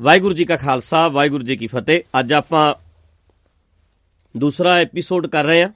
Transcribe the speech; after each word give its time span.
ਵਾਹਿਗੁਰੂ 0.00 0.34
ਜੀ 0.34 0.44
ਕਾ 0.44 0.56
ਖਾਲਸਾ, 0.56 1.08
ਵਾਹਿਗੁਰੂ 1.08 1.44
ਜੀ 1.44 1.56
ਕੀ 1.56 1.66
ਫਤਿਹ। 1.66 2.00
ਅੱਜ 2.20 2.32
ਆਪਾਂ 2.32 2.74
ਦੂਸਰਾ 4.36 4.74
ਐਪੀਸੋਡ 4.74 5.26
ਕਰ 5.26 5.44
ਰਹੇ 5.44 5.62
ਹਾਂ। 5.62 5.68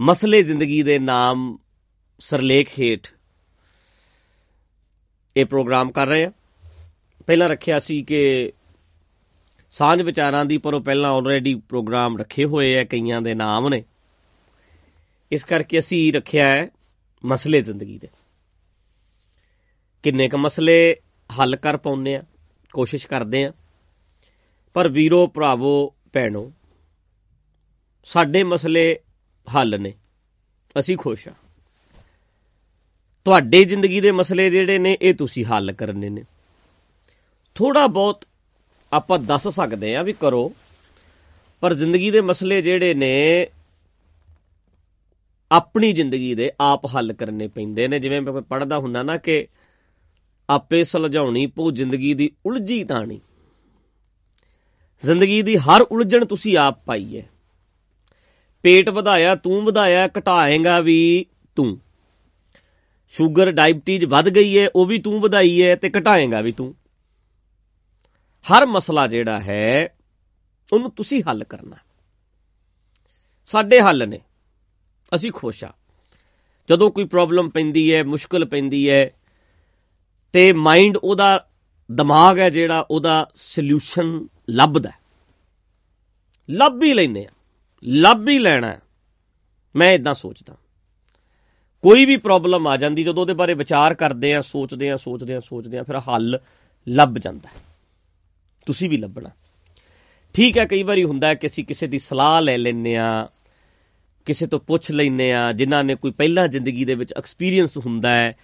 ਮਸਲੇ 0.00 0.42
ਜ਼ਿੰਦਗੀ 0.42 0.82
ਦੇ 0.82 0.98
ਨਾਮ 0.98 1.58
ਸਰਲੇਖ 2.20 2.80
ਹੇਠ 2.80 3.08
ਇਹ 5.36 5.44
ਪ੍ਰੋਗਰਾਮ 5.44 5.92
ਕਰ 5.92 6.06
ਰਹੇ 6.06 6.24
ਹਾਂ। 6.24 6.32
ਪਹਿਲਾਂ 7.26 7.48
ਰੱਖਿਆ 7.48 7.78
ਸੀ 7.78 8.02
ਕਿ 8.02 8.52
ਸਾਂਝ 9.72 10.02
ਵਿਚਾਰਾਂ 10.02 10.44
ਦੀ, 10.44 10.58
ਪਰ 10.58 10.74
ਉਹ 10.74 10.80
ਪਹਿਲਾਂ 10.80 11.10
ਆਲਰੇਡੀ 11.10 11.54
ਪ੍ਰੋਗਰਾਮ 11.54 12.18
ਰੱਖੇ 12.18 12.44
ਹੋਏ 12.44 12.80
ਆ, 12.80 12.84
ਕਈਆਂ 12.84 13.20
ਦੇ 13.20 13.34
ਨਾਮ 13.34 13.68
ਨੇ। 13.68 13.84
ਇਸ 15.32 15.44
ਕਰਕੇ 15.44 15.78
ਅਸੀਂ 15.78 16.12
ਰੱਖਿਆ 16.12 16.48
ਹੈ 16.48 16.68
ਮਸਲੇ 17.24 17.62
ਜ਼ਿੰਦਗੀ 17.62 17.98
ਦੇ। 17.98 18.08
ਕਿੰਨੇ 20.02 20.28
ਕ 20.28 20.34
ਮਸਲੇ 20.34 20.96
ਹੱਲ 21.38 21.56
ਕਰ 21.56 21.76
ਪਾਉਂਦੇ 21.76 22.16
ਆ, 22.16 22.22
ਕੋਸ਼ਿਸ਼ 22.72 23.08
ਕਰਦੇ 23.08 23.44
ਆ। 23.44 23.52
ਪਰ 24.74 24.88
ਵੀਰੋ, 24.88 25.26
ਭਰਾਵੋ, 25.26 25.94
ਭੈਣੋ, 26.12 26.52
ਸਾਡੇ 28.04 28.44
ਮਸਲੇ 28.44 28.98
ਹੱਲ 29.54 29.80
ਨੇ। 29.80 29.94
ਅਸੀਂ 30.78 30.96
ਖੁਸ਼ 30.96 31.28
ਆ। 31.28 31.32
ਤੁਹਾਡੇ 33.24 33.64
ਜ਼ਿੰਦਗੀ 33.64 34.00
ਦੇ 34.00 34.12
ਮਸਲੇ 34.12 34.50
ਜਿਹੜੇ 34.50 34.78
ਨੇ, 34.78 34.96
ਇਹ 35.02 35.14
ਤੁਸੀਂ 35.14 35.44
ਹੱਲ 35.44 35.72
ਕਰਨੇ 35.72 36.08
ਨੇ। 36.08 36.24
ਥੋੜਾ 37.54 37.86
ਬਹੁਤ 37.86 38.24
ਆਪਾਂ 38.92 39.18
ਦੱਸ 39.18 39.48
ਸਕਦੇ 39.48 39.96
ਆ 39.96 40.02
ਵੀ 40.02 40.12
ਕਰੋ, 40.12 40.52
ਪਰ 41.60 41.74
ਜ਼ਿੰਦਗੀ 41.74 42.10
ਦੇ 42.10 42.20
ਮਸਲੇ 42.20 42.62
ਜਿਹੜੇ 42.62 42.94
ਨੇ, 42.94 43.46
ਆਪਣੀ 45.52 45.92
ਜ਼ਿੰਦਗੀ 45.92 46.34
ਦੇ 46.34 46.52
ਆਪ 46.60 46.86
ਹੱਲ 46.86 47.12
ਕਰਨੇ 47.12 47.48
ਪੈਂਦੇ 47.48 47.88
ਨੇ। 47.88 47.98
ਜਿਵੇਂ 47.98 48.20
ਮੈਂ 48.20 48.42
ਪੜਦਾ 48.42 48.78
ਹੁੰਨਾ 48.78 49.02
ਨਾ 49.02 49.16
ਕਿ 49.16 49.48
ਆਪੇ 50.50 50.84
ਸੁਲਝਾਉਣੀ 50.84 51.46
ਪਊ 51.46 51.70
ਜ਼ਿੰਦਗੀ 51.70 52.14
ਦੀ 52.14 52.30
ਉਲਝੀ 52.46 52.84
ਤਾਣੀ। 52.84 53.20
ਜ਼ਿੰਦਗੀ 55.00 55.42
ਦੀ 55.42 55.56
ਹਰ 55.56 55.82
ਉਲਝਣ 55.82 56.24
ਤੁਸੀਂ 56.24 56.58
ਆਪ 56.58 56.84
ਪਾਈ 56.84 57.18
ਹੈ 57.18 57.28
ਪੇਟ 58.62 58.90
ਵਧਾਇਆ, 58.90 59.34
ਤੂੰ 59.34 59.64
ਵਧਾਇਆ, 59.64 60.06
ਘਟਾਏਗਾ 60.06 60.80
ਵੀ 60.80 61.26
ਤੂੰ। 61.56 61.80
ਸ਼ੂਗਰ, 63.08 63.52
ਡਾਇਬਟੀਜ਼ 63.52 64.04
ਵੱਧ 64.04 64.28
ਗਈ 64.28 64.58
ਹੈ 64.58 64.68
ਉਹ 64.74 64.86
ਵੀ 64.86 64.98
ਤੂੰ 64.98 65.20
ਵਧਾਈ 65.20 65.62
ਹੈ 65.62 65.76
ਤੇ 65.76 65.90
ਘਟਾਏਗਾ 65.98 66.40
ਵੀ 66.40 66.52
ਤੂੰ। 66.52 66.74
ਹਰ 68.42 68.66
ਮਸਲਾ 68.66 69.06
ਜਿਹੜਾ 69.06 69.40
ਹੈ, 69.40 69.96
ਉਹਨੂੰ 70.72 70.90
ਤੁਸੀਂ 70.90 71.22
ਹੱਲ 71.30 71.44
ਕਰਨਾ। 71.44 71.76
ਸਾਡੇ 73.46 73.80
ਹੱਲ 73.80 74.08
ਨੇ। 74.08 74.20
ਅਸੀਂ 75.14 75.32
ਖੁਸ਼ 75.32 75.64
ਆ। 75.64 75.72
ਜਦੋਂ 76.70 76.90
ਕੋਈ 76.90 77.04
ਪ੍ਰੋਬਲਮ 77.04 77.48
ਪੈਂਦੀ 77.48 77.94
ਹੈ 77.94 78.04
ਮੁਸ਼ਕਲ 78.04 78.44
ਪੈਂਦੀ 78.44 78.90
ਹੈ 78.90 79.10
ਤੇ 80.36 80.52
ਮਾਈਂਡ 80.52 80.96
ਉਹਦਾ 80.96 81.26
ਦਿਮਾਗ 81.90 82.38
ਹੈ 82.38 82.48
ਜਿਹੜਾ 82.50 82.86
ਉਹਦਾ 82.90 83.12
ਸੋਲੂਸ਼ਨ 83.34 84.08
ਲੱਭਦਾ 84.50 84.90
ਲੱਭ 86.48 86.82
ਹੀ 86.82 86.92
ਲੈਨੇ 86.94 87.24
ਆ 87.26 87.30
ਲੱਭ 87.84 88.28
ਹੀ 88.28 88.38
ਲੈਣਾ 88.38 88.78
ਮੈਂ 89.74 89.92
ਇਦਾਂ 89.92 90.14
ਸੋਚਦਾ 90.14 90.56
ਕੋਈ 91.84 92.04
ਵੀ 92.04 92.16
ਪ੍ਰੋਬਲਮ 92.16 92.66
ਆ 92.66 92.76
ਜਾਂਦੀ, 92.76 93.02
ਜਦੋਂ 93.04 93.22
ਉਹਦੇ 93.22 93.34
ਬਾਰੇ 93.34 93.54
ਵਿਚਾਰ 93.54 93.94
ਕਰਦੇ 93.94 94.34
ਆ 94.34 94.40
ਸੋਚਦੇ 94.40 94.90
ਆ 94.90 94.96
ਸੋਚਦੇ 94.96 95.34
ਆ 95.34 95.40
ਸੋਚਦੇ 95.40 95.78
ਆ 95.78 95.82
ਫਿਰ 95.82 95.96
ਹੱਲ 95.98 96.38
ਲੱਭ 96.88 97.18
ਜਾਂਦਾ 97.18 97.48
ਤੁਸੀਂ 98.66 98.88
ਵੀ 98.90 98.96
ਲੱਭਣਾ 98.96 99.30
ਠੀਕ 100.34 100.58
ਹੈ, 100.58 100.64
ਕਈ 100.66 100.82
ਵਾਰੀ 100.82 101.04
ਹੁੰਦਾ 101.04 101.28
ਹੈ 101.28 101.34
ਕਿ 101.34 101.46
ਅਸੀਂ 101.46 101.64
ਕਿਸੇ 101.64 101.86
ਦੀ 101.86 101.98
ਸਲਾਹ 101.98 102.40
ਲੈ 102.42 102.58
ਲੈਨੇ 102.58 102.96
ਆ 102.96 103.28
ਕਿਸੇ 104.26 104.46
ਤੋਂ 104.46 104.60
ਪੁੱਛ 104.60 104.90
ਲੈਨੇ 104.90 105.32
ਆ 105.32 105.52
ਜਿਨ੍ਹਾਂ 105.52 105.82
ਨੇ 105.84 105.94
ਕੋਈ 105.94 106.10
ਪਹਿਲਾਂ 106.10 106.48
ਜ਼ਿੰਦਗੀ 106.48 106.84
ਦੇ 106.84 106.94
ਵਿੱਚ 106.94 107.12
ਐਕਸਪੀਰੀਅੰਸ 107.16 107.78
ਹੁੰਦਾ 107.78 108.10
ਹੈ 108.10 108.36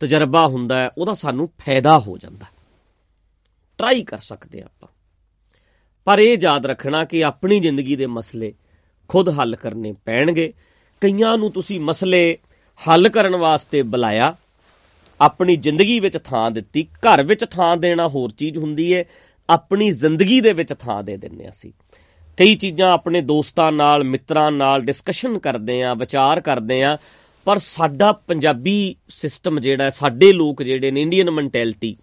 ਤਜਰਬਾ 0.00 0.46
ਹੁੰਦਾ 0.46 0.78
ਹੈ, 0.78 0.90
ਉਹਦਾ 0.98 1.14
ਸਾਨੂੰ 1.14 1.46
ਫਾਇਦਾ 1.46 1.98
ਹੋ 1.98 2.18
ਜਾਂਦਾ 2.18 2.46
ਟਰਾਈ 3.78 4.02
ਕਰ 4.02 4.18
ਸਕਦੇ 4.18 4.62
ਆਪਾਂ। 4.62 4.88
ਪਰ 6.04 6.18
ਇਹ 6.18 6.36
ਯਾਦ 6.40 6.66
ਰੱਖਣਾ 6.66 7.04
ਕਿ 7.04 7.24
ਆਪਣੀ 7.24 7.60
ਜ਼ਿੰਦਗੀ 7.60 7.96
ਦੇ 7.96 8.06
ਮਸਲੇ 8.06 8.52
ਖੁਦ 9.08 9.28
ਹੱਲ 9.28 9.56
ਕਰਨੇ 9.56 9.92
ਪੈਣਗੇ। 10.04 10.52
ਕਈਆਂ 11.00 11.36
ਨੂੰ 11.38 11.50
ਤੁਸੀਂ 11.52 11.80
ਮਸਲੇ 11.80 12.38
ਹੱਲ 12.88 13.08
ਕਰਨ 13.08 13.36
ਵਾਸਤੇ 13.36 13.82
ਬੁਲਾਇਆ, 13.82 14.34
ਆਪਣੀ 15.20 15.56
ਜ਼ਿੰਦਗੀ 15.56 16.00
ਵਿੱਚ 16.00 16.18
ਥਾਂ 16.24 16.50
ਦਿੱਤੀ, 16.50 16.82
ਘਰ 16.82 17.22
ਵਿੱਚ 17.22 17.44
ਥਾਂ 17.44 17.76
ਦੇਣਾ 17.76 18.08
ਹੋਰ 18.08 18.32
ਚੀਜ਼ 18.32 18.58
ਹੁੰਦੀ 18.58 18.94
ਹੈ 18.94 19.04
ਆਪਣੀ 19.50 19.90
ਜ਼ਿੰਦਗੀ 19.90 20.40
ਦੇ 20.40 20.52
ਵਿੱਚ 20.52 20.72
ਥਾਂ 20.78 21.02
ਦੇ 21.02 21.16
ਦਿੰਨੇ 21.16 21.48
ਅਸੀਂ। 21.48 21.72
ਕਈ 22.36 22.54
ਚੀਜ਼ਾਂ 22.54 22.92
ਆਪਣੇ 22.92 23.20
ਦੋਸਤਾਂ 23.20 23.72
ਨਾਲ, 23.72 24.04
ਮਿੱਤਰਾਂ 24.04 24.50
ਨਾਲ 24.52 24.82
ਡਿਸਕਸ਼ਨ 24.82 25.38
ਕਰਦੇ 25.38 25.82
ਆ 25.82 25.94
ਵਿਚਾਰ 25.94 26.40
ਕਰਦੇ 26.40 26.82
ਆ 26.82 26.98
ਪਰ 27.44 27.58
ਸਾਡਾ 27.58 28.12
ਪੰਜਾਬੀ 28.12 28.96
ਸਿਸਟਮ 29.08 29.60
ਜਿਹੜਾ 29.60 29.90
ਸਾਡੇ 29.90 30.32
ਲੋਕ 30.32 30.62
ਜਿਹੜੇ 30.62 30.90
ਨੇ 30.90 31.02
ਇੰਡੀਅਨ 31.02 31.30
ਮੈਂਟੈਲਿਟੀ 31.30 31.96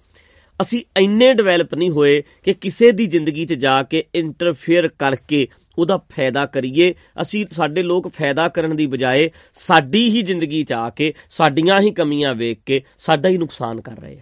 ਅਸੀਂ 0.62 0.84
ਇੰਨੇ 1.00 1.34
ਡਿਵੈਲਪ 1.34 1.76
ਨਹੀਂ 1.76 1.90
ਹੋਏ 1.90 2.24
ਕਿ 2.44 2.54
ਕਿਸੇ 2.54 2.92
ਦੀ 2.92 3.06
ਜ਼ਿੰਦਗੀ 3.06 3.46
'ਚ 3.46 3.54
ਜਾ 3.54 3.84
ਕੇ 3.84 4.04
ਇੰਟਰਫੇਅਰ 4.16 4.88
ਕਰਕੇ 4.88 5.48
ਉਹਦਾ 5.78 5.98
ਫਾਇਦਾ 5.98 6.46
ਕਰੀਏ। 6.46 6.96
ਅਸੀਂ, 7.22 7.46
ਸਾਡੇ 7.52 7.84
ਲੋਕ 7.84 8.08
ਫਾਇਦਾ 8.08 8.48
ਕਰਨ 8.48 8.76
ਦੀ 8.76 8.88
ਬਜਾਏ 8.88 9.32
ਸਾਡੀ 9.54 10.10
ਹੀ 10.10 10.22
ਜ਼ਿੰਦਗੀ 10.22 10.64
'ਚ 10.64 10.74
ਆ 10.74 10.90
ਕੇ, 10.90 11.14
ਸਾਡੀਆਂ 11.30 11.82
ਹੀ 11.82 11.92
ਕਮੀਆਂ 11.92 12.36
ਵੇਖ 12.36 12.60
ਕੇ 12.66 12.82
ਸਾਡਾ 12.98 13.30
ਹੀ 13.30 13.38
ਨੁਕਸਾਨ 13.38 13.82
ਕਰ 13.82 14.00
ਰਹੇ 14.00 14.18
ਆ। 14.18 14.22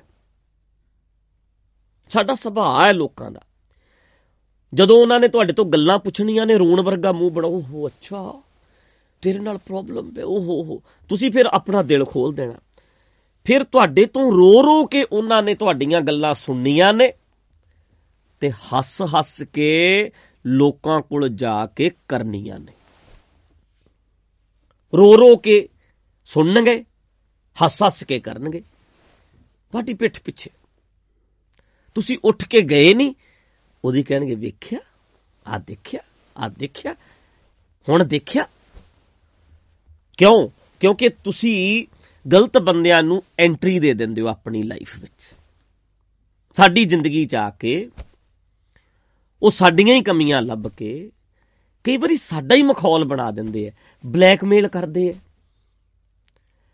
ਸਾਡਾ 2.10 2.36
ਸੁਭਾਅ 2.36 2.86
ਹੈ 2.86 2.94
ਲੋਕਾਂ 2.94 3.32
ਦਾ। 3.32 3.42
ਜਦੋਂ 4.74 5.02
ਉਹਨਾਂ 5.02 5.20
ਨੇ 5.20 5.28
ਤੁਹਾਡੇ 5.28 5.54
ਤੋਂ 5.54 5.66
ਗੱਲਾਂ 5.66 6.00
ਪੁੱਛਣੀਆਂ 6.00 6.46
ਨੇ, 6.46 6.58
ਰੋਣ 6.58 6.82
ਵਰਗਾ 6.82 7.12
ਮੂੰਹ 7.12 7.32
ਬਣਾਓ, 7.32 7.62
ਹੋ 7.62 7.88
ਅੱਛਾ। 7.88 8.42
ਤੇਰੇ 9.26 9.40
ਨਾਲ 9.40 9.58
ਪ੍ਰੋਬਲਮ 9.58 10.12
ਹੈ 10.20 10.24
ਓਹੋ 10.24 10.64
ਹੋ 10.64 10.82
ਤੁਸੀਂ 11.10 11.32
ਫਿਰ 11.32 11.46
ਆਪਣਾ 11.46 11.82
ਦਿਲ 11.82 12.06
ਖੋਲ 12.06 12.34
ਦੇਣਾ। 12.34 12.54
ਫਿਰ 13.46 13.64
ਤੁਹਾਡੇ 13.64 14.06
ਤੋਂ 14.06 14.32
ਰੋ 14.32 14.64
ਰੋ 14.64 14.86
ਕੇ 14.86 15.04
ਉਹਨਾਂ 15.12 15.44
ਨੇ 15.44 15.56
ਤੁਹਾਡੀਆਂ 15.56 16.02
ਗੱਲਾਂ 16.02 16.34
ਸੁਣਨੀਆਂ 16.34 16.94
ਨੇ 16.94 17.14
ਤੇ 18.40 18.52
ਹੱਸ 18.52 19.02
ਹੱਸ 19.02 19.44
ਕੇ 19.54 20.12
ਲੋਕਾਂ 20.46 21.02
ਕੋਲ 21.02 21.30
ਜਾ 21.30 21.66
ਕੇ 21.66 21.92
ਕਰਨੀਆਂ 22.08 22.60
ਨੇ। 22.60 22.74
ਰੋ 24.98 25.18
ਰੋ 25.18 25.36
ਕੇ 25.36 25.70
ਸੁਣਨਗੇ, 26.26 26.86
ਹੱਸ 27.64 27.84
ਹੱਸ 27.84 28.04
ਕੇ 28.04 28.20
ਕਰਨਗੇ। 28.20 28.62
ਤੁਹਾਡੀ 29.72 29.94
ਪਿੱਠ 29.94 30.20
ਪਿੱਛੇ। 30.20 30.52
ਤੁਸੀਂ 31.96 32.18
ਉੱਠ 32.24 32.46
ਕੇ 32.46 32.62
ਗਏ 32.62 32.94
ਨਹੀਂ 32.94 33.14
ਉਹਦੀ 33.86 34.04
ਕਹਿਣਗੇ, 34.04 34.36
ਵੇਖਿਆ 34.36 34.80
ਆ 35.48 35.58
ਦੇਖਿਆ 35.58 36.02
ਆ 36.38 36.50
ਦੇਖਿਆ, 36.50 36.96
ਹੁਣ 37.90 38.04
ਦੇਖਿਆ 38.04 38.48
ਕਿਉਂ? 40.18 40.50
ਕਿਉਂਕਿ 40.80 41.10
ਤੁਸੀਂ 41.10 41.88
ਗਲਤ 42.30 42.58
ਬੰਦਿਆਂ 42.58 43.04
ਨੂੰ 43.04 43.24
ਐਂਟਰੀ 43.40 43.80
ਦੇ 43.80 43.94
ਦਿੰਦੇ 43.94 44.22
ਹੋ 44.22 44.28
ਆਪਣੀ 44.28 44.64
ਲਾਈਫ 44.64 45.00
ਵਿੱਚ। 45.00 45.36
ਸਾਡੀ 46.54 46.86
ਜ਼ਿੰਦਗੀ 46.86 47.26
'ਚ 47.26 47.36
ਆ 47.36 47.50
ਕੇ, 47.50 47.90
ਉਹ 49.44 49.52
ਸਾਡੀਆਂ 49.52 49.96
ਹੀ 49.96 50.02
ਕਮੀਆਂ 50.02 50.42
ਲੱਭ 50.42 50.68
ਕੇ, 50.68 51.12
ਕਈ 51.84 51.98
ਵਾਰੀ 51.98 52.18
ਸਾਡਾ 52.18 52.56
ਹੀ 52.56 52.62
ਮਖੌਲ 52.62 53.06
ਬਣਾ 53.06 53.32
ਦਿੰਦੇ 53.32 53.68
ਆ 53.68 53.72
ਬਲੈਕਮੇਲ 54.06 54.68
ਕਰਦੇ 54.68 55.10
ਆ। 55.10 55.14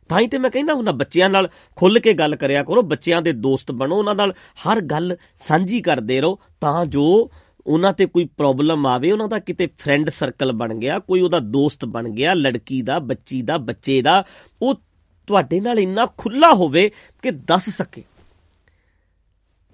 ਤਾਂ 0.10 0.20
ਹੀ 0.20 0.28
ਤੇ 0.28 0.38
ਮੈਂ 0.38 0.50
ਕਹਿੰਦਾ 0.50 0.74
ਹੁੰਦਾ, 0.74 0.92
ਬੱਚਿਆਂ 0.92 1.30
ਨਾਲ 1.30 1.50
ਖੁੱਲ 1.76 2.00
ਕੇ 2.00 2.14
ਗੱਲ 2.14 2.36
ਕਰਿਆ 2.36 2.64
ਕਰੋ, 2.64 2.82
ਬੱਚਿਆਂ 2.82 3.22
ਦੇ 3.22 3.32
ਦੋਸਤ 3.32 3.72
ਬਣੋ, 3.72 3.98
ਉਹਨਾਂ 3.98 4.16
ਨਾਲ 4.16 4.32
ਹਰ 4.32 4.82
ਗੱਲ 4.82 5.18
ਸਾਂਝੀ 5.36 5.82
ਕਰਦੇ 5.82 6.22
ਰਹੋ, 6.22 6.40
ਤਾਂ 6.62 6.86
ਜੋ 6.86 7.32
ਉਹਨਾਂ 7.68 7.94
ਤੇ 7.94 8.06
ਕੋਈ 8.06 8.26
ਪ੍ਰੋਬਲਮ 8.26 8.88
ਆਵੇ, 8.88 9.12
ਉਹਨਾਂ 9.12 9.28
ਦਾ 9.28 9.40
ਕਿਤੇ 9.40 9.68
ਫਰੈਂਡ 9.68 10.10
ਸਰਕਲ 10.10 10.52
ਬਣ 10.52 10.76
ਗਿਆ, 10.76 11.00
ਕੋਈ 11.00 11.22
ਉਹਦਾ 11.22 11.40
ਦੋਸਤ 11.40 11.86
ਬਣ 11.86 12.10
ਗਿਆ, 12.10 12.34
ਲੜਕੀ 12.34 12.82
ਦਾ, 12.82 13.00
ਬੱਚੀ 13.00 13.42
ਦਾ, 13.42 13.58
ਬੱਚੇ 13.58 14.02
ਦਾ, 14.02 14.24
ਉਹ 14.62 14.76
ਤੁਹਾਡੇ 15.28 15.60
ਨਾਲ 15.60 15.80
ਇੰਨਾ 15.80 16.08
ਖੁੱਲਾ 16.18 16.54
ਹੋਵੇ 16.54 16.92
ਕਿ 17.22 17.32
ਦੱਸ 17.32 17.70
ਸਕੇ। 17.70 18.04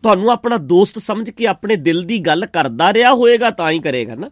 ਤੁਹਾਨੂੰ 0.03 0.31
ਆਪਣਾ 0.31 0.58
ਦੋਸਤ 0.58 1.00
ਸਮਝ 1.00 1.30
ਕੇ 1.30 1.47
ਆਪਣੇ 1.47 1.76
ਦਿਲ 1.76 2.03
ਦੀ 2.03 2.20
ਗੱਲ 2.20 2.46
ਕਰਦਾ 2.46 2.94
ਰਿਹਾ 2.94 3.14
ਹੋਏਗਾ, 3.14 3.50
ਤਾਂ 3.50 3.72
ਹੀ 3.72 3.80
ਕਰੇਗਾ 3.80 4.16
ਨਾ। 4.16 4.31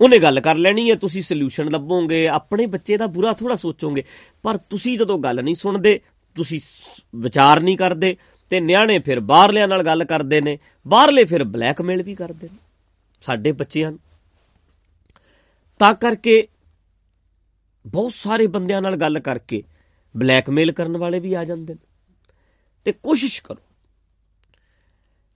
ਉਹਨੇ 0.00 0.18
ਗੱਲ 0.18 0.40
ਕਰ 0.40 0.54
ਲੈਣੀ 0.54 0.90
ਹੈ, 0.90 0.94
ਤੁਸੀਂ 0.94 1.22
ਸੋਲੂਸ਼ਨ 1.22 1.70
ਲੱਭੋਗੇ, 1.70 2.28
ਆਪਣੇ 2.28 2.66
ਬੱਚੇ 2.66 2.96
ਦਾ 2.96 3.06
ਬੁਰਾ 3.06 3.32
ਥੋੜਾ 3.32 3.56
ਸੋਚੋਗੇ। 3.56 4.04
ਪਰ 4.42 4.56
ਤੁਸੀਂ 4.56 4.98
ਜਦੋਂ 4.98 5.18
ਗੱਲ 5.18 5.44
ਨਹੀਂ 5.44 5.54
ਸੁਣਦੇ, 5.54 6.00
ਤੁਸੀਂ 6.34 6.60
ਵਿਚਾਰ 7.16 7.60
ਨਹੀਂ 7.60 7.76
ਕਰਦੇ, 7.76 8.16
ਤੇ 8.50 8.60
ਨਿਆਣੇ 8.60 8.98
ਫਿਰ 8.98 9.20
ਬਾਹਰਲਿਆਂ 9.20 9.68
ਨਾਲ 9.68 9.82
ਗੱਲ 9.82 10.04
ਕਰਦੇ 10.04 10.40
ਨੇ, 10.40 10.58
ਬਾਹਰਲੇ 10.88 11.24
ਫਿਰ 11.24 11.44
ਬਲੈਕਮੇਲ 11.44 12.02
ਵੀ 12.02 12.14
ਕਰਦੇ 12.14 12.48
ਨੇ। 12.52 12.58
ਸਾਡੇ 13.22 13.52
ਬੱਚਿਆਂ 13.52 13.90
ਨੂੰ 13.90 14.00
ਤਾਂ 15.78 15.94
ਕਰਕੇ 15.94 16.48
ਬਹੁਤ 17.86 18.12
ਸਾਰੇ 18.14 18.46
ਬੰਦਿਆਂ 18.46 18.82
ਨਾਲ 18.82 18.96
ਗੱਲ 18.96 19.18
ਕਰਕੇ 19.20 19.62
ਬਲੈਕਮੇਲ 20.16 20.72
ਕਰਨ 20.72 20.96
ਵਾਲੇ 20.96 21.20
ਵੀ 21.20 21.34
ਆ 21.34 21.44
ਜਾਂਦੇ 21.44 21.74
ਨੇ। 21.74 21.86
ਤੇ 22.84 22.92
ਕੋਸ਼ਿਸ਼ 22.92 23.42
ਕਰੋ, 23.42 23.62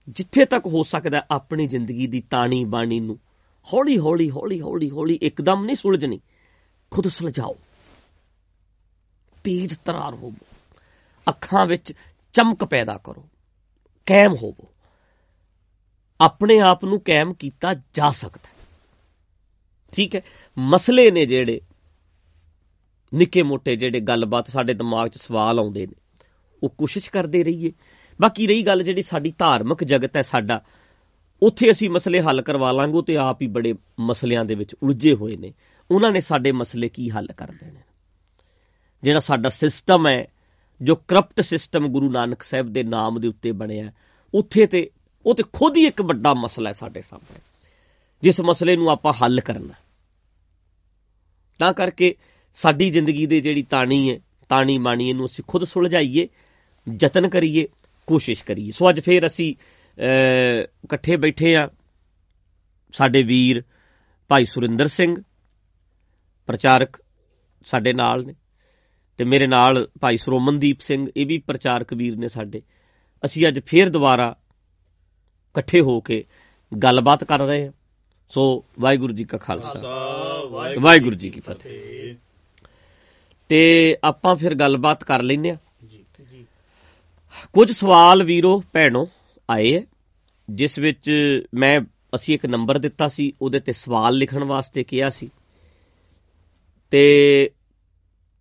ਜਿੱਥੇ 0.09 0.45
ਤੱਕ 0.45 0.67
ਹੋ 0.67 0.83
ਸਕਦਾ 0.83 1.25
ਆਪਣੀ 1.31 1.67
ਜ਼ਿੰਦਗੀ 1.67 2.07
ਦੀ 2.07 2.21
ਤਾਣੀ 2.21 2.63
ਬਾਣੀ 2.65 2.99
ਨੂੰ 2.99 3.19
ਹੌਲੀ 3.73 3.97
ਹੌਲੀ 3.99 4.29
ਹੌਲੀ 4.31 4.61
ਹੌਲੀ 4.61 4.89
ਹੌਲੀ 4.89 5.19
ਇੱਕਦਮ 5.21 5.65
ਨਹੀਂ 5.65 5.75
ਸੁਲਝਣੀ, 5.75 6.19
ਖੁਦ 6.91 7.07
ਸੁਲਝਾਓ। 7.07 7.55
ਤੇਜ਼ 9.43 9.73
ਤਰਾਰ 9.85 10.13
ਹੋਵੋ, 10.13 10.45
ਅੱਖਾਂ 11.27 11.65
ਵਿੱਚ 11.65 11.93
ਚਮਕ 12.33 12.63
ਪੈਦਾ 12.63 12.97
ਕਰੋ 12.97 13.27
ਕਾਇਮ 14.05 14.35
ਹੋਵੋ। 14.35 14.69
ਆਪਣੇ 16.21 16.59
ਆਪ 16.59 16.85
ਨੂੰ 16.85 16.99
ਕਾਇਮ 16.99 17.33
ਕੀਤਾ 17.33 17.73
ਜਾ 17.73 18.11
ਸਕਦਾ 18.11 18.49
ਠੀਕ 19.93 20.15
ਹੈ? 20.15 20.21
ਮਸਲੇ 20.57 21.11
ਨੇ 21.11 21.25
ਜਿਹੜੇ, 21.25 21.61
ਨਿੱਕੇ 23.13 23.43
ਮੋਟੇ 23.43 23.75
ਜਿਹੜੇ 23.75 23.99
ਗੱਲਬਾਤ 23.99 24.49
ਸਾਡੇ 24.49 24.73
ਦਿਮਾਗ 24.73 25.09
'ਚ 25.09 25.17
ਸਵਾਲ 25.17 25.59
ਆਉਂਦੇ 25.59 25.87
ਨੇ, 25.87 25.93
ਉਹ 26.63 26.69
ਕੋਸ਼ਿਸ਼ 26.69 27.11
ਕਰਦੇ 27.11 27.43
ਰਹੀਏ। 27.43 27.71
ਬਾਕੀ 28.21 28.47
ਰਹੀ 28.47 28.63
ਗੱਲ 28.63 28.83
ਜਿਹੜੀ 28.83 29.01
ਸਾਡੀ 29.01 29.33
ਧਾਰਮਿਕ 29.37 29.83
ਜਗਤ 29.83 30.17
ਹੈ 30.17 30.21
ਸਾਡਾ, 30.21 30.63
ਉੱਥੇ 31.43 31.71
ਅਸੀਂ 31.71 31.89
ਮਸਲੇ 31.89 32.21
ਹੱਲ 32.21 32.41
ਕਰਵਾ 32.41 32.71
ਲਾਂਗੇ 32.71 33.01
ਤੇ 33.01 33.17
ਆਪ 33.17 33.41
ਹੀ 33.41 33.47
ਬੜੇ 33.47 33.73
ਮਸਲਿਆਂ 33.99 34.45
ਦੇ 34.45 34.55
ਵਿੱਚ 34.55 34.75
ਉਲਝੇ 34.83 35.13
ਹੋਏ 35.13 35.37
ਨੇ। 35.37 35.53
ਉਹਨਾਂ 35.91 36.11
ਨੇ 36.11 36.21
ਸਾਡੇ 36.21 36.51
ਮਸਲੇ 36.51 36.89
ਕੀ 36.89 37.09
ਹੱਲ 37.09 37.27
ਕਰ 37.27 37.51
ਦੇਣੇ? 37.51 37.79
ਜਿਹੜਾ 39.03 39.19
ਸਾਡਾ 39.19 39.49
ਸਿਸਟਮ 39.49 40.07
ਹੈ, 40.07 40.27
ਜੋ 40.81 40.95
ਕਰਪਟ 40.95 41.41
ਸਿਸਟਮ 41.41 41.87
ਗੁਰੂ 41.87 42.11
ਨਾਨਕ 42.11 42.43
ਸਾਹਿਬ 42.43 42.73
ਦੇ 42.73 42.83
ਨਾਮ 42.83 43.19
ਦੇ 43.19 43.27
ਉੱਤੇ 43.27 43.51
ਬਣਿਆ, 43.51 43.91
ਉੱਥੇ 44.33 44.65
ਤੇ 44.65 44.91
ਉਹ 45.27 45.35
ਤੇ 45.35 45.43
ਖੁਦ 45.53 45.77
ਹੀ 45.77 45.85
ਇੱਕ 45.85 46.01
ਵੱਡਾ 46.01 46.33
ਮਸਲਾ 46.33 46.69
ਹੈ 46.69 46.73
ਸਾਡੇ 46.73 47.01
ਸਾਹਮਣੇ। 47.01 47.39
ਜਿਸ 48.23 48.39
ਮਸਲੇ 48.41 48.75
ਨੂੰ 48.75 48.89
ਆਪਾਂ 48.89 49.13
ਹੱਲ 49.13 49.41
ਕਰਨਾ 49.41 49.73
ਤਾਂ 51.59 51.71
ਕਰਕੇ 51.73 52.13
ਸਾਡੀ 52.55 52.89
ਜ਼ਿੰਦਗੀ 52.89 53.25
ਦੇ 53.25 53.39
ਜਿਹੜੀ 53.41 53.63
ਤਾਣੀ 53.69 54.09
ਹੈ, 54.09 54.19
ਤਾਣੀ 54.49 54.77
ਮਾਣੀ 54.77 55.09
ਇਹਨੂੰ 55.09 55.25
ਅਸੀਂ 55.25 55.43
ਖੁਦ 55.47 55.63
ਸੁਲਝਾਈਏ, 55.63 56.27
ਯਤਨ 56.87 57.29
ਕਰੀਏ, 57.29 57.67
ਕੋਸ਼ਿਸ਼ 58.07 58.43
ਕਰੀਏ। 58.45 58.71
ਸੋ 58.71 58.89
ਅੱਜ 58.89 58.99
ਫੇਰ 58.99 59.27
ਅਸੀਂ 59.27 59.53
ਇਕੱਠੇ 60.83 61.15
ਬੈਠੇ 61.17 61.55
ਆ 61.55 61.67
ਸਾਡੇ 62.93 63.23
ਵੀਰ 63.23 63.63
ਭਾਈ 64.29 64.45
ਸੁਰਿੰਦਰ 64.45 64.87
ਸਿੰਘ, 64.87 65.15
ਪ੍ਰਚਾਰਕ 66.49 67.01
ਸਾਡੇ 67.67 67.93
ਨਾਲ 67.93 68.25
ਨੇ 68.25 68.33
ਤੇ 69.19 69.23
ਮੇਰੇ 69.25 69.47
ਨਾਲ 69.47 69.87
ਭਾਈ 70.01 70.17
ਸਰੋਮਨਦੀਪ 70.17 70.79
ਸਿੰਘ, 70.79 71.07
ਇਹ 71.17 71.25
ਵੀ 71.25 71.37
ਪ੍ਰਚਾਰਕ 71.37 71.93
ਵੀਰ 71.93 72.17
ਨੇ 72.17 72.27
ਸਾਡੇ। 72.27 72.61
ਅਸੀਂ 73.23 73.47
ਅੱਜ 73.47 73.59
ਫੇਰ 73.65 73.89
ਦੁਬਾਰਾ 73.89 74.35
ਇਕੱਠੇ 75.57 75.81
ਹੋ 75.81 76.01
ਕੇ 76.01 76.25
ਗੱਲਬਾਤ 76.83 77.23
ਕਰ 77.23 77.39
ਰਹੇ 77.39 77.65
ਹਾਂ। 77.65 77.71
ਸੋ 78.29 78.65
ਵਾਹਿਗੁਰੂ 78.79 79.13
ਜੀ 79.13 79.23
ਕਾ 79.23 79.37
ਖਾਲਸਾ। 79.37 79.81
ਵਾਹਿਗੁਰੂ 80.79 81.15
ਜੀ 81.15 81.29
ਕੀ 81.29 81.39
ਫਤਿਹ। 81.39 82.15
ਤੇ 83.49 83.97
ਆਪਾਂ 84.03 84.35
ਫਿਰ 84.35 84.55
ਗੱਲਬਾਤ 84.55 85.03
ਕਰ 85.03 85.21
ਲੈਨੇ 85.21 85.49
ਆ 85.49 85.57
ਕੁਝ 87.53 87.71
ਸਵਾਲ 87.71 88.23
ਵੀਰੋ 88.23 88.63
ਭੈਣੋ 88.73 89.09
ਆਏ 89.49 89.73
ਹੈ 89.73 89.81
ਜਿਸ 90.49 90.79
ਵਿੱਚ 90.79 91.11
ਮੈਂ 91.53 91.81
ਅਸੀਂ 92.15 92.35
ਇੱਕ 92.35 92.45
ਨੰਬਰ 92.45 92.77
ਦਿੱਤਾ 92.77 93.07
ਸੀ 93.07 93.33
ਉਹਦੇ 93.41 93.59
ਤੇ 93.59 93.73
ਸਵਾਲ 93.73 94.13
ਲਿਖਣ 94.13 94.43
ਵਾਸਤੇ 94.43 94.83
ਕਿਹਾ 94.83 95.09
ਸੀ। 95.09 95.29
ਤੇ 96.91 97.51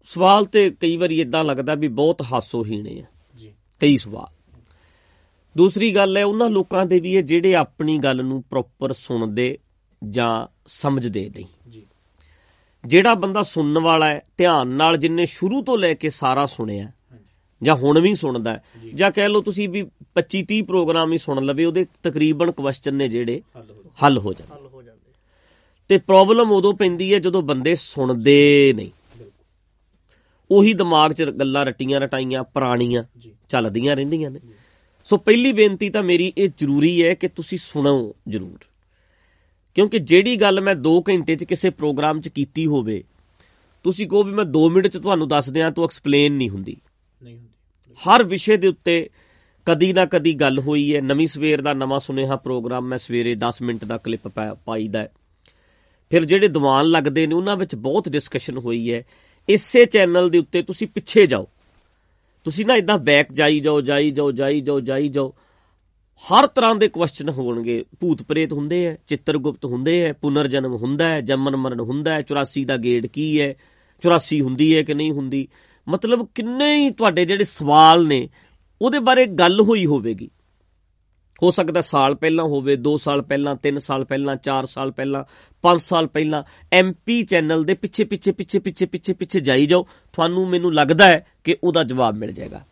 ਸਵਾਲ 0.05 0.45
ਤੇ 0.45 0.71
ਕਈ 0.71 0.97
ਵਾਰੀ 0.97 1.21
ਇਦਾਂ 1.21 1.45
ਲੱਗਦਾ 1.45 1.75
ਵੀ 1.75 1.89
ਬਹੁਤ 1.89 2.23
ਹਾਸੋਹੀਣੇ 2.33 3.01
ਆ। 3.01 3.05
ਜੀ। 3.37 3.53
ਕਈ 3.81 3.99
ਸਵਾਲ। 3.99 4.36
ਦੂਸਰੀ 5.56 5.94
ਗੱਲ 5.94 6.17
ਹੈ 6.17 6.25
ਉਹਨਾਂ 6.25 6.50
ਲੋਕਾਂ 6.50 6.87
ਦੇ 6.87 7.00
ਵੀ 7.00 7.12
ਇਹ 7.12 7.23
ਜਿਹੜੇ 7.23 7.55
ਆਪਣੀ 7.55 7.99
ਗੱਲ 7.99 8.25
ਨੂੰ 8.25 8.43
ਪ੍ਰੋਪਰ 8.43 8.93
ਸੁਣਦੇ 8.93 9.58
ਜਾਂ 10.11 10.47
ਸਮਝਦੇ 10.67 11.31
ਨਹੀਂ। 11.37 11.70
ਜੀ। 11.70 11.82
ਜਿਹੜਾ 12.85 13.14
ਬੰਦਾ 13.14 13.43
ਸੁਣਨ 13.43 13.79
ਵਾਲਾ 13.79 14.08
ਹੈ 14.08 14.23
ਧਿਆਨ 14.37 14.69
ਨਾਲ 14.69 14.97
ਜਿੰਨੇ 14.97 15.26
ਸ਼ੁਰੂ 15.26 15.62
ਤੋਂ 15.62 15.79
ਲੈ 15.79 15.94
ਕੇ 15.94 16.11
ਸਾਰਾ 16.11 16.47
ਸੁਣਿਆ 16.47 16.93
ਜਾਂ 17.62 17.76
ਹੁਣ 17.76 18.00
ਵੀ 18.00 18.14
ਸੁਣਦਾ 18.14 18.61
ਜਾਂ। 18.94 19.11
ਕਹਿ 19.11 19.29
ਲਓ 19.29 19.41
ਤੁਸੀਂ 19.41 19.69
ਵੀ 19.69 19.82
25 20.14 20.43
30 20.43 20.62
ਪ੍ਰੋਗਰਾਮ 20.62 21.12
ਹੀ 21.12 21.19
ਸੁਣ 21.19 21.44
ਲਵੇ 21.44 21.64
ਉਹਦੇ 21.64 21.87
ਤਕਰੀਬਨ 22.03 22.53
ਕੁਐਸਚਨ 22.53 22.94
ਨੇ 22.94 23.08
ਜਿਹੜੇ 23.08 23.43
ਹੱਲ 24.05 24.19
ਹੋ 24.19 24.32
ਜਾਂਦੇ। 24.32 24.55
ਤੇ 25.88 25.99
ਪ੍ਰੋਬਲਮ 25.99 26.53
ਉਦੋਂ 26.53 26.75
ਪੈਂਦੀ 26.75 27.14
ਹੈ 27.14 27.19
ਜਦੋਂ 27.19 27.43
ਬੰਦੇ 27.43 27.75
ਸੁਣਦੇ 27.75 28.73
ਨਹੀਂ। 28.76 28.91
ਉਹੀ 30.50 30.75
ਦਿਮਾਗ 30.75 31.12
'ਚ 31.12 31.23
ਗੱਲਾਂ 31.23 31.67
ਰਟੀਆਂ 31.67 32.00
ਰਟਾਈਆਂ 32.00 32.43
ਪੁਰਾਣੀਆਂ 32.44 33.05
ਚੱਲਦੀਆਂ 33.49 33.97
ਰਹਿੰਦੀਆਂ 33.97 34.31
ਨੇ। 34.31 34.41
ਸੋ 35.06 35.17
ਪਹਿਲੀ 35.17 35.53
ਬੇਨਤੀ 35.53 35.91
ਤਾਂ 35.91 36.03
ਮੇਰੀ 36.03 36.32
ਇਹ 36.38 36.49
ਜ਼ਰੂਰੀ 36.58 37.06
ਹੈ 37.06 37.14
ਕਿ 37.14 37.29
ਤੁਸੀਂ 37.29 37.58
ਸੁਣੋ 37.58 38.14
ਜ਼ਰੂਰ। 38.29 38.58
ਕਿਉਂਕਿ 39.75 39.99
ਜਿਹੜੀ 39.99 40.37
ਗੱਲ 40.37 40.61
ਮੈਂ 40.61 40.75
2 40.75 41.00
ਘੰਟੇ 41.08 41.37
'ਚ 41.37 41.44
ਕਿਸੇ 41.44 41.70
ਪ੍ਰੋਗਰਾਮ 41.70 42.20
'ਚ 42.20 42.29
ਕੀਤੀ 42.29 42.67
ਹੋਵੇ 42.67 43.05
ਤੁਸੀਂ 43.85 44.06
ਕਹੋ 44.06 44.23
ਵੀ 44.23 44.32
ਮੈਂ 44.32 44.44
2 44.44 44.69
ਮਿੰਟ 44.70 44.87
'ਚ 44.87 44.97
ਤੁਹਾਨੂੰ 44.97 45.29
ਦੱਸ 45.29 45.50
ਦਿਆਂ 45.50 45.70
ਤਾਂ 45.70 45.85
ਐਕਸਪਲੇਨ 45.85 46.32
ਨਹੀਂ 46.32 46.50
ਹੁੰਦੀ। 46.50 46.76
ਨਹੀਂ 47.23 47.37
ਹੁੰਦੀ। 47.37 47.94
ਹਰ 47.99 48.25
ਵਿਸ਼ੇ 48.25 48.56
ਦੇ 48.56 48.69
ਉੱਤੇ 48.69 49.11
ਕਦੀ 49.67 49.93
ਨਾ 49.93 50.06
ਕਦੀ 50.06 50.35
ਗੱਲ 50.35 50.58
ਹੋਈ 50.58 50.97
ਹੈ 50.97 51.00
ਨਵੀਂ 51.00 51.26
ਸਵੇਰ 51.26 51.61
ਦਾ 51.61 51.73
ਨਵਾਂ 51.75 51.99
ਸੁਨੇਹਾ 51.99 52.37
ਪ੍ਰੋਗਰਾਮ 52.37 52.87
ਮੈਂ 52.87 52.99
ਸਵੇਰੇ 52.99 53.35
10 53.35 53.62
ਮਿੰਟ 53.62 53.85
ਦਾ 53.85 53.99
ਕਲਿੱਪ 53.99 54.29
ਪਾਈਦਾ 54.64 55.08
ਫਿਰ 56.11 56.25
ਜਿਹੜੇ 56.25 56.49
ਦੀਵਾਨ 56.49 56.85
ਲੱਗਦੇ 56.87 57.26
ਨੇ 57.26 57.35
ਉਹਨਾਂ 57.35 57.56
ਵਿੱਚ 57.56 57.75
ਬਹੁਤ 57.75 58.08
ਡਿਸਕਸ਼ਨ 58.08 58.58
ਹੋਈ 58.58 58.93
ਹੈ। 58.93 59.03
ਇਸੇ 59.49 59.85
ਚੈਨਲ 59.85 60.31
ਦੇ 60.31 60.38
ਉੱਤੇ 60.38 60.62
ਤੁਸੀਂ 60.62 60.87
ਪਿੱਛੇ 60.87 61.26
ਜਾਓ। 61.26 61.49
ਤੁਸੀਂ 62.46 62.66
ਨਾ 62.66 62.75
ਇਦਾਂ 62.75 62.98
ਬੈਕ 62.98 63.32
ਜਾਈ 63.32 63.60
ਜਾਓ 63.60 63.81
ਜਾਈ 63.81 64.10
ਜਾਓ 64.10 64.32
ਜਾਈ 64.32 64.60
ਜਾਓ 64.60 64.81
ਜਾਈ 64.81 65.08
ਜਾਓ। 65.08 65.34
ਹਰ 66.25 66.46
ਤਰ੍ਹਾਂ 66.46 66.75
ਦੇ 66.75 66.88
ਕੁਐਸਚਨ 66.88 67.28
ਹੋਣਗੇ। 67.28 67.84
ਭੂਤ 68.00 68.22
ਪ੍ਰੇਤ 68.22 68.52
ਹੁੰਦੇ 68.52 68.87
ਐ, 68.87 68.94
ਚਿੱਤਰਗੁਪਤ 69.06 69.64
ਹੁੰਦੇ 69.64 70.02
ਐ 70.02 70.12
ਪੁਨਰ 70.12 70.46
ਜਨਮ 70.46 70.75
ਹੁੰਦਾ 70.75 71.08
ਹੈ 71.08 71.20
ਜੰਮਨ 71.20 71.56
ਮਰਨ 71.56 71.81
ਹੁੰਦਾ 71.81 72.14
ਹੈ 72.14 72.20
84 72.20 72.64
ਦਾ 72.64 72.76
ਗੇੜ 72.76 73.06
ਕੀ 73.06 73.40
ਹੈ 73.40 73.54
84 74.00 74.40
ਹੁੰਦੀ 74.40 74.76
ਹੈ 74.76 74.82
ਕਿ 74.82 74.94
ਨਹੀਂ 74.94 75.12
ਹੁੰਦੀ? 75.12 75.48
ਮਤਲਬ 75.88 76.28
ਕਿੰਨੇ 76.34 76.76
ਹੀ 76.76 76.90
ਤੁਹਾਡੇ 76.90 77.25
ਜਿਹੜੇ 77.25 77.44
ਸਵਾਲ 77.44 78.06
ਨੇ, 78.06 78.28
ਉਹਦੇ 78.82 78.98
ਬਾਰੇ 78.98 79.26
ਗੱਲ 79.26 79.60
ਹੋਈ 79.60 79.87
ਹੋਵੇਗੀ। 79.87 80.31
ਹੋ 81.43 81.50
ਸਕਦਾ 81.50 81.81
ਸਾਲ 81.81 82.15
ਪਹਿਲਾਂ 82.15 82.44
ਹੋਵੇ 82.44 82.77
2 82.77 82.97
ਸਾਲ 82.99 83.23
ਪਹਿਲਾਂ 83.23 83.56
3 83.56 83.79
ਸਾਲ 83.79 84.05
ਪਹਿਲਾਂ 84.05 84.37
4 84.37 84.67
ਸਾਲ 84.67 84.91
ਪਹਿਲਾਂ 84.91 85.25
5 85.62 85.79
ਸਾਲ 85.79 86.06
ਪਹਿਲਾਂ 86.06 86.43
ਐਮਪੀ 86.73 87.23
ਚੈਨਲ 87.23 87.65
ਦੇ 87.65 87.75
ਪਿੱਛੇ 87.75 88.05
ਪਿੱਛੇ 88.05 88.33
ਪਿੱਛੇ 88.33 88.59
ਪਿੱਛੇ 88.59 88.87
ਪਿੱਛੇ 88.87 89.12
ਪਿੱਛੇ 89.12 89.41
ਜਾਈ 89.41 89.67
ਜਾਓ। 89.67 89.87
ਤੁਹਾਨੂੰ 90.12 90.49
ਮੈਨੂੰ 90.49 90.75
ਲੱਗਦਾ 90.75 91.05
ਹੈ 91.05 91.27
ਕਿ 91.44 91.56
ਉਹਦਾ 91.65 91.83
ਜਵਾਬ 91.83 92.17
ਮਿਲ 92.17 92.33
ਜਾਏਗਾ। 92.33 92.65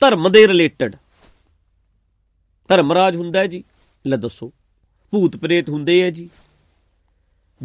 ਧਰਮ 0.00 0.30
ਦੇ 0.30 0.48
ਰਿਲੇਟਡ 0.48 0.96
ਧਰਮਰਾਜ 2.68 3.16
ਹੁੰਦਾ 3.16 3.40
ਹੈ 3.40 3.46
ਜੀ, 3.46 3.64
ਲੈ 4.06 4.16
ਦੱਸੋ। 4.16 4.52
ਭੂਤ 5.10 5.36
ਪ੍ਰੇਤ 5.36 5.70
ਹੁੰਦੇ 5.70 6.04
ਆ 6.04 6.10
ਜੀ। 6.10 6.30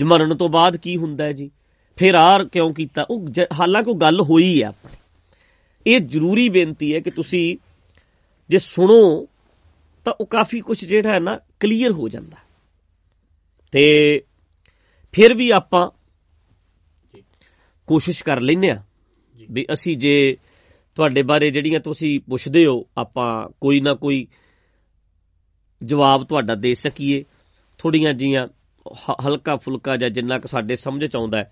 ਮਰਨ 0.04 0.36
ਤੋਂ 0.36 0.50
ਬਾਅਦ 0.50 0.78
ਕੀ 0.78 0.98
ਹੁੰਦਾ 0.98 1.24
ਹੈ 1.24 1.34
ਜੀ? 1.34 1.52
ਫਿਰ 1.96 2.16
ਆਰ 2.16 2.46
ਕਿਉਂ 2.46 2.74
ਕੀਤਾ? 2.74 3.06
ਉਹ 3.10 3.28
ਹਾਲਾਂਕਿ 3.60 3.90
ਉਹ 3.90 3.96
ਗੱਲ 3.96 4.22
ਹੋਈ 4.22 4.64
ਹੈ 4.64 4.68
ਆਪਣੀ 4.68 4.98
ਇਹ 5.88 6.00
ਜ਼ਰੂਰੀ 6.00 6.50
ਬੇਨਤੀ 6.50 6.96
ਹੈ 6.96 7.00
ਕਿ 7.00 7.12
ਤੁਸੀਂ 7.12 7.58
ਜੇ 8.50 8.58
ਸੁਣੋ 8.58 9.28
ਤਾਂ 10.08 10.14
ਉਹ 10.22 10.26
ਕਾਫੀ 10.26 10.60
ਕੁਝ 10.62 10.86
ਜਿਹੜਾ 10.86 11.14
ਹੈ 11.14 11.20
ਨਾ 11.20 11.40
ਕਲੀਅਰ 11.60 11.92
ਹੋ 11.92 12.10
ਜਾਂਦਾ। 12.10 12.38
ਤੇ 13.72 14.22
ਫਿਰ 15.12 15.34
ਵੀ 15.34 15.50
ਆਪਾਂ 15.50 15.90
ਕੋਸ਼ਿਸ਼ 17.88 18.24
ਕਰ 18.24 18.40
ਲੈਨੇ 18.40 18.70
ਆ 18.70 18.84
ਵੀ 19.52 19.66
ਅਸੀਂ 19.74 19.98
ਜੇ 19.98 20.38
ਤੁਹਾਡੇ 20.96 21.22
ਬਾਰੇ 21.22 21.50
ਜਿਹੜੀਆਂ 21.52 21.80
ਤੁਸੀਂ 21.80 22.20
ਪੁੱਛਦੇ 22.20 22.66
ਹੋ 22.66 22.86
ਆਪਾਂ 22.98 23.50
ਕੋਈ 23.62 23.80
ਨਾ 23.82 23.94
ਕੋਈ 23.94 24.28
ਜਵਾਬ 25.84 26.24
ਤੁਹਾਡਾ 26.24 26.56
ਦੇ 26.56 26.74
ਸਕੀਏ। 26.74 27.24
ਥੋੜੀਆਂ 27.78 28.14
ਜੀਆਂ 28.14 28.48
ਹਲਕਾ 29.26 29.56
ਫੁਲਕਾ 29.56 29.98
ਜਾਂ 29.98 30.10
ਜਿੰਨਾ 30.10 30.40
ਕਿ 30.40 30.48
ਸਾਡੇ 30.48 30.76
ਸਮਝ 30.76 31.06
ਚ 31.06 31.16
ਆਉਂਦਾ 31.16 31.44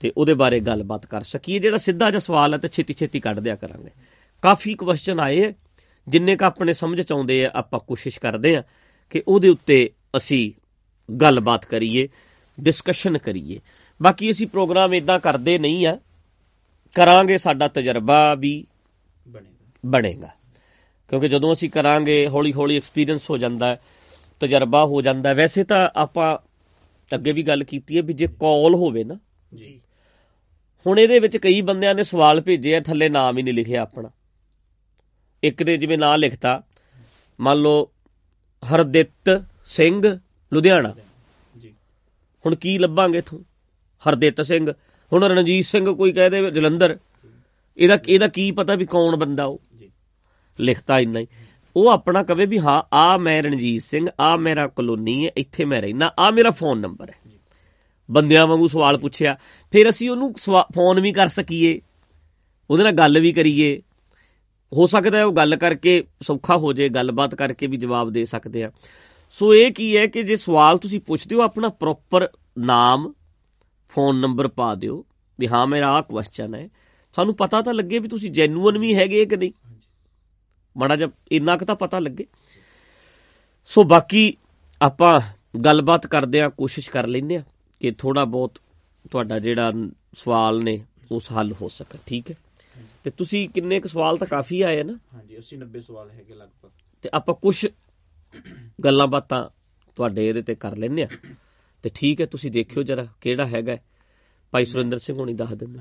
ਤੇ 0.00 0.12
ਉਹਦੇ 0.16 0.34
ਬਾਰੇ 0.34 0.60
ਗੱਲਬਾਤ 0.60 1.06
ਕਰ 1.06 1.22
ਸਕੀਏ। 1.22 1.58
ਜਿਹੜਾ 1.58 1.78
ਸਿੱਧਾ 1.78 2.10
ਜਿਹਾ 2.10 2.20
ਸਵਾਲ 2.20 2.54
ਹੈ 2.54 2.58
ਤੇ 2.58 2.68
ਛੇਤੀ 2.68 2.94
ਛੇਤੀ 2.94 3.20
ਕੱਢ 3.20 3.40
ਦਿਆ 3.40 3.56
ਕਰਾਂਗੇ। 3.56 3.90
ਕਾਫੀ 4.42 4.74
ਕੁਐਸਚਨ 4.74 5.20
ਆਏ 5.20 5.52
ਜਿੰਨੇ 6.08 6.36
ਕ 6.36 6.42
ਆਪਣੇ 6.42 6.72
ਸਮਝ 6.72 7.00
ਚ 7.00 7.12
ਆਉਂਦੇ 7.12 7.46
ਆ 7.46 7.50
ਆਪਾਂ 7.54 7.80
ਕੋਸ਼ਿਸ਼ 7.80 8.20
ਕਰਦੇ 8.20 8.56
ਆ 8.56 8.62
ਕਿ 9.10 9.22
ਉਹਦੇ 9.28 9.48
ਉੱਤੇ 9.48 9.90
ਅਸੀਂ 10.16 10.52
ਗੱਲਬਾਤ 11.14 11.64
ਕਰੀਏ 11.64 12.08
ਡਿਸਕਸ਼ਨ 12.60 13.18
ਕਰੀਏ। 13.18 13.60
ਬਾਕੀ 14.02 14.30
ਅਸੀਂ 14.30 14.46
ਪ੍ਰੋਗਰਾਮ 14.46 14.94
ਇਦਾਂ 14.94 15.18
ਕਰਦੇ 15.18 15.58
ਨਹੀਂ 15.58 15.86
ਆ। 15.86 15.98
ਕਰਾਂਗੇ 16.94 17.38
ਸਾਡਾ 17.38 17.68
ਤਜਰਬਾ 17.68 18.34
ਵੀ 18.34 18.66
ਬਣੇਗਾ। 19.86 20.28
ਕਿਉਂਕਿ 21.08 21.28
ਜਦੋਂ 21.28 21.52
ਅਸੀਂ 21.52 21.70
ਕਰਾਂਗੇ 21.70 22.28
ਹੌਲੀ 22.28 22.52
ਹੌਲੀ 22.52 22.76
ਐਕਸਪੀਰੀਅੰਸ 22.76 23.30
ਹੋ 23.30 23.38
ਜਾਂਦਾ 23.38 23.66
ਹੈ 23.66 23.80
ਤਜਰਬਾ 24.40 24.84
ਹੋ 24.84 25.02
ਜਾਂਦਾ 25.02 25.34
ਵੈਸੇ 25.34 25.64
ਤਾਂ 25.64 25.88
ਆਪਾਂ 25.96 26.38
ਅੱਗੇ 27.14 27.32
ਵੀ 27.32 27.42
ਗੱਲ 27.42 27.64
ਕੀਤੀ 27.64 27.96
ਹੈ 27.96 28.02
ਵੀ 28.02 28.12
ਜੇ 28.12 28.26
ਕਾਲ 28.26 28.74
ਹੋਵੇ 28.74 29.04
ਨਾ 29.04 29.14
ਜੀ। 29.54 29.80
ਹੁਣ 30.86 30.98
ਇਹਦੇ 30.98 31.18
ਵਿੱਚ 31.18 31.36
ਕਈ 31.36 31.60
ਬੰਦਿਆਂ 31.60 31.94
ਨੇ 31.94 32.02
ਸਵਾਲ 32.02 32.40
ਭੇਜੇ 32.40 32.76
ਆ 32.76 32.80
ਥੱਲੇ 32.80 33.08
ਨਾਮ 33.08 33.38
ਹੀ 33.38 33.42
ਨਹੀਂ 33.42 33.54
ਲਿਖਿਆ 33.54 33.82
ਆਪਣਾ। 33.82 34.10
ਇੱਕ 35.42 35.62
ਦੇ 35.62 35.76
ਜਿਵੇਂ 35.76 35.98
ਨਾਂ 35.98 36.18
ਲਿਖਤਾ 36.18 36.62
ਮੰਨ 37.40 37.58
ਲਓ 37.58 37.90
ਹਰਦਿੱਤ 38.74 39.44
ਸਿੰਘ 39.64 40.18
ਲੁਧਿਆਣਾ। 40.52 40.94
ਜੀ। 41.58 41.74
ਹੁਣ 42.46 42.54
ਕੀ 42.54 42.78
ਲੱਭਾਂਗੇ 42.78 43.18
ਇਥੋਂ? 43.18 43.38
ਹਰਦਿੱਤ 44.08 44.42
ਸਿੰਘ। 44.42 44.72
ਹੁਣ 45.12 45.24
ਰਣਜੀਤ 45.24 45.64
ਸਿੰਘ 45.64 45.92
ਕੋਈ 45.92 46.12
ਕਹਦੇ 46.12 46.50
ਜਲੰਧਰ। 46.50 46.98
ਇਹਦਾ 47.76 47.98
ਇਹਦਾ 48.08 48.28
ਕੀ 48.28 48.50
ਪਤਾ 48.50 48.74
ਵੀ 48.74 48.86
ਕੌਣ 48.86 49.16
ਬੰਦਾ 49.16 49.44
ਉਹ? 49.44 49.60
ਲਿਖਤਾ 50.60 50.98
ਇੰਨਾ 50.98 51.20
ਹੀ। 51.20 51.26
ਉਹ 51.76 51.88
ਆਪਣਾ 51.88 52.22
ਕਵੇ 52.22 52.46
ਵੀ 52.46 52.58
ਹਾਂ 52.58 52.82
ਆ 52.92 53.16
ਮੈਂ 53.16 53.42
ਰਣਜੀਤ 53.42 53.82
ਸਿੰਘ 53.82 54.08
ਆ 54.20 54.36
ਮੇਰਾ 54.36 54.66
ਕਲੋਨੀ 54.66 55.26
ਹੈ 55.26 55.30
ਇੱਥੇ 55.36 55.64
ਮੈਂ 55.64 55.82
ਰਹਿਣਾ 55.82 56.12
ਆ 56.18 56.30
ਮੇਰਾ 56.30 56.50
ਫੋਨ 56.50 56.80
ਨੰਬਰ 56.80 57.10
ਹੈ। 57.10 57.30
ਬੰਦਿਆਂ 58.10 58.46
ਵਾਂਗੂ 58.46 58.68
ਸਵਾਲ 58.68 58.98
ਪੁੱਛਿਆ। 58.98 59.36
ਫਿਰ 59.72 59.90
ਅਸੀਂ 59.90 60.10
ਉਹਨੂੰ 60.10 60.34
ਫੋਨ 60.74 61.00
ਵੀ 61.00 61.12
ਕਰ 61.12 61.28
ਸਕੀਏ। 61.28 61.80
ਉਹਦੇ 62.70 62.82
ਨਾਲ 62.82 62.92
ਗੱਲ 62.92 63.20
ਵੀ 63.20 63.32
ਕਰੀਏ। 63.32 63.82
ਹੋ 64.76 64.86
ਸਕਦਾ 64.86 65.18
ਹੈ 65.18 65.24
ਉਹ 65.24 65.32
ਗੱਲ 65.32 65.56
ਕਰਕੇ 65.56 66.04
ਸੌਖਾ 66.22 66.56
ਹੋ 66.56 66.72
ਜਾਏ, 66.72 66.88
ਗੱਲਬਾਤ 66.88 67.34
ਕਰਕੇ 67.34 67.66
ਵੀ 67.66 67.76
ਜਵਾਬ 67.76 68.10
ਦੇ 68.10 68.24
ਸਕਦੇ 68.24 68.64
ਆ। 68.64 68.70
ਸੋ 69.30 69.54
ਇਹ 69.54 69.72
ਕੀ 69.72 69.96
ਹੈ 69.96 70.06
ਕਿ 70.06 70.22
ਜੇ 70.22 70.36
ਸਵਾਲ 70.36 70.78
ਤੁਸੀਂ 70.78 71.00
ਪੁੱਛਦੇ 71.00 71.36
ਹੋ, 71.36 71.40
ਆਪਣਾ 71.40 71.68
ਪ੍ਰੋਪਰ 71.68 72.28
ਨਾਮ 72.58 73.12
ਫੋਨ 73.88 74.20
ਨੰਬਰ 74.20 74.48
ਪਾ 74.48 74.74
ਦਿਓ, 74.74 75.04
ਵੀ 75.38 75.48
ਹਾਂ, 75.48 75.66
ਮੇਰਾ 75.66 75.92
ਆ 75.92 76.00
ਕੁਐਸਚਨ 76.00 76.54
ਹੈ। 76.54 76.68
ਸਾਨੂੰ 77.12 77.36
ਪਤਾ 77.36 77.62
ਤਾਂ 77.62 77.74
ਲੱਗੇ 77.74 77.98
ਵੀ 77.98 78.08
ਤੁਸੀਂ 78.08 78.30
ਜੈਨੂਅਨ 78.30 78.78
ਵੀ 78.78 78.94
ਹੈਗੇ 78.94 79.26
ਕਿ 79.26 79.36
ਨਹੀਂ। 79.36 79.52
ਮਾੜਾ 80.76 80.96
ਜਿਹਾ 80.96 81.08
ਇੰਨਾ 81.32 81.56
ਕੁ 81.56 81.64
ਤਾਂ 81.64 81.74
ਪਤਾ 81.74 81.98
ਲੱਗੇ। 81.98 82.26
ਸੋ 83.66 83.84
ਬਾਕੀ 83.84 84.36
ਆਪਾਂ 84.82 85.20
ਗੱਲਬਾਤ 85.58 86.06
ਕਰਦੇ 86.06 86.40
ਆ 86.40 86.48
ਕੋਸ਼ਿਸ਼ 86.48 86.90
ਕਰ 86.90 87.06
ਲੈਂਦੇ 87.06 87.36
ਆ 87.36 87.42
ਕਿ 87.80 87.90
ਥੋੜਾ 87.90 88.24
ਬਹੁਤ 88.24 88.58
ਤੁਹਾਡਾ 89.10 89.38
ਜਿਹੜਾ 89.38 89.72
ਸਵਾਲ 90.14 90.64
ਨੇ 90.64 90.84
ਉਸ 91.12 91.24
ਹੱਲ 91.38 91.52
ਹੋ 91.52 91.68
ਸਕੇ। 91.68 91.98
ਠੀਕ 92.06 92.30
ਹੈ। 92.30 92.36
ਤੇ 93.08 93.12
ਤੁਸੀਂ 93.16 93.48
ਕਿੰਨੇ 93.48 93.80
ਕੁ 93.80 93.88
ਸਵਾਲ 93.88 94.16
ਤਾਂ 94.16 94.26
ਕਾਫੀ 94.26 94.62
ਆਏ 94.62 94.82
ਨਾ? 94.82 94.98
ਹਾਂਜੀ 95.14 95.36
80 95.36 95.58
90 95.58 95.80
ਸਵਾਲ 95.80 96.10
ਹੈਗੇ 96.10 96.34
ਲਗਭਗ। 96.34 96.70
ਤੇ 97.02 97.10
ਆਪਾਂ 97.14 97.34
ਕੁਝ 97.34 97.66
ਗੱਲਾਂ 98.84 99.06
ਬਾਤਾਂ 99.06 99.48
ਤੁਹਾਡੇ 99.96 100.28
ਇਹਦੇ 100.28 100.42
ਤੇ 100.42 100.54
ਕਰ 100.54 100.76
ਲੈਨੇ 100.76 101.02
ਆ 101.02 101.08
ਤੇ 101.82 101.90
ਠੀਕ 101.94 102.20
ਹੈ 102.20 102.26
ਤੁਸੀਂ 102.26 102.50
ਦੇਖਿਓ 102.50 102.82
ਜਰਾ 102.82 103.06
ਕਿਹੜਾ 103.20 103.46
ਹੈਗਾ। 103.46 103.76
ਭਾਈ 104.50 104.64
ਸੁਰਿੰਦਰ 104.64 104.98
ਸਿੰਘ 104.98 105.18
ਹੋਣੀ 105.18 105.34
ਦੱਸ 105.34 105.52
ਦਿੰਦੇ। 105.52 105.80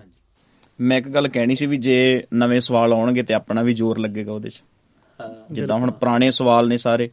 ਮੈਂ 0.82 0.98
ਇੱਕ 0.98 1.10
ਗੱਲ 1.10 1.28
ਕਹਿਣੀ 1.28 1.56
ਸੀ 1.56 1.66
ਵੀ 1.66 1.78
ਜੇ 1.78 2.24
ਨਵੇਂ 2.34 2.60
ਸਵਾਲ 2.60 2.94
ਆਉਣਗੇ 2.94 3.24
ਤੇ 3.24 3.34
ਆਪਣਾ 3.34 3.62
ਵੀ 3.62 3.74
ਜ਼ੋਰ 3.74 3.98
ਲੱਗੇਗਾ 3.98 4.32
ਉਹਦੇ 4.32 4.50
'ਚ। 4.50 4.64
ਜਿੱਦਾਂ 5.52 5.78
ਹੁਣ 5.78 5.92
ਪੁਰਾਣੇ 5.92 6.32
ਸਵਾਲ 6.32 6.68
ਨੇ 6.68 6.78
ਸਾਰੇ 6.78 7.10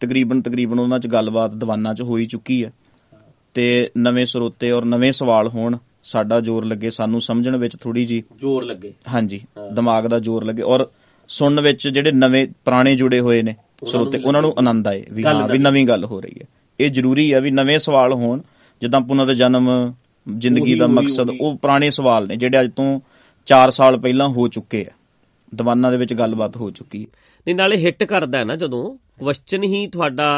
ਤਕਰੀਬਨ 0.00 0.42
ਤਕਰੀਬਨ 0.42 0.78
ਉਹਨਾਂ 0.78 0.98
'ਚ 0.98 1.06
ਗੱਲਬਾਤ 1.06 1.54
ਦੀਵਾਨਾਂ 1.54 1.94
'ਚ 1.94 2.02
ਹੋਈ 2.02 2.26
ਚੁੱਕੀ 2.26 2.64
ਹੈ। 2.64 2.72
ਤੇ 3.54 3.90
ਨਵੇਂ 3.98 4.26
ਸਰੋਤੇ 4.26 4.70
ਔਰ 4.70 4.84
ਨਵੇਂ 4.84 5.12
ਸਵਾਲ 5.12 5.48
ਹੋਣ 5.48 5.76
ਸਾਡਾ 6.06 6.40
ਜ਼ੋਰ 6.40 6.64
ਲੱਗੇ 6.64 6.90
ਸਾਨੂੰ 6.90 7.20
ਸਮਝਣ 7.20 7.56
ਵਿੱਚ 7.56 7.76
ਥੋੜੀ 7.76 8.04
ਜੀ 8.06 8.22
ਜ਼ੋਰ 8.38 8.64
ਲੱਗੇ 8.64 8.92
ਹਾਂਜੀ। 9.08 9.40
ਦਿਮਾਗ 9.72 10.06
ਦਾ 10.06 10.18
ਜ਼ੋਰ 10.18 10.44
ਲੱਗੇ 10.44 10.62
ਔਰ 10.64 10.86
ਸੁਣਨ 11.30 11.60
ਵਿੱਚ 11.60 11.86
ਜਿਹੜੇ 11.88 12.12
ਨਵੇਂ 12.12 12.46
ਪੁਰਾਣੇ 12.64 12.94
ਜੁੜੇ 12.96 13.20
ਹੋਏ 13.20 13.42
ਨੇ 13.42 13.54
ਸਰੋਤੇ 13.86 14.18
ਉਹਨਾਂ 14.18 14.42
ਨੂੰ 14.42 14.52
ਆਨੰਦ 14.58 14.88
ਆਏ 14.88 15.04
ਵੀ 15.10 15.24
ਹਾਂ 15.24 15.48
ਵੀ 15.48 15.58
ਨਵੀਂ। 15.58 15.86
ਗੱਲ 15.86 16.04
ਹੋ 16.04 16.20
ਰਹੀ 16.20 16.40
ਹੈ 16.40 16.46
ਇਹ 16.78 16.90
ਜ਼ਰੂਰੀ 16.90 17.32
ਹੈ 17.34 17.40
ਵੀ 17.40 17.50
ਨਵੇਂ 17.50 17.78
ਸਵਾਲ 17.78 18.12
ਹੋਣ 18.12 18.40
ਜਿੱਦਾਂ 18.82 19.00
ਪੁਨਰ 19.00 19.32
ਜਨਮ 19.34 19.68
ਜ਼ਿੰਦਗੀ 20.26 20.74
ਦਾ 20.74 20.86
ਮਕਸਦ 20.88 21.30
ਉਹੀ। 21.30 21.56
ਪੁਰਾਣੇ 21.56 21.90
ਸਵਾਲ 21.90 22.26
ਨੇ 22.26 22.36
ਜਿਹੜੇ 22.36 22.60
ਅੱਜ 22.60 22.70
ਤੋਂ 22.76 22.88
4 23.48 23.70
ਸਾਲ 23.70 23.98
ਪਹਿਲਾਂ 23.98 24.28
ਹੋ 24.28 24.46
ਚੁੱਕੇ 24.48 24.84
ਆ 24.84 24.92
ਦੀਵਾਨਾਂ 25.52 25.90
ਦੇ 25.90 25.96
ਵਿੱਚ 25.96 26.14
ਗੱਲਬਾਤ 26.14 26.56
ਹੋ 26.56 26.70
ਚੁੱਕੀ 26.70 27.02
ਹੈ 27.02 27.06
ਨਹੀਂ 27.46 27.54
ਨਾਲੇ 27.56 27.76
ਹਿੱਟ 27.76 28.04
ਕਰਦਾ 28.04 28.38
ਹੈ 28.38 28.44
ਨਾ 28.44 28.56
ਜਦੋਂ 28.56 28.84
ਕੁਐਸਚਨ 29.18 29.62
ਹੀ 29.64 29.86
ਤੁਹਾਡਾ 29.86 30.28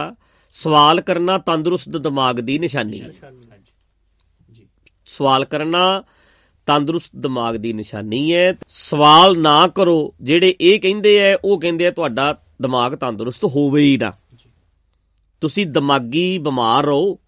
ਸਵਾਲ 0.54 1.00
ਕਰਨਾ 1.00 1.37
ਤੰਦਰੁਸਤ 1.38 1.96
ਦਿਮਾਗ 1.98 2.40
ਦੀ 2.40 2.58
ਨਿਸ਼ਾਨੀ 2.58 3.00
ਹੈ 3.00 3.10
ਸਵਾਲ 5.18 5.44
ਕਰਨਾ, 5.44 6.02
ਤੰਦਰੁਸਤ 6.66 7.10
ਦਿਮਾਗ 7.16 7.54
ਦੀ 7.54 7.72
ਨਿਸ਼ਾਨੀ 7.72 8.34
ਹੈ। 8.34 8.54
ਸਵਾਲ 8.68 9.38
ਨਾ 9.38 9.68
ਕਰੋ, 9.68 10.14
ਜਿਹੜੇ 10.22 10.56
ਇਹ 10.60 10.80
ਕਹਿੰਦੇ 10.80 11.16
ਐ 11.18 11.37
ਉਹ 11.44 11.60
ਕਹਿੰਦੇ 11.60 11.87
ਆ, 11.87 11.90
ਤੁਹਾਡਾ 11.90 12.42
ਦਿਮਾਗ 12.62 12.94
ਤੰਦਰੁਸਤ 12.94 13.44
ਹੋਵੇ 13.44 13.82
ਹੀ 13.82 13.96
ਨਾ। 13.96 14.12
ਤੁਸੀਂ 15.40 15.66
ਦਿਮਾਗੀ 15.66 16.38
ਬਿਮਾਰ 16.38 16.84
ਰਹੋ, 16.84 17.18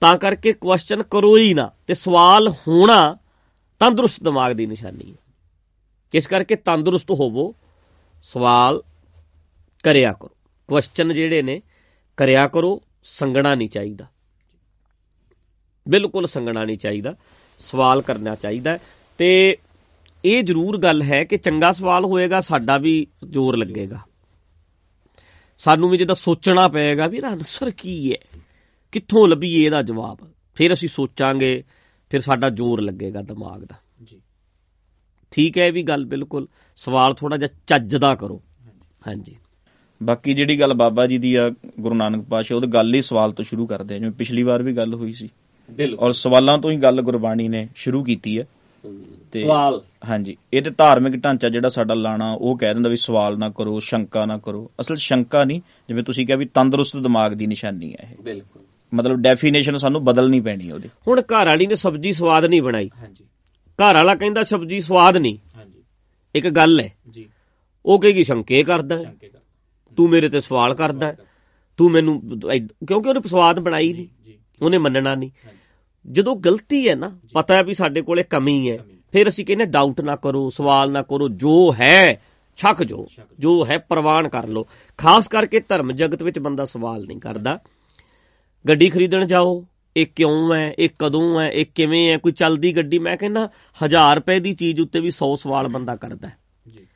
ਤਾਂ 0.00 0.16
ਕਰਕੇ 0.16 0.52
ਕੁਐਸਚਨ 0.52 1.02
ਕਰੋ 1.02 1.36
ਹੀ 1.36 1.54
ਨਾ। 1.54 1.70
ਤੇ 1.86 1.94
ਸਵਾਲ 1.94 2.48
ਹੋਣਾ 2.48 3.16
ਤੰਦਰੁਸਤ 3.78 4.22
ਦਿਮਾਗ 4.22 4.52
ਦੀ 4.52 4.66
ਨਿਸ਼ਾਨੀ 4.66 5.12
ਹੈ। 5.12 5.34
ਇਸ 6.14 6.26
ਕਰਕੇ 6.26 6.56
ਤੰਦਰੁਸਤ 6.56 7.10
ਹੋਵੋ? 7.10 7.54
ਸਵਾਲ 8.22 8.82
ਕਰਿਆ 9.82 10.12
ਕਰੋ। 10.12 10.30
ਕੁਐਸਚਨ 10.68 11.14
ਜਿਹੜੇ 11.14 11.42
ਨੇ, 11.42 11.62
ਕਰਿਆ 12.16 12.48
ਕਰੋ 12.48 12.82
ਸੰਗਣਾ 13.04 13.54
ਨਹੀਂ 13.54 13.68
ਚਾਹੀਦਾ। 13.68 14.06
ਬਿਲਕੁਲ 15.90 16.26
ਸੰਗਣਾ 16.26 16.64
ਨਹੀਂ 16.64 16.78
ਚਾਹੀਦਾ 16.78 17.14
ਸਵਾਲ 17.58 18.02
ਕਰਨਾ 18.02 18.34
ਚਾਹੀਦਾ 18.34 18.78
ਤੇ 19.18 19.56
ਇਹ 20.24 20.42
ਜ਼ਰੂਰ 20.42 20.78
ਗੱਲ 20.78 21.02
ਹੈ 21.02 21.24
ਕਿ 21.24 21.36
ਚੰਗਾ 21.36 21.72
ਸਵਾਲ 21.72 22.04
ਹੋਏਗਾ 22.04 22.40
ਸਾਡਾ 22.40 22.78
ਵੀ 22.78 23.06
ਜ਼ੋਰ 23.30 23.56
ਲੱਗੇਗਾ। 23.56 23.98
ਸਾਨੂੰ 25.58 25.90
ਵੀ 25.90 25.98
ਜਿਹਦਾ 25.98 26.14
ਸੋਚਣਾ 26.14 26.68
ਪਏਗਾ 26.68 27.06
ਵੀ 27.06 27.16
ਇਹਦਾ 27.16 27.28
ਆਨਸਰ 27.28 27.70
ਕੀ 27.70 28.12
ਹੈ 28.12 28.40
ਕਿੱਥੋਂ 28.92 29.28
ਲੱਭੀਏ 29.28 29.64
ਇਹਦਾ 29.64 29.82
ਜਵਾਬ 29.82 30.18
ਫਿਰ 30.54 30.72
ਅਸੀਂ 30.72 30.88
ਸੋਚਾਂਗੇ 30.88 31.64
ਫਿਰ 32.10 32.20
ਸਾਡਾ 32.20 32.50
ਜ਼ੋਰ 32.50 32.80
ਲੱਗੇਗਾ 32.80 33.22
ਦਿਮਾਗ 33.22 33.64
ਦਾ। 33.64 33.74
ਜੀ। 34.04 34.20
ਠੀਕ 35.30 35.58
ਹੈ 35.58 35.66
ਇਹ 35.66 35.72
ਵੀ 35.72 35.82
ਗੱਲ 35.82 36.04
ਬਿਲਕੁਲ 36.04 36.48
ਸਵਾਲ 36.76 37.14
ਥੋੜਾ 37.14 37.36
ਜਿਹਾ 37.36 37.56
ਚੱਜ 37.66 37.96
ਦਾ 37.96 38.14
ਕਰੋ। 38.14 38.42
ਹਾਂਜੀ। 39.06 39.36
ਬਾਕੀ 40.02 40.34
ਜਿਹੜੀ 40.34 40.60
ਗੱਲ 40.60 40.74
ਬਾਬਾ 40.74 41.06
ਜੀ 41.06 41.18
ਦੀ 41.18 41.34
ਆ 41.34 41.50
ਗੁਰੂ 41.80 41.94
ਨਾਨਕ 41.94 42.24
ਪਾਤਸ਼ਾਹ 42.28 42.56
ਉਹਦੀ 42.56 42.68
ਗੱਲ 42.68 42.94
ਹੀ 42.94 43.02
ਸਵਾਲ 43.02 43.32
ਤੋਂ 43.32 43.44
ਸ਼ੁਰੂ 43.44 43.66
ਕਰਦੇ 43.66 43.94
ਆ 43.94 43.98
ਜਿਵੇਂ 43.98 44.12
ਪਿਛਲੀ 44.12 44.42
ਵਾਰ 44.42 44.62
ਵੀ 44.62 44.72
ਗੱਲ 44.72 44.94
ਹੋਈ 44.94 45.12
ਸੀ। 45.12 45.28
ਔਰ 45.98 46.12
ਸਵਾਲਾਂ 46.12 46.58
ਤੋਂ 46.58 46.70
ਹੀ 46.70 46.76
ਗੱਲ 46.76 47.02
ਗੁਰਬਾਣੀ 47.02 47.48
ਨੇ 47.48 47.68
ਸ਼ੁਰੂ 47.76 48.04
ਕੀਤੀ 48.04 48.38
ਹੈ। 48.38 48.46
ਤੇ 49.32 49.40
ਸਵਾਲ। 49.40 49.80
ਹਾਂਜੀ 50.08 50.36
ਇਹ 50.52 50.62
ਤੇ 50.62 50.70
ਧਾਰਮਿਕ 50.70 51.16
ਢਾਂਚਾ 51.24 51.48
ਜਿਹੜਾ 51.48 51.68
ਸਾਡਾ 51.68 51.94
ਲਾਣਾ 51.94 52.32
ਉਹ 52.32 52.58
ਕਹਿ 52.58 52.74
ਦਿੰਦਾ 52.74 52.90
ਵੀ 52.90 52.96
ਸਵਾਲ 52.96 53.38
ਨਾ 53.38 53.50
ਕਰੋ 53.50 53.80
ਸ਼ੰਕਾ 53.80 54.26
ਨਾ 54.26 54.38
ਕਰੋ। 54.38 54.70
ਅਸਲ 54.80 54.96
ਸ਼ੰਕਾ 54.96 55.44
ਨਹੀਂ 55.44 55.60
ਜਿਵੇਂ 55.88 56.02
ਤੁਸੀਂ 56.02 56.26
ਕਿਹਾ 56.26 56.36
ਵੀ 56.36 56.44
ਤੰਦਰੁਸਤ 56.44 56.96
ਦਿਮਾਗ 56.96 57.32
ਦੀ 57.32 57.46
ਨਿਸ਼ਾਨੀ 57.46 57.92
ਹੈ 57.92 58.08
ਇਹ। 58.12 58.22
ਬਿਲਕੁਲ। 58.22 58.62
ਮਤਲਬ 58.94 59.16
ਡੈਫੀਨੇਸ਼ਨ 59.16 59.76
ਸਾਨੂੰ 59.76 60.04
ਬਦਲਣੀ 60.04 60.40
ਪੈਣੀ 60.40 60.70
ਉਹਦੀ। 60.72 60.88
ਹੁਣ 61.08 61.20
ਘਰ 61.20 61.46
ਵਾਲੀ 61.46 61.66
ਨੇ 61.66 61.74
ਸਬਜ਼ੀ 61.74 62.12
ਸਵਾਦ 62.12 62.44
ਨਹੀਂ 62.44 62.62
ਬਣਾਈ। 62.62 62.90
ਹਾਂਜੀ। 62.98 63.24
ਘਰ 63.78 63.94
ਵਾਲਾ 63.94 64.14
ਕਹਿੰਦਾ 64.14 64.42
ਸਬਜ਼ੀ 64.42 64.80
ਸਵਾਦ 64.80 65.16
ਨਹੀਂ। 65.16 65.38
ਹਾਂਜੀ। 65.56 65.82
ਇੱਕ 66.34 66.48
ਗੱਲ 66.48 66.80
ਹੈ। 66.80 66.92
ਜੀ। 67.10 67.28
ਉਹ 67.86 68.00
ਕਹੇਗੀ 68.00 68.24
ਸ਼ੰਕੇ 68.24 68.62
ਕਰਦਾ 68.62 69.04
ਤੂੰ 69.96 70.08
ਮੇਰੇ 70.10 70.28
ਤੇ 70.28 70.40
ਸਵਾਲ 70.40 70.74
ਕਰਦਾ। 70.74 71.14
ਤੂੰ 71.76 71.90
ਮੈਨੂੰ 71.90 72.22
ਕਿਉਂਕਿ 72.86 73.08
ਉਹਨੇ 73.08 73.28
ਸਵਾਦ 73.28 73.60
ਬਣਾਈ 73.60 73.92
ਨਹੀਂ। 73.92 74.06
ਜੀ 74.24 74.38
ਉਹਨੇ 74.62 74.78
ਮੰਨਣਾ 74.78 75.14
ਨਹੀਂ। 75.14 75.30
ਜਦੋਂ 76.06 76.36
ਗਲਤੀ 76.36 76.88
ਹੈ 76.88 76.94
ਨਾ 76.94 77.18
ਪਤਾ 77.32 77.56
ਹੈ 77.56 77.62
ਵੀ 77.62 77.74
ਸਾਡੇ 77.74 78.02
ਕੋਲੇ 78.02 78.22
ਕਮੀ 78.22 78.70
ਹੈ। 78.70 78.78
ਫਿਰ 79.12 79.28
ਅਸੀਂ 79.28 79.46
ਕਹਿੰਦੇ 79.46 79.64
ਡਾਊਟ 79.64 80.00
ਨਾ 80.00 80.16
ਕਰੋ 80.16 80.50
ਸਵਾਲ 80.50 80.92
ਨਾ 80.92 81.02
ਕਰੋ 81.02 81.28
ਜੋ 81.28 81.74
ਹੈ 81.80 82.22
ਛੱਕ 82.56 82.82
ਜੋ 82.82 83.08
ਜੋ। 83.38 83.66
ਹੈ 83.66 83.78
ਪ੍ਰਵਾਨ 83.78 84.28
ਕਰ 84.28 84.48
ਲਓ। 84.48 84.66
ਖਾਸ 84.98 85.28
ਕਰਕੇ 85.28 85.60
ਧਰਮ 85.60 85.92
ਜਗਤ 85.92 86.22
ਵਿੱਚ 86.22 86.38
ਬੰਦਾ 86.38 86.64
ਸਵਾਲ 86.64 87.06
ਨਹੀਂ 87.06 87.20
ਕਰਦਾ। 87.20 87.60
ਗੱਡੀ 88.68 88.90
ਖਰੀਦਣ 88.90 89.26
ਜਾਓ 89.26 89.66
ਇਹ 89.96 90.06
ਕਿਉਂ 90.16 90.54
ਹੈ 90.54 90.74
ਇਹ 90.78 90.88
ਕਦੋਂ 90.98 91.40
ਹੈ 91.40 91.48
ਇਹ 91.48 91.66
ਕਿਵੇਂ 91.74 92.12
ਹੈ 92.12 92.18
ਕੋਈ 92.18 92.32
ਚੱਲਦੀ 92.32 92.76
ਗੱਡੀ 92.76 92.98
ਮੈਂ 92.98 93.16
ਕਹਿੰਦਾ 93.16 93.50
1000 93.84 94.16
ਰੁਪਏ 94.16 94.40
ਦੀ 94.40 94.52
ਚੀਜ਼ 94.52 94.80
ਉੱਤੇ 94.80 95.00
ਵੀ 95.00 95.10
100 95.10 95.36
ਸਵਾਲ 95.36 95.68
ਬੰਦਾ 95.68 95.96
ਕਰਦਾ 95.96 96.28
ਹੈ। 96.28 96.36
ਜੀ। 96.68 96.86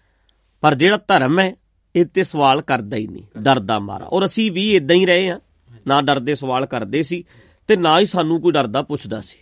ਪਰ 0.61 0.75
ਜਿਹੜਾ 0.75 0.97
ਧਰਮ 0.97 1.40
ਹੈ 1.40 1.56
ਇਹ 1.97 2.06
ਤੇ 2.06 2.25
ਸਵਾਲ 2.25 2.62
ਕਰਦਾ 2.62 2.97
ਹੀ 2.97 3.06
ਨਹੀਂ 3.06 3.23
ਡਰਦਾ 3.38 3.78
ਮਾਰਾ। 3.78 4.04
ਔਰ 4.04 4.25
ਅਸੀਂ 4.25 4.52
ਵੀ 4.52 4.76
ਇਦਾਂ 4.76 4.97
ਹੀ 4.97 5.06
ਰਹੇ 5.06 5.30
ਆ 5.30 5.40
ਨਾ 5.87 6.02
ਡਰਦੇ 6.02 6.35
ਸਵਾਲ 6.35 6.66
ਕਰਦੇ 6.66 7.02
ਸੀ। 7.02 7.25
ਤੇ 7.66 7.76
ਨਾ 7.76 8.00
ਹੀ 8.00 8.07
ਸਾਨੂੰ 8.07 8.40
ਕੋਈ 8.40 8.52
ਡਰਦਾ 8.52 8.83
ਪੁੱਛਦਾ 8.83 9.21
ਸੀ। 9.21 9.38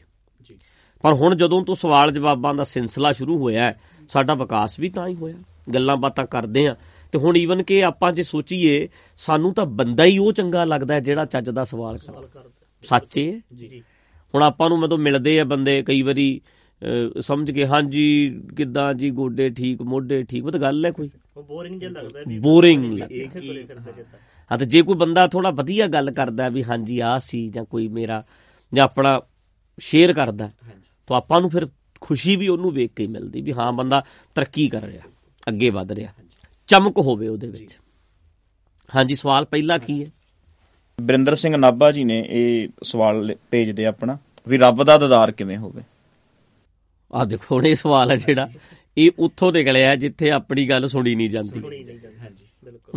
ਪਰ 1.03 1.15
ਹੁਣ 1.15 1.35
ਜਦੋਂ 1.35 1.65
ਤੋਂ 1.65 1.75
ਸਵਾਲ 1.75 2.13
ਜਵਾਬਾਂ 2.13 2.55
ਦਾ 2.55 2.65
ਸਿਲਸਿਲਾ 2.65 3.13
ਸ਼ੁਰੂ 3.13 3.39
ਹੋਇਆ 3.39 3.63
ਹੈ, 3.63 3.81
ਸਾਡਾ 4.09 4.35
ਵਿਕਾਸ 4.35 4.81
ਵੀ 4.81 4.89
ਤਾਂ 4.89 5.09
ਹੀ 5.09 5.15
ਹੋਇਆ। 5.15 5.35
ਗੱਲਾਂ 5.75 5.97
ਬਾਤਾਂ 5.97 6.27
ਕਰਦੇ 6.27 6.67
ਆ 6.67 6.77
ਤੇ 7.13 7.19
ਹੁਣ 7.19 7.37
ਈਵਨ 7.37 7.63
ਕਿ 7.63 7.85
ਆਪਾਂ 7.85 8.13
ਜੇ 8.13 8.23
ਸੋਚੀਏ 8.23 8.89
ਸਾਨੂੰ 9.17 9.55
ਤਾਂ 9.55 9.67
ਬੰਦਾ 9.67 10.05
ਹੀ 10.05 10.19
ਉਹ 10.19 10.33
ਚੰਗਾ 10.33 10.65
ਲੱਗਦਾ 10.65 10.95
ਹੈ 10.95 11.01
ਜਿਹੜਾ 11.01 11.25
ਚੱਜ 11.25 11.51
ਦਾ 11.51 11.65
ਸਵਾਲ 11.65 11.99
ਕਰਦਾ। 11.99 12.43
ਸੱਚ 12.83 13.19
ਹੈ? 13.19 13.41
ਜੀ। 13.55 13.83
ਹੁਣ 14.35 14.43
ਆਪਾਂ 14.43 14.69
ਨੂੰ 14.69 14.79
ਮਤਲਬ 14.79 14.99
ਮਿਲਦੇ 14.99 15.41
ਆ 15.41 15.45
ਬੰਦੇ 15.45 15.83
ਕਈ 15.83 16.03
ਵਾਰੀ 16.03 16.41
ਸਮਝ 17.21 17.51
ਕੇ 17.51 17.67
ਹਾਂਜੀ 17.67 18.41
ਕਿੱਦਾਂ 18.57 18.95
ਜੀ 18.95 19.11
ਗੋਡੇ 19.11 19.51
ਠੀਕ 19.51 19.83
ਮੋਢੇ 19.83 20.23
ਠੀਕ 20.23 20.45
ਉਹ 20.45 20.51
ਤਾਂ 20.51 20.61
ਗੱਲ 20.61 20.87
ਹੈ 20.87 20.91
ਕੋਈ। 20.91 21.11
ਬੋਰਿੰਗ 21.47 21.81
ਜਿਹਾ 21.81 21.91
ਲੱਗਦਾ 21.91 22.21
ਬੋਰਿੰਗ 22.41 22.99
ਲੱਗਦਾ। 22.99 24.19
ਇੱਥੇ 24.53 24.59
ਤੁਰੇ 24.59 24.59
ਫਿਰਦੇ 24.59 24.59
ਜਿੱਦਾਂ 24.59 24.59
ਹਾਂ 24.59 24.59
ਤੇ 24.59 24.67
ਜੇ 24.67 24.83
ਕੋਈ 24.83 24.97
ਬੰਦਾ 24.97 25.27
ਥੋੜਾ 25.27 25.51
ਵਧੀਆ 25.51 25.87
ਗੱਲ 25.87 26.11
ਕਰਦਾ 26.11 26.49
ਵੀ 26.49 26.65
ਹਾਂਜੀ 26.65 27.01
ਆ 27.01 27.19
ਸੀ 27.19 27.49
ਜਾਂ 27.49 27.65
ਕੋਈ 27.65 27.89
ਮੇਰਾ 27.89 28.25
ਜਾਂ 28.75 28.85
ਆਪਣਾ 28.85 29.21
ਸ਼ੇਅਰ 29.79 30.13
ਕਰਦਾ 30.13 30.51
ਤਾਂ 31.07 31.17
ਆਪਾਂ 31.17 31.41
ਨੂੰ 31.41 31.51
ਫਿਰ 31.51 31.69
ਖੁਸ਼ੀ 32.01 32.37
ਵੀ 32.37 32.49
ਉਹਨੂੰ 32.49 32.73
ਵੇਖ 32.73 32.93
ਕੇ 32.97 33.07
ਮਿਲਦੀ 33.07 33.41
ਵੀ 33.41 33.53
ਹਾਂ 33.53 33.73
ਬੰਦਾ 33.73 34.05
ਤਰੱਕੀ 34.35 34.69
ਕਰ 34.69 34.83
ਰਿਹਾ 34.83 35.03
ਅੱਗੇ 35.49 35.71
ਵਧ 35.71 35.93
ਰਿਹਾ। 35.93 36.13
ਚਮਕ 36.69 36.99
ਹੋਵੇ 36.99 37.29
ਉਹਦੇ 37.29 37.47
ਵਿੱਚ। 37.47 37.79
ਹਾਂਜੀ 38.97 39.15
ਸਵਾਲ 39.15 39.45
ਪਹਿਲਾ 39.45 39.79
ਕੀ 39.79 40.05
ਹੈ? 40.05 40.11
ਬਰਿੰਦਰ 41.01 41.35
ਸਿੰਘ 41.35 41.57
ਨਾਭਾ 41.57 41.93
ਜੀ 41.93 42.05
ਨੇ 42.05 42.27
ਇਹ 42.29 42.69
ਸਵਾਲ 42.83 43.35
ਭੇਜਦੇ 43.51 43.87
ਆਪਣਾ 43.87 44.19
ਵੀ 44.49 44.59
ਰੱਬ 44.59 44.85
ਦਾ 44.85 44.99
ਦਦਾਰ 44.99 45.33
ਕਿਵੇਂ 45.33 45.59
ਹੋਵੇ? 45.59 45.81
ਆ 47.13 47.25
ਦੇਖੋ 47.25 47.55
ਹੁਣ 47.55 47.67
ਇਹ 47.67 47.75
ਸਵਾਲ 47.77 48.11
ਹੈ 48.11 48.17
ਜਿਹੜਾ 48.17 48.49
ਇਹ 48.99 49.11
ਉੱਥੋਂ 49.19 49.53
ਨਿਕਲਿਆ 49.53 49.97
ਜਿੱਥੇ 49.97 50.31
ਆਪਣੀ 50.31 50.69
ਗੱਲ 50.69 50.89
ਸੁਣੀ 50.89 51.15
ਨਹੀਂ 51.15 51.31
ਜਾਂਦੀ। 51.31 51.63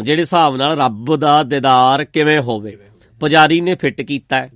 ਜਿਹੜੇ 0.04 0.22
ਹਿਸਾਬ 0.22 0.56
ਨਾਲ 0.58 0.78
ਰੱਬ 0.78 1.16
ਦਾ 1.16 1.44
ਦੀਦਾਰ 1.44 2.04
ਕਿਵੇਂ 2.06 2.40
ਹੋਵੇ 2.40 2.78
ਪੁਜਾਰੀ 3.20 3.62
ਨੇ 3.62 3.76
ਫਿੱਟ 3.76 4.02
ਕੀਤਾ 4.02 4.48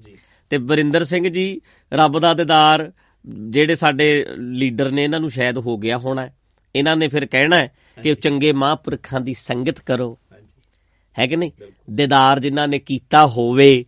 ਤੇ 0.50 0.58
ਵਰਿੰਦਰ 0.58 1.04
ਸਿੰਘ 1.04 1.28
ਜੀ 1.30 1.62
ਰੱਬ 1.94 2.20
ਦਾ 2.20 2.34
ਦੀਦਾਰ 2.34 2.92
ਜਿਹੜੇ 3.50 3.76
ਸਾਡੇ 3.76 4.26
ਲੀਡਰ 4.38 4.92
ਨੇ 4.92 5.04
ਇਹਨਾਂ 5.04 5.20
ਨੂੰ 5.20 5.30
ਸ਼ਾਇਦ 5.30 5.58
ਹੋ 5.58 5.78
ਗਿਆ 5.78 5.98
ਹੋਣਾ। 5.98 6.30
ਇਹਨਾਂ 6.76 6.96
ਨੇ 6.96 7.08
ਫਿਰ 7.08 7.26
ਕਹਿਣਾ 7.26 7.60
ਹੈ 7.60 7.72
ਕਿ 8.04 8.16
ਚੰਗੇ 8.16 8.52
ਮਹਾਂਪੁਰਖਾਂ 8.52 9.22
ਦੀ 9.22 9.34
ਸੰਗਤ 9.34 9.80
ਕਰੋ। 9.80 10.18
ਹੈ 11.20 11.28
ਕਿ 11.28 11.36
ਨਹੀਂ? 11.36 11.52
ਦੀਦਾਰ 11.92 12.40
ਜਿਨ੍ਹਾਂ 12.40 12.68
ਨੇ 12.68 12.80
ਕੀਤਾ 12.80 13.28
ਹੋਵੇ 13.28 13.86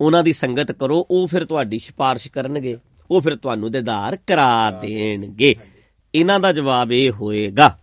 ਉਹਨਾਂ 0.00 0.22
ਦੀ 0.22 0.32
ਸੰਗਤ 0.32 0.72
ਕਰੋ 0.72 1.06
ਉਹ 1.10 1.26
ਫਿਰ 1.26 1.44
ਤੁਹਾਡੀ 1.44 1.78
ਸਿਫਾਰਿਸ਼ 1.78 2.28
ਕਰਨਗੇ 2.28 2.76
ਉਹ 3.10 3.20
ਫਿਰ 3.20 3.36
ਤੁਹਾਨੂੰ 3.36 3.70
ਦੀਦਾਰ 3.70 4.16
ਕਰਾ 4.16 4.70
ਦੇਣਗੇ। 4.70 5.54
ਇਹਨਾਂ 6.14 6.40
ਦਾ 6.40 6.52
ਜਵਾਬ 6.52 6.92
ਇਹ 6.92 7.10
ਹੋਏਗਾ 7.10 7.78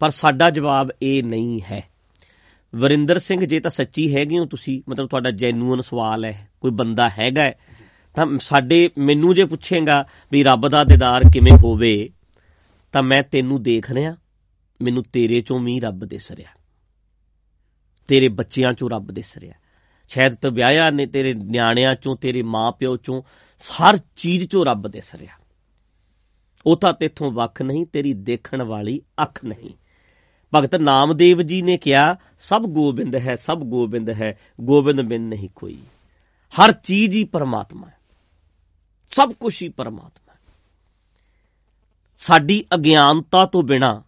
ਪਰ 0.00 0.10
ਸਾਡਾ 0.10 0.50
ਜਵਾਬ 0.50 0.90
ਇਹ 1.02 1.22
ਨਹੀਂ 1.22 1.60
ਹੈ। 1.70 1.82
ਵਰਿੰਦਰ 2.74 3.18
ਸਿੰਘ 3.18 3.44
ਜੇ 3.44 3.60
ਤਾਂ 3.60 3.70
ਸੱਚੀ 3.70 4.14
ਹੈਗੇ 4.16 4.38
ਹੋ 4.38 4.44
ਤੁਸੀਂ 4.44 4.80
ਮਤਲਬ 4.88 5.08
ਤੁਹਾਡਾ 5.08 5.30
ਜੈਨੂਅਨ 5.30 5.80
ਸਵਾਲ 5.80 6.24
ਹੈ 6.24 6.48
ਕੋਈ 6.60 6.70
ਬੰਦਾ 6.70 7.08
ਹੈਗਾ 7.08 7.44
ਹੈ, 7.44 7.54
ਤਾਂ 8.16 8.26
ਸਾਡੇ 8.38 8.90
ਮੈਨੂੰ 8.98 9.34
ਜੇ 9.34 9.44
ਪੁੱਛੇਗਾ 9.44 10.04
ਵੀ 10.32 10.42
ਰੱਬ 10.42 10.68
ਦਾ 10.68 10.84
ਦੀਦਾਰ 10.84 11.22
ਕਿਵੇਂ 11.32 11.58
ਹੋਵੇ 11.64 12.08
ਤਾਂ 12.92 13.02
ਮੈਂ 13.02 13.22
ਤੈਨੂੰ 13.22 13.62
ਦੇਖ 13.62 13.90
ਰਿਹਾ 13.90 14.16
ਮੈਨੂੰ 14.82 15.02
ਤੇਰੇ 15.12 15.40
ਚੋਂ 15.40 15.60
ਵੀ 15.60 15.80
ਰੱਬ 15.80 16.04
ਦਿਸ 16.04 16.32
ਰਿਹਾ 16.32 16.50
ਤੇਰੇ 18.08 18.28
ਬੱਚਿਆਂ 18.28 18.72
ਚੋਂ 18.72 18.90
ਰੱਬ 18.90 19.12
ਦਿਸ 19.12 19.38
ਰਿਹਾ 19.38 19.54
ਸ਼ਾਇਦ 20.08 20.34
ਤੇ 20.34 20.48
ਵਿਆਹਿਆ 20.48 20.90
ਨੇ 20.90 21.06
ਤੇਰੇ 21.06 21.34
ਨਿਆਣਿਆਂ 21.34 21.94
ਚੋਂ 21.94 22.16
ਤੇਰੇ 22.16 22.42
ਮਾਪਿਓ 22.42 22.96
ਚੋਂ 22.96 23.22
ਹਰ 23.62 23.98
ਚੀਜ਼ 24.16 24.48
ਚੋਂ 24.48 24.64
ਰੱਬ 24.66 24.88
ਦਿਸ 24.88 25.14
ਰਿਹਾ 25.14 25.38
ਉਹ 26.66 26.76
ਤਾਂ 26.76 26.92
ਤੇਥੋਂ 26.92 27.30
ਵੱਖ 27.30 27.62
ਨਹੀਂ 27.62 27.86
ਤੇਰੀ 27.86 28.12
ਦੇਖਣ 28.12 28.62
ਵਾਲੀ 28.62 29.00
ਅੱਖ 29.22 29.44
ਨਹੀਂ। 29.44 29.70
ਭਗਤ 30.54 30.74
ਨਾਮਦੇਵ 30.74 31.42
ਜੀ 31.42 31.62
ਨੇ 31.62 31.78
ਕਿਹਾ, 31.78 32.16
ਸਭ 32.38 32.62
ਗੋਬਿੰਦ 32.62 33.16
ਹੈ, 33.16 33.34
ਸਭ 33.34 33.58
ਗੋਬਿੰਦ 33.58 34.10
ਹੈ, 34.10 34.38
ਗੋਬਿੰਦ 34.60 35.00
ਬਿਨ 35.00 35.22
ਨਹੀਂ 35.22 35.48
ਕੋਈ। 35.56 35.78
ਹਰ 36.60 36.72
ਚੀਜ਼ 36.72 37.16
ਹੀ 37.16 37.24
ਪਰਮਾਤਮਾ 37.24 37.86
ਹੈ। 37.86 37.94
ਸਭ 39.08 39.32
ਕੁਝ 39.32 39.62
ਹੀ 39.62 39.68
ਪਰਮਾਤਮਾ 39.68 40.32
ਹੈ। 40.32 40.38
ਸਾਡੀ 42.16 42.64
ਅਗਿਆਨਤਾ 42.74 43.46
ਤੋਂ 43.46 43.62
ਬਿਨਾ 43.62 44.02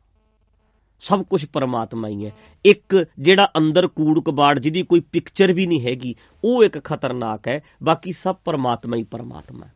ਸਭ 1.01 1.23
ਕੁਝ 1.23 1.45
ਪਰਮਾਤਮਾ 1.45 2.09
ਹੀ 2.09 2.27
ਹੈ। 2.27 2.31
ਇੱਕ 2.65 3.07
ਜਿਹੜਾ 3.19 3.51
ਅੰਦਰ 3.57 3.87
ਕੂੜ 3.87 4.21
ਕਬਾੜ, 4.21 4.59
ਜਿਹਦੀ 4.59 4.83
ਕੋਈ 4.83 5.01
ਪਿਕਚਰ 5.01 5.53
ਵੀ 5.53 5.67
ਨਹੀਂ 5.67 5.87
ਹੈਗੀ, 5.87 6.15
ਉਹ 6.45 6.65
ਇੱਕ 6.65 6.85
ਖਤਰਨਾਕ 6.85 7.49
ਹੈ। 7.49 7.61
ਬਾਕੀ 7.83 8.13
ਸਭ 8.13 8.37
ਪਰਮਾਤਮਾ 8.45 8.97
ਹੀ 8.97 9.03
ਪਰਮਾਤਮਾ 9.03 9.67
ਹੈ। 9.67 9.75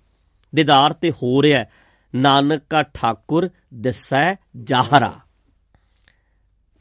ਦੀਦਾਰ 0.54 0.92
ਤੇ 0.92 1.11
ਹੋ 1.11 1.42
ਰਿਹਾ 1.42 1.61
ਹੈ। 1.61 1.71
ਨਾਨਕ 2.14 2.62
ਕਾ 2.71 2.83
ਠਾਕੁਰ, 2.83 3.50
ਦਿਸੈ 3.75 4.37
ਜਾਹਰਾ। 4.62 5.21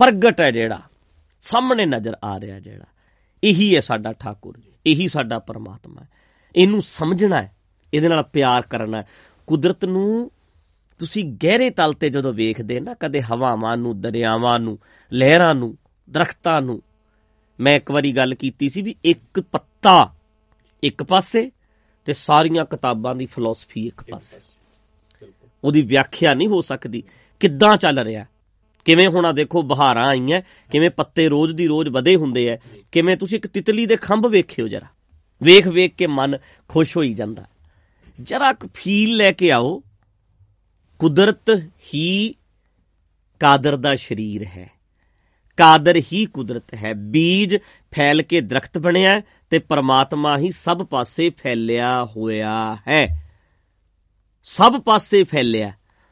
ਪ੍ਰਗਟ 0.02 0.42
ਹੈ 0.42 0.52
ਜਿਹੜਾ 0.52 0.82
ਸਾਹਮਣੇ 1.42 1.86
ਨਜ਼ਰ 1.86 2.14
ਆ 2.24 2.40
ਰਿਹਾ 2.40 2.60
ਜਿਹੜਾ। 2.60 2.86
ਇਹੀ 3.44 3.76
ਹੈ 3.76 3.80
ਸਾਡਾ 3.80 4.14
ਠਾਕੁਰ 4.14 4.62
ਇਹੀ 4.88 5.08
ਸਾਡਾ 5.08 5.40
ਪਰਮਾਤਮਾ 5.40 6.02
ਹੈ। 6.02 6.10
ਇਹਨੂੰ 6.56 6.82
ਸਮਝਣਾ 6.82 7.42
ਹੈ 7.42 7.56
ਇਹਦੇ 7.94 8.08
ਨਾਲ 8.08 8.24
ਪਿਆਰ 8.24 8.62
ਕਰਨਾ 8.62 8.98
ਹੈ। 8.98 9.08
ਕੁਦਰਤ 9.48 9.86
ਨੂੰ 9.86 10.32
ਤੁਸੀਂ 11.00 11.26
ਗਹਿਰੇ 11.44 11.70
ਤਲ 11.70 11.94
ਤੇ 11.94 12.10
ਜਦੋਂ 12.10 12.34
ਵੇਖਦੇ 12.34 12.80
ਨਾ 12.80 12.94
ਕਦੇ 12.94 13.22
ਹਵਾਵਾਂ 13.22 13.78
ਨੂੰ 13.78 14.02
ਦਰਿਆਵਾਂ 14.02 14.60
ਨੂੰ 14.60 14.80
ਲਹਿਰਾਂ 15.14 15.56
ਨੂੰ 15.56 15.78
ਦਰਖਤਾਂ 16.10 16.62
ਨੂੰ 16.62 16.82
ਮੈਂ 17.60 17.76
ਇੱਕ 17.76 17.92
ਵਾਰੀ 17.92 18.12
ਗੱਲ 18.12 18.36
ਕੀਤੀ 18.36 18.70
ਸੀ 18.70 18.82
ਵੀ 18.82 18.96
ਇੱਕ 19.06 19.40
ਪੱਤਾ 19.40 20.16
ਇੱਕ 20.84 21.04
ਪਾਸੇ 21.04 21.52
ਤੇ 22.06 22.14
ਸਾਰੀਆਂ 22.14 22.66
ਕਿਤਾਬਾਂ 22.66 23.16
ਦੀ 23.16 23.26
ਫਿਲਾਸਫੀ 23.26 23.88
ਇੱਕ 23.88 24.04
ਪਾਸੇ। 24.12 24.40
ਉਹਦੀ 25.64 25.82
ਵਿਆਖਿਆ 25.82 26.34
ਨਹੀਂ 26.34 26.48
ਹੋ 26.48 26.62
ਸਕਦੀ। 26.62 27.04
ਕਿੱਦਾਂ 27.40 27.78
ਚੱਲ 27.78 28.00
ਰਿਹਾ? 28.00 28.26
ਕਿਵੇਂ 28.86 29.08
ਹੁਣ 29.08 29.26
ਆ 29.26 29.32
ਦੇਖੋ 29.32 29.62
ਬਹਾਰਾਂ 29.62 30.06
ਆਈਆਂ, 30.06 30.42
ਕਿਵੇਂ 30.72 30.90
ਪੱਤੇ 30.90 31.30
ਰੋਜ਼ 31.30 31.54
ਦੀ 31.54 31.68
ਰੋਜ਼ 31.68 31.90
ਵਧੇ 31.90 32.16
ਹੁੰਦੇ 32.16 32.48
ਐ, 32.48 32.56
ਕਿਵੇਂ 32.92 33.18
ਤੁਸੀਂ 33.18 33.38
ਇੱਕ 33.38 33.48
ਤਿਤਲੀ 33.48 33.86
ਦੇ 33.86 33.96
ਖੰਭ 33.96 34.26
ਵੇਖਿਓ 34.26 34.68
ਜਰਾ। 34.68 34.88
ਵੇਖ 35.44 35.68
ਵੇਖ 35.68 35.96
ਕੇ 35.96 36.08
ਮਨ 36.08 36.38
ਖੁਸ਼ 36.68 36.98
ਹੋਈ 36.98 37.14
ਜਾਂਦਾ। 37.14 37.46
ਜਰਾ 38.22 38.54
ਕੁ 38.54 38.68
ਫੀਲ 38.74 39.16
ਲੈ 39.16 39.32
ਕੇ 39.32 39.52
ਆਓ, 39.52 39.84
ਕੁਦਰਤ 41.00 41.50
ਹੀ 41.94 42.36
ਕਾਦਰ 43.40 43.78
ਦਾ 43.78 43.96
ਸ਼ਰੀਰ 43.96 44.44
ਹੈ। 44.44 44.72
ਕਾਦਰ 45.58 45.96
ਹੀ 45.96 46.26
ਕੁਦਰਤ 46.26 46.74
ਹੈ। 46.74 46.94
ਬੀਜ 46.94 47.56
ਫੈਲ 47.92 48.22
ਕੇ 48.22 48.42
ਦਰਖਤ 48.42 48.78
ਬਣਿਆ 48.78 49.12
ਹੈ 49.12 49.22
ਤੇ 49.50 49.60
ਪਰਮਾਤਮਾ 49.60 50.38
ਹੀ 50.38 50.52
ਸਭ 50.52 50.86
ਪਾਸੇ 50.86 51.30
ਫੈਲਿਆ 51.30 52.06
ਹੋਇਆ 52.06 52.78
ਹੈ। 52.88 53.32
ਸਭ 54.44 54.82
ਪਾਸੇ 54.82 55.24
ਫੈਲਿਆ। 55.24 55.72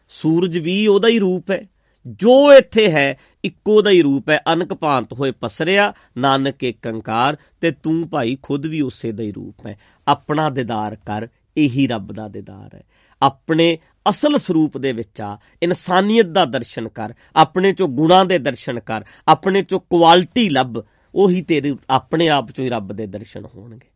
ਸੂਰਜ 0.10 0.58
ਵੀ 0.58 0.88
ਉਹਦਾ 0.88 1.08
ਹੀ 1.08 1.20
ਰੂਪ 1.20 1.52
ਹੈ। 1.52 1.68
ਜੋ 2.10 2.54
ਇੱਥੇ 2.54 2.92
ਹੈ, 2.92 3.18
ਇੱਕੋ 3.44 3.82
ਦਾ 3.82 3.90
ਹੀ 3.90 4.02
ਰੂਪ 4.02 4.30
ਹੈ। 4.30 4.40
ਅਨਕ 4.54 4.74
ਭਾਂਤ 4.74 5.14
ਹੋਏ 5.14 5.32
ਪਸਰਿਆ, 5.32 5.94
ਨਾਨਕ 6.18 6.64
ਏ 6.64 6.72
ਕੰਕਾਰ 6.72 7.38
ਤੇ 7.62 7.72
ਤੂੰ 7.72 8.10
ਭਾਈ 8.10 8.38
ਖੁਦ 8.42 8.66
ਵੀ 8.66 8.82
ਉਸੇ 8.82 9.12
ਦਾ 9.12 9.24
ਹੀ 9.24 9.32
ਰੂਪ 9.32 9.68
ਹੈ। 9.68 9.78
ਆਪਣਾ 10.08 10.50
ਦੀਦਾਰ 10.50 10.96
ਕਰ, 10.96 11.28
ਇਹੀ 11.58 11.88
ਰੱਬ 11.88 12.12
ਦਾ 12.12 12.28
ਦੀਦਾਰ 12.28 12.76
ਹੈ। 12.76 12.84
ਆਪਣੇ 13.22 13.78
ਅਸਲ 14.10 14.38
ਸਰੂਪ 14.38 14.78
ਦੇ 14.78 14.92
ਵਿੱਚ 14.92 15.22
ਆ, 15.22 15.38
ਇਨਸਾਨੀਅਤ 15.64 16.26
ਦਾ 16.26 16.46
ਦਰਸ਼ਨ 16.46 16.88
ਕਰ, 16.88 17.14
ਆਪਣੇ 17.36 17.74
ਚੋਂ 17.74 17.88
ਗੁਣਾਂ 17.88 18.26
ਦੇ 18.26 18.40
ਦਰਸ਼ਨ 18.40 18.80
ਕਰ, 18.80 19.04
ਆਪਣੇ 19.28 19.62
ਚੋਂ 19.62 19.80
ਕੁਆਲਿਟੀ 19.80 20.50
ਲੱਭ, 20.50 20.84
ਉਹੀ 21.16 21.42
ਤੇਰੇ 21.42 21.76
ਆਪਣੇ 21.90 22.28
ਆਪ 22.30 22.52
ਚੋਂ 22.52 22.66
ਹੀ 22.66 22.70
ਰੱਬ 22.70 22.94
ਦੇ 22.94 23.08
ਦਰਸ਼ਨ 23.08 23.46
ਹੋਣਗੇ। 23.46 23.89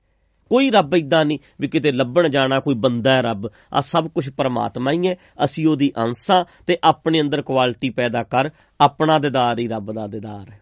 ਕੋਈ 0.53 0.71
ਰੱਬ 0.71 0.95
ਇਦਾਂ 0.95 1.25
ਨਹੀਂ 1.25 1.39
ਵੀ 1.59 1.67
ਕਿਤੇ 1.67 1.91
ਲੱਭਣ 1.91 2.29
ਜਾਣਾ 2.29 2.59
ਕੋਈ 2.59 2.75
ਬੰਦਾ 2.75 3.11
ਹੈ 3.15 3.21
ਰੱਬ। 3.21 3.49
ਆ 3.73 3.81
ਸਭ 3.81 4.07
ਕੁਝ 4.07 4.29
ਪਰਮਾਤਮਾ 4.29 4.91
ਹੀ 4.91 5.07
ਹੈ। 5.07 5.15
ਅਸੀਂ 5.43 5.67
ਉਹਦੀ 5.67 5.91
ਅੰਸਾਂ 5.97 6.45
ਤੇ 6.67 6.77
ਆਪਣੇ 6.83 7.21
ਅੰਦਰ 7.21 7.41
ਕੁਆਲਿਟੀ 7.41 7.89
ਪੈਦਾ 7.89 8.23
ਕਰ 8.23 8.49
ਆਪਣਾ 8.81 9.19
ਦੀਦਾਰ 9.19 9.59
ਹੀ 9.59 9.67
ਰੱਬ 9.67 9.91
ਦਾ 9.91 10.07
ਦੀਦਾਰ 10.07 10.49
ਹੈ। 10.49 10.61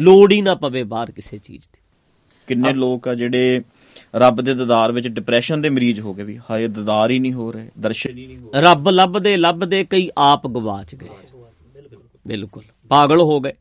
ਲੋੜ 0.00 0.32
ਹੀ 0.32 0.42
ਨਾ 0.42 0.54
ਪਵੇ 0.54 0.82
ਬਾਹਰ 0.82 1.10
ਕਿਸੇ 1.10 1.38
ਚੀਜ਼ 1.38 1.64
ਦੀ। 1.72 1.80
ਕਿੰਨੇ 2.46 2.72
ਲੋਕ 2.72 3.08
ਆ 3.08 3.14
ਜਿਹੜੇ 3.14 3.62
ਰੱਬ 4.16 4.40
ਦੇ 4.40 4.54
ਦੀਦਾਰ 4.54 4.92
ਵਿੱਚ 4.92 5.08
ਡਿਪਰੈਸ਼ਨ 5.08 5.60
ਦੇ 5.60 5.70
ਮਰੀਜ਼ 5.70 6.00
ਹੋ 6.00 6.14
ਗਏ 6.14 6.22
ਵੀ 6.22 6.38
ਹਾਏ 6.50 6.68
ਦੀਦਾਰ 6.68 7.10
ਹੀ 7.10 7.18
ਨਹੀਂ 7.18 7.32
ਹੋ 7.32 7.52
ਰਹੇ 7.52 7.70
ਦਰਸ਼ਨ 7.80 8.18
ਹੀ 8.18 8.26
ਨਹੀਂ 8.26 8.38
ਹੋ 8.38 8.50
ਰੱਬ 8.54 8.88
ਲੱਭਦੇ 8.88 9.36
ਲੱਭਦੇ 9.36 9.84
ਕਈ 9.84 10.10
ਆਪ 10.18 10.46
ਗਵਾਚ 10.46 10.94
ਗਏ। 10.94 11.08
ਬਿਲਕੁਲ। 12.28 12.62
ਪਾਗਲ 12.88 13.20
ਹੋ 13.22 13.40
ਗਏ। 13.40 13.52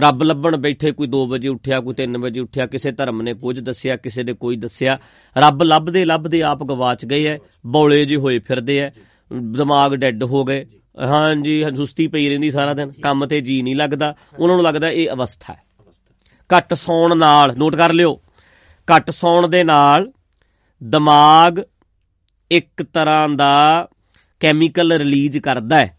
ਰੱਬ 0.00 0.22
ਲੱਭਣ 0.22 0.56
ਬੈਠੇ, 0.56 0.90
ਕੋਈ 0.92 1.06
2 1.06 1.26
ਵਜੇ 1.26 1.48
ਉੱਠਿਆ, 1.48 1.80
ਕੋਈ 1.80 1.94
3 1.94 2.16
ਵਜੇ 2.18 2.40
ਉੱਠਿਆ, 2.40 2.66
ਕਿਸੇ 2.66 2.90
ਧਰਮ 2.90 3.22
ਨੇ 3.22 3.34
ਕੁਝ 3.34 3.58
ਦੱਸਿਆ, 3.60 3.96
ਕਿਸੇ 3.96 4.22
ਨੇ 4.22 4.32
ਕੋਈ 4.32 4.56
ਦੱਸਿਆ। 4.56 4.98
ਰੱਬ 5.36 5.62
ਲੱਭਦੇ 5.62 6.04
ਲੱਭਦੇ 6.04 6.42
ਆਪ 6.42 6.62
ਗਵਾਚ 6.64 7.04
ਗਏ 7.04 7.26
ਐ, 7.26 7.36
ਬੌਲੇ 7.66 8.04
ਜਿਹੇ 8.04 8.18
ਹੋਏ 8.18 8.38
ਫਿਰਦੇ 8.38 8.78
ਐ, 8.78 8.90
ਦਿਮਾਗ 9.30 9.94
ਡੈੱਡ 9.94 10.22
ਹੋ 10.24 10.44
ਗਏ। 10.44 10.64
ਹਾਂਜੀ, 10.96 11.64
ਸੁਸਤੀ 11.76 12.06
ਪਈ 12.08 12.28
ਰਹਿੰਦੀ 12.28 12.50
ਸਾਰਾ 12.50 12.74
ਦਿਨ, 12.74 12.92
ਕੰਮ 13.02 13.26
ਤੇ 13.26 13.40
ਜੀ 13.40 13.60
ਨਹੀਂ 13.62 13.76
ਲੱਗਦਾ। 13.76 14.14
ਉਹਨਾਂ 14.38 14.56
ਨੂੰ 14.56 14.64
ਲੱਗਦਾ 14.64 14.88
ਇਹ 14.90 15.10
ਅਵਸਥਾ 15.10 15.52
ਹੈ 15.52 15.62
ਘੱਟ 16.50 16.74
ਸੌਣ 16.74 17.16
ਨਾਲ, 17.16 17.54
ਨੋਟ 17.56 17.76
ਕਰ 17.76 17.92
ਲਿਓ, 17.92 18.20
ਘੱਟ 18.88 19.10
ਸੌਣ 19.10 19.48
ਦੇ 19.48 19.62
ਨਾਲ 19.64 20.10
ਦਿਮਾਗ 20.82 21.60
ਇੱਕ 22.50 22.82
ਤਰ੍ਹਾਂ 22.82 23.28
ਦਾ 23.28 23.88
ਕੈਮੀਕਲ 24.40 24.92
ਰਿਲੀਜ਼ 24.92 25.38
ਕਰਦਾ 25.38 25.80
ਹੈ 25.80 25.96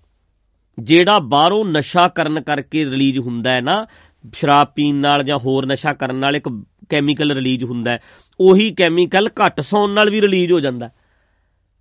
ਜਿਹੜਾ 0.79 1.19
ਬਾਹਰੋਂ 1.19 1.65
ਨਸ਼ਾ 1.65 2.07
ਕਰਨ 2.07 2.41
ਕਰਕੇ 2.41 2.85
ਰਿਲੀਜ਼ 2.85 3.19
ਹੁੰਦਾ 3.19 3.51
ਹੈ 3.51 3.61
ਨਾ 3.61 3.85
ਸ਼ਰਾਬ 4.33 4.67
ਪੀਣ 4.67 4.95
ਨਾਲ 4.95 5.23
ਜਾਂ 5.23 5.37
ਹੋਰ 5.37 5.65
ਨਸ਼ਾ 5.65 5.93
ਕਰਨ 5.93 6.15
ਨਾਲ 6.15 6.35
ਇੱਕ 6.35 6.63
ਕੈਮੀਕਲ 6.89 7.31
ਰਿਲੀਜ਼ 7.31 7.63
ਹੁੰਦਾ 7.63 7.91
ਹੈ 7.91 7.99
ਉਹੀ 8.39 8.73
ਕੈਮੀਕਲ 8.73 9.29
ਘੱਟ 9.45 9.61
ਸੌਣ 9.61 9.89
ਨਾਲ 9.89 10.09
ਵੀ 10.09 10.21
ਰਿਲੀਜ਼ 10.21 10.51
ਹੋ 10.51 10.59
ਜਾਂਦਾ। 10.59 10.89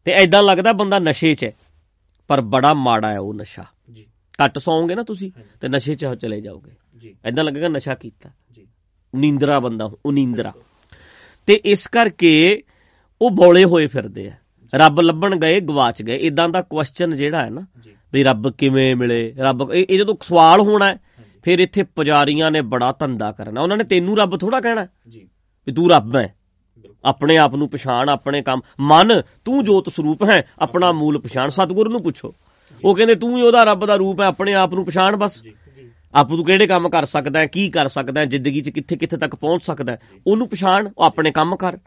ਤੇ 0.05 0.12
ਐਦਾਂ 0.12 0.42
ਲੱਗਦਾ 0.42 0.72
ਬੰਦਾ 0.72 0.98
ਨਸ਼ੇ 0.98 1.35
'ਚ 1.35 1.44
ਹੈ 1.44 1.53
ਪਰ 2.29 2.40
ਬੜਾ 2.40 2.74
ਮਾੜਾ 2.74 3.12
ਹੈ 3.12 3.18
ਉਹ 3.18 3.35
ਨਸ਼ਾ। 3.35 3.64
ਜੀ। 3.92 4.07
ਘੱਟ 4.44 4.59
ਸੌਂਗੇ 4.59 4.94
ਨਾ 4.94 5.03
ਤੁਸੀਂ 5.03 5.33
ਤੇ 5.61 5.68
ਨਸ਼ੇ 5.68 5.94
'ਚ 5.94 6.07
ਚਲੇ 6.07 6.40
ਜਾਓਗੇ। 6.40 6.70
ਜੀ। 6.96 7.16
ਐਦਾਂ 7.24 7.44
ਲੱਗੇਗਾ 7.44 7.68
ਨਸ਼ਾ 7.68 7.94
ਕੀਤਾ। 7.94 8.31
ਜੀ। 8.53 8.66
ਨੀਂਦਰਾ 9.14 9.61
ਬੰਦਾ 9.61 9.90
ਉਹ 10.07 10.12
ਨੀਂਦਰਾ। 10.12 10.53
ਤੇ 11.46 11.55
ਇਸ 11.55 11.87
ਕਰਕੇ 11.87 12.62
ਉਹ 13.22 13.31
ਬੌਲੇ 13.31 13.64
ਹੋਏ 13.64 13.87
ਫਿਰਦੇ 13.87 14.29
ਆ। 14.29 14.33
ਰੱਬ 14.74 15.00
ਲੱਭਣ 15.00 15.37
ਗਏ 15.37 15.61
ਗਵਾਚ 15.61 16.02
ਗਏ। 16.02 16.16
ਇਦਾਂ 16.16 16.48
ਦਾ 16.48 16.62
ਕੁਐਸਚਨ 16.62 17.11
ਜਿਹੜਾ 17.11 17.44
ਹੈ 17.44 17.50
ਨਾ 17.50 17.66
ਵੀ 18.12 18.24
ਰੱਬ 18.24 18.50
ਕਿਵੇਂ 18.50 18.96
ਮਿਲੇ? 18.96 19.35
ਰੱਬ 19.38 19.72
ਇਹ 19.74 19.98
ਜਦੋਂ 19.98 20.14
ਸਵਾਲ 20.22 20.61
ਹੋਣਾ 20.61 20.94
ਫਿਰ 21.44 21.59
ਇੱਥੇ 21.59 21.83
ਪੁਜਾਰੀਆਂ 21.83 22.50
ਨੇ 22.50 22.61
ਬੜਾ 22.61 22.92
ਧੰਦਾ 22.98 23.33
ਕਰਨਾ। 23.33 23.61
ਉਹਨਾਂ 23.61 23.76
ਨੇ 23.76 23.85
ਤੈਨੂੰ 23.85 24.18
ਰੱਬ 24.18 24.37
ਥੋੜਾ 24.37 24.61
ਕਹਿਣਾ 24.61 24.87
ਜੀ। 25.09 25.28
ਵੀ 25.66 25.72
ਤੂੰ 25.72 25.90
ਰੱਬ 25.90 26.16
ਹੈ। 26.16 26.35
ਆਪਣੇ 27.04 27.37
ਆਪ 27.37 27.54
ਨੂੰ 27.54 27.68
ਪਛਾਣ 27.68 28.09
ਆਪਣੇ 28.09 28.42
ਕੰਮ। 28.42 28.61
ਮਨ 28.80 29.22
ਤੂੰ 29.44 29.64
ਜੋਤ 29.64 29.88
ਸਰੂਪ 29.88 30.24
ਹੈ। 30.24 30.48
ਆਪਣਾ 30.59 30.92
ਮੂਲ 30.92 31.18
ਪਛਾਣ। 31.20 31.48
ਸਤਿਗੁਰੂ 31.48 31.90
ਨੂੰ 31.90 32.02
ਪੁੱਛੋ। 32.02 32.35
ਉਹ 32.85 32.94
ਕਹਿੰਦੇ 32.94 33.14
ਤੂੰ 33.14 33.37
ਹੀ 33.37 33.42
ਉਹਦਾ 33.42 33.64
ਰੱਬ 33.64 33.87
ਦਾ 33.87 33.96
ਰੂਪ 33.96 34.20
ਹੈ 34.20 34.26
ਆਪਣੇ 34.26 34.54
ਆਪ 34.54 34.74
ਨੂੰ 34.74 34.85
ਪਛਾਣ 34.87 35.16
ਬਸ। 35.16 35.42
ਆਪ 36.14 36.28
ਤੂੰ 36.28 36.44
ਕਿਹੜੇ 36.44 36.66
ਕੰਮ 36.66 36.88
ਕਰ 36.88 37.04
ਸਕਦਾ 37.04 37.38
ਹੈ 37.38 37.46
ਕੀ 37.46 37.70
ਕਰ 37.70 37.88
ਸਕਦਾ 37.88 38.20
ਹੈ 38.20 38.26
ਜ਼ਿੰਦਗੀ 38.26 38.61
'ਚ 38.61 38.68
ਕਿੱਥੇ 38.68 38.96
ਕਿੱਥੇ 38.96 39.16
ਤੱਕ 39.16 39.35
ਪਹੁੰਚ 39.35 39.62
ਸਕਦਾ 39.62 39.92
ਹੈ। 39.92 40.00
ਉਹਨੂੰ 40.26 40.48
ਪਛਾਣ 40.48 40.88
ਉਹ 40.98 41.04
ਆਪਣੇ 41.04 41.30
ਕੰਮ 41.30 41.56
ਕਰ। 41.56 41.78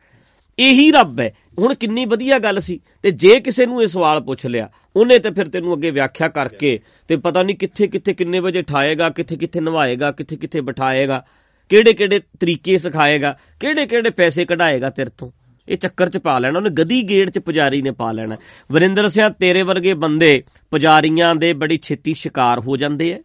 ਇਹੀ 0.59 0.91
ਰੱਬ 0.91 1.19
ਹੈ। 1.19 1.33
ਹੁਣ 1.59 1.73
ਕਿੰਨੀ 1.73 2.05
ਵਧੀਆ 2.05 2.39
ਗੱਲ 2.39 2.59
ਸੀ। 2.59 2.79
ਤੇ 3.01 3.11
ਜੇ 3.11 3.39
ਕਿਸੇ 3.39 3.65
ਨੂੰ 3.65 3.81
ਇਹ 3.81 3.87
ਸਵਾਲ 3.87 4.21
ਪੁੱਛ 4.21 4.45
ਲਿਆ, 4.45 4.69
ਉਹਨੇ 4.95 5.19
ਤੇ 5.19 5.31
ਫਿਰ 5.31 5.47
ਤੈਨੂੰ 5.47 5.75
ਅੱਗੇ 5.75 5.91
ਵਿਆਖਿਆ 5.91 6.27
ਕਰਕੇ 6.27 6.79
ਤੇ 7.07 7.15
ਪਤਾ 7.15 7.43
ਨਹੀਂ 7.43 7.55
ਕਿੱਥੇ 7.55 7.87
ਕਿੱਥੇ 7.87 8.13
ਕਿੰਨੇ 8.13 8.39
ਵਜੇ 8.39 8.61
ਠਾਏਗਾ, 8.61 9.09
ਕਿੱਥੇ 9.09 9.35
ਕਿੱਥੇ 9.35 9.59
ਨਵਾਏਗਾ, 9.59 10.11
ਕਿੱਥੇ 10.11 10.35
ਕਿੱਥੇ 10.35 10.61
ਬਿਠਾਏਗਾ, 10.61 11.25
ਕਿਹੜੇ 11.69 11.93
ਕਿਹੜੇ 11.93 12.19
ਤਰੀਕੇ 12.39 12.77
ਸਿਖਾਏਗਾ, 12.77 13.37
ਕਿਹੜੇ 13.59 13.85
ਕਿਹੜੇ 13.85 14.09
ਪੈਸੇ 14.09 14.45
ਕਢਾਏਗਾ 14.45 14.89
ਤੇਰੇ 14.89 15.09
ਤੋਂ। 15.17 15.31
ਇਹ 15.69 15.77
ਚੱਕਰ 15.77 16.09
'ਚ 16.09 16.17
ਪਾ 16.17 16.39
ਲੈਣਾ, 16.39 16.59
ਉਹਨੇ 16.59 16.69
ਗਦੀ 16.69 17.09
ਗੇੜ 17.09 17.29
'ਚ 17.29 17.39
ਪੁਜਾਰੀ 17.39 17.81
ਨੇ 17.81 17.91
ਪਾ 17.91 18.11
ਲੈਣਾ। 18.11 18.37
ਵਰਿੰਦਰ 18.71 19.09
ਸਿੰਘ 19.09 19.29
ਤੇਰੇ 19.29 19.61
ਵਰਗੇ 19.61 19.93
ਬੰਦੇ 19.93 20.43
ਪੁਜਾਰੀਆਂ 20.71 21.35
ਦੇ 21.35 21.53
ਬੜੀ 21.53 21.79
ਛੇਤੀ 21.81 22.13
ਸ਼ਿਕਾਰ 22.13 22.59
ਹੋ 22.59 22.77
ਜਾਂਦੇ 22.77 23.13
ਐ। 23.13 23.17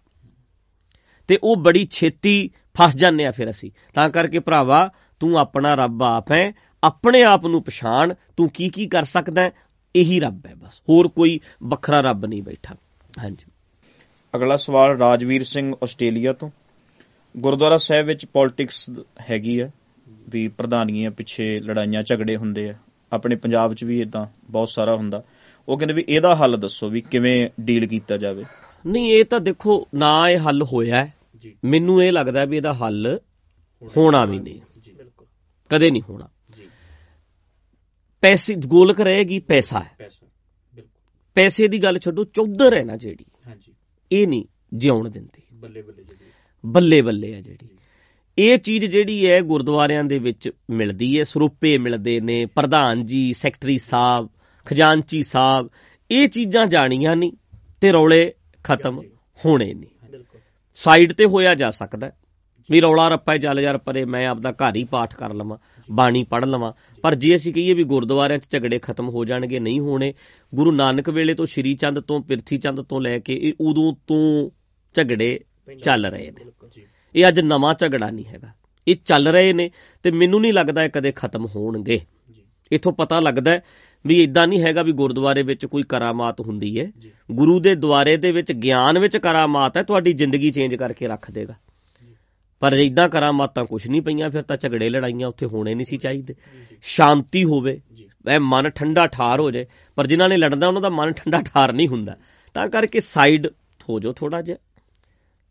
ਤੇ 1.29 1.39
ਉਹ 1.43 1.57
ਬੜੀ 1.57 1.89
ਛੇਤੀ 1.91 2.51
ਫਸ 2.79 2.97
ਜਾਂਦੇ 2.97 3.27
ਆ 3.27 3.31
ਫਿਰ 3.31 3.51
ਅਸੀਂ। 3.51 3.71
ਤਾਂ 3.95 4.11
ਕਰਕੇ 4.11 4.39
ਭਰਾਵਾ, 4.39 4.91
ਤੂੰ 5.21 5.39
ਆਪਣਾ 5.39 5.75
ਰੱਬ 5.75 6.03
ਆਪ 6.03 6.33
ਹੈ 6.33 6.53
ਆਪਣੇ 6.85 7.23
ਆਪ 7.23 7.47
ਨੂੰ 7.47 7.63
ਪਛਾਣ 7.63 8.15
ਤੂੰ 8.37 8.49
ਕੀ 8.49 8.69
ਕੀ 8.69 8.87
ਕਰ 8.87 9.05
ਸਕਦਾ 9.05 9.43
ਹੈ? 9.43 9.51
ਇਹੀ 9.97 10.21
ਰੱਬ 10.21 10.47
ਹੈ 10.47 10.55
ਬਸ। 10.55 10.83
ਹੋਰ 10.89 11.09
ਕੋਈ 11.09 11.41
ਵੱਖਰਾ 11.63 12.01
ਰੱਬ 12.01 12.27
ਨਹੀਂ 12.27 12.43
ਬੈਠਾ। 12.43 12.77
ਹਾਂਜੀ। 13.19 13.53
ਅਗਲਾ 14.37 14.57
ਸਵਾਲ 14.57 14.99
ਰਾਜਵੀਰ 14.99 15.43
ਸਿੰਘ 15.43 15.75
ਆਸਟ੍ਰੇਲੀਆ 15.83 16.33
ਤੋਂ। 16.33 16.51
ਗੁਰਦੁਆਰਾ 17.37 17.79
ਸਾਹਿਬ 17.79 18.07
ਵਿੱਚ 18.07 18.27
ਪੋਲਿਟਿਕਸ 18.27 18.91
ਹੈਗੀ 19.31 19.61
ਹੈ 19.61 19.73
ਵੀ 20.29 20.49
ਪ੍ਰਧਾਨੀਆਂ 20.49 21.11
ਪਿੱਛੇ 21.11 21.61
ਲੜਾਈਆਂ 21.61 22.03
ਝਗੜੇ 22.03 22.37
ਹੁੰਦੇ 22.37 22.71
ਆ। 22.71 22.75
ਆਪਣੇ 23.13 23.37
ਪੰਜਾਬ 23.37 23.75
'ਚ 23.75 23.85
ਵੀ 23.85 24.01
ਇਦਾਂ 24.01 24.27
ਬਹੁਤ 24.51 24.69
ਸਾਰਾ 24.69 24.97
ਹੁੰਦਾ। 24.97 25.25
ਉਹ 25.69 25.79
ਕਹਿੰਦੇ 25.79 25.95
ਵੀ 25.95 26.05
ਇਹਦਾ 26.09 26.37
ਹੱਲ 26.37 26.57
ਦੱਸੋ 26.61 26.89
ਵੀ 26.89 27.01
ਕਿਵੇਂ 27.01 27.51
ਡੀਲ 27.61 27.87
ਕੀਤਾ 27.87 28.17
ਜਾਵੇ। 28.17 28.45
ਨਹੀਂ 28.87 29.13
ਇਹ 29.13 29.25
ਤਾਂ 29.25 29.41
ਦੇਖੋ 29.41 29.89
ਨਾ 29.95 30.31
ਇਹ 30.31 30.49
ਹੱਲ 30.49 30.63
ਹੋਇਆ 30.63 31.09
ਮੈਨੂੰ 31.65 32.05
ਇਹ 32.05 32.13
ਲੱਗਦਾ 32.13 32.45
ਵੀ 32.45 32.57
ਇਹਦਾ 32.57 32.75
ਹੱਲ 32.75 33.21
ਹੋਣਾ 33.97 34.25
ਵੀ 34.25 34.39
ਨਹੀਂ। 34.39 34.61
ਜੀ 34.81 34.93
ਬਿਲਕੁਲ। 34.93 35.27
ਕਦੇ 35.69 35.91
ਨਹੀਂ 35.91 36.03
ਹੋਣਾ। 36.09 36.29
ਪੈਸੇ 38.21 38.55
ਗੋਲਕ 38.55 39.01
ਰਹੇਗੀ 39.01 39.39
ਪੈਸਾ 39.39 39.81
ਹੈ। 39.81 39.91
ਪੈਸਾ 39.99 40.27
ਬਿਲਕੁਲ। 40.75 40.91
ਪੈਸੇ 41.35 41.69
ਦੀ 41.69 41.83
ਗੱਲ 41.83 41.99
ਛੱਡੋ 41.99 42.25
ਚੌਧਰ 42.25 42.79
ਹੈ 42.79 42.85
ਨਾ 42.85 42.97
ਜਿਹੜੀ। 42.97 43.25
ਹਾਂਜੀ। 43.47 43.75
ਇਹ 44.13 44.29
ਨਹੀਂ 44.29 44.45
ਜਿਉਣ 44.75 45.09
ਦਿੰਦੀ। 45.09 45.43
ਬੱਲੇ 45.53 45.83
ਬੱਲੇ 45.83 46.03
ਜੀ 46.03 46.17
ਬੱਲੇ 46.67 47.03
ਬੱਲੇ 47.03 47.35
ਆ 47.35 47.41
ਜਿਹੜੀ। 47.41 47.69
ਇਹ 48.39 48.59
ਚੀਜ਼ 48.59 48.85
ਜਿਹੜੀ 48.85 49.31
ਹੈ 49.31 49.41
ਗੁਰਦੁਆਰਿਆਂ 49.41 50.05
ਦੇ 50.05 50.19
ਵਿੱਚ 50.19 50.51
ਮਿਲਦੀ 50.71 51.19
ਹੈ 51.19 51.25
ਸਰੂਪੇ 51.25 51.79
ਮਿਲਦੇ 51.79 52.21
ਨੇ 52.21 52.47
ਪ੍ਰਧਾਨ 52.47 53.07
ਜੀ 53.07 53.33
ਸੈਕਟਰੀ 53.33 53.79
ਸਾਹਿਬ 53.79 54.29
ਖਜ਼ਾਨਚੀ 54.65 55.23
ਸਾਹਿਬ 55.23 55.69
ਇਹ 56.11 56.29
ਚੀਜ਼ਾਂ 56.29 56.67
ਜਾਣੀਆਂ 56.67 57.17
ਨਹੀਂ 57.17 57.33
ਤੇ 57.81 57.93
ਰੌਲੇ 57.93 58.33
ਖਤਮ 58.65 59.03
ਹੋਣੇ 59.45 59.75
ਨਹੀਂ। 59.75 60.11
ਬਿਲਕੁਲ। 60.11 60.41
ਸਾਈਡ 60.75 61.13
ਤੇ 61.13 61.25
ਹੋਇਆ 61.25 61.55
ਜਾ 61.55 61.71
ਸਕਦਾ 61.71 62.07
ਹੈ। 62.07 62.13
ਵੀ 62.71 62.81
ਰੌਲਾ 62.81 63.09
ਰੱਪਾ 63.09 63.35
ਹੀ 63.35 63.39
ਚੱਲ 63.39 63.61
ਯਾਰ 63.61 63.79
ਪਰੇ 63.79 64.05
ਮੈਂ 64.05 64.27
ਆਪਦਾ 64.27 64.53
ਘਰ 64.53 64.77
ਹੀ 64.77 64.85
ਪਾਠ 64.85 65.15
ਕਰ 65.15 65.35
ਲਵਾਂ। 65.35 65.59
ਬਾਣੀ 65.91 66.23
ਪੜ੍ਹ 66.25 66.47
ਲਵਾਂ। 66.47 66.73
ਪਰ 67.03 67.15
ਜੇ 67.15 67.35
ਅਸੀਂ 67.35 67.53
ਕਹੀਏ 67.55 67.75
ਵੀ 67.75 67.85
ਗੁਰਦੁਆਰਿਆਂ 67.85 68.39
'ਚ 68.39 68.51
ਝਗੜੇ 68.51 68.79
ਖਤਮ 68.79 69.09
ਹੋ 69.09 69.25
ਜਾਣਗੇ 69.25 69.59
ਨਹੀਂ 69.59 69.81
ਹੋਣੇ 69.81 70.15
ਗੁਰੂ 70.55 70.73
ਨਾਨਕ 70.73 71.11
ਵੇਲੇ 71.11 71.35
ਤੋਂ 71.35 71.47
ਸ਼੍ਰੀ 71.47 71.75
ਚੰਦ 71.75 72.01
ਤੋਂ 72.01 72.21
ਪਿਰਥੀ 72.21 72.57
ਚੰਦ 72.57 72.81
ਤੋਂ 72.81 73.01
ਲੈ 73.01 73.19
ਕੇ 73.19 73.35
ਇਹ 73.35 73.53
ਉਦੋਂ 73.61 73.93
ਤੋਂ 74.07 74.51
ਝਗੜੇ 74.95 75.39
ਚੱਲ 75.83 76.07
ਰਹੇ 76.07 76.31
ਨੇ। 76.31 76.45
ਇਹ 77.15 77.29
ਅੱਜ 77.29 77.41
ਨਵਾਂ 77.41 77.75
ਝਗੜਾ 77.75 78.11
ਨਹੀਂ 78.11 78.25
ਹੈਗਾ। 78.25 78.53
ਇਹ 78.89 78.97
ਚੱਲ 79.05 79.29
ਰਹੇ 79.29 79.53
ਨੇ 79.53 79.71
ਤੇ 80.03 80.11
ਮੈਨੂੰ 80.11 80.41
ਨਹੀਂ 80.41 80.53
ਲੱਗਦਾ 80.53 80.85
ਇਹ 80.85 80.91
ਕਦੇ 80.91 81.13
ਖਤਮ 81.17 81.47
ਹੋਣਗੇ। 81.47 82.01
ਇਥੋਂ 82.73 82.93
ਪਤਾ 82.93 83.21
ਲੱਗਦਾ 83.21 83.61
ਵੀ 84.07 84.23
ਇਦਾਂ 84.23 84.47
ਨਹੀਂ 84.49 84.63
ਹੈਗਾ 84.63 84.83
ਵੀ 84.83 84.93
ਗੁਰਦੁਆਰੇ 84.93 85.43
ਵਿੱਚ 85.43 85.67
ਕੋਈ 85.67 85.83
ਕਰਾਮਾਤ 85.83 86.41
ਹੁੰਦੀ 86.41 86.81
ਹੈ। 86.81 86.93
ਗੁਰੂ 87.33 87.61
ਦੇ 87.61 87.75
ਦੁਆਰੇ 87.75 88.17
ਦੇ 88.17 88.33
ਵਿੱਚ 88.33 88.53
ਗਿਆਨ 88.53 88.99
ਵਿੱਚ 88.99 89.17
ਕਰਾਮਾਤ 89.17 89.77
ਹੈ 89.77 89.83
ਤੁਹਾਡੀ 89.83 90.13
ਜ਼ਿੰਦਗੀ 90.13 90.51
ਚੇਂਜ 90.51 90.75
ਕਰਕੇ 90.75 91.07
ਰੱਖ 91.07 91.31
ਦੇਗਾ। 91.31 91.55
ਪਰ 92.61 92.73
ਇਦਾਂ 92.73 93.09
ਕਰਾਮਾਤਾਂ 93.09 93.65
ਕੁਝ 93.65 93.89
ਨਹੀਂ 93.89 94.03
ਪਈਆਂ 94.03 94.31
ਫਿਰ 94.31 94.43
ਤਾਂ 94.43 94.57
ਝਗੜੇ 94.57 94.89
ਲੜਾਈਆਂ 94.89 95.29
ਉੱਥੇ 95.29 95.47
ਹੋਣੇ 95.47 95.75
ਨਹੀਂ 95.75 95.87
ਸੀ 95.91 95.97
ਚਾਹੀਦੇ। 95.97 96.35
ਸ਼ਾਂਤੀ 96.83 97.45
ਹੋਵੇ 97.45 97.81
ਐ 98.29 98.39
ਮਨ 98.39 98.71
ਠੰਡਾ 98.71 99.07
ਠਾਰ 99.07 99.41
ਹੋ 99.41 99.51
ਜਾਏ 99.51 99.67
ਪਰ 99.97 100.07
ਜਿਨ੍ਹਾਂ 100.07 100.29
ਨੇ 100.29 100.37
ਲੜਦਾ 100.37 100.67
ਉਹਨਾਂ 100.69 100.81
ਦਾ 100.83 100.89
ਮਨ 100.89 101.13
ਠੰਡਾ 101.13 101.43
ਠਾਰ 101.43 101.73
ਨਹੀਂ 101.73 101.89
ਹੁੰਦਾ। 101.89 102.17
ਤਾਂ 102.55 102.69
ਕਰਕੇ 102.69 103.01
ਸਾਈਡ 103.01 103.47
ਹੋ 103.89 104.01
ਜਾਓ 104.01 104.13
ਥੋੜਾ 104.13 104.43
ਜਿਹਾ 104.43 104.57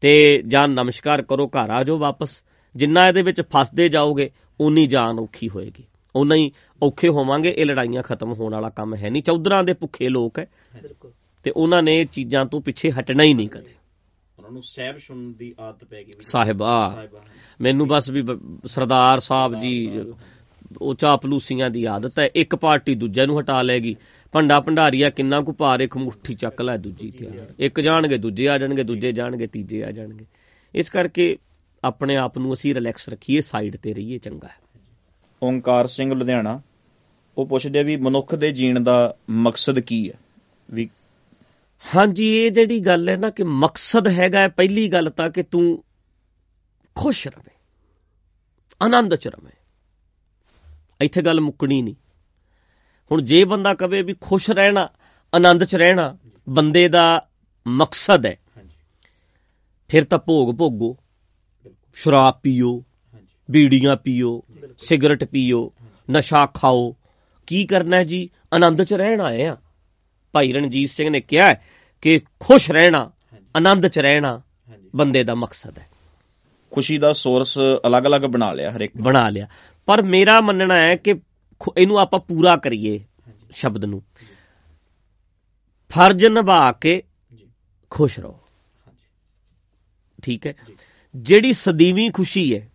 ਤੇ 0.01 0.43
ਜਾਂ 0.47 0.67
ਨਮਸਕਾਰ 0.67 1.21
ਕਰੋ 1.21 1.47
ਘਰ 1.47 1.69
ਆ 1.69 1.83
ਜਾਓ 1.83 1.97
ਵਾਪਸ। 1.97 2.43
ਜਿੰਨਾ 2.75 3.07
ਇਹਦੇ 3.07 3.21
ਵਿੱਚ 3.21 3.41
ਫਸਦੇ 3.41 3.89
ਜਾਓਗੇ 3.89 4.29
ਉਨੀ 4.59 4.87
ਜਾਨ 4.87 5.19
ਔਖੀ 5.19 5.49
ਹੋਏਗੀ। 5.49 5.83
ਉਨਾ 6.15 6.35
ਹੀ 6.35 6.51
ਔਖੇ 6.83 7.09
ਹੋਵਾਂਗੇ 7.09 7.53
ਇਹ 7.57 7.65
ਲੜਾਈਆਂ 7.65 8.03
ਖਤਮ 8.03 8.33
ਹੋਣ 8.33 8.53
ਵਾਲਾ 8.53 8.69
ਕੰਮ 8.69 8.95
ਹੈ 8.95 9.09
ਨਹੀਂ। 9.09 9.23
ਚੌਧਰਾਂ 9.23 9.63
ਦੇ 9.63 9.73
ਭੁੱਖੇ 9.73 10.09
ਲੋਕ 10.09 10.39
ਹੈ। 10.39 10.47
ਬਿਲਕੁਲ। 10.81 11.11
ਤੇ 11.43 11.51
ਉਹਨਾਂ 11.51 11.83
ਨੇ 11.83 12.01
ਇਹ 12.01 12.05
ਚੀਜ਼ਾਂ 12.05 12.45
ਤੋਂ 12.45 12.61
ਪਿੱਛੇ 12.61 12.91
ਹਟਣਾ 12.91 13.23
ਹੀ 13.23 13.33
ਨਹੀਂ 13.33 13.49
ਕਦੇ। 13.49 13.76
ਉਹਨਾਂ 14.47 14.53
ਨੂੰ 14.53 14.63
ਸਹਿਬ 14.63 14.97
ਸੁਣਨ 14.97 15.33
ਦੀ 15.33 15.53
ਆਦਤ 15.59 15.83
ਪੈ 15.83 16.03
ਗਈ 16.03 16.13
ਸਾਹਿਬਾ। 16.21 16.95
ਮੈਨੂੰ 17.61 17.87
ਬਸ 17.87 18.09
ਵੀ 18.09 18.23
ਸਰਦਾਰ 18.65 19.19
ਸਾਹਿਬ 19.19 19.59
ਜੀ 19.59 19.73
ਉਹ 20.81 20.93
ਚਾਪਲੂਸੀਆਂ 20.95 21.69
ਦੀ 21.69 21.83
ਆਦਤ 21.85 22.19
ਹੈ 22.19 22.27
ਇੱਕ 22.35 22.55
ਪਾਰਟੀ 22.55 22.95
ਦੂਜੇ 22.95 23.25
ਨੂੰ 23.25 23.39
ਹਟਾ 23.39 23.61
ਲੈਗੀ 23.61 23.95
ਭੰਡਾ 24.33 24.59
ਭੰਡਾਰੀਆ 24.59 25.09
ਕਿੰਨਾ 25.09 25.39
ਕੁ 25.39 25.53
ਭਾਰ 25.53 25.79
ਇੱਕ 25.79 25.97
ਮੁੱਠੀ 25.97 26.33
ਚੱਕ 26.33 26.61
ਲੈ 26.61 26.77
ਦੂਜੀ 26.77 27.11
ਤੇ। 27.11 27.29
ਇੱਕ 27.59 27.79
ਜਾਣਗੇ 27.79 28.17
ਦੂਜੇ 28.17 28.47
ਆ 28.49 28.57
ਜਾਣਗੇ 28.57 28.83
ਦੂਜੇ 28.83 29.11
ਜਾਣਗੇ 29.11 29.47
ਤੀਜੇ 29.47 29.83
ਆ 29.83 29.91
ਜਾਣਗੇ। 29.91 30.25
ਇਸ 30.75 30.89
ਕਰਕੇ 30.89 31.37
ਆਪਣੇ 31.83 32.15
ਆਪ 32.15 32.37
ਨੂੰ 32.37 32.53
ਅਸੀਂ 32.53 32.73
ਰਿਲੈਕਸ 32.75 33.09
ਰੱਖੀਏ 33.09 33.41
ਸਾਈਡ 33.41 33.75
ਤੇ 33.75 33.93
ਰਹੀਏ 33.93 34.17
ਚੰਗਾ 34.17 34.47
ਹੈ। 34.47 34.79
ਓੰਕਾਰ 35.43 35.87
ਸਿੰਘ 35.87 36.13
ਲੁਧਿਆਣਾ 36.13 36.61
ਉਹ 37.37 37.45
ਪੁੱਛਦੇ 37.45 37.83
ਵੀ 37.83 37.97
ਮਨੁੱਖ 37.97 38.35
ਦੇ 38.35 38.51
ਜੀਣ 38.51 38.79
ਦਾ 38.79 39.15
ਮਕਸਦ 39.29 39.79
ਕੀ 39.79 40.09
ਹੈ? 40.09 40.19
ਵੀ 40.71 40.89
ਹਾਂਜੀ 41.83 42.27
ਇਹ 42.37 42.51
ਜਿਹੜੀ 42.51 42.79
ਗੱਲ 42.79 43.09
ਹੈ 43.09 43.15
ਨਾ 43.17 43.29
ਕਿ 43.29 43.43
ਮਕਸਦ 43.43 44.07
ਹੈਗਾ 44.07 44.39
ਹੈ 44.39 44.47
ਪਹਿਲੀ 44.47 44.87
ਗੱਲ 44.87 45.09
ਤਾਂ 45.09 45.29
ਕਿ 45.29 45.43
ਤੂੰ 45.43 45.83
ਖੁਸ਼ 46.95 47.27
ਰਵੇਂ 47.27 47.55
ਆਨੰਦ 48.81 49.15
ਚ 49.15 49.27
ਰਵੇਂ। 49.27 49.51
ਇੱਥੇ 51.01 51.21
ਗੱਲ 51.21 51.41
ਮੁੱਕਣੀ 51.41 51.81
ਨਹੀਂ। 51.81 51.95
ਹੁਣ 53.11 53.21
ਜੇ 53.21 53.43
ਬੰਦਾ 53.45 53.73
ਕਵੇ 53.73 54.01
ਵੀ 54.01 54.15
ਖੁਸ਼ 54.21 54.49
ਰਹਿਣਾ 54.49 54.87
ਆਨੰਦ 55.33 55.63
ਚ 55.63 55.75
ਰਹਿਣਾ 55.75 56.17
ਬੰਦੇ 56.49 56.87
ਦਾ 56.87 57.27
ਮਕਸਦ 57.67 58.25
ਹੈ 58.25 58.35
ਫਿਰ 59.87 60.03
ਤਾਂ 60.03 60.17
ਭੋਗ 60.19 60.55
ਭੋਗੋ 60.57 60.97
ਸ਼ਰਾਬ 61.95 62.39
ਪੀਓ 62.43 62.71
ਹਾਂਜੀ। 62.77 63.27
ਬੀੜੀਆਂ 63.51 63.95
ਪੀਓ 63.95 64.41
ਸਿਗਰਟ 64.77 65.23
ਪੀਓ 65.23 65.73
ਨਸ਼ਾ 66.11 66.45
ਖਾਓ। 66.45 66.95
ਕੀ 67.47 67.65
ਕਰਨਾ 67.65 67.97
ਹੈ 67.97 68.03
ਜੀ? 68.03 68.29
ਆਨੰਦ 68.53 68.83
ਚ 68.83 68.93
ਰਹਿਣ 68.93 69.21
ਆਏ 69.21 69.45
ਆ। 69.45 69.57
ਭਾਈ 70.31 70.53
ਰਣਜੀਤ 70.53 70.89
ਸਿੰਘ 70.89 71.09
ਨੇ 71.09 71.21
ਕਿਹਾ 71.21 71.55
ਕਿ 72.01 72.21
ਖੁਸ਼ 72.39 72.71
ਰਹਿਣਾ 72.71 73.11
ਆਨੰਦ 73.55 73.87
ਚ 73.87 73.99
ਰਹਿਣਾ 73.99 74.41
ਬੰਦੇ 74.95 75.23
ਦਾ 75.23 75.35
ਮਕਸਦ 75.35 75.77
ਹੈ। 75.77 75.87
ਖੁਸ਼ੀ 76.71 76.97
ਦਾ 76.97 77.13
ਸੋਰਸ 77.13 77.59
ਅਲੱਗ-ਅਲੱਗ 77.87 78.21
ਬਣਾ 78.21 78.53
ਲਿਆ 78.53 78.71
ਹਰ 78.71 78.81
ਇੱਕ 78.81 78.97
ਬਣਾ 78.97 79.29
ਲਿਆ। 79.29 79.47
ਪਰ 79.85 80.01
ਮੇਰਾ 80.01 80.41
ਮੰਨਣਾ 80.41 80.75
ਹੈ 80.75 80.95
ਕਿ 80.95 81.15
ਇਹਨੂੰ 81.77 81.97
ਆਪਾਂ 81.97 82.19
ਪੂਰਾ 82.19 82.57
ਕਰੀਏ 82.57 83.05
ਸ਼ਬਦ 83.51 83.85
ਨੂੰ। 83.85 84.03
ਫਰਜ਼ 85.89 86.25
ਨਿਭਾ 86.25 86.71
ਕੇ 86.71 87.03
ਖੁਸ਼ 87.89 88.19
ਰਹੋ। 88.19 88.39
ਠੀਕ 90.23 90.47
ਹੈ? 90.47 90.53
ਜਿਹੜੀ 91.15 91.53
ਸਦੀਵੀ 91.53 92.09
ਖੁਸ਼ੀ 92.09 92.55
ਹੈ 92.55 92.69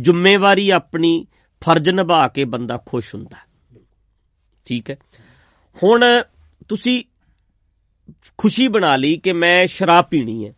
ਜ਼ਿੰਮੇਵਾਰੀ 0.00 0.70
ਆਪਣੀ 0.70 1.26
ਫਰਜ਼ 1.60 1.88
ਨਿਭਾ 1.88 2.28
ਕੇ 2.28 2.44
ਬੰਦਾ 2.44 2.82
ਖੁਸ਼ 2.86 3.14
ਹੁੰਦਾ। 3.14 3.36
ਠੀਕ 4.64 4.90
ਹੈ? 4.90 4.96
ਹੁਣ 5.82 6.04
ਤੁਸੀਂ 6.72 7.04
ਖੁਸ਼ੀ 8.38 8.68
ਬਣਾ 8.68 8.96
ਲਈ 8.96 9.16
ਕਿ 9.16 9.32
ਮੈਂ 9.32 9.66
ਸ਼ਰਾਬ 9.66 10.04
ਪੀਣੀ 10.04 10.48
ਹੈ। 10.48 10.54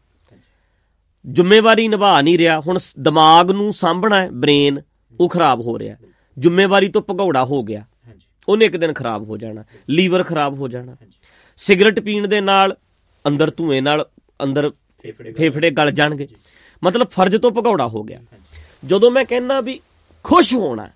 ਜ਼ਿੰਮੇਵਾਰੀ 1.30 1.88
ਨਿਭਾ 1.88 2.20
ਨਹੀਂ 2.20 2.38
ਰਿਹਾ। 2.38 2.60
ਹੁਣ 2.60 2.78
ਦਿਮਾਗ 3.00 3.50
ਨੂੰ 3.50 3.72
ਸਾਂਭਣਾ 3.72 4.22
ਹੈ। 4.22 4.30
ਬ੍ਰੇਨ 4.30 4.82
ਉਹ 5.20 5.28
ਖਰਾਬ 5.28 5.60
ਹੋ 5.60 5.78
ਰਿਹਾ 5.78 5.96
ਜ਼ਿੰਮੇਵਾਰੀ 6.38 6.88
ਤੋਂ 6.88 7.02
ਭਗੌੜਾ 7.02 7.44
ਹੋ 7.44 7.62
ਗਿਆ। 7.62 7.86
ਉਹਨੇ 8.48 8.64
ਇੱਕ 8.64 8.76
ਦਿਨ 8.76 8.92
ਖਰਾਬ 8.92 9.22
ਹੋ 9.22 9.36
ਜਾਣਾ। 9.36 9.64
ਲੀਵਰ 9.90 10.22
ਖਰਾਬ 10.22 10.54
ਹੋ 10.54 10.68
ਜਾਣਾ। 10.68 10.96
ਸਿਗਰਟ 11.56 12.00
ਪੀਣ 12.00 12.28
ਦੇ 12.28 12.40
ਨਾਲ 12.40 12.76
ਅੰਦਰ 13.26 13.52
ਧੂਏ 13.56 13.80
ਨਾਲ 13.80 14.08
ਅੰਦਰ 14.44 14.70
ਫੇਫੜੇ 15.36 15.70
ਗਲ 15.70 15.90
ਜਾਣਗੇ। 15.90 16.28
ਮਤਲਬ 16.84 17.08
ਫਰਜ਼ 17.08 17.36
ਤੋਂ 17.36 17.50
ਭਗੌੜਾ 17.50 17.88
ਹੋ 17.88 18.02
ਗਿਆ। 18.02 18.20
ਜਦੋਂ 18.86 19.10
ਮੈਂ 19.10 19.24
ਕਹਿੰਦਾ 19.24 19.60
ਵੀ 19.60 19.80
ਖੁਸ਼ 20.24 20.54
ਹੋਣਾ 20.54 20.88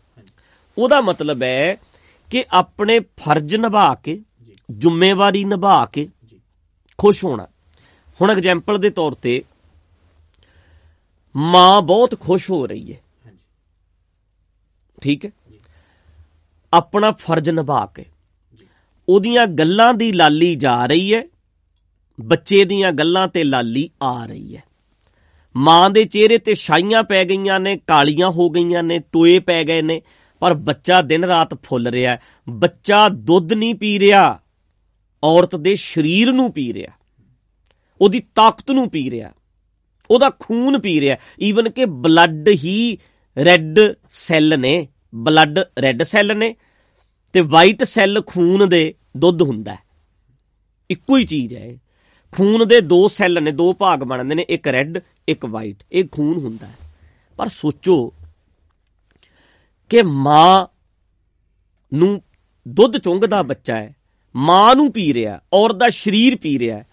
ਉਹਦਾ 0.78 1.00
ਮਤਲਬ 1.00 1.42
ਹੈ 1.42 1.76
ਕਿ 2.30 2.44
ਆਪਣੇ 2.50 3.00
ਫਰਜ਼ 3.00 3.54
ਨਿਭਾ 3.54 3.94
ਕੇ 3.94 4.22
ਜ਼ਿੰਮੇਵਾਰੀ 4.70 5.44
ਨਿਭਾ 5.44 5.86
ਕੇ 5.86 6.08
ਖੁਸ਼ 6.98 7.24
ਹੋਣਾ। 7.24 7.46
ਹੁਣ 8.20 8.30
ਐਗਜ਼ਾਮਪਲ 8.30 8.78
ਦੇ 8.78 8.90
ਤੌਰ 8.90 9.12
ਤੇ 9.12 9.44
ਮਾਂ 11.36 11.82
ਬਹੁਤ 11.82 12.20
ਖੁਸ਼ 12.20 12.50
ਹੋ 12.50 12.66
ਰਹੀ 12.66 12.94
ਹੈ। 12.94 13.00
ਠੀਕ 15.02 15.24
ਹੈ? 15.24 15.30
ਆਪਣਾ 16.72 17.10
ਫਰਜ਼ 17.10 17.50
ਨਿਭਾ 17.50 17.86
ਕੇ। 17.86 18.04
ਉਹਦੀਆਂ 19.08 19.46
ਗੱਲਾਂ 19.46 19.94
ਦੀ 19.94 20.12
ਲਾਲੀ 20.12 20.54
ਜਾ 20.54 20.84
ਰਹੀ 20.84 21.14
ਹੈ। 21.14 21.22
ਬੱਚੇ 22.20 22.64
ਦੀਆਂ 22.64 22.92
ਗੱਲਾਂ 22.92 23.28
ਤੇ 23.28 23.44
ਲਾਲੀ 23.44 23.90
ਆ 24.02 24.26
ਰਹੀ 24.26 24.56
ਹੈ। 24.56 24.62
ਮਾਂ 25.56 25.90
ਦੇ 25.90 26.04
ਚਿਹਰੇ 26.04 26.38
ਤੇ 26.38 26.54
ਛਾਈਆਂ 26.54 27.02
ਪੈ 27.02 27.24
ਗਈਆਂ 27.24 27.60
ਨੇ 27.60 27.76
ਕਾਲੀਆਂ 27.76 28.30
ਹੋ 28.30 28.50
ਗਈਆਂ 28.50 28.82
ਨੇ 28.82 28.98
ਟੋਏ 28.98 29.38
ਪੈ 29.38 29.64
ਗਏ 29.64 29.82
ਨੇ 29.82 30.02
ਪਰ 30.40 30.54
ਬੱਚਾ 30.54 31.02
ਦਿਨ 31.02 31.24
ਰਾਤ 31.24 31.54
ਫੁੱਲ 31.54 31.86
ਰਿਹਾ 31.86 32.18
ਬੱਚਾ 32.48 33.08
ਦੁੱਧ 33.08 33.52
ਨਹੀਂ 33.52 33.74
ਪੀ 33.74 33.98
ਰਿਹਾ। 33.98 34.40
ਔਰਤ 35.22 35.56
ਦੇ 35.56 35.74
ਸਰੀਰ 35.74 36.32
ਨੂੰ 36.32 36.50
ਪੀ 36.52 36.72
ਰਿਹਾ, 36.72 36.92
ਉਹਦੀ 38.00 38.20
ਤਾਕਤ 38.34 38.70
ਨੂੰ 38.70 38.88
ਪੀ 38.90 39.10
ਰਿਹਾ, 39.10 39.32
ਉਹਦਾ 40.10 40.30
ਖੂਨ 40.40 40.78
ਪੀ 40.80 41.00
ਰਿਹਾ 41.00 41.16
ਈਵਨ 41.42 41.68
ਕਿ 41.70 41.84
ਬਲੱਡ 41.84 42.48
ਹੀ 42.64 42.96
ਰੈੱਡ 43.36 43.78
ਸੈੱਲ 44.10 44.58
ਨੇ 44.60 44.86
ਬਲੱਡ 45.14 45.58
ਰੈੱਡ 45.82 46.02
ਸੈੱਲ 46.02 46.36
ਨੇ, 46.36 46.54
ਤੇ 47.34 47.40
ਵਾਈਟ 47.40 47.82
ਸੈੱਲ 47.84 48.22
ਖੂਨ 48.26 48.68
ਦੇ 48.68 48.94
ਦੁੱਧ 49.16 49.42
ਹੁੰਦਾ 49.42 49.74
ਹੈ 49.74 49.86
ਇੱਕੋ 50.90 51.16
ਹੀ 51.16 51.24
ਚੀਜ਼ 51.26 51.54
ਹੈ 51.54 51.64
ਇਹ। 51.66 51.76
ਖੂਨ 52.32 52.66
ਦੇ 52.68 52.80
ਦੋ 52.80 53.06
ਸੈੱਲ 53.08 53.42
ਨੇ, 53.42 53.50
ਦੋ 53.52 53.72
ਭਾਗ 53.72 54.02
ਬਣਦੇ 54.04 54.34
ਨੇ, 54.34 54.44
ਇੱਕ 54.48 54.68
ਰੈੱਡ 54.68 54.98
ਇੱਕ 55.28 55.44
ਵਾਈਟ 55.46 55.82
ਇਹ 55.92 56.04
ਖੂਨ 56.12 56.38
ਹੁੰਦਾ 56.38 56.66
ਹੈ 56.66 56.74
ਪਰ 57.38 57.48
ਸੋਚੋ 57.48 57.96
ਕਿ 59.90 60.02
ਮਾਂ 60.02 60.66
ਨੂੰ 61.92 62.20
ਦੁੱਧ 62.66 62.96
ਚੁੰਗਦਾ 62.98 63.42
ਬੱਚਾ 63.42 63.76
ਹੈ 63.76 63.94
ਮਾਂ 64.36 64.76
ਨੂੰ 64.76 64.92
ਪੀ 64.92 65.14
ਰਿਹਾ 65.14 65.40
ਔਰ 65.52 65.72
ਦਾ 65.72 65.88
ਸਰੀਰ 65.88 66.36
ਪੀ 66.36 66.58
ਰਿਹਾ 66.58 66.84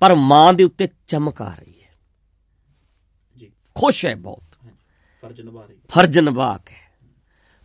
ਪਰ 0.00 0.14
ਮਾਂ 0.14 0.54
ਦੇ 0.54 0.64
ਉੱਤੇ 0.64 0.88
ਚਮਕ 1.06 1.42
ਆ 1.42 1.54
ਰਹੀ 1.54 1.72
ਹੈ। 1.72 1.88
ਜੀ। 3.36 3.50
ਖੁਸ਼ 3.74 4.06
ਹੈ 4.06 4.14
ਬਹੁਤ। 4.14 4.42
ਫਰਜ਼ 5.22 5.40
ਨਿਭਾ 5.40 5.64
ਰਹੀ 5.64 5.76
ਫਰਜ਼ 5.88 6.18
ਨਿਭਾ 6.18 6.58
ਕੇ। 6.66 6.74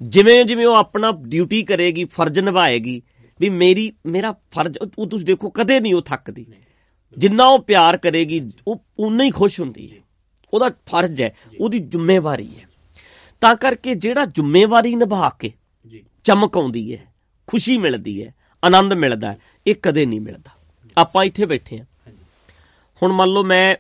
ਜਿਵੇਂ 0.02 0.46
ਜਿਵੇਂ 0.46 0.66
ਉਹ 0.66 0.76
ਆਪਣਾ 0.76 1.12
ਡਿਊਟੀ 1.12 1.64
ਕਰੇਗੀ 1.64 2.06
ਫਰਜ਼ 2.06 2.40
ਨਿਭਾਏਗੀ 2.40 3.02
ਵੀ 3.40 3.50
ਮੇਰੀ 3.50 3.94
ਮੇਰਾ 4.06 4.32
ਫਰਜ਼ 4.32 4.78
ਉਹ 4.98 5.08
ਤੁਸੀਂ 5.08 5.26
ਦੇਖੋ 5.26 5.50
ਕਦੇ 5.50 5.80
ਨਹੀਂ 5.80 5.96
ਉਹ 5.96 6.02
ਥੱਕਦੀ। 6.02 6.46
ਜਿੰਨਾ 7.18 7.46
ਉਹ 7.46 7.60
ਪਿਆਰ 7.60 7.98
ਕਰੇਗੀ 7.98 8.52
ਉਹ 8.68 8.84
ਉਨਾ 9.00 9.24
ਹੀ 9.24 9.32
ਖੁਸ਼ 9.32 9.60
ਹੁੰਦੀ 9.60 9.92
ਹੈ। 9.92 10.02
ਉਹਦਾ 10.54 10.70
ਫਰਜ਼ 10.86 11.22
ਹੈ 11.22 11.36
ਉਹਦੀ 11.62 11.80
ਜ਼ਿੰਮੇਵਾਰੀ 11.80 12.56
ਹੈ। 12.60 12.68
ਤਾਂ 13.42 13.56
ਕਰਕੇ 13.56 13.96
ਜਿਹੜਾ 13.96 14.26
ਜ਼ਿੰਮੇਵਾਰੀ 14.26 14.96
ਨਿਭਾ 14.96 15.30
ਕੇ 15.40 15.52
ਜੀ। 15.88 16.04
ਚਮਕ 16.24 16.58
ਆਉਂਦੀ 16.58 16.96
ਹੈ 16.96 17.14
ਖੁਸ਼ੀ 17.48 17.78
ਮਿਲਦੀ 17.78 18.24
ਹੈ 18.24 18.34
ਆਨੰਦ 18.64 18.94
ਮਿਲਦਾ 18.94 19.36
ਇਹ 19.68 19.76
ਕਦੇ 19.76 20.06
ਨਹੀਂ 20.06 20.22
ਮਿਲਦਾ। 20.22 20.52
ਆਪਾਂ 20.98 21.26
ਇੱਥੇ 21.26 21.46
ਬੈਠੇ 21.46 21.78
ਹਾਂਜੀ 21.80 22.18
ਹੁਣ 23.04 23.12
ਮੰਨ 23.12 23.30
ਲਓ 23.30 23.44
ਮੈਂ 23.44 23.76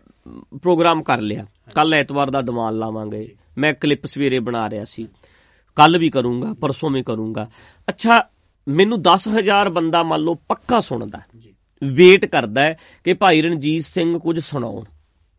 ਪ੍ਰੋਗਰਾਮ 0.57 1.03
ਕਰ 1.03 1.21
ਲਿਆ। 1.21 1.45
ਕੱਲ 1.75 1.93
ਐਤਵਾਰ 1.93 2.29
ਦਾ 2.29 2.41
ਦੀਵਾਨ 2.41 2.77
ਲਾਵਾਂਗੇ। 2.77 3.35
ਮੈਂ 3.57 3.73
ਕਲਿੱਪ 3.73 4.05
ਸਵੇਰੇ 4.05 4.39
ਬਣਾ 4.39 4.69
ਰਿਹਾ 4.69 4.85
ਸੀ। 4.85 5.07
ਕੱਲ 5.75 5.97
ਵੀ 5.97 6.09
ਕਰੂੰਗਾ 6.09 6.53
ਪਰਸੋਂ 6.53 6.89
ਵੀ 6.89 7.03
ਕਰੂੰਗਾ। 7.03 7.49
ਅੱਛਾ 7.89 8.29
ਮੈਨੂੰ 8.67 9.01
10000 9.01 9.69
ਬੰਦਾ 9.69 10.03
ਮੰਨ 10.03 10.21
ਲਓ 10.21 10.33
ਪੱਕਾ 10.33 10.79
ਸੁਣਦਾ 10.79 11.21
ਵੇਟ 11.83 12.25
ਕਰਦਾ 12.25 12.61
ਹੈ 12.61 12.77
ਕਿ 13.03 13.13
ਭਾਈ 13.13 13.41
ਰਣਜੀਤ 13.41 13.83
ਸਿੰਘ 13.83 14.19
ਕੁਝ 14.19 14.39
ਸੁਣਾਉਣ। 14.39 14.83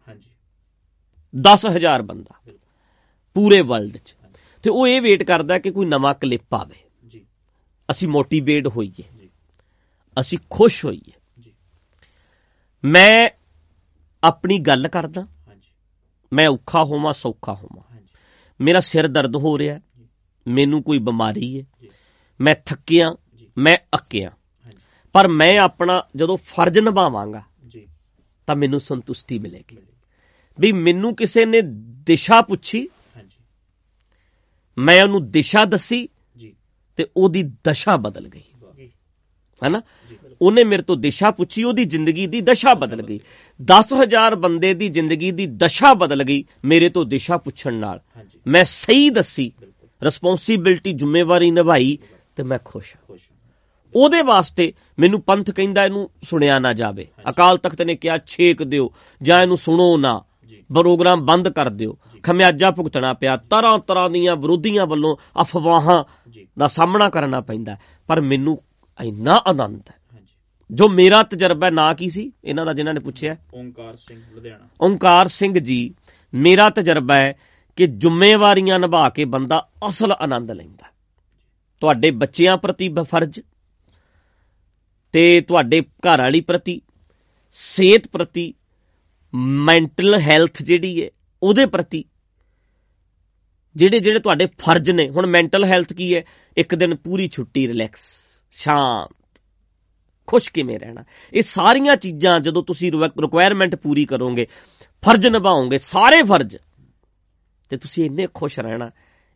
ਹਾਂਜੀ। 0.08 0.30
10000 1.34 2.02
ਬੰਦਾ। 2.02 2.52
ਪੂਰੇ 3.34 3.60
ਵਰਲਡ 3.60 3.96
'ਚ। 3.96 4.14
ਤੇ 4.62 4.70
ਉਹ 4.70 4.86
ਇਹ 4.86 5.00
ਵੇਟ 5.00 5.22
ਕਰਦਾ 5.22 5.58
ਕਿ 5.58 5.70
ਕੋਈ 5.70 5.86
ਨਵਾਂ 5.86 6.14
ਕਲਿੱਪ 6.14 6.54
ਆਵੇ। 6.54 6.76
ਜੀ। 7.08 7.26
ਅਸੀਂ 7.90 8.08
ਮੋਟੀਵੇਟ 8.08 8.66
ਹੋਈਏ। 8.66 9.21
ਅਸੀਂ 10.20 10.38
ਖੁਸ਼ 10.50 10.84
ਹੋਈਏ। 10.84 11.12
ਜੀ 11.40 11.54
ਮੈਂ 12.84 13.30
ਆਪਣੀ 14.24 14.58
ਗੱਲ 14.58 14.88
ਕਰਦਾ। 14.88 15.22
ਹਾਂਜੀ। 15.22 15.72
ਮੈਂ 16.32 16.48
ਔਖਾ 16.48 16.84
ਹੋਵਾਂ 16.84 17.12
ਸੌਖਾ 17.12 17.54
ਹੋਵਾਂ। 17.54 17.92
ਹਾਂਜੀ। 17.92 18.08
ਮੇਰਾ 18.60 18.80
ਸਿਰ 18.80 19.08
ਦਰਦ 19.08 19.36
ਹੋ 19.36 19.58
ਰਿਹਾ। 19.58 19.80
ਮੈਨੂੰ 20.48 20.82
ਕੋਈ 20.82 20.98
ਬਿਮਾਰੀ 20.98 21.60
ਹੈ। 21.60 21.64
ਮੈਂ 22.40 22.54
ਥੱਕਿਆ। 22.54 23.16
ਮੈਂ 23.58 23.76
ਅੱਕਿਆ। 23.94 24.30
ਪਰ 25.12 25.28
ਮੈਂ 25.28 25.58
ਆਪਣਾ 25.58 26.04
ਜਦੋਂ 26.16 26.36
ਫਰਜ਼ 26.36 26.78
ਨਿਭਾਵਾਂਗਾ 26.78 27.42
ਜੀ। 27.68 27.88
ਤਾਂ 28.46 28.56
ਮੈਨੂੰ 28.56 28.80
ਸੰਤੁਸ਼ਟੀ 28.80 29.38
ਮਿਲੇਗੀ। 29.38 29.76
ਵੀ 30.60 30.72
ਮੈਨੂੰ 30.72 31.16
ਕਿਸੇ 31.16 31.46
ਨੇ 31.46 31.60
ਦਿਸ਼ਾ 32.04 32.40
ਪੁੱਛੀ। 32.40 32.88
ਮੈਂ 34.78 35.02
ਉਹਨੂੰ 35.02 35.30
ਦਿਸ਼ਾ 35.30 35.64
ਦੱਸੀ। 35.64 36.08
ਤੇ 36.96 37.06
ਉਹਦੀ 37.16 37.42
ਦਸ਼ਾ 37.42 37.96
ਬਦਲ 37.96 38.28
ਗਈ। 38.28 38.42
ਹੈਨਾ? 39.64 39.82
ਉਹਨੇ 40.42 40.64
ਮੇਰੇ 40.64 40.82
ਤੋਂ 40.82 40.96
ਦਿਸ਼ਾ 40.96 41.30
ਪੁੱਛੀ 41.30 41.64
ਉਹਦੀ 41.64 41.84
ਜ਼ਿੰਦਗੀ 41.84 42.26
ਦੀ 42.26 42.40
ਦਸ਼ਾ 42.40 42.74
ਬਦਲ 42.74 43.02
ਗਈ। 43.02 43.20
10000 43.60 44.34
ਬੰਦੇ 44.34 44.74
ਦੀ 44.74 44.88
ਜ਼ਿੰਦਗੀ 44.88 45.30
ਦੀ 45.30 45.46
ਦਸ਼ਾ 45.46 45.94
ਬਦਲ 45.94 46.24
ਗਈ 46.24 46.44
ਮੇਰੇ 46.64 46.88
ਤੋਂ 46.88 47.04
ਦਿਸ਼ਾ 47.04 47.36
ਪੁੱਛਣ 47.36 47.74
ਨਾਲ। 47.74 48.00
ਮੈਂ 48.46 48.64
ਸਹੀ 48.64 49.10
ਦੱਸੀ 49.10 49.52
ਰਿਸਪੌਂਸਿਬਿਲਟੀ 50.02 50.92
ਜ਼ਿੰਮੇਵਾਰੀ 50.92 51.50
ਨਿਭਾਈ 51.50 51.98
ਤੇ 52.36 52.42
ਮੈਂ 52.42 52.58
ਖੁਸ਼ 52.64 52.96
ਹਾਂ। 52.96 53.16
ਉਹਦੇ 53.94 54.22
ਵਾਸਤੇ 54.22 54.72
ਮੈਨੂੰ 54.98 55.20
ਪੰਥ 55.20 55.50
ਕਹਿੰਦਾ 55.50 55.84
ਇਹਨੂੰ 55.84 56.10
ਸੁਣਿਆ 56.22 56.58
ਨਾ 56.58 56.72
ਜਾਵੇ। 56.72 57.08
ਅਕਾਲ 57.30 57.56
ਤਖਤ 57.56 57.82
ਨੇ 57.82 57.94
ਕਿਹਾ 57.94 58.18
ਛੇਕ 58.26 58.62
ਦਿਓ 58.62 58.92
ਜਾਂ 59.22 59.42
ਇਹਨੂੰ 59.42 59.56
ਸੁਣੋ 59.56 59.96
ਨਾ। 59.96 60.22
ਪ੍ਰੋਗਰਾਮ 60.74 61.26
ਬੰਦ 61.26 61.48
ਕਰ 61.48 61.68
ਦਿਓ। 61.68 61.98
ਖਮਿਆਜਾ 62.22 62.70
ਭੁਗਤਣਾ 62.70 63.12
ਪਿਆ। 63.12 63.36
ਤਰ੍ਹਾਂ 63.36 63.78
ਤਰ੍ਹਾਂ 63.78 64.10
ਦੀਆਂ 64.10 64.36
ਵਿਰੋਧੀਆਂ 64.36 64.86
ਵੱਲੋਂ 64.86 65.16
ਅਫਵਾਹਾਂ 65.40 66.04
ਦਾ 66.58 66.68
ਸਾਹਮਣਾ 66.68 67.10
ਕਰਨਾ 67.10 67.40
ਪੈਂਦਾ। 67.40 67.76
ਪਰ 68.06 68.20
ਮੈਨੂੰ 68.20 68.62
ਇੰਨਾ 69.02 69.42
ਆਨੰਦ 69.46 69.82
ਹੈ। 69.90 69.94
ਜੋ 70.70 70.88
ਮੇਰਾ 70.88 71.22
ਤਜਰਬਾ 71.22 71.70
ਨਾ 71.70 71.94
ਕੀ 71.94 72.10
ਸੀ? 72.10 72.32
ਇਹਨਾਂ 72.44 72.66
ਦਾ 72.66 72.72
ਜਿਨ੍ਹਾਂ 72.72 72.94
ਨੇ 72.94 73.00
ਪੁੱਛਿਆ। 73.00 73.36
ਓਮਕਾਰ 73.54 73.96
ਸਿੰਘ 73.96 74.22
ਲੁਧਿਆਣਾ। 74.34 74.68
ਓੰਕਾਰ 74.80 75.28
ਸਿੰਘ 75.28 75.58
ਜੀ 75.58 75.94
ਮੇਰਾ 76.34 76.70
ਤਜਰਬਾ 76.70 77.16
ਹੈ 77.16 77.34
ਕਿ 77.76 77.86
ਜ਼ਿੰਮੇਵਾਰੀਆਂ 77.86 78.78
ਨਿਭਾ 78.78 79.08
ਕੇ 79.08 79.24
ਬੰਦਾ 79.24 79.68
ਅਸਲ 79.88 80.12
ਆਨੰਦ 80.12 80.50
ਲੈਂਦਾ 80.50 80.86
ਤੁਹਾਡੇ 81.80 82.10
ਬੱਚਿਆਂ 82.10 82.56
ਪ੍ਰਤੀ 82.56 82.94
ਫਰਜ਼ 83.02 83.40
ਤੇ 85.12 85.40
ਤੁਹਾਡੇ 85.40 85.80
ਘਰ 85.80 86.22
ਵਾਲੀ 86.22 86.40
ਪ੍ਰਤੀ 86.40 86.80
ਸਿਹਤ 87.52 88.08
ਪ੍ਰਤੀ 88.08 88.54
ਮੈਂਟਲ 89.34 90.18
ਹੈਲਥ 90.18 90.62
ਜਿਹੜੀ 90.62 91.04
ਹੈ 91.04 91.10
ਉਹਦੇ 91.42 91.66
ਪ੍ਰਤੀ 91.66 92.04
ਜਿਹੜੇ 93.76 94.00
ਜਿਹੜੇ 94.00 94.20
ਤੁਹਾਡੇ 94.20 94.46
ਫਰਜ਼ 94.46 94.90
ਨੇ। 94.90 95.08
ਹੁਣ 95.10 95.26
ਮੈਂਟਲ 95.26 95.64
ਹੈਲਥ 95.64 95.92
ਕੀ 95.92 96.14
ਹੈ? 96.14 96.24
ਇੱਕ 96.56 96.74
ਦਿਨ 96.74 96.94
ਪੂਰੀ 96.94 97.28
ਛੁੱਟੀ 97.28 97.68
ਰਿਲੈਕਸ। 97.68 98.31
ਸ਼ਾਂਤ 98.52 99.40
ਖੁਸ਼ 100.26 100.52
ਕਿਵੇਂ 100.52 100.78
ਰਹਿਣਾ? 100.78 101.04
ਇਹ 101.34 101.42
ਸਾਰੀਆਂ 101.42 101.96
ਚੀਜ਼ਾਂ 101.96 102.40
ਜਦੋਂ 102.40 102.62
ਤੁਸੀਂ 102.62 102.92
ਰਿਕੁਆਇਰਮੈਂਟ 103.20 103.74
ਪੂਰੀ 103.74 104.04
ਕਰੋਗੇ 104.04 104.46
ਫਰਜ਼ 105.02 105.26
ਨਿਭਾਓਗੇ 105.26 105.78
ਸਾਰੇ 105.78 106.22
ਫਰਜ਼ 106.22 106.56
ਤੇ 107.68 107.76
ਤੁਸੀਂ 107.76 108.04
ਇੰਨੇ 108.04 108.26
ਖੁਸ਼ 108.34 108.58
ਰਹਿਣਾ 108.60 108.90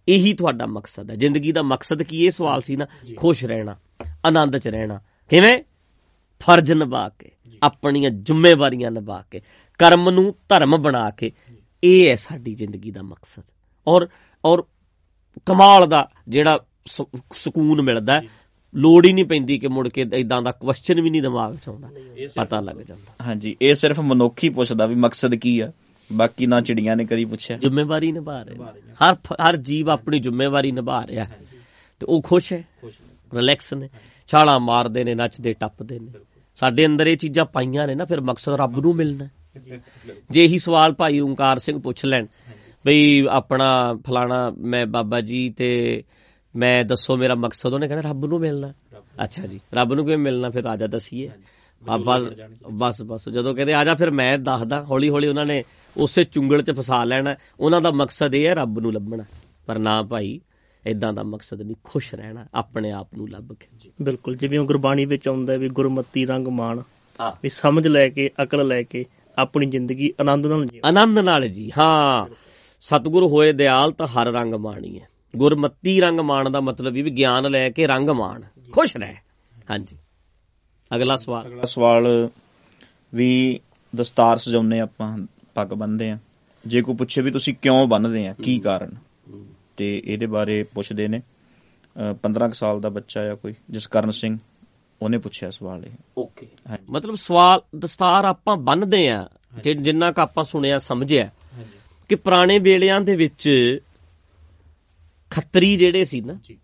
ਇਹੀ 0.09 0.33
ਤੁਹਾਡਾ 0.33 0.66
ਮਕਸਦ 0.66 1.11
ਹੈ। 1.11 1.16
ਜ਼ਿੰਦਗੀ 1.16 1.52
ਦਾ 1.52 1.62
ਮਕਸਦ 1.62 2.02
ਕੀ 2.02 2.24
ਇਹ 2.24 2.31
ਸਵਾਲ 2.31 2.61
ਸੀ 2.61 2.76
ਨਾ? 2.76 2.87
ਖੁਸ਼ 3.16 3.44
ਰਹਿਣਾ 3.44 3.76
ਆਨੰਦ 4.26 4.59
'ਚ 4.59 4.68
ਰਹਿਣਾ। 4.68 5.00
ਕਿਵੇਂ? 5.29 5.62
ਫਰਜ਼ 6.40 6.72
ਨਿਭਾ 6.72 7.09
ਕੇ 7.09 7.31
ਆਪਣੀਆਂ 7.62 8.11
ਜ਼ਿੰਮੇਵਾਰੀਆਂ 8.11 8.90
ਨਿਭਾ 8.90 9.24
ਕੇ 9.31 9.40
ਕਰਮ 9.79 10.11
ਨੂੰ 10.11 10.35
ਧਰਮ 10.48 10.76
ਬਣਾ 10.76 11.11
ਕੇ 11.11 11.33
ਇਹ 11.85 12.11
ਹੈ 12.11 12.16
ਸਾਡੀ 12.16 12.55
ਜ਼ਿੰਦਗੀ 12.55 12.90
ਦਾ 12.90 13.02
ਮਕਸਦ। 13.02 13.42
ਔਰ 13.87 14.09
ਔਰ 14.44 14.64
ਕਮਾਲ 15.46 15.87
ਦਾ 15.87 16.11
ਜਿਹੜਾ 16.29 16.59
ਸਕੂਨ 17.35 17.83
ਮਿਲਦਾ 17.83 18.22
ਲੋੜ 18.76 19.06
ਹੀ 19.06 19.12
ਨਹੀਂ 19.12 19.24
ਪੈਂਦੀ 19.24 19.58
ਕਿ 19.58 19.68
ਮੁੜ 19.68 19.88
ਕੇ 19.88 20.06
ਇਦਾਂ 20.14 20.42
ਦਾ 20.42 20.52
ਕੁਐਸਚਨ 20.52 21.00
ਵੀ 21.00 21.10
ਨਹੀਂ 21.10 21.22
ਦਿਮਾਗ 21.22 21.56
'ਚ 21.56 21.68
ਆਉਂਦਾ। 21.68 21.88
ਪਤਾ 22.36 22.60
ਲੱਗ 22.60 22.76
ਜਾਂਦਾ। 22.76 23.24
ਹਾਂਜੀ 23.26 23.56
ਇਹ 23.62 23.74
ਸਿਰਫ 23.74 24.00
ਮਨੁੱਖ 24.00 24.46
ਪੁੱਛਦਾ 24.54 24.86
ਵੀ 24.86 24.94
ਮਕਸਦ 24.94 25.34
ਕੀ 25.34 25.60
ਆ। 25.60 25.72
ਬਾਕੀ 26.12 26.46
ਨਾ 26.46 26.60
ਚਿੜੀਆਂ 26.60 26.96
ਨੇ 26.96 27.04
ਕਦੀ 27.04 27.24
ਪੁੱਛਿਆ। 27.24 27.56
ਜ਼ਿੰਮੇਵਾਰੀ 27.56 28.12
ਨਿਭਾ 28.12 28.42
ਰਹੇ। 28.42 28.56
ਹਰ 29.04 29.14
ਹਰ 29.14 29.56
ਜੀਵ 29.56 29.90
ਆਪਣੀ 29.90 30.18
ਜ਼ਿੰਮੇਵਾਰੀ 30.18 30.72
ਨਿਭਾ 30.72 31.06
ਰਿਹਾ 31.06 31.24
ਤੇ 32.00 32.06
ਉਹ 32.06 32.22
ਖੁਸ਼ 32.22 32.52
ਹੈ 32.52 32.64
ਰਿਲੈਕਸ 33.34 33.74
ਨੇ। 33.74 33.88
ਛਾਲਾਂ 34.26 34.60
ਮਾਰਦੇ 34.60 35.04
ਨੇ 35.04 35.14
ਨੱਚਦੇ 35.14 35.52
ਟੱਪਦੇ 35.52 35.98
ਨੇ। 35.98 36.12
ਸਾਡੇ 36.56 36.86
ਅੰਦਰ 36.86 37.06
ਇਹ 37.06 37.16
ਚੀਜ਼ਾਂ 37.16 37.44
ਪਾਈਆਂ 37.44 37.86
ਨੇ 37.86 37.94
ਨਾ 37.94 38.04
ਫਿਰ 38.04 38.20
ਮਕਸਦ 38.20 38.52
ਰੱਬ 38.52 38.80
ਨੂੰ 38.80 38.94
ਮਿਲਣਾ 38.94 39.28
ਜੇ 40.30 40.44
ਇਹੀ 40.44 40.58
ਸਵਾਲ 40.58 40.92
ਭਾਈ 40.92 41.20
ਓੰਕਾਰ 41.20 41.58
ਸਿੰਘ 41.58 41.80
ਪੁੱਛ 41.80 42.04
ਲੈਣ 42.04 42.26
ਬਈ 42.86 43.26
ਆਪਣਾ 43.30 43.94
ਫਲਾਣਾ 44.06 44.50
ਮੈਂ 44.58 44.86
ਬਾਬਾ 44.86 45.20
ਜੀ 45.20 45.50
ਤੇ 45.50 46.02
ਮੈਂ 46.56 46.84
ਦੱਸੋ 46.84 47.16
ਮੇਰਾ 47.16 47.34
ਮਕਸਦ 47.34 47.72
ਉਹਨੇ 47.72 47.88
ਕਹਿਣਾ 47.88 48.02
ਰੱਬ 48.02 48.26
ਨੂੰ 48.26 48.40
ਮਿਲਣਾ। 48.40 48.72
ਅੱਛਾ 49.24 49.46
ਜੀ 49.46 49.60
ਰੱਬ 49.74 49.94
ਨੂੰ 49.94 50.04
ਕਿਵੇਂ 50.04 50.18
ਮਿਲਣਾ 50.18 50.50
ਫਿਰ 50.50 50.64
ਆਜਾ 50.64 50.86
ਦਸੀਏ। 50.86 51.30
ਬਸ 52.72 53.02
ਬਸ 53.02 53.28
ਜਦੋਂ 53.28 53.54
ਕਹਿੰਦੇ 53.54 53.74
ਆਜਾ 53.74 53.94
ਫਿਰ 53.94 54.10
ਮੈਂ 54.10 54.38
ਦੱਸਦਾ 54.38 54.84
ਹੌਲੀ 54.84 55.10
ਹੌਲੀ 55.10 55.28
ਉਹਨਾਂ 55.28 55.46
ਨੇ 55.46 55.64
ਉਸੇ 55.96 56.24
ਚੁੰਗਲ 56.24 56.62
'ਚ 56.62 56.70
ਫਸਾ 56.70 57.04
ਲੈਣਾ। 57.04 57.36
ਉਹਨਾਂ 57.60 57.80
ਦਾ 57.80 57.90
ਮਕਸਦ 57.90 58.34
ਇਹ 58.34 58.46
ਹੈ 58.46 58.54
ਰੱਬ 58.54 58.78
ਨੂੰ 58.78 58.92
ਲੱਭਣਾ। 58.92 59.24
ਪਰ 59.66 59.78
ਨਾ 59.78 60.02
ਭਾਈ 60.02 60.40
ਇਦਾਂ 60.86 61.12
ਦਾ 61.12 61.22
ਮਕਸਦ 61.22 61.62
ਨਹੀਂ 61.62 61.76
ਖੁਸ਼ 61.84 62.14
ਰਹਿਣਾ 62.14 62.46
ਆਪਣੇ 62.54 62.90
ਆਪ 62.90 63.08
ਨੂੰ 63.16 63.30
ਲੱਭ 63.30 63.52
ਕੇ। 63.52 63.90
ਬਿਲਕੁਲ 64.02 64.36
ਜਿਵੇਂ 64.36 64.58
ਉਹ 64.58 64.66
ਗੁਰਬਾਣੀ 64.66 65.04
ਵਿੱਚ 65.04 65.28
ਆਉਂਦਾ 65.28 65.52
ਹੈ 65.52 65.58
ਵੀ 65.58 65.68
ਗੁਰਮਤੀ 65.68 66.26
ਰੰਗ 66.26 66.48
ਮਾਣ 66.48 66.80
ਹਾਂ। 67.20 67.32
ਵੀ 67.42 67.48
ਸਮਝ 67.48 67.88
ਲੈ 67.88 68.08
ਕੇ 68.08 68.30
ਅਕਲ 68.42 68.66
ਲੈ 68.66 68.82
ਕੇ 68.82 69.04
ਆਪਣੀ 69.38 69.66
ਜ਼ਿੰਦਗੀ 69.66 70.12
ਆਨੰਦ 70.20 70.46
ਨਾਲ 70.46 70.66
ਜੀਓ। 70.66 70.80
ਆਨੰਦ 70.84 71.18
ਨਾਲ 71.18 71.48
ਜੀ 71.48 71.72
ਹਾਂ। 71.78 72.34
ਸਤਿਗੁਰ 72.80 73.26
ਹੋਏ 73.26 73.52
ਦਿਆਲ 73.52 73.90
ਤਾਂ 73.92 74.06
ਹਰ 74.06 74.26
ਰੰਗ 74.26 74.54
ਮਾਣੀ 74.54 75.00
ਹੈ। 75.00 75.08
ਗੁਰਮਤੀ 75.37 76.01
ਰੰਗ 76.01 76.20
ਮਾਣ 76.20 76.51
ਦਾ 76.51 76.61
ਮਤਲਬ 76.61 76.96
ਇਹ 76.96 77.05
ਵੀ 77.05 77.11
ਗਿਆਨ 77.11 77.51
ਲੈ 77.51 77.70
ਕੇ 77.70 77.87
ਰੰਗ 77.87 78.09
ਮਾਣ। 78.09 78.42
ਖੁਸ਼ 78.72 78.96
ਰਹਿ। 78.96 79.14
ਹਾਂਜੀ। 79.70 79.96
ਅਗਲਾ 80.94 81.16
ਸਵਾਲ। 81.16 81.46
ਅਗਲਾ 81.46 81.62
ਸਵਾਲ 81.62 82.29
ਵੀ 83.14 83.61
ਦਸਤਾਰ 83.96 84.38
ਸਜਾਉਨੇ 84.38 84.81
ਆਪਾਂ 84.81 85.18
ਪੱਗ 85.55 85.66
ਬੰਨਦੇ 85.66 86.11
ਆ 86.11 86.18
ਜੇ 86.66 86.83
ਕੋਈ 86.83 86.94
ਪੁੱਛੇ 86.94 87.20
ਵੀ 87.22 87.31
ਤੁਸੀਂ 87.31 87.55
ਕਿਉਂ 87.62 87.87
ਬੰਨਦੇ 87.87 88.27
ਆ 88.27 88.35
ਕੀ 88.42 88.59
ਕਾਰਨ? 88.59 88.90
ਤੇ 89.77 90.03
ਇਹਦੇ 90.05 90.27
ਬਾਰੇ 90.27 90.62
ਪੁੱਛਦੇ 90.62 91.09
ਨੇ। 91.09 91.18
ਅਹ 91.18 92.14
15 92.14 92.49
ਕੁ 92.49 92.55
ਸਾਲ 92.55 92.81
ਦਾ 92.81 92.88
ਬੱਚਾ 92.88 93.33
ਆ 93.33 93.35
ਕੋਈ 93.35 93.55
ਜਸਕਰਨ 93.70 94.11
ਸਿੰਘ 94.11 94.38
ਉਹਨੇ 95.03 95.18
ਪੁੱਛਿਆ 95.18 95.51
ਸਵਾਲ 95.51 95.85
ਇਹ। 95.85 95.90
ਓਕੇ। 96.18 96.49
ਮਤਲਬ 96.90 97.14
ਸਵਾਲ 97.14 97.62
ਦਸਤਾਰ 97.79 98.25
ਆਪਾਂ 98.25 98.57
ਬੰਨਦੇ 98.57 99.09
ਆ 99.09 99.29
ਜਿੰਨਾ 99.81 100.12
ਕ 100.12 100.18
ਆਪਾਂ 100.18 100.44
ਸੁਣਿਆ 100.44 100.79
ਸਮਝਿਆ। 100.79 101.31
ਕਿ 102.09 102.14
ਪੁਰਾਣੇ 102.14 102.59
ਵੇਲਿਆਂ 102.59 103.01
ਦੇ 103.01 103.16
ਵਿੱਚ 103.16 103.79
ਖੱਤਰੀ 105.30 105.76
ਜਿਹੜੇ 105.76 106.04
ਸੀ 106.04 106.20
ਨਾ 106.20 106.32
ਜੀ। 106.42 106.58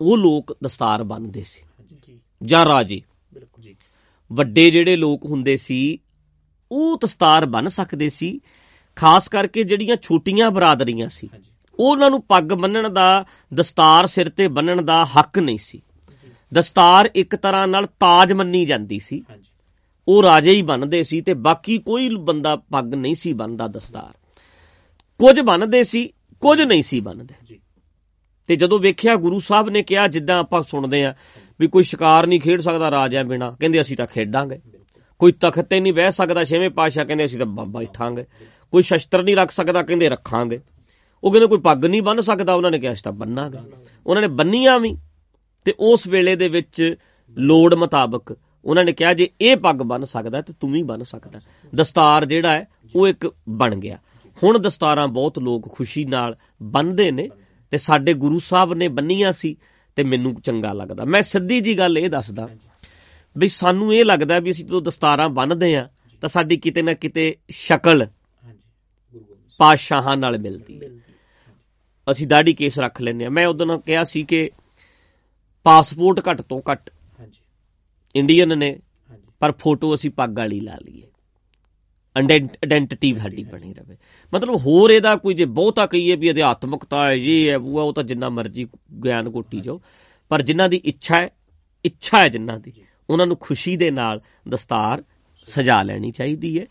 ਉਹ 0.00 0.18
ਲੋਕ 0.18 0.56
ਦਸਤਾਰ 0.64 1.02
ਬੰਨਦੇ 1.02 1.42
ਸੀ। 1.42 1.84
ਜੀ। 2.08 2.20
ਜਾਂ 2.42 2.64
ਰਾਜੇ। 2.64 3.02
ਬਿਲਕੁਲ 3.34 3.64
ਜੀ। 3.64 3.76
ਵੱਡੇ 4.32 4.70
ਜਿਹੜੇ 4.70 4.96
ਲੋਕ 4.96 5.24
ਹੁੰਦੇ 5.24 5.56
ਸੀ 5.56 5.98
ਉਹ 6.72 6.98
ਦਸਤਾਰ 7.04 7.46
ਬੰਨ 7.46 7.68
ਸਕਦੇ 7.68 8.08
ਸੀ। 8.08 8.40
ਖਾਸ 8.96 9.28
ਕਰਕੇ 9.28 9.62
ਜਿਹੜੀਆਂ 9.62 9.96
ਛੋਟੀਆਂ 10.02 10.50
ਬਰਾਦਰੀਆਂ 10.50 11.08
ਸੀ 11.08 11.28
ਉਹਨਾਂ 11.78 12.10
ਨੂੰ 12.10 12.22
ਪੱਗ 12.22 12.44
ਬੰਨਣ 12.44 12.88
ਦਾ 12.88 13.24
ਦਸਤਾਰ 13.54 14.06
ਸਿਰ 14.06 14.28
ਤੇ 14.28 14.48
ਬੰਨਣ 14.48 14.82
ਦਾ 14.82 15.04
ਹੱਕ 15.04 15.38
ਨਹੀਂ 15.38 15.58
ਸੀ। 15.58 15.82
ਦਸਤਾਰ 16.54 17.10
ਇੱਕ 17.14 17.36
ਤਰ੍ਹਾਂ 17.36 17.66
ਨਾਲ 17.66 17.86
ਤਾਜ 17.86 18.32
ਮੰਨੀ 18.32 18.64
ਜਾਂਦੀ 18.64 18.98
ਸੀ। 18.98 19.24
ਉਹ 20.08 20.22
ਰਾਜੇ 20.22 20.50
ਹੀ 20.50 20.62
ਬੰਨਦੇ 20.62 21.02
ਸੀ 21.02 21.20
ਤੇ 21.20 21.34
ਬਾਕੀ 21.34 21.78
ਕੋਈ 21.78 22.16
ਬੰਦਾ 22.16 22.56
ਪੱਗ 22.56 22.94
ਨਹੀਂ 22.94 23.14
ਸੀ 23.14 23.32
ਬੰਨਦਾ 23.32 23.66
ਦਸਤਾਰ। 23.66 24.18
ਕੁਝ 25.18 25.40
ਬੰਨਦੇ 25.40 25.82
ਸੀ 25.82 26.12
ਕੁਝ 26.40 26.62
ਨਹੀਂ 26.62 26.82
ਸੀ 26.82 27.00
ਬੰਨਦੇ 27.00 27.34
ਜੀ। 27.44 27.60
ਤੇ 28.46 28.56
ਜਦੋਂ 28.56 28.78
ਵੇਖਿਆ 28.78 29.16
ਗੁਰੂ 29.16 29.40
ਸਾਹਿਬ 29.40 29.70
ਨੇ 29.70 29.82
ਕਿਹਾ 29.82 30.08
ਜਿੱਦਾਂ 30.08 30.38
ਆਪਾਂ 30.38 30.62
ਸੁਣਦੇ 30.62 31.04
ਆ 31.04 31.14
ਵੀ 31.60 31.66
ਕੋਈ 31.66 31.82
ਸ਼ਿਕਾਰ 31.82 32.26
ਨਹੀਂ 32.26 32.40
ਖੇਡ 32.40 32.60
ਸਕਦਾ 32.60 32.90
ਰਾਜਿਆਂ 32.90 33.24
ਬਿਨਾ 33.24 33.56
ਕਹਿੰਦੇ 33.60 33.80
ਅਸੀਂ 33.80 33.96
ਤਾਂ 33.96 34.06
ਖੇਡਾਂਗੇ। 34.06 34.60
ਕੋਈ 35.18 35.32
ਤਖਤ 35.32 35.60
ਤੇ 35.60 35.80
ਨਹੀਂ 35.80 35.92
ਬਹਿ 35.92 36.12
ਸਕਦਾ 36.12 36.44
ਛੇਵੇਂ 36.44 36.70
ਪਾਤਸ਼ਾਹ 36.70 37.04
ਕਹਿੰਦੇ 37.04 37.24
ਅਸੀਂ 37.24 37.38
ਤਾਂ 37.38 37.46
ਬੈਠਾਂਗੇ 37.46 38.24
ਕੋਈ 38.72 38.82
ਸ਼ਸਤਰ 38.82 39.22
ਨਹੀਂ 39.22 39.36
ਰੱਖ 39.36 39.50
ਸਕਦਾ 39.50 39.82
ਕਹਿੰਦੇ 39.82 40.08
ਰੱਖਾਂਗੇ। 40.08 40.60
ਉਹ 41.24 41.32
ਕਹਿੰਦੇ 41.32 41.46
ਕੋਈ 41.46 41.58
ਪੱਗ 41.58 41.86
ਨਹੀਂ 41.86 42.02
ਬੰਨ 42.02 42.20
ਸਕਦਾ 42.20 42.54
ਉਹਨਾਂ 42.54 42.70
ਨੇ 42.70 42.78
ਕਿਹਾ 42.78 42.92
ਅਸੀਂ 42.92 43.02
ਤਾਂ 43.02 43.12
ਬੰਨਾਂਗੇ। 43.12 43.58
ਉਹਨਾਂ 44.06 44.22
ਨੇ 44.22 44.28
ਬੰਨੀਆਂ 44.28 44.78
ਵੀ। 44.78 44.96
ਤੇ 45.64 45.74
ਉਸ 45.80 46.06
ਵੇਲੇ 46.06 46.36
ਦੇ 46.36 46.48
ਵਿੱਚ 46.48 46.94
ਲੋੜ 47.38 47.74
ਮੁਤਾਬਕ 47.74 48.36
ਉਹਨਾਂ 48.64 48.84
ਨੇ 48.84 48.92
ਕਿਹਾ 48.92 49.14
ਜੇ 49.14 49.30
ਇਹ 49.40 49.56
ਪੱਗ 49.56 49.76
ਬੰਨ 49.76 50.04
ਸਕਦਾ 50.04 50.42
ਤੇ 50.42 50.52
ਤੂੰ 50.60 50.72
ਵੀ 50.72 50.82
ਬੰਨ 50.82 51.02
ਸਕਦਾ 51.02 51.40
ਦਸਤਾਰ 51.74 52.24
ਜਿਹੜਾ 52.24 52.52
ਹੈ 52.52 52.68
ਉਹ 52.96 53.08
ਇੱਕ 53.08 53.34
ਬਣ 53.48 53.76
ਗਿਆ। 53.76 53.98
ਹੁਣ 54.42 54.58
ਦਸਤਾਰਾਂ 54.58 55.06
ਬਹੁਤ 55.08 55.38
ਲੋਕ 55.38 55.68
ਖੁਸ਼ੀ 55.72 56.04
ਨਾਲ 56.04 56.36
ਬੰਨਦੇ 56.62 57.10
ਨੇ 57.10 57.28
ਤੇ 57.70 57.78
ਸਾਡੇ 57.78 58.14
ਗੁਰੂ 58.14 58.38
ਸਾਹਿਬ 58.38 58.74
ਨੇ 58.74 58.88
ਬੰਨੀਆਂ 58.88 59.32
ਸੀ 59.32 59.56
ਤੇ 59.96 60.02
ਮੈਨੂੰ 60.04 60.34
ਚੰਗਾ 60.40 60.72
ਲੱਗਦਾ। 60.72 61.04
ਮੈਂ 61.04 61.22
ਸਿੱਧੀ 61.22 61.60
ਜੀ 61.60 61.78
ਗੱਲ 61.78 61.98
ਇਹ 61.98 62.08
ਦੱਸਦਾ 62.10 62.48
ਵੀ 63.36 63.48
ਸਾਨੂੰ 63.48 63.94
ਇਹ 63.94 64.04
ਲੱਗਦਾ 64.04 64.38
ਵੀ 64.38 64.50
ਅਸੀਂ 64.50 64.64
ਜਦੋਂ 64.64 64.80
ਦਸਤਾਰਾਂ 64.82 65.28
ਬੰਨਦੇ 65.28 65.74
ਆ 65.76 65.88
ਤਾਂ 66.22 66.28
ਸਾਡੀ 66.28 66.56
ਕਿਤੇ 66.56 66.82
ਨਾ 66.82 66.92
ਕਿਤੇ 66.94 67.34
ਸ਼ਕਲ 67.50 68.06
ਪਾਤਸ਼ਾਹਾਂ 69.60 70.16
ਨਾਲ 70.16 70.38
ਮਿਲਦੀ 70.38 70.80
ਹੈ। 70.82 70.88
ਅਸੀਂ 72.06 72.26
ਦਾੜੀ 72.26 72.52
ਕੇਸ 72.54 72.78
ਰੱਖ 72.78 73.00
ਲੈਂਦੇ 73.02 73.24
ਆ 73.24 73.30
ਮੈਂ 73.30 73.46
ਉਦੋਂ 73.46 73.78
ਕਿਹਾ 73.78 74.04
ਸੀ 74.04 74.22
ਕਿ 74.22 74.48
ਪਾਸਪੋਰਟ 75.66 76.20
ਘੱਟ 76.28 76.40
ਤੋਂ 76.42 76.60
ਘੱਟ 76.70 76.90
ਹਾਂਜੀ। 77.20 77.40
ਇੰਡੀਅਨ 78.14 78.58
ਨੇ 78.58 78.78
ਪਰ 79.40 79.52
ਫੋਟੋ 79.52 79.94
ਅਸੀਂ 79.94 80.10
ਪੱਗ 80.10 80.38
ਵਾਲੀ 80.38 80.60
ਲਾ 80.60 80.76
ਲਈਏ। 80.82 81.09
ਆਇਡੈਂਟੀਟੀ 82.16 83.14
ਸਾਡੀ 83.14 83.44
ਬਣੀ 83.44 83.74
ਰਵੇ। 83.74 83.96
ਮਤਲਬ 84.34 84.56
ਹੋਰ 84.56 84.90
ਇਹਦਾ 84.90 85.16
ਕੋਈ 85.16 85.34
ਜੇ 85.34 85.44
ਬਹੁਤਾ 85.44 85.86
ਕਹੀਏ 85.86 86.16
ਵੀ 86.16 86.30
ਅਧਿਆਤਮਕਤਾ 86.30 87.04
ਹੈ 87.08 87.14
ਇਹ 87.14 87.50
ਹੈ 87.50 87.56
ਉਹ 87.56 87.80
ਉਹ 87.80 87.92
ਤਾਂ 87.92 88.04
ਜਿੰਨਾ 88.04 88.28
ਮਰਜ਼ੀ 88.28 88.66
ਗਿਆਨ 89.04 89.30
ਕੋਟੀ 89.30 89.60
ਜਾਓ। 89.60 89.80
ਪਰ 90.28 90.42
ਜਿਨ੍ਹਾਂ 90.42 90.68
ਦੀ 90.68 90.80
ਇੱਛਾ 90.84 91.20
ਹੈ 91.20 91.30
ਇੱਛਾ 91.84 92.18
ਹੈ 92.18 92.28
ਜਿਨ੍ਹਾਂ 92.28 92.58
ਦੀ 92.58 92.72
ਉਹਨਾਂ 93.10 93.26
ਨੂੰ 93.26 93.36
ਖੁਸ਼ੀ 93.36 93.76
ਦੇ 93.76 93.90
ਨਾਲ 93.90 94.20
ਦਸਤਾਰ 94.48 95.02
ਸਜਾ 95.46 95.82
ਲੈਣੀ 95.82 96.10
ਚਾਹੀਦੀ 96.10 96.58
ਹੈ। 96.60 96.66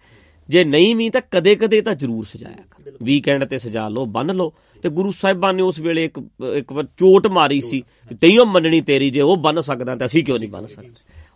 ਜੇ 0.49 0.63
ਨਹੀਂ 0.63 0.95
ਵੀ 0.95 1.10
ਤਾਂ 1.10 1.21
ਕਦੇ 1.32 1.56
ਕਦੇ 1.56 1.82
ਤਾਂ 1.82 1.95
ਜ਼ਰੂਰ 1.95 2.25
ਸਜਾਇਆ 2.25 2.63
ਕਰ। 2.71 2.91
ਵੀਕਐਂਡ 3.04 3.43
ਤੇ 3.43 3.58
ਸਜਾ 3.58 3.88
ਲਓ 3.89 4.06
ਬੰਨ 4.06 4.36
ਲਓ। 4.36 4.54
ਤੇ 4.84 4.89
ਗੁਰੂ 4.89 5.12
ਸਾਹਿਬਾਨ 5.12 5.56
ਨੇ 5.56 5.62
ਉਸ 5.62 5.80
ਵੇਲੇ 5.80 6.06
ਇੱਕ 6.06 6.19
ਇੱਕ 6.56 6.71
ਵਾਰ 6.71 6.84
ਚੋਟ 6.97 7.28
ਮਾਰੀ 7.28 7.60
ਸੀ 7.62 7.84
ਤਈਓ 8.21 8.45
ਮੰਨਣੀ 8.45 8.82
ਤੇਰੀ 8.82 9.10
ਜੇ 9.10 9.21
ਉਹ 9.21 9.38
ਬੰਨ 9.38 9.62
ਸਕਦਾ 9.62 9.95
ਤਾਂ 9.95 10.08
ਅਸੀਂ 10.08 10.23
ਕਿਉਂ 10.23 10.39
ਨਹੀਂ 10.39 10.49
ਬੰਨ 10.49 10.67
ਸਕਦੇ? 10.67 10.89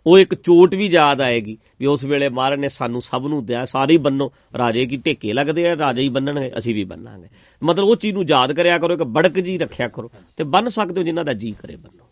ਉਹ 0.06 0.18
ਇੱਕ 0.18 0.34
ਚੋਟ 0.34 0.74
ਵੀ 0.74 0.86
ਯਾਦ 0.86 1.20
ਆਏਗੀ 1.20 1.58
ਵੀ 1.80 1.86
ਉਸ 1.86 2.04
ਵੇਲੇ 2.04 2.28
ਮਹਾਰਾਜ 2.28 2.58
ਨੇ 2.58 2.68
ਸਾਨੂੰ 2.68 3.02
ਸਭ 3.02 3.24
ਨੂੰ 3.28 3.46
ਦਿਆ, 3.46 3.64
ਸਾਰੇ 3.64 3.92
ਹੀ 3.92 3.98
ਬੰਨੋ। 3.98 4.32
ਰਾਜੇ 4.58 4.86
ਕੀ 4.86 4.96
ਢੇਕੇ 4.96 5.32
ਲੱਗਦੇ 5.32 5.70
ਆ, 5.70 5.76
ਰਾਜੇ 5.76 6.02
ਹੀ 6.02 6.08
ਬੰਨਣਗੇ, 6.08 6.52
ਅਸੀਂ 6.58 6.74
ਵੀ 6.74 6.84
ਬੰਨਾਂਗੇ। 6.84 7.28
ਮਤਲਬ 7.62 7.84
ਉਹ 7.84 7.96
ਚੀਜ਼ 7.96 8.12
ਨੂੰ 8.12 8.24
ਯਾਦ 8.28 8.52
ਕਰਿਆ 8.52 8.78
ਕਰੋ, 8.78 8.94
ਇੱਕ 8.94 9.02
ਬੜਕ 9.02 9.40
ਜੀ 9.40 9.58
ਰੱਖਿਆ 9.58 9.88
ਕਰੋ 9.88 10.10
ਤੇ 10.36 10.44
ਬੰਨ 10.44 10.68
ਸਕਦੇ 10.68 11.00
ਹੋ 11.00 11.04
ਜਿਨ੍ਹਾਂ 11.04 11.24
ਦਾ 11.24 11.32
ਜੀ 11.32 11.54
ਕਰੇ 11.62 11.76
ਬੰਨੋ। 11.76 12.04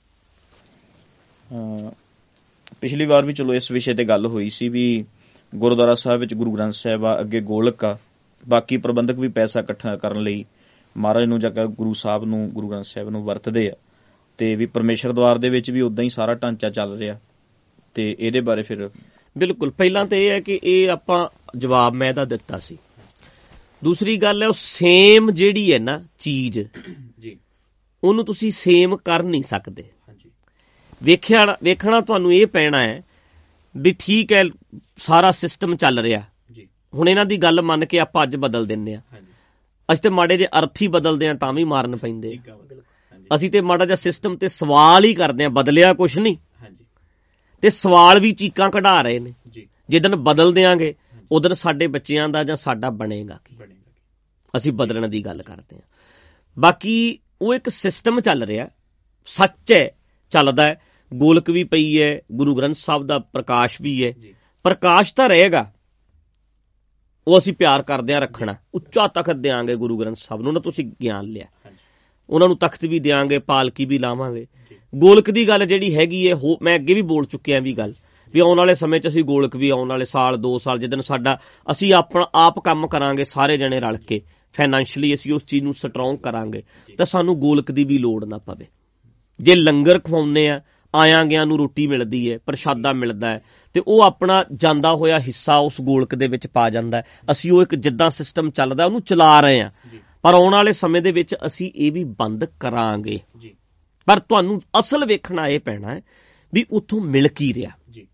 ਅਹ 1.52 1.90
ਪਿਛਲੀ 2.80 3.06
ਵਾਰ 3.06 3.26
ਵੀ 3.26 3.32
ਚਲੋ 3.32 3.54
ਇਸ 3.54 3.70
ਵਿਸ਼ੇ 3.70 3.94
ਤੇ 3.94 4.04
ਗੱਲ 4.04 4.26
ਹੋਈ 4.26 4.50
ਸੀ 4.50 4.68
ਵੀ 4.68 5.04
ਗੁਰਦੁਆਰਾ 5.54 5.94
ਸਾਹਿਬ 5.94 6.20
ਵਿੱਚ 6.20 6.34
ਗੁਰੂ 6.34 6.52
ਗ੍ਰੰਥ 6.52 6.72
ਸਾਹਿਬ 6.72 7.04
ਆ, 7.04 7.20
ਅੱਗੇ 7.20 7.40
ਗੋਲਕ 7.40 7.84
ਆ। 7.84 7.98
ਬਾਕੀ 8.48 8.76
ਪ੍ਰਬੰਧਕ 8.76 9.14
ਵੀ 9.14 9.28
ਪੈਸਾ 9.28 9.60
ਇਕੱਠਾ 9.60 9.96
ਕਰਨ 9.96 10.22
ਲਈ 10.22 10.44
ਮਹਾਰਾਜ 10.96 11.24
ਨੂੰ 11.24 11.40
ਜਾਂ 11.40 11.50
ਕਿ 11.50 11.66
ਗੁਰੂ 11.66 11.94
ਸਾਹਿਬ 11.94 12.24
ਨੂੰ, 12.24 12.50
ਗੁਰੂ 12.50 12.68
ਗ੍ਰੰਥ 12.68 12.84
ਸਾਹਿਬ 12.84 13.10
ਨੂੰ 13.10 13.24
ਵਰਤਦੇ 13.24 13.70
ਆ। 13.70 13.74
ਤੇ 14.38 14.56
ਵੀ 14.56 14.66
ਪਰਮੇਸ਼ਰ 14.66 15.12
ਦਵਾਰ 15.12 15.38
ਦੇ 15.38 15.48
ਵਿੱਚ 15.48 15.70
ਵੀ 15.70 15.80
ਉਦਾਂ 15.80 16.04
ਹੀ 16.04 16.08
ਸਾਰਾ 16.08 16.34
ਢਾਂਚਾ 16.34 16.70
ਚੱਲ 16.70 16.98
ਰਿਹਾ। 16.98 17.20
ਤੇ 17.94 18.16
ਇਹਦੇ 18.18 18.40
ਬਾਰੇ 18.40 18.62
ਫਿਰ 18.62 18.90
ਬਿਲਕੁਲ। 19.38 19.70
ਪਹਿਲਾਂ 19.70 20.06
ਤਾਂ 20.06 20.18
ਇਹ 20.18 20.30
ਹੈ 20.30 20.40
ਕਿ 20.40 20.60
ਇਹ 20.64 20.90
ਆਪਾਂ 20.90 21.28
ਜਵਾਬ 21.58 21.94
ਮੈਂ 21.94 22.08
ਇਹਦਾ 22.08 22.24
ਦਿੱਤਾ 22.24 22.58
ਸੀ। 22.58 22.78
ਦੂਸਰੀ 23.84 24.16
ਗੱਲ 24.16 24.42
ਹੈ 24.42 24.48
ਉਹ 24.48 24.52
ਸੇਮ 24.56 25.30
ਜਿਹੜੀ 25.30 25.72
ਹੈ 25.72 25.78
ਨਾ 25.78 26.04
ਚੀਜ਼ 26.18 26.60
ਜੀ। 27.20 27.38
ਉਹਨੂੰ 28.04 28.24
ਤੁਸੀਂ 28.24 28.52
ਸੇਮ 28.52 28.96
ਕਰ 28.96 29.22
ਨਹੀਂ 29.22 29.42
ਸਕਦੇ। 29.42 29.82
ਹਾਂਜੀ। 29.82 30.30
ਵੇਖਿਆ 31.02 31.56
ਵੇਖਣਾ 31.62 32.00
ਤੁਹਾਨੂੰ 32.00 32.34
ਇਹ 32.34 32.46
ਪੈਣਾ 32.46 32.80
ਹੈ 32.80 33.02
ਵੀ 33.76 33.94
ਠੀਕ 33.98 34.32
ਹੈ 34.32 34.44
ਸਾਰਾ 34.96 35.30
ਸਿਸਟਮ 35.30 35.76
ਚੱਲ 35.76 35.98
ਰਿਹਾ। 35.98 36.22
ਜੀ। 36.52 36.68
ਹੁਣ 36.94 37.08
ਇਹਨਾਂ 37.08 37.24
ਦੀ 37.26 37.36
ਗੱਲ 37.36 37.62
ਮੰਨ 37.62 37.84
ਕੇ 37.84 37.98
ਆਪਾਂ 37.98 38.22
ਅੱਜ 38.22 38.36
ਬਦਲ 38.36 38.66
ਦਿੰਨੇ 38.66 38.94
ਆ 38.94 39.00
ਹਾਂਜੀ। 39.12 39.26
ਅਸੀਂ 39.92 40.02
ਤੇ 40.02 40.08
ਮਾੜੇ 40.08 40.36
ਜੇ 40.36 40.46
ਅਰਥ 40.58 40.82
ਹੀ 40.82 40.88
ਬਦਲਦੇ 40.88 41.28
ਆ 41.28 41.34
ਤਾਂ 41.34 41.52
ਵੀ 41.52 41.64
ਮਾਰਨ 41.64 41.96
ਪੈਂਦੇ 41.96 42.38
ਅਸੀਂ 43.34 43.50
ਤੇ 43.50 43.60
ਮਾੜਾ 43.60 43.84
ਜਿਹਾ 43.84 43.96
ਸਿਸਟਮ 43.96 44.36
ਤੇ 44.36 44.48
ਸਵਾਲ 44.48 45.04
ਹੀ 45.04 45.14
ਕਰਦੇ 45.14 45.44
ਆ 45.44 45.48
ਬਦਲਿਆ 45.48 45.94
ਕੁਛ 45.94 46.18
ਨਹੀਂ। 46.18 46.36
ਤੇ 47.62 47.70
ਸਵਾਲ 47.70 48.20
ਵੀ 48.20 48.32
ਚੀਕਾਂ 48.32 48.70
ਕਢਾ 48.70 49.02
ਰਹੇ 49.02 49.18
ਨੇ। 49.18 49.34
ਜੀ। 49.50 49.68
ਜਿੱਦਨ 49.88 50.16
ਬਦਲ 50.16 50.52
ਦਿਆਂਗੇ 50.52 50.94
ਉਦੋਂ 51.32 51.54
ਸਾਡੇ 51.54 51.86
ਬੱਚਿਆਂ 51.86 52.28
ਦਾ 52.28 52.44
ਜਾਂ 52.44 52.56
ਸਾਡਾ 52.56 52.90
ਬਣੇਗਾ 52.90 53.40
ਕੀ? 53.44 53.56
ਬਣੇਗਾ 53.56 53.90
ਅਸੀਂ 54.56 54.72
ਬਦਲਣ 54.72 55.08
ਦੀ 55.08 55.24
ਗੱਲ 55.24 55.42
ਕਰਦੇ 55.42 55.76
ਹਾਂ। 55.76 55.82
ਬਾਕੀ 56.58 57.18
ਉਹ 57.42 57.54
ਇੱਕ 57.54 57.68
ਸਿਸਟਮ 57.68 58.20
ਚੱਲ 58.20 58.42
ਰਿਹਾ। 58.42 58.68
ਸੱਚ 59.26 59.72
ਹੈ 59.72 59.90
ਚੱਲਦਾ 60.30 60.64
ਹੈ। 60.64 60.80
ਗੋਲਕ 61.14 61.50
ਵੀ 61.50 61.64
ਪਈ 61.64 62.02
ਹੈ 62.02 62.20
ਗੁਰੂ 62.32 62.54
ਗ੍ਰੰਥ 62.54 62.76
ਸਾਹਿਬ 62.76 63.06
ਦਾ 63.06 63.18
ਪ੍ਰਕਾਸ਼ 63.18 63.82
ਵੀ 63.82 64.06
ਹੈ। 64.06 64.12
ਪ੍ਰਕਾਸ਼ 64.62 65.14
ਤਾਂ 65.14 65.28
ਰਹੇਗਾ। 65.28 65.72
ਉਹ 67.28 67.38
ਅਸੀਂ 67.38 67.52
ਪਿਆਰ 67.52 67.82
ਕਰਦੇ 67.82 68.14
ਆ 68.14 68.18
ਰੱਖਣਾ। 68.18 68.54
ਉੱਚਾ 68.74 69.06
ਤਖਤ 69.06 69.36
ਦੇਾਂਗੇ 69.36 69.76
ਗੁਰੂ 69.76 69.98
ਗ੍ਰੰਥ 69.98 70.16
ਸਾਹਿਬ 70.16 70.42
ਨੂੰ। 70.42 70.52
ਨਾ 70.52 70.60
ਤੁਸੀਂ 70.60 70.92
ਗਿਆਨ 71.02 71.24
ਲਿਆ। 71.24 71.46
ਉਹਨਾਂ 72.30 72.48
ਨੂੰ 72.48 72.58
ਤਖਤ 72.58 72.84
ਵੀ 72.84 72.98
ਦੇਾਂਗੇ 72.98 73.38
ਪਾਲਕੀ 73.38 73.84
ਵੀ 73.84 73.98
ਲਾਵਾਂਗੇ। 73.98 74.46
ਗੋਲਕ 74.94 75.30
ਦੀ 75.30 75.48
ਗੱਲ 75.48 75.66
ਜਿਹੜੀ 75.66 75.96
ਹੈਗੀ 75.96 76.30
ਹੈ 76.30 76.34
ਮੈਂ 76.62 76.74
ਅੱਗੇ 76.74 76.94
ਵੀ 76.94 77.02
ਬੋਲ 77.02 77.26
ਚੁੱਕਿਆ 77.26 77.60
ਵੀ 77.60 77.72
ਗੱਲ 77.72 77.94
ਵੀ 78.34 78.40
ਆਉਣ 78.40 78.58
ਵਾਲੇ 78.58 78.74
ਸਮੇਂ 78.74 79.00
'ਚ 79.00 79.08
ਅਸੀਂ 79.08 79.24
ਗੋਲਕ 79.24 79.56
ਵੀ 79.56 79.70
ਆਉਣ 79.70 79.88
ਵਾਲੇ 79.88 80.04
ਸਾਲ 80.04 80.34
2 80.34 80.58
ਸਾਲ 80.58 80.78
ਜਿੱਦਨ 80.78 81.00
ਸਾਡਾ 81.00 81.30
ਅਸੀਂ 81.70 81.92
ਆਪਣਾ 81.94 82.26
ਆਪ 82.34 82.60
ਕੰਮ 82.60 82.86
ਕਰਾਂਗੇ 82.86 83.24
ਸਾਰੇ 83.24 83.56
ਜਣੇ 83.56 83.80
ਰਲ 83.80 83.96
ਕੇ 83.96 84.20
ਫਾਈਨੈਂਸ਼ੀਅਲੀ 84.52 85.14
ਅਸੀਂ 85.14 85.32
ਉਸ 85.32 85.44
ਚੀਜ਼ 85.44 85.64
ਨੂੰ 85.64 85.74
ਸਟਰੋਂਗ 85.74 86.18
ਕਰਾਂਗੇ 86.18 86.62
ਤਾਂ 86.98 87.06
ਸਾਨੂੰ 87.06 87.38
ਗੋਲਕ 87.40 87.70
ਦੀ 87.70 87.84
ਵੀ 87.84 87.98
ਲੋੜ 87.98 88.24
ਨਾ 88.24 88.38
ਪਵੇ। 88.38 88.66
ਜੇ 89.40 89.54
ਲੰਗਰ 89.54 89.98
ਖਵਾਉਂਦੇ 89.98 90.48
ਆ 90.48 90.60
ਆਇਆਂ 90.94 91.24
ਗਿਆਂ 91.24 91.46
ਨੂੰ 91.46 91.58
ਰੋਟੀ 91.58 91.86
ਮਿਲਦੀ 91.86 92.32
ਹੈ 92.32 92.38
ਪ੍ਰਸ਼ਾਦਾ 92.38 92.92
ਮਿਲਦਾ 92.92 93.30
ਹੈ 93.30 93.42
ਤੇ 93.74 93.82
ਉਹ 93.86 94.02
ਆਪਣਾ 94.02 94.44
ਜਾਂਦਾ 94.54 94.94
ਹੋਇਆ 94.94 95.18
ਹਿੱਸਾ 95.18 95.56
ਉਸ 95.56 95.80
ਗੋਲਕ 95.80 96.14
ਦੇ 96.14 96.26
ਵਿੱਚ 96.26 96.46
ਪਾ 96.46 96.70
ਜਾਂਦਾ 96.70 97.02
ਅਸੀਂ 97.30 97.52
ਉਹ 97.52 97.62
ਇੱਕ 97.62 97.74
ਜਿੱਦਾਂ 97.74 98.10
ਸਿਸਟਮ 98.10 98.50
ਚੱਲਦਾ 98.50 98.84
ਉਹਨੂੰ 98.84 99.00
ਚਲਾ 99.02 99.40
ਰਹੇ 99.40 99.60
ਆ। 99.60 99.70
ਪਰ 100.22 100.34
ਆਉਣ 100.34 100.52
ਵਾਲੇ 100.52 100.72
ਸਮੇਂ 100.72 101.02
ਦੇ 101.02 101.12
ਵਿੱਚ 101.12 101.34
ਅਸੀਂ 101.46 101.70
ਇਹ 101.76 101.92
ਵੀ 101.92 102.04
ਬੰਦ 102.04 102.44
ਕਰਾਂਗੇ। 102.44 103.20
ਜੀ। 103.38 103.54
ਪਰ 104.06 104.18
ਤੁਹਾਨੂੰ 104.18 104.62
ਅਸਲ 104.78 105.06
ਵੇਖਣਾ 105.06 105.48
ਇਹ 105.48 105.60
ਪੈਣਾ 105.60 105.90
ਹੈ 105.90 106.02
ਵੀ 106.54 106.66
ਉੱਥੋਂ 106.70 107.00
ਮਿਲ 107.00 107.28
ਕੀ 107.28 107.54
ਰਿਹਾ। 107.54 107.70
ਜੀ। 107.90 108.06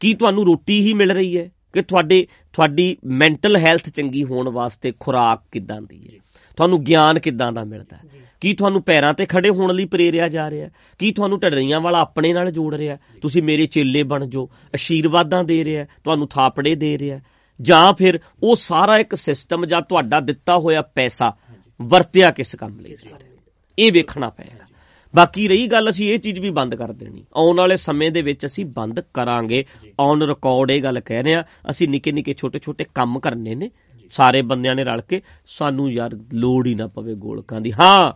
ਕੀ 0.00 0.14
ਤੁਹਾਨੂੰ 0.14 0.46
ਰੋਟੀ 0.46 0.80
ਹੀ 0.80 0.94
ਮਿਲ 0.94 1.12
ਰਹੀ 1.12 1.38
ਹੈ 1.38 1.50
ਕਿ 1.72 1.82
ਤੁਹਾਡੇ 1.82 2.26
ਤੁਹਾਡੀ 2.52 2.96
ਮੈਂਟਲ 3.04 3.56
ਹੈਲਥ 3.56 3.88
ਚੰਗੀ 3.88 4.24
ਹੋਣ 4.24 4.48
ਵਾਸਤੇ 4.48 4.92
ਖੁਰਾਕ 5.00 5.42
ਕਿੱਦਾਂ 5.52 5.82
ਦੀ 5.82 6.14
ਹੈ? 6.14 6.20
ਤੁਹਾਨੂੰ 6.56 6.84
ਗਿਆਨ 6.84 7.18
ਕਿੱਦਾਂ 7.18 7.52
ਦਾ 7.52 7.64
ਮਿਲਦਾ 7.64 7.96
ਹੈ? 7.96 8.02
ਕੀ 8.40 8.52
ਤੁਹਾਨੂੰ 8.52 8.82
ਪੈਰਾਂ 8.82 9.14
ਤੇ 9.14 9.26
ਖੜੇ 9.26 9.50
ਹੋਣ 9.50 9.74
ਲਈ 9.74 9.84
ਪ੍ਰੇਰਿਆ 9.84 10.28
ਜਾ 10.28 10.50
ਰਿਹਾ 10.50 10.66
ਹੈ? 10.66 10.72
ਕੀ 10.98 11.12
ਤੁਹਾਨੂੰ 11.12 11.40
ਢੜਰੀਆਂ 11.40 11.80
ਵਾਲਾ 11.80 12.00
ਆਪਣੇ 12.00 12.32
ਨਾਲ 12.32 12.50
ਜੋੜ 12.50 12.74
ਰਿਹਾ? 12.74 12.98
ਤੁਸੀਂ 13.22 13.42
ਮੇਰੇ 13.42 13.66
ਚੇਲੇ 13.66 14.02
ਬਣ 14.02 14.26
ਜਾਓ 14.26 14.48
ਅਸ਼ੀਰਵਾਦਾਂ 14.74 15.44
ਦੇ 15.44 15.64
ਰਿਹਾ 15.64 15.84
ਤੁਹਾਨੂੰ 15.84 16.28
ਥਾਪੜੇ 16.28 16.74
ਦੇ 16.74 16.98
ਰਿਹਾ 16.98 17.20
ਜਾਂ 17.60 17.92
ਫਿਰ 17.92 18.20
ਉਹ 18.42 18.56
ਸਾਰਾ 18.56 18.98
ਇੱਕ 18.98 19.14
ਸਿਸਟਮ 19.14 19.66
ਜਾਂ 19.66 19.82
ਤੁਹਾਡਾ 19.82 20.20
ਦਿੱਤਾ 20.20 20.58
ਹੋਇਆ 20.58 20.82
ਪੈਸਾ 20.82 21.36
ਵਰਤਿਆ 21.82 22.30
ਕਿਸ 22.30 22.54
ਕੰਮ 22.54 22.80
ਲਈ 22.80 22.90
ਜਾ 22.90 23.18
ਰਿਹਾ? 23.18 23.30
ਇਹ 23.78 23.92
ਵੇਖਣਾ 23.92 24.30
ਪਏਗਾ। 24.30 24.71
ਬਾਕੀ 25.14 25.48
ਰਹੀ 25.48 25.66
ਗੱਲ 25.66 25.90
ਅਸੀਂ 25.90 26.12
ਇਹ 26.12 26.18
ਚੀਜ਼ 26.18 26.40
ਵੀ 26.40 26.50
ਬੰਦ 26.50 26.74
ਕਰ 26.74 26.92
ਦੇਣੀ। 26.92 27.24
ਆਉਣ 27.36 27.56
ਵਾਲੇ 27.56 27.76
ਸਮੇਂ 27.76 28.10
ਦੇ 28.10 28.22
ਵਿੱਚ 28.22 28.46
ਅਸੀਂ 28.46 28.66
ਬੰਦ 28.66 29.00
ਕਰਾਂਗੇ। 29.00 29.64
ਔਨ 30.00 30.22
ਰਿਕਾਰਡ 30.22 30.70
ਇਹ 30.70 30.82
ਗੱਲ 30.82 31.00
ਕਹਿ 31.00 31.22
ਰਹੇ 31.22 31.34
ਆ 31.34 31.44
ਅਸੀਂ 31.70 31.88
ਨਿੱਕੇ 31.88 32.12
ਨਿੱਕੇ 32.12 32.34
ਛੋਟੇ 32.34 32.58
ਛੋਟੇ 32.58 32.84
ਕੰਮ 32.94 33.20
ਕਰਨੇ 33.20 33.54
ਨੇ। 33.54 33.70
ਸਾਰੇ 34.10 34.42
ਬੰਦਿਆਂ 34.42 34.74
ਨੇ 34.74 34.84
ਰਲ 34.84 35.00
ਕੇ। 35.00 35.22
ਸਾਨੂੰ 35.46 35.92
ਯਾਰ 35.92 36.10
ਲੋੜ 36.32 36.66
ਹੀ 36.66 36.74
ਨਾ 36.74 36.86
ਪਵੇ 36.86 37.14
ਗੋਲਕਾਂ 37.14 37.60
ਦੀ। 37.60 37.72
ਹਾਂ, 37.72 38.12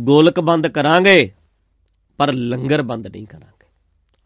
ਗੋਲਕ 0.00 0.40
ਬੰਦ 0.40 0.66
ਕਰਾਂਗੇ, 0.66 1.32
ਪਰ 2.16 2.32
ਲੰਗਰ 2.32 2.82
ਬੰਦ 2.82 3.06
ਨਹੀਂ 3.06 3.26
ਕਰਾਂਗੇ। 3.26 3.66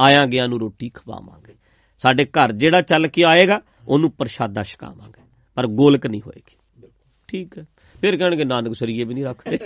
ਆਇਆਂ 0.00 0.26
ਗਿਆ 0.26 0.46
ਨੂੰ 0.46 0.60
ਰੋਟੀ 0.60 0.90
ਖਵਾਵਾਂਗੇ। 0.94 1.54
ਸਾਡੇ 1.98 2.24
ਘਰ 2.24 2.52
ਜਿਹੜਾ 2.52 2.80
ਚੱਲ 2.80 3.06
ਕੇ 3.06 3.24
ਆਏਗਾ, 3.24 3.60
ਉਹਨੂੰ 3.88 4.10
ਪ੍ਰਸ਼ਾਦਾ 4.10 4.62
ਛਕਾਵਾਂਗੇ। 4.62 5.22
ਪਰ 5.54 5.66
ਗੋਲਕ 5.66 6.06
ਨਹੀਂ 6.06 6.20
ਹੋਏਗੀ। 6.26 6.56
ਠੀਕ 7.28 7.58
ਹੈ। 7.58 7.66
ਫਿਰ 8.02 8.16
ਕਹਿਣਗੇ 8.16 8.44
ਨਾਨਕ 8.44 8.74
ਸਰੀਏ 8.74 9.04
ਵੀ 9.04 9.14
ਨਹੀਂ 9.14 9.24
ਰੱਖਦੇ 9.24 9.58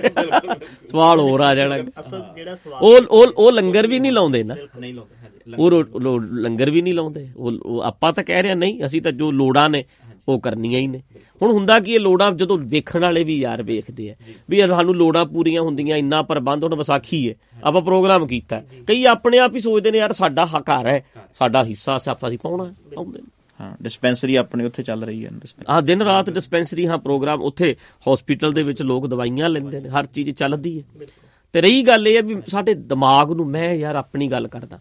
ਸਵਾਲ 0.91 1.21
ਹੋਰ 1.21 1.41
ਆ 1.41 1.55
ਜਾਣਾ। 1.55 1.77
ਅਸਲ 2.01 2.23
ਜਿਹੜਾ 2.37 2.57
ਸਵਾਲ? 2.57 2.83
ਉਹ 2.83 2.99
ਉਹ 3.11 3.33
ਉਹ 3.37 3.53
ਲੰਗਰ 3.53 3.87
ਵੀ 3.87 3.99
ਨਹੀਂ 4.01 4.13
ਲਾਉਂਦੇ 4.13 4.43
ਨਾ। 4.45 4.55
ਨਹੀਂ 4.81 4.95
ਲਾਉਂਦੇ 4.95 5.15
ਹਾਂਜੀ 5.17 6.03
ਉਹ 6.07 6.21
ਲੰਗਰ 6.41 6.71
ਵੀ 6.71 6.83
ਨਹੀਂ 6.83 6.95
ਲਾਉਂਦੇ। 6.95 7.29
ਉਹ 7.37 7.81
ਆਪਾਂ 7.83 8.13
ਤਾਂ 8.13 8.25
ਕਹਿ 8.25 8.43
ਰਹੇ 8.43 8.55
ਨਹੀਂ 8.55 8.85
ਅਸੀਂ 8.87 9.03
ਤਾਂ 9.03 9.13
ਜੋ 9.13 9.31
ਲੋੜਾਂ 9.33 9.69
ਨੇ 9.71 9.85
ਉਹ 10.29 10.41
ਕਰਨੀਆਂ 10.41 10.81
ਹੀ 10.81 10.87
ਨੇ। 10.87 11.01
ਹੁਣ 11.43 11.53
ਹੁੰਦਾ 11.53 11.79
ਕੀ 11.81 11.93
ਇਹ 11.95 12.01
ਲੋੜਾਂ 12.01 12.31
ਜਦੋਂ 12.33 12.59
ਵੇਖਣ 12.59 13.01
ਵਾਲੇ 13.01 13.23
ਵੀ 13.25 13.39
ਯਾਰ 13.39 13.63
ਵੇਖਦੇ 13.63 14.11
ਆ 14.11 14.15
ਵੀ 14.51 14.61
ਸਾਨੂੰ 14.61 14.95
ਲੋੜਾਂ 14.97 15.25
ਪੂਰੀਆਂ 15.27 15.63
ਹੁੰਦੀਆਂ 15.63 15.97
ਇੰਨਾ 15.97 16.23
ਪ੍ਰਬੰਧ 16.23 16.65
ਹੁਣ 16.65 16.75
ਵਿਸਾਖੀ 16.77 17.29
ਹੈ। 17.29 17.35
ਆਪਾਂ 17.65 17.83
ਪ੍ਰੋਗਰਾਮ 17.83 18.27
ਕੀਤਾ। 18.27 18.63
ਕਈ 18.87 19.05
ਆਪਣੇ 19.11 19.39
ਆਪ 19.39 19.55
ਹੀ 19.55 19.61
ਸੋਚਦੇ 19.61 19.91
ਨੇ 19.91 19.99
ਯਾਰ 19.99 20.13
ਸਾਡਾ 20.13 20.47
ਹੱਕ 20.47 20.71
ਘਰ 20.71 20.87
ਹੈ 20.87 21.01
ਸਾਡਾ 21.35 21.63
ਹਿੱਸਾ 21.65 21.99
ਸਿਆਪਾ 21.99 22.29
ਅਸੀਂ 22.29 22.39
ਪਾਉਣਾ 22.39 22.65
ਹੈ। 22.65 22.75
ਪਾਉਂਦੇ 22.95 23.19
ਨੇ। 23.19 23.36
ਹਾਂ 23.61 23.77
ਡਿਸਪੈਂਸਰੀ 23.83 24.35
ਆਪਣੇ 24.37 24.65
ਉੱਥੇ 24.65 24.83
ਚੱਲ 24.83 25.05
ਰਹੀ 25.05 25.27
ਹੈ। 25.27 25.31
ਆ 25.69 25.81
ਦਿਨ 25.81 26.03
ਰਾਤ 26.03 26.31
ਡਿਸਪੈਂਸਰੀ 26.31 26.87
ਹਾਂ 26.87 26.99
ਪ੍ਰੋਗਰਾਮ 26.99 27.43
ਉੱਥੇ 27.43 27.77
ਹਸਪੀਟਲ 28.13 28.53
ਦੇ 28.53 28.63
ਵਿੱਚ 28.63 28.83
ਲੋਕ 28.83 29.07
ਦਵਾਈਆਂ 29.07 29.49
ਲੈਂਦੇ 29.49 29.81
ਨੇ 29.81 29.89
ਹਰ 29.89 30.07
ਚੀਜ਼ 30.07 30.31
ਚੱਲਦੀ 30.31 30.79
ਹੈ। 30.79 31.07
ਤੇ 31.53 31.61
ਰਹੀ 31.61 31.83
ਗੱਲ 31.83 32.09
ਇਹ 32.09 32.17
ਹੈ 32.17 32.23
ਵੀ 32.23 32.37
ਸਾਡੇ 32.49 32.75
ਦਿਮਾਗ 32.75 33.33
ਨੂੰ 33.33 33.47
ਮੈਂ 33.47 33.73
ਯਾਰ 33.75 33.97
ਆਪਣੀ 33.97 34.29
ਗੱਲ 34.29 34.49
ਕਰਦਾ। 34.49 34.81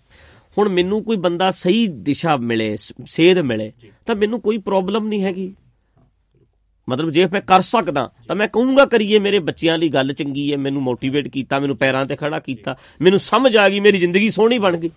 ਹੁਣ 0.58 0.70
ਮੈਨੂੰ 0.70 1.04
ਕੋਈ 1.04 1.18
ਬੰਦਾ 1.18 1.52
ਸਹੀ 1.52 1.88
ਦਿਸ਼ਾ 1.88 2.38
ਮਿਲੇ 2.38 2.78
ਸੇਧ 3.06 3.38
ਮਿਲੇ 3.38 3.72
ਤਾਂ 4.06 4.16
ਮੈਨੂੰ 4.16 4.42
ਕੋਈ 4.42 4.58
ਪ੍ਰੋਬਲਮ 4.58 5.08
ਨਹੀਂ 5.08 5.24
ਹੈਗੀ। 5.24 5.54
ਮਤਲਬ 6.90 7.12
ਜੇ 7.12 7.26
ਮੈਂ 7.26 7.42
ਕਰ 7.42 7.62
ਸਕਦਾ 7.62 8.12
ਤਾਂ 8.28 8.36
ਮੈਂ 8.36 8.48
ਕਹੂੰਗਾ 8.48 8.86
ਕਰੀਏ 8.86 9.20
ਮੇਰੇ 9.20 9.40
ਬੱਚਿਆਂ 9.40 9.78
ਲਈ 9.78 9.90
ਗੱਲ 9.90 10.14
ਚੰਗੀ 10.14 10.52
ਹੈ 10.52 10.58
ਮੈਨੂੰ 10.58 10.82
ਮੋਟੀਵੇਟ 10.82 11.28
ਕੀਤਾ 11.28 11.60
ਮੈਨੂੰ 11.60 11.78
ਪੈਰਾਂ 11.78 12.06
ਤੇ 12.06 12.16
ਖੜਾ 12.16 12.40
ਕੀਤਾ 12.40 12.76
ਮੈਨੂੰ 13.02 13.20
ਸਮਝ 13.20 13.58
ਆ 13.58 13.70
ਗਈ 13.70 13.80
ਮੇਰੀ 13.80 14.00
ਜ਼ਿੰਦਗੀ 14.00 14.30
ਸੋਹਣੀ 14.30 14.60
ਬਣ 14.60 14.78
ਗਈ। 14.78 14.90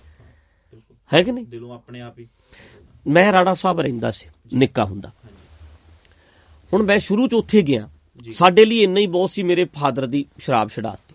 ਹੈ 1.15 1.23
ਕਿ 1.23 1.33
ਨਹੀਂ? 1.33 1.47
ਦਿਲੋਂ 1.47 1.75
ਆਪਣੇ 1.75 2.01
ਆਪ 2.01 2.19
ਹੀ। 2.19 2.29
ਮੈਂ 3.09 3.33
ਰਾੜਾ 3.33 3.55
ਸਾਹਿਬ 3.55 3.81
ਰਹਿੰਦਾ 3.81 4.11
ਸੀ 4.11 4.27
ਨਿੱਕਾ 4.55 4.85
ਹੁੰਦਾ। 4.85 5.11
ਹੁਣ 6.73 6.83
ਮੈਂ 6.83 6.99
ਸ਼ੁਰੂ 6.99 7.29
ਚ 7.29 7.35
ਉੱਥੇ 7.35 7.63
ਗਿਆ। 7.63 7.89
ਸਾਡੇ 8.33 8.65
ਲਈ 8.65 8.83
ਇੰਨਾ 8.83 9.01
ਹੀ 9.01 9.07
ਬਹੁਤ 9.07 9.33
ਸੀ 9.33 9.43
ਮੇਰੇ 9.43 9.65
ਫਾਦਰ 9.65 10.07
ਦੀ 10.07 10.25
ਸ਼ਰਾਬ 10.39 10.69
ਛਡਾਤੀ। 10.69 11.15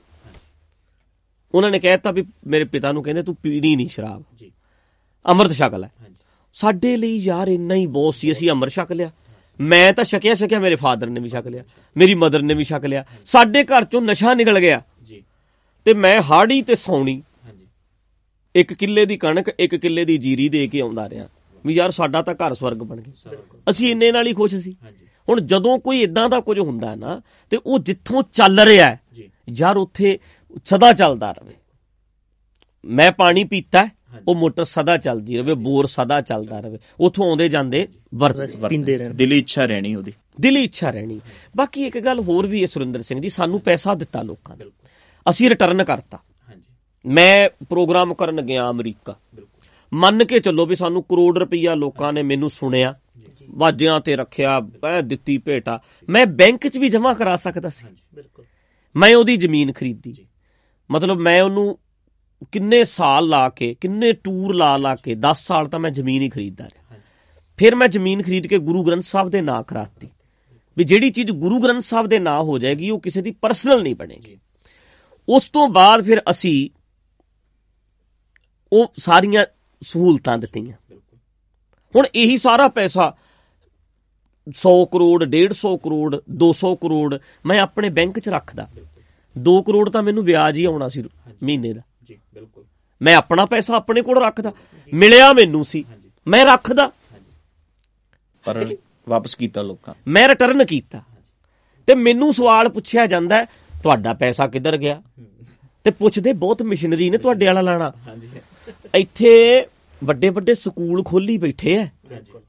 ਉਹਨਾਂ 1.56 1.72
ਨੇ 1.72 1.80
ਕਹਿਤਾ 1.80 2.12
ਵੀ 2.12 2.26
ਮੇਰੇ 2.48 2.64
ਪਿਤਾ 2.64 2.92
ਨੂੰ 2.92 3.04
ਕਹਿੰਦੇ 3.04 3.24
ਤੂੰ 3.24 3.36
ਪੀਣੀ 3.36 3.76
ਨਹੀਂ 3.76 3.90
ਸ਼ਰਾਬ। 3.90 4.24
ਜੀ। 4.36 4.52
ਅੰਮ੍ਰਿਤ 5.28 5.54
ਛਕ 5.54 5.74
ਲੈ। 5.74 5.88
ਹਾਂਜੀ। 5.88 6.16
ਸਾਡੇ 6.54 6.98
ਲਈ 6.98 7.18
ਯਾਰ 7.18 7.48
ਇੰਨਾ 7.48 7.76
ਹੀ 7.76 7.86
ਬਹੁਤ 7.86 8.16
ਸੀ 8.16 8.32
ਅਸੀਂ 8.32 8.50
ਅੰਮ੍ਰਿਤ 8.50 8.74
ਛਕ 8.74 8.92
ਲਿਆ। 8.92 9.12
ਮੈਂ 9.62 9.94
ਤਾਂ 9.94 10.04
ਛਕਿਆ 10.04 10.36
ਛਕਿਆ 10.36 10.60
ਮੇਰੇ 10.60 10.76
ਫਾਦਰ 10.76 11.08
ਨੇ 11.08 11.20
ਵੀ 11.20 11.30
ਛਕ 11.30 11.48
ਲਿਆ। 11.48 11.64
ਮੇਰੀ 11.98 12.16
ਮਦਰ 12.16 12.42
ਨੇ 12.42 12.54
ਵੀ 12.54 12.64
ਛਕ 12.64 12.86
ਲਿਆ। 12.86 13.06
ਸਾਡੇ 13.26 13.64
ਘਰ 13.64 13.84
ਚੋਂ 13.84 14.02
ਨਸ਼ਾ 14.02 14.34
ਨਿਕਲ 14.34 14.60
ਗਿਆ। 14.60 14.82
ਜੀ। 15.04 15.24
ਤੇ 15.86 15.94
ਮੈਂ 15.94 16.22
ਹਾੜੀ 16.22 16.62
ਤੇ 16.62 16.76
ਸੌਣੀ। 16.76 17.24
ਹਾਂਜੀ। 17.46 17.68
ਇੱਕ 18.56 18.74
ਕਿੱਲੇ 18.74 19.06
ਦੀ 19.06 19.18
ਕਣਕ 19.18 19.50
ਇੱਕ 19.60 19.76
ਕਿੱਲੇ 19.76 20.06
ਦੀ 20.06 20.18
ਜੀਰੀ 20.18 20.50
ਦੇ 20.50 20.68
ਕੇ 20.68 20.82
ਆਉਂਦਾ 20.82 21.10
ਰਿਹਾ। 21.10 21.28
ਵੀ 21.66 21.74
ਯਾਰ 21.74 21.92
ਸਾਡਾ 21.92 22.22
ਤਾਂ 22.22 22.34
ਘਰ 22.34 22.54
ਸਵਰਗ 22.54 22.78
ਬਣ 22.78 23.02
ਗਿਆ। 23.02 23.38
ਅਸੀਂ 23.70 23.92
ਇੰਨੇ 23.92 24.12
ਨਾਲ 24.12 24.28
ਹੀ 24.28 24.34
ਖੁਸ਼ 24.34 24.56
ਸੀ। 24.56 24.76
ਹੁਣ 25.30 25.42
ਜਦੋਂ 25.42 25.80
ਕੋਈ 25.80 26.02
ਇਦਾਂ 26.02 26.30
ਦਾ 26.30 26.40
ਕੁਝ 26.40 26.60
ਹੁੰਦਾ 26.60 26.96
ਨਾ 26.96 27.22
ਤੇ 27.50 27.60
ਉਹ 27.66 27.80
ਜਿੱਥੋਂ 27.80 28.24
ਚੱਲ 28.34 28.60
ਰਿਹਾ 28.60 28.98
ਯਾਰ 29.50 29.78
ਉੱਥੇ 29.78 30.20
ਸਦਾ 30.66 30.94
ਚੱਲਦਾ 30.94 31.32
ਰਵੇ 31.32 31.54
ਮੈਂ 32.86 33.12
ਪਾਣੀ 33.12 33.44
ਪੀਤਾ 33.44 33.90
ਉਹ 34.28 34.36
ਮੋਟਰ 34.36 34.64
ਸਦਾ 34.64 34.98
ਚੱਲਦੀ 34.98 35.38
ਰਵੇ 35.38 35.54
ਬੋਰ 35.54 35.86
ਸਦਾ 35.86 36.22
ਚੱਲਦਾ 36.22 36.60
ਰਵੇ 36.60 36.78
ਉਥੋਂ 37.00 37.30
ਆਉਂਦੇ 37.30 37.50
ਜਾਂਦੇ 37.50 37.88
ਵਰਤ 38.16 38.56
ਪੀਂਦੇ 38.56 38.98
ਰਹਿਣ 38.98 39.14
ਦਿਲੀ 39.14 39.38
ਇੱਛਾ 39.38 39.66
ਰਹਿਣੀ 39.66 39.96
ਉਹਦੀ। 39.96 40.14
ਦਿਲੀ 40.42 40.64
ਇੱਛਾ 40.64 40.90
ਰਹਿਣੀ। 40.92 41.22
ਬਾਕੀ 41.58 41.86
ਇੱਕ 41.86 42.00
ਗੱਲ 42.00 42.20
ਹੋਰ 42.20 42.48
ਵੀ 42.48 42.62
ਹੈ 42.62 42.66
ਸੁਰਿੰਦਰ 42.66 43.02
ਸਿੰਘ 43.02 43.22
ਜੀ 43.22 43.30
ਸਾਨੂੰ 43.30 43.62
ਪੈਸਾ 43.62 43.94
ਦਿੱਤਾ 43.94 44.22
ਲੋਕਾਂ 44.22 44.58
ਨੇ। 44.58 44.66
ਅਸੀਂ 45.30 45.50
ਰਿਟਰਨ 45.50 45.84
ਕਰਤਾ। 45.84 46.18
ਹਾਂਜੀ। 46.18 46.62
ਮੈਂ 47.06 47.50
ਪ੍ਰੋਗਰਾਮ 47.70 48.14
ਕਰਨ 48.14 48.42
ਗਿਆ 48.42 48.70
ਅਮਰੀਕਾ। 48.70 49.16
ਬਿਲਕੁਲ। 49.36 49.53
ਮੰਨ 49.94 50.26
ਕੇ 50.26 50.40
ਚੱਲੋ 50.40 50.66
ਵੀ 50.66 50.76
ਸਾਨੂੰ 50.76 51.04
ਕਰੋੜ 51.04 51.40
ਰੁਪਈਆ 51.40 51.76
ਲੋਕਾਂ 51.76 52.14
ਨੇ 52.14 52.22
ਮੈਨੂੰ 52.22 52.50
ਸੁਣਿਆ 52.50 53.00
ਬਾਜਿਆਂ 53.50 54.00
ਤੇ 54.00 54.16
ਰੱਖਿਆ 54.16 54.62
ਐ 54.88 55.02
ਦਿੱਤੀ 55.02 55.38
ਭੇਟਾ। 55.38 55.82
ਮੈਂ 56.10 56.26
ਬੈਂਕ 56.26 56.68
'ਚ 56.68 56.78
ਵੀ 56.78 56.90
ਜਮ੍ਹਾਂ 56.90 57.16
ਕਰਾ 57.16 57.36
ਸਕਦਾ 57.36 57.70
ਸੀ। 57.70 57.88
ਬਿਲਕੁਲ। 58.16 58.46
ਮੈਂ 58.96 59.16
ਉਹਦੀ 59.16 59.38
ਜ਼ਮੀਨ 59.38 59.74
ਖਰੀਦੀ। 59.74 60.28
ਮਤਲਬ 60.92 61.18
ਮੈਂ 61.18 61.42
ਉਹਨੂੰ 61.42 61.80
ਕਿੰਨੇ 62.52 62.84
ਸਾਲ 62.84 63.28
ਲਾ 63.28 63.50
ਕੇ 63.50 63.76
ਕਿੰਨੇ 63.82 64.12
ਟੂਰ 64.12 64.56
ਲਾ 64.56 64.78
ਲਾ 64.78 64.96
ਕੇ 64.96 65.16
10 65.16 65.46
ਸਾਲ 65.46 65.66
ਤਾਂ 65.66 65.80
ਮੈਂ 65.80 65.92
ਜ਼ਮੀਨ 65.92 66.22
ਹੀ 66.22 66.30
ਖਰੀਦਦਾ 66.30 66.66
ਰਿਹਾ। 66.66 67.00
ਫਿਰ 67.58 67.76
ਮੈਂ 67.76 67.88
ਜ਼ਮੀਨ 67.88 68.22
ਖਰੀਦ 68.22 68.48
ਕੇ 68.48 68.58
ਗੁਰੂ 68.58 68.84
ਗ੍ਰੰਥ 68.84 69.04
ਸਾਹਿਬ 69.04 69.30
ਦੇ 69.30 69.42
ਨਾਂ 69.42 69.64
ਕਰਾਤੀ। 69.64 70.10
ਵੀ 70.78 70.84
ਜਿਹੜੀ 70.84 71.10
ਚੀਜ਼ 71.10 71.32
ਗੁਰੂ 71.32 71.60
ਗ੍ਰੰਥ 71.60 71.82
ਸਾਹਿਬ 71.82 72.08
ਦੇ 72.08 72.20
ਨਾਂ 72.20 72.44
ਹੋ 72.44 72.60
ਜਾਏਗੀ 72.60 72.90
ਉਹ 72.90 73.00
ਕਿਸੇ 73.00 73.22
ਦੀ 73.22 73.32
ਪਰਸਨਲ 73.32 73.84
ਨਹੀਂ 73.84 73.96
ਬਣੇਗੀ। 73.96 74.38
ਉਸ 75.30 75.48
ਤੋਂ 75.48 75.68
ਬਾਅਦ 75.68 76.02
ਫਿਰ 76.02 76.22
ਅਸੀਂ 76.30 76.70
ਉਹ 78.74 78.94
ਸਾਰੀਆਂ 78.98 79.46
ਸਹੂਲਤਾਂ 79.84 80.38
ਦਿੱਤੀਆਂ। 80.38 80.96
ਹੁਣ 81.96 82.06
ਇਹੀ 82.16 82.38
ਸਾਰਾ 82.38 82.68
ਪੈਸਾ 82.68 83.16
100 84.50 84.86
ਕਰੋੜ 84.86 85.24
150 85.24 85.78
ਕਰੋੜ 85.78 86.16
200 86.30 86.76
ਕਰੋੜ 86.76 87.18
ਮੈਂ 87.46 87.60
ਆਪਣੇ 87.60 87.90
ਬੈਂਕ 87.90 88.20
'ਚ 88.20 88.30
ਰੱਖਦਾ। 88.30 88.70
2 89.40 89.62
ਕਰੋੜ 89.62 89.90
ਤਾਂ 89.90 90.04
ਮੈਨੂੰ 90.04 90.24
ਵਿਆਜ 90.24 90.58
ਹੀ 90.58 90.66
ਆਉਣਾ 90.66 90.90
ਸੀ 90.90 91.04
ਮਹੀਨੇ 91.44 91.74
ਦਾ। 91.74 91.82
ਜੀ 92.04 92.20
ਬਿਲਕੁਲ। 92.34 92.64
ਮੈਂ 93.02 93.16
ਆਪਣਾ 93.16 93.46
ਪੈਸਾ 93.46 93.76
ਆਪਣੇ 93.76 94.02
ਕੋਲ 94.02 94.24
ਰੱਖਦਾ। 94.24 94.54
ਮਿਲਿਆ 94.94 95.34
ਮੈਨੂੰ 95.34 95.66
ਸੀ। 95.66 95.86
ਮੈਂ 96.28 96.46
ਰੱਖਦਾ। 96.46 96.92
ਪਰ 98.46 98.76
ਵਾਪਸ 99.10 99.36
ਕੀਤਾ 99.36 99.62
ਲੋਕਾਂ। 99.62 99.94
ਮੈਂ 100.08 100.28
ਰਿਟਰਨ 100.28 100.66
ਕੀਤਾ। 100.66 101.02
ਤੇ 101.88 101.96
ਮੈਨੂੰ 101.96 102.34
ਸਵਾਲ 102.34 102.70
ਪੁੱਛਿਆ 102.70 103.06
ਜਾਂਦਾ 103.06 103.38
ਹੈ, 103.38 103.46
ਤੁਹਾਡਾ 103.84 104.14
ਪੈਸਾ 104.14 104.48
ਕਿੱਧਰ 104.48 104.78
ਗਿਆ? 104.78 105.02
ਤੇ 105.84 105.92
ਪੁੱਛਦੇ 105.92 106.34
ਬਹੁਤ 106.34 106.62
ਮਿਸ਼ਨਰੀ 106.62 107.10
ਨੇ 107.10 107.18
ਤੁਹਾਡੇ 107.18 107.46
ਵਾਲਾ 107.46 107.62
ਲਾਣਾ। 107.62 107.94
ਹਾਂਜੀ। 108.08 108.30
ਇੱਥੇ 108.96 109.66
ਵੱਡੇ 110.04 110.30
ਵੱਡੇ 110.30 110.54
ਸਕੂਲ 110.54 111.04
ਖੋਲੀ 111.04 111.38
ਬੈਠੇ 111.38 111.78
ਐ। 111.78 111.86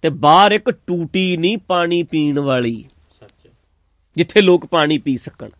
ਤੇ 0.02 0.08
ਬਾਹਰ 0.08 0.52
ਇੱਕ 0.52 0.70
ਟੂਟੀ 0.86 1.36
ਨਹੀਂ 1.36 1.58
ਪਾਣੀ 1.58 2.02
ਪੀਣ 2.02 2.38
ਵਾਲੀ। 2.38 2.84
ਸੱਚ। 3.20 3.48
ਜਿੱਥੇ 4.16 4.40
ਲੋਕ 4.40 4.66
ਪਾਣੀ 4.66 4.98
ਪੀ 4.98 5.16
ਸਕਣ। 5.16 5.50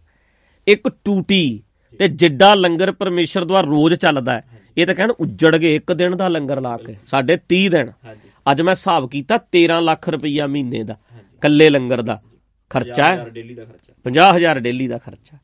ਇੱਕ 0.66 0.88
ਟੂਟੀ 1.04 1.62
ਤੇ 2.00 2.08
ਜਿੱਡਾ 2.08 2.54
ਲੰਗਰ 2.54 2.92
ਪਰਮੇਸ਼ਰ 2.92 3.44
ਦੁਆਰ 3.44 3.64
ਰੋਜ਼ 3.64 3.94
ਚੱਲਦਾ 3.94 4.32
ਹੈ 4.32 4.44
ਇਹ 4.76 4.86
ਤਾਂ 4.86 4.94
ਕਹਿਣ 4.94 5.10
ਉੱਜੜ 5.10 5.56
ਗਏ 5.56 5.74
ਇੱਕ 5.76 5.92
ਦਿਨ 5.92 6.16
ਦਾ 6.16 6.28
ਲੰਗਰ 6.28 6.60
ਲਾ 6.60 6.76
ਕੇ 6.76 6.96
ਸਾਡੇ 7.06 7.36
30 7.48 7.68
ਦਿਨ। 7.68 7.92
ਅੱਜ 8.52 8.62
ਮੈਂ 8.62 8.72
ਹਿਸਾਬ 8.74 9.10
ਕੀਤਾ 9.10 9.38
13 9.52 9.80
ਲੱਖ 9.80 10.08
ਰੁਪਈਆ 10.08 10.46
ਮਹੀਨੇ 10.46 10.82
ਦਾ 10.84 10.96
ਕੱਲੇ 11.42 11.68
ਲੰਗਰ 11.70 12.02
ਦਾ 12.02 12.20
ਖਰਚਾ 12.70 13.06
ਹੈ 13.06 13.28
ਡੇਲੀ 13.28 13.54
ਦਾ 13.54 13.64
ਖਰਚਾ। 13.64 13.92
50000 14.04 14.60
ਡੇਲੀ 14.60 14.86
ਦਾ 14.88 14.98
ਖਰਚਾ। 14.98 15.38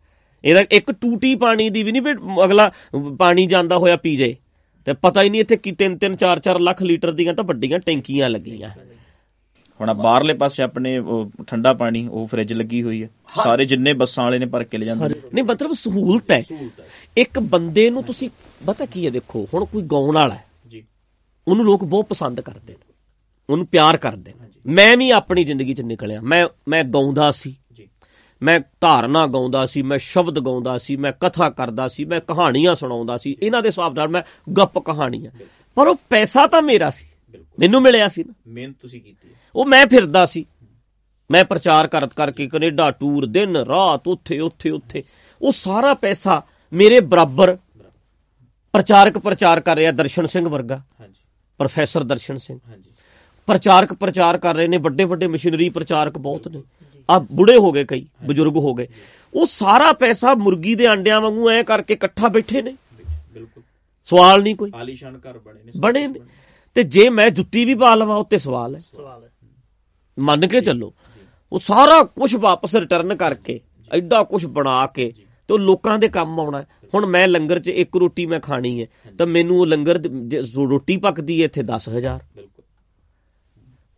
ਇਹਦਾ 0.45 0.61
ਇੱਕ 0.71 0.93
ਟੂਟੀ 0.93 1.35
ਪਾਣੀ 1.35 1.71
ਦੀ 1.71 1.83
ਵੀ 1.83 1.93
ਨਹੀਂ 1.93 2.03
ਅਗਲਾ 2.45 2.71
ਪਾਣੀ 3.19 3.47
ਜਾਂਦਾ 3.47 3.79
ਹੋਇਆ 3.79 3.97
ਪੀ 3.97 4.17
ਜਾਏ 4.17 4.37
ਤੇ 4.85 4.93
ਪਤਾ 4.93 5.23
ਹੀ 5.23 5.31
ਨਹੀਂ 5.31 5.41
ਇੱਥੇ 5.41 5.57
ਕੀ 5.57 5.71
3 5.71 5.93
3 5.93 6.13
4 6.13 6.41
4 6.49 6.59
ਲੱਖ 6.61 6.83
ਲੀਟਰ 6.83 7.13
ਦੀਆਂ 7.13 7.35
ਤਾਂ 7.35 7.45
ਵੱਡੀਆਂ 7.45 7.79
ਟੈਂਕੀਆਂ 7.79 8.31
ਲੱਗੀਆਂ। 8.31 8.71
ਹੁਣ 9.81 9.89
ਆਹ 9.89 9.95
ਬਾਹਰਲੇ 9.95 10.35
ਪਾਸੇ 10.35 10.63
ਆਪਣੇ 10.63 11.01
ਠੰਡਾ 11.47 11.75
ਪਾਣੀ 11.75 12.09
ਉਹ 12.09 12.27
ਫ੍ਰਿਜ 12.27 12.53
ਲੱਗੀ 12.53 12.83
ਹੋਈ 12.83 13.03
ਹੈ। 13.03 13.09
ਸਾਰੇ 13.45 13.67
ਜਿੰਨੇ 13.67 13.93
ਬੱਸਾਂ 13.93 14.25
ਵਾਲੇ 14.25 14.39
ਨੇ 14.39 14.47
ਭਰ 14.47 14.65
ਕੇ 14.65 14.79
ਲੈ 14.79 14.87
ਜਾਂਦੇ। 14.87 15.15
ਨਹੀਂ 15.35 15.45
ਮਤਲਬ 15.45 15.73
ਸਹੂਲਤ 15.73 16.31
ਹੈ। 16.31 16.45
ਇੱਕ 17.17 17.39
ਬੰਦੇ 17.39 17.91
ਨੂੰ 17.91 18.05
ਤੁਸੀਂ 18.05 18.31
ਪਤਾ 18.67 18.87
ਕੀ 18.87 19.07
ਹੈ 19.07 19.11
ਦੇਖੋ 19.11 19.49
ਹੁਣ 19.55 19.65
ਕੋਈ 19.65 19.83
ਗਾਉਣ 19.83 20.15
ਵਾਲਾ 20.15 20.35
ਹੈ। 20.35 20.45
ਜੀ। 20.69 20.85
ਉਹਨੂੰ 21.49 21.65
ਲੋਕ 21.65 21.85
ਬਹੁਤ 21.85 22.05
ਪਸੰਦ 22.05 22.41
ਕਰਦੇ 22.41 22.73
ਨੇ। 22.73 22.95
ਉਹਨੂੰ 23.51 23.67
ਪਿਆਰ 23.67 23.97
ਕਰਦੇ 23.97 24.33
ਨੇ। 24.41 24.49
ਮੈਂ 24.67 24.97
ਵੀ 24.97 25.11
ਆਪਣੀ 25.11 25.45
ਜ਼ਿੰਦਗੀ 25.45 25.75
'ਚ 25.75 25.81
ਨਿਕਲਿਆ। 25.81 26.21
ਮੈਂ 26.21 26.47
ਮੈਂ 26.69 26.85
ਗਾਉਂਦਾ 26.85 27.31
ਸੀ। 27.31 27.57
ਮੈਂ 28.43 28.61
ਧਾਰਨਾ 28.81 29.27
ਗਾਉਂਦਾ 29.27 29.67
ਸੀ 29.67 29.83
ਮੈਂ 29.83 29.99
ਸ਼ਬਦ 29.99 30.41
ਗਾਉਂਦਾ 30.41 30.79
ਸੀ 30.79 30.97
ਮੈਂ 30.97 31.13
ਕਥਾ 31.13 31.51
ਕਰਦਾ 31.51 31.89
ਸੀ 31.89 32.05
ਮੈਂ 32.05 32.21
ਕਹਾਣੀਆਂ 32.21 32.75
ਸੁਣਾਉਂਦਾ 32.75 33.17
ਸੀ। 33.17 33.37
ਇਹਨਾਂ 33.43 33.63
ਦੇ 33.63 33.67
ਹਿਸਾਬ 33.67 33.95
ਨਾਲ 33.95 34.09
ਮੈਂ 34.09 34.23
ਗੱਪ 34.53 34.79
ਕਹਾਣੀਆਂ। 34.79 35.31
ਪਰ 35.75 35.89
ਉਹ 35.89 35.97
ਪੈਸਾ 36.11 36.47
ਤਾਂ 36.47 36.63
ਮੇਰਾ 36.63 36.91
ਸੀ। 36.91 37.07
ਮੈਨੂੰ 37.59 37.83
ਮਿਲਿਆ 37.83 38.09
ਸੀ 38.09 38.25
ਨਾ। 38.25 38.33
ਮਿਹਨਤ 38.47 38.77
ਤੁਸੀਂ 38.83 39.01
ਕੀਤੀ 39.01 39.29
ਉਹ 39.55 39.67
ਮੈਂ 39.67 39.87
ਫਿਰਦਾ 39.87 40.27
ਸੀ। 40.27 40.45
ਮੈਂ 41.31 41.45
ਪ੍ਰਚਾਰ 41.45 41.87
ਕਰਤ 41.87 42.15
ਕਰਕੇ 42.15 42.47
ਕੈਨੇਡਾ 42.47 42.91
ਟੂਰ 42.91 43.27
ਦਿਨ 43.27 43.57
ਰਾਤ 43.57 44.09
ਉੱਥੇ 44.09 44.41
ਉੱਥੇ 44.41 44.71
ਉੱਥੇ। 44.71 45.03
ਉਹ 45.43 45.53
ਸਾਰਾ 45.53 45.95
ਪੈਸਾ 45.95 46.43
ਮੇਰੇ 46.73 47.01
ਬਰਾਬਰ 47.01 47.59
ਪ੍ਰਚਾਰਕ 48.73 49.19
ਪ੍ਰਚਾਰ 49.19 49.61
ਕਰ 49.61 49.77
ਰਿਹਾ 49.77 49.93
ਦਰਸ਼ਨ 49.93 50.27
ਸਿੰਘ 50.27 50.49
ਵਰਗਾ। 50.49 50.83
ਹਾਂਜੀ। 51.01 51.21
ਪ੍ਰੋਫੈਸਰ 51.59 52.03
ਦਰਸ਼ਨ 52.05 52.37
ਸਿੰਘ। 52.37 52.59
ਹਾਂਜੀ। 52.69 52.91
ਪ੍ਰਚਾਰਕ 53.47 53.93
ਪ੍ਰਚਾਰ 53.93 54.39
ਕਰ 54.39 54.55
ਰਹੇ 54.55 54.69
ਨੇ। 54.69 54.77
ਵੱਡੇ 54.77 55.05
ਵੱਡੇ 55.05 55.27
ਮਸ਼ੀਨਰੀ 55.27 55.69
ਪ੍ਰਚਾਰਕ 55.69 56.19
ਬਹੁਤ 56.19 56.49
ਨੇ। 56.49 56.63
ਆ 57.11 57.19
ਬੁੜੇ 57.19 57.57
ਹੋ 57.57 57.73
ਗਏ 57.73 57.85
ਕਈ 57.85 58.07
ਬਜ਼ੁਰਗ 58.29 58.57
ਹੋ 58.57 58.75
ਗਏ। 58.75 58.89
ਉਹ 59.35 59.47
ਸਾਰਾ 59.47 59.93
ਪੈਸਾ 59.93 60.35
ਮੁਰਗੀ 60.35 60.75
ਦੇ 60.75 60.93
ਅੰਡਿਆਂ 60.93 61.21
ਵਾਂਗੂ 61.21 61.51
ਐ 61.51 61.63
ਕਰਕੇ 61.63 61.95
ਇਕੱਠਾ 61.95 62.29
ਬੈਠੇ 62.29 62.63
ਨੇ। 62.63 62.77
ਬਿਲਕੁਲ। 63.35 63.63
ਸਵਾਲ 64.05 64.43
ਨਹੀਂ 64.43 64.55
ਕੋਈ। 64.55 64.73
ਆਲੀਸ਼ਾਨ 64.75 65.21
ਘਰ 65.31 65.39
ਬਣੇ 65.39 65.65
ਨੇ। 65.65 65.73
ਬਣੇ 65.77 66.07
ਨੇ। 66.07 66.21
ਤੇ 66.75 66.83
ਜੇ 66.83 67.09
ਮੈਂ 67.09 67.31
ਜੁੱਤੀ 67.31 67.65
ਵੀ 67.65 67.75
ਪਾ 67.75 67.95
ਲਵਾਂ 67.95 68.17
ਉੱਤੇ 68.17 68.39
ਸਵਾਲ 68.39 68.75
ਹੈ। 68.75 68.81
ਸਵਾਲ 68.81 69.25
ਹੈ। 69.25 69.29
ਮੰਨ 70.19 70.49
ਕੇ 70.49 70.61
ਚੱਲੋ। 70.61 70.95
ਉਹ 71.53 71.59
ਸਾਰਾ 71.59 72.03
ਕੁਝ 72.03 72.37
ਵਾਪਸ 72.37 72.77
ਰਿਟਰਨ 72.77 73.17
ਕਰਕੇ 73.17 73.61
ਐਡਾ 73.93 74.23
ਕੁਝ 74.23 74.47
ਬਣਾ 74.47 74.87
ਕੇ 74.87 75.13
ਤੇ 75.49 75.55
ਉਹ 75.55 75.59
ਲੋਕਾਂ 75.59 75.99
ਦੇ 75.99 76.09
ਕੰਮ 76.09 76.41
ਆਉਣਾ। 76.41 76.63
ਹੁਣ 76.95 77.07
ਮੈਂ 77.07 77.29
ਲੰਗਰ 77.29 77.59
'ਚ 77.59 77.69
ਇੱਕ 77.69 77.97
ਰੋਟੀ 77.97 78.27
ਮੈਂ 78.27 78.41
ਖਾਣੀ 78.41 78.83
ਹੈ 78.83 78.87
ਤਾਂ 79.19 79.27
ਮੈਨੂੰ 79.27 79.61
ਉਹ 79.61 79.67
ਲੰਗਰ 79.67 80.01
ਰੋਟੀ 80.57 80.97
ਪੱਕਦੀ 80.97 81.41
ਹੈ 81.41 81.45
ਇੱਥੇ 81.45 81.63
10000 81.63 82.21
ਬਿਲਕੁਲ। 82.37 82.60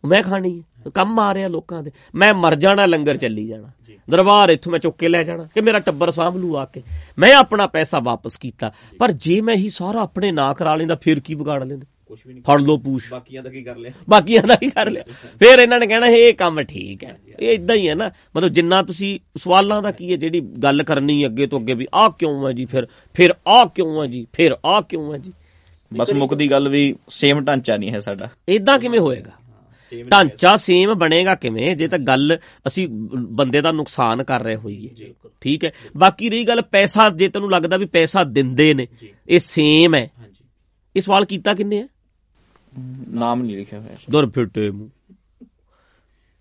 ਮੈਂ 0.05 0.23
ਖਾਣੀ 0.23 0.59
ਹੈ। 0.59 0.91
ਕੰਮ 0.93 1.19
ਆ 1.19 1.33
ਰਿਹਾ 1.33 1.47
ਲੋਕਾਂ 1.47 1.83
ਦੇ। 1.83 1.91
ਮੈਂ 2.15 2.33
ਮਰ 2.33 2.55
ਜਾਣਾ 2.55 2.85
ਲੰਗਰ 2.85 3.17
ਚੱਲੀ 3.17 3.47
ਜਾਣਾ। 3.47 3.95
ਦਰਬਾਰ 4.09 4.49
ਇੱਥੋਂ 4.49 4.71
ਮੈਂ 4.71 4.79
ਚੁੱਕ 4.79 4.97
ਕੇ 4.97 5.07
ਲੈ 5.07 5.23
ਜਾਣਾ 5.23 5.43
ਕਿ 5.43 5.61
ਮੇਰਾ 5.61 5.79
ਟੱਬਰ 5.79 6.11
ਸਾਂਭ 6.11 6.37
ਲੂ 6.37 6.57
ਆ 6.57 6.65
ਕੇ। 6.65 6.81
ਮੈਂ 7.19 7.33
ਆਪਣਾ 7.33 7.67
ਪੈਸਾ 7.67 7.99
ਵਾਪਸ 7.99 8.37
ਕੀਤਾ। 8.37 8.71
ਪਰ 8.99 9.11
ਜੇ 9.11 9.41
ਮੈਂ 9.41 9.55
ਹੀ 9.55 9.69
ਸਾਰਾ 9.69 10.01
ਆਪਣੇ 10.01 10.31
ਨਾਂ 10.31 10.53
ਕਰਾ 10.53 10.75
ਲੈਂਦਾ 10.75 10.95
ਫਿਰ 11.01 11.19
ਕੀ 11.19 11.35
ਵਿਗਾੜ 11.35 11.63
ਲੈਂਦਾ? 11.63 11.85
ਕੁਝ 12.07 12.19
ਵੀ 12.27 12.33
ਨਹੀਂ। 12.33 12.43
ਫੜ 12.43 12.61
ਲੋ 12.61 12.77
ਪੂਛ। 12.77 13.11
ਬਾਕੀਆਂ 13.11 13.43
ਦਾ 13.43 13.49
ਕੀ 13.49 13.63
ਕਰ 13.63 13.75
ਲਿਆ? 13.75 13.91
ਬਾਕੀਆਂ 14.09 14.43
ਦਾ 14.43 14.57
ਹੀ 14.63 14.69
ਕਰ 14.69 14.89
ਲਿਆ? 14.89 15.03
ਫਿਰ 15.39 15.59
ਇਹਨਾਂ 15.59 15.79
ਨੇ 15.79 15.87
ਕਹਿਣਾ 15.87 16.07
ਇਹ 16.07 16.33
ਕੰਮ 16.33 16.61
ਠੀਕ 16.61 17.03
ਹੈ। 17.03 17.19
ਇਹ 17.39 17.53
ਇਦਾਂ 17.53 17.75
ਹੀ 17.75 17.89
ਹੈ 17.89 17.95
ਨਾ। 17.95 18.11
ਮਤਲਬ 18.35 18.49
ਜਿੰਨਾ 18.49 18.83
ਤੁਸੀਂ 18.83 19.19
ਸਵਾਲਾਂ 19.37 19.81
ਦਾ 19.81 19.91
ਕੀ 19.91 20.11
ਹੈ 20.11 20.17
ਜਿਹੜੀ 20.17 20.41
ਗੱਲ 20.41 20.83
ਕਰਨੀ 20.83 21.23
ਹੈ 21.23 21.29
ਅੱਗੇ 21.29 21.47
ਤੋਂ 21.47 21.59
ਅੱਗੇ 21.59 21.73
ਵੀ 21.73 21.87
ਆਹ 21.93 22.09
ਕਿਉਂ 22.09 22.47
ਹੈ 22.47 22.53
ਜੀ 22.53 22.65
ਫਿਰ? 22.65 22.87
ਫਿਰ 23.13 23.35
ਆਹ 23.47 23.65
ਕਿਉਂ 23.65 24.03
ਹੈ 24.03 24.07
ਜੀ? 24.07 24.27
ਫਿਰ 24.33 24.57
ਆਹ 24.65 24.81
ਕਿਉਂ 24.81 25.13
ਹੈ 25.13 25.17
ਜੀ? 25.17 25.33
ਬਸ 25.97 26.13
ਮੁੱਕਦੀ 26.13 26.51
ਗੱਲ 26.51 26.69
ਵੀ 26.69 26.95
ਸੇਮ 27.07 27.41
ਢਾਂਚਾ 27.45 27.77
ਨਹੀਂ 27.77 27.91
ਹੈ 27.91 27.99
ਸਾਡਾ। 27.99 28.29
ਇਦਾਂ 28.49 28.79
ਕਿਵੇਂ 28.79 28.99
ਹੋਏਗਾ? 28.99 29.31
ਢਾਂਚਾ 30.11 30.55
ਸੇਮ 30.55 30.93
ਬਣੇਗਾ 30.93 31.35
ਕਿਵੇਂ? 31.35 31.75
ਜੇ 31.75 31.87
ਤਾਂ 31.87 31.99
ਗੱਲ 31.99 32.37
ਅਸੀਂ 32.67 32.87
ਬੰਦੇ 33.15 33.61
ਦਾ 33.61 33.71
ਨੁਕਸਾਨ 33.71 34.23
ਕਰ 34.23 34.43
ਰਹੇ 34.43 34.55
ਹੋਈਏ। 34.55 34.89
ਠੀਕ 35.41 35.65
ਹੈ? 35.65 35.71
ਬਾਕੀ 35.97 36.29
ਰਹੀ 36.29 36.47
ਗੱਲ 36.47 36.61
ਪੈਸਾ 36.61 37.09
ਜੇ 37.09 37.27
ਤੈਨੂੰ 37.27 37.51
ਲੱਗਦਾ 37.51 37.77
ਵੀ 37.77 37.85
ਪੈਸਾ 37.85 38.23
ਦਿੰਦੇ 38.23 38.73
ਨੇ 38.73 38.87
ਇਹ 39.29 39.39
ਸੇਮ 39.39 39.95
ਹੈ। 39.95 40.11
ਹਾਂਜੀ। 40.19 40.45
ਇਹ 40.95 41.01
ਸਵਾਲ 41.01 41.25
ਕੀਤਾ 41.25 41.53
ਕਿੰਨੇ 41.53 41.77
ਹੈ 41.77 41.87
ਨਾਮ 43.09 43.41
ਨਹੀਂ 43.41 43.57
ਲਿਖਿਆ 43.57 43.79
ਹੋਇਆ। 43.79 43.95
ਦੁਰ 44.09 44.29
ਫਿੱਟੇ 44.29 44.69
ਮੂੰਹ। 44.69 44.89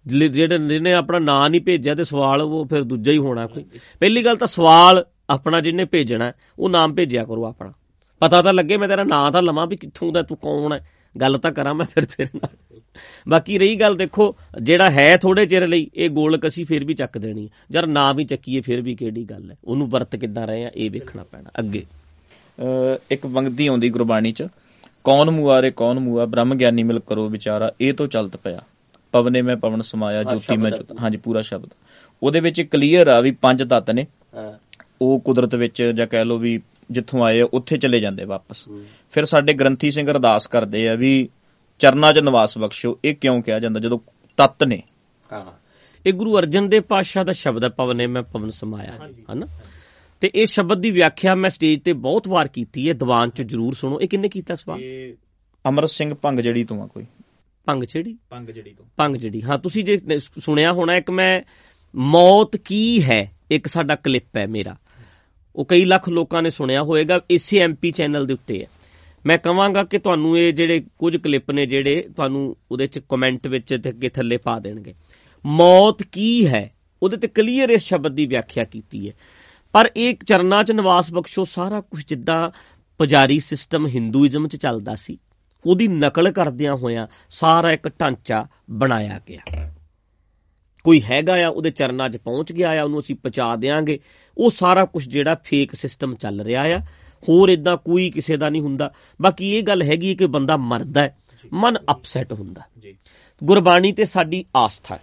ਜਿਹੜੇ 0.07 0.29
ਜਿਹੜੇ- 0.29 0.69
ਜਿਹਨੇ 0.69 0.93
ਆਪਣਾ 0.93 1.19
ਨਾਂ 1.19 1.51
ਨਹੀਂ 1.51 1.61
ਭੇਜਿਆ 1.61 1.95
ਤੇ 1.95 2.05
ਸਵਾਲ 2.05 2.43
ਉਹ 2.43 2.67
ਫਿਰ 2.67 2.83
ਦੂਜਾ 2.83 3.13
ਹੀ 3.13 3.19
ਹੋਣਾ 3.19 3.47
ਕੋਈ। 3.47 3.65
ਪਹਿਲੀ 4.01 4.25
ਗੱਲ 4.25 4.37
ਤਾਂ 4.37 4.47
ਸਵਾਲ 4.47 5.05
ਆਪਣਾ 5.31 5.61
ਜਿਹਨੇ 5.61 5.85
ਭੇਜਣਾ 5.85 6.33
ਉਹ 6.59 6.69
ਨਾਮ 6.69 6.95
ਭੇਜਿਆ 6.95 7.25
ਕਰੋ 7.25 7.45
ਆਪਣਾ। 7.45 7.73
ਪਤਾ 8.21 8.43
ਤਾਂ 8.43 8.53
ਲੱਗੇ 8.53 8.77
ਮੈਂ 8.77 8.89
ਤੇਰਾ 8.89 9.05
ਨਾਂ 9.05 9.33
ਤਾਂ 9.33 9.43
ਲਵਾਂ 9.43 9.67
ਵੀ 9.67 9.77
ਕਿੱਥੋਂ 9.77 10.13
ਦਾ 10.13 10.23
ਤੂੰ 10.23 10.37
ਕੌਣ 10.37 10.73
ਹੈ। 10.73 10.89
ਗੱਲ 11.21 11.39
ਤਾਂ 11.39 11.53
ਕਰਾਂ 11.53 11.75
ਮੈਂ 11.75 11.87
ਫਿਰ 11.87 12.05
ਤੇਰੇ 12.05 12.29
ਨਾਲ। 12.35 12.57
ਬਾਕੀ 13.29 13.59
ਰਹੀ 13.59 13.77
ਗੱਲ 13.77 13.97
ਦੇਖੋ 13.97 14.35
ਜਿਹੜਾ 14.63 14.91
ਹੈ 14.91 15.17
ਥੋੜੇ 15.17 15.47
ਚਿਰ 15.47 15.67
ਲਈ 15.67 15.91
ਇਹ 15.95 16.11
ਗੋਲਕ 16.11 16.47
ਅਸੀਂ 16.47 16.65
ਫਿਰ 16.67 16.85
ਵੀ 16.85 16.95
ਚੱਕ 16.95 17.19
ਦੇਣੀ। 17.19 17.49
ਯਾਰ 17.73 17.87
ਨਾਂ 17.87 18.13
ਵੀ 18.15 18.25
ਚੱਕੀਏ 18.25 18.61
ਫਿਰ 18.61 18.81
ਵੀ 18.81 18.95
ਕਿਹੜੀ 18.95 19.25
ਗੱਲ 19.25 19.51
ਹੈ? 19.51 19.57
ਉਹਨੂੰ 19.65 19.89
ਵਰਤ 19.89 20.17
ਕਿੱਦਾਂ 20.17 20.47
ਰਹੇ 20.47 20.65
ਆ 20.65 20.71
ਇਹ 20.77 20.91
ਵੇਖਣਾ 20.91 21.25
ਪੈਣਾ 21.25 21.51
ਅੱਗੇ। 21.59 21.85
ਇੱਕ 23.11 23.27
ਪੰਕਤੀ 23.27 23.67
ਆਉਂਦੀ 23.67 23.89
ਗੁਰਬਾਣੀ 23.91 24.33
ਚ 24.33 24.47
ਕੌਣ 25.05 25.31
ਮੁਆਰੇ 25.31 25.71
ਕੌਣ 25.71 25.99
ਮੁਆ 25.99 26.25
ਬ੍ਰਹਮ 26.25 26.55
ਗਿਆਨੀ 26.55 26.83
ਮਿਲ 26.83 26.99
ਕਰੋ 27.01 27.29
ਵਿਚਾਰਾ 27.29 27.73
ਇਹ 27.81 27.93
ਤੋਂ 27.95 28.07
ਚਲਤ 28.07 28.37
ਪਿਆ। 28.37 28.63
ਪਵਨੇ 29.13 29.43
ਮੈਂ 29.43 29.57
ਪਵਨ 29.57 29.81
ਸਮਾਇਆ 29.81 30.23
ਜੋਤੀ 30.23 30.57
ਮੈਂ 30.57 30.71
ਹਾਂਜੀ 31.01 31.19
ਪੂਰਾ 31.19 31.41
ਸ਼ਬਦ। 31.43 31.71
ਉਹਦੇ 32.23 32.41
ਵਿੱਚ 32.41 32.61
ਕਲੀਅਰ 32.63 33.09
ਆ 33.09 33.21
ਵੀ 33.21 33.31
ਪੰਜ 33.31 33.63
ਤੱਤ 33.63 33.91
ਨੇ। 33.91 34.07
ਉਹ 35.03 35.21
ਕੁਦਰਤ 35.21 35.55
ਵਿੱਚ 35.55 35.83
ਜਾਂ 35.83 36.07
ਕਹਿ 36.07 36.25
ਲਓ 36.25 36.39
ਵੀ 36.39 36.61
ਜਿੱਥੋਂ 36.91 37.25
ਆਏ 37.25 37.41
ਉੱਥੇ 37.43 37.77
ਚਲੇ 37.77 38.01
ਜਾਂਦੇ 38.01 38.25
ਵਾਪਸ। 38.25 38.69
ਫਿਰ 39.13 39.25
ਸਾਡੇ 39.25 39.53
ਗ੍ਰੰਥੀ 39.53 39.91
ਸਿੰਘ 39.91 40.11
ਅਰਦਾਸ 40.11 40.47
ਕਰਦੇ 40.47 40.89
ਆ 40.89 40.95
ਵੀ 40.95 41.29
ਚਰਨਾਂ 41.83 42.13
'ਚ 42.13 42.19
ਨਿਵਾਸ 42.19 42.59
ਬਖਸ਼ੋ 42.59 42.99
ਇਹ 43.05 43.15
ਕਿਉਂ 43.15 43.43
ਕਿਹਾ 43.43 43.61
ਜਾਂਦਾ? 43.61 43.81
ਜਦੋਂ 43.81 43.99
ਤੱਤ 44.37 44.65
ਨੇ। 44.65 44.83
ਇਹ 46.07 46.13
ਗੁਰੂ 46.13 46.39
ਅਰਜਨ 46.39 46.69
ਦੇਵ 46.69 46.83
ਪਾਤਸ਼ਾਹ 46.83 47.25
ਦਾ 47.25 47.33
ਸ਼ਬਦ 47.33 47.65
ਹੈ 47.65 47.69
ਪਵਨੇ 47.69 48.07
ਮੈਂ 48.07 48.23
ਪਵਨ 48.23 48.51
ਸਮਾਇਆ। 48.51 48.93
ਹਨਾ? 49.33 49.47
ਤੇ 50.21 50.31
ਇਹ 50.35 50.47
ਸ਼ਬਦ 50.47 50.81
ਦੀ 50.81 50.91
ਵਿਆਖਿਆ 50.91 51.35
ਮੈਂ 51.35 51.51
ਸਟੇਜ 51.51 51.83
ਤੇ 51.83 51.93
ਬਹੁਤ 51.93 52.29
ਵਾਰ 52.29 52.49
ਕੀਤੀ 52.49 52.89
ਹੈ। 52.89 52.95
ਦੀਵਾਨ 52.95 53.31
'ਚ 53.31 53.43
ਜਰੂਰ 53.43 53.75
ਸੁਣੋ। 53.75 54.01
ਇਹ 54.01 54.09
ਕਿੰਨੇ 54.09 54.29
ਕੀਤਾ 54.29 54.57
ਇਹ 54.81 55.15
ਅਮਰ 55.69 55.87
ਸਿੰਘ 55.87 56.15
ਭੰਗ 56.15 56.41
ਜਿਹੜੀ 56.41 56.65
ਤੋਂ 56.65 56.83
ਆ 56.83 56.87
ਕੋਈ। 56.87 57.07
ਭੰਗ 57.65 57.85
ਛੇੜੀ? 57.85 58.19
ਪੰਗ 58.31 58.49
ਜੜੀ 58.49 58.75
ਤੋਂ। 58.75 58.85
ਭੰਗ 58.97 59.17
ਜਿਹੜੀ 59.17 59.43
ਹਾਂ 59.43 59.59
ਤੁਸੀਂ 59.59 59.85
ਜੇ 59.85 60.01
ਸੁਣਿਆ 60.19 60.73
ਹੋਣਾ 60.73 60.97
ਇੱਕ 60.97 61.11
ਮੈਂ 61.11 61.43
ਮੌਤ 61.95 62.57
ਕੀ 62.57 63.03
ਹੈ? 63.03 63.33
ਇੱਕ 63.51 63.67
ਸਾਡਾ 63.67 63.95
ਕਲਿੱਪ 63.95 64.37
ਹੈ 64.37 64.47
ਮੇਰਾ। 64.47 64.77
ਉਹ 65.57 65.65
ਕਈ 65.65 65.85
ਲੱਖ 65.85 66.09
ਲੋਕਾਂ 66.09 66.43
ਨੇ 66.43 66.51
ਸੁਣਿਆ 66.51 66.83
ਹੋਵੇਗਾ 66.83 67.21
ਇਸੇ 67.31 67.59
ਐਮਪੀ 67.59 67.91
ਚੈਨਲ 67.91 68.27
ਦੇ 68.27 68.33
ਉੱਤੇ 68.35 68.63
ਹੈ। 68.63 68.82
ਮੈਂ 69.27 69.39
ਕਹਾਂਗਾ 69.39 69.85
ਕਿ 69.85 69.99
ਤੁਹਾਨੂੰ 69.99 70.39
ਇਹ 70.39 70.53
ਜਿਹੜੇ 70.53 70.85
ਕੁਝ 70.99 71.17
ਕਲਿੱਪ 71.17 71.51
ਨੇ 71.51 71.67
ਜਿਹੜੇ 71.67 72.09
ਤੁਹਾਨੂੰ 72.17 72.57
ਉਹਦੇ 72.71 72.87
ਚ 72.87 72.99
ਕਮੈਂਟ 72.99 73.47
ਵਿੱਚ 73.47 73.81
ਤੇ 73.85 73.91
ਅੱਗੇ 73.91 74.09
ਥੱਲੇ 74.09 74.37
ਪਾ 74.37 74.59
ਦੇਣਗੇ। 74.59 74.95
ਮੌਤ 75.47 76.03
ਕੀ 76.03 76.47
ਹੈ? 76.47 76.75
ਉਹਦੇ 77.03 77.17
ਤੇ 77.17 77.29
ਕਲੀਅਰ 77.29 77.71
ਇਸ 77.71 77.83
ਸ਼ਬਦ 77.83 78.15
ਦੀ 78.15 78.27
ਵਿਆਖਿਆ 78.27 78.65
ਕੀਤੀ 78.65 79.09
ਹੈ। 79.09 79.15
ਪਰ 79.73 79.91
ਇਹ 79.97 80.17
ਚਰਨਾਂ 80.27 80.65
ਚ 80.65 80.73
ਨਿਵਾਸ 80.73 81.13
ਬਖਸ਼ੋ, 81.13 81.45
ਸਾਰਾ 81.45 81.81
ਕੁਝ 81.81 82.09
ਜਿੱਦਾਂ 82.09 82.51
ਪੁਜਾਰੀ 82.99 83.41
ਸਿਸਟਮ 83.41 83.87
ਹਿੰਦੂਇਜ਼ਮ 83.87 84.49
ਚ 84.49 84.57
ਚੱਲਦਾ 84.57 84.95
ਸੀ। 84.95 85.19
ਉਹਦੀ 85.67 85.89
ਨਕਲ 85.89 86.33
ਕਰਦਿਆਂ 86.33 86.75
ਹੋਇਆਂ 86.75 87.07
ਸਾਰਾ 87.31 87.73
ਇੱਕ 87.73 87.89
ਢਾਂਚਾ 87.89 88.47
ਬਣਾਇਆ 88.71 89.21
ਗਿਆ। 89.29 89.73
ਕੋਈ 90.85 91.03
ਹੈਗਾ 91.03 91.45
ਆ, 91.45 91.49
ਉਹਦੇ 91.49 91.71
ਚਰਨਾਂ 91.71 92.09
'ਚ 92.09 92.17
ਪਹੁੰਚ 92.17 92.53
ਗਿਆ 92.53 92.81
ਆ, 92.81 92.85
ਉਹਨੂੰ 92.85 93.01
ਅਸੀਂ 93.01 93.17
ਪਹੁੰਚਾ 93.17 93.57
ਦੇਾਂਗੇ 93.57 93.99
ਉਹ 94.39 94.51
ਸਾਰਾ 94.51 94.85
ਕੁਝ 94.85 95.09
ਜਿਹੜਾ 95.09 95.35
ਫੇਕ 95.45 95.75
ਸਿਸਟਮ 95.75 96.15
ਚੱਲ 96.15 96.41
ਰਿਹਾ 96.41 96.63
ਆ 96.63 96.81
ਹੋਰ 97.29 97.49
ਇਦਾਂ 97.49 97.77
ਕੋਈ 97.77 98.11
ਕਿਸੇ 98.11 98.37
ਦਾ 98.37 98.49
ਨਹੀਂ 98.49 98.63
ਹੁੰਦਾ। 98.63 98.93
ਬਾਕੀ 99.23 99.51
ਇਹ 99.51 99.63
ਗੱਲ 99.63 99.83
ਹੈਗੀ 99.83 100.15
ਕਿ 100.15 100.27
ਬੰਦਾ 100.27 100.57
ਮਰਦਾ 100.57 101.03
ਹੈ 101.03 101.17
ਮਨ 101.53 101.79
ਅਪਸੈਟ 101.91 102.33
ਹੁੰਦਾ। 102.33 102.63
ਜੀ। 102.79 102.97
ਗੁਰਬਾਣੀ 103.45 103.93
ਤੇ 103.93 104.05
ਸਾਡੀ 104.05 104.45
ਆਸਥਾ 104.57 104.95
ਹੈ। 104.95 105.01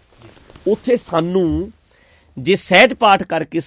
ਉੱਥੇ 0.68 0.96
ਸਾਨੂੰ 0.96 1.72
ਜੇ 2.38 2.56
ਸਹਿਜ 2.56 2.94
ਪਾਠ 2.94 3.24
ਕਰਕੇ 3.24 3.60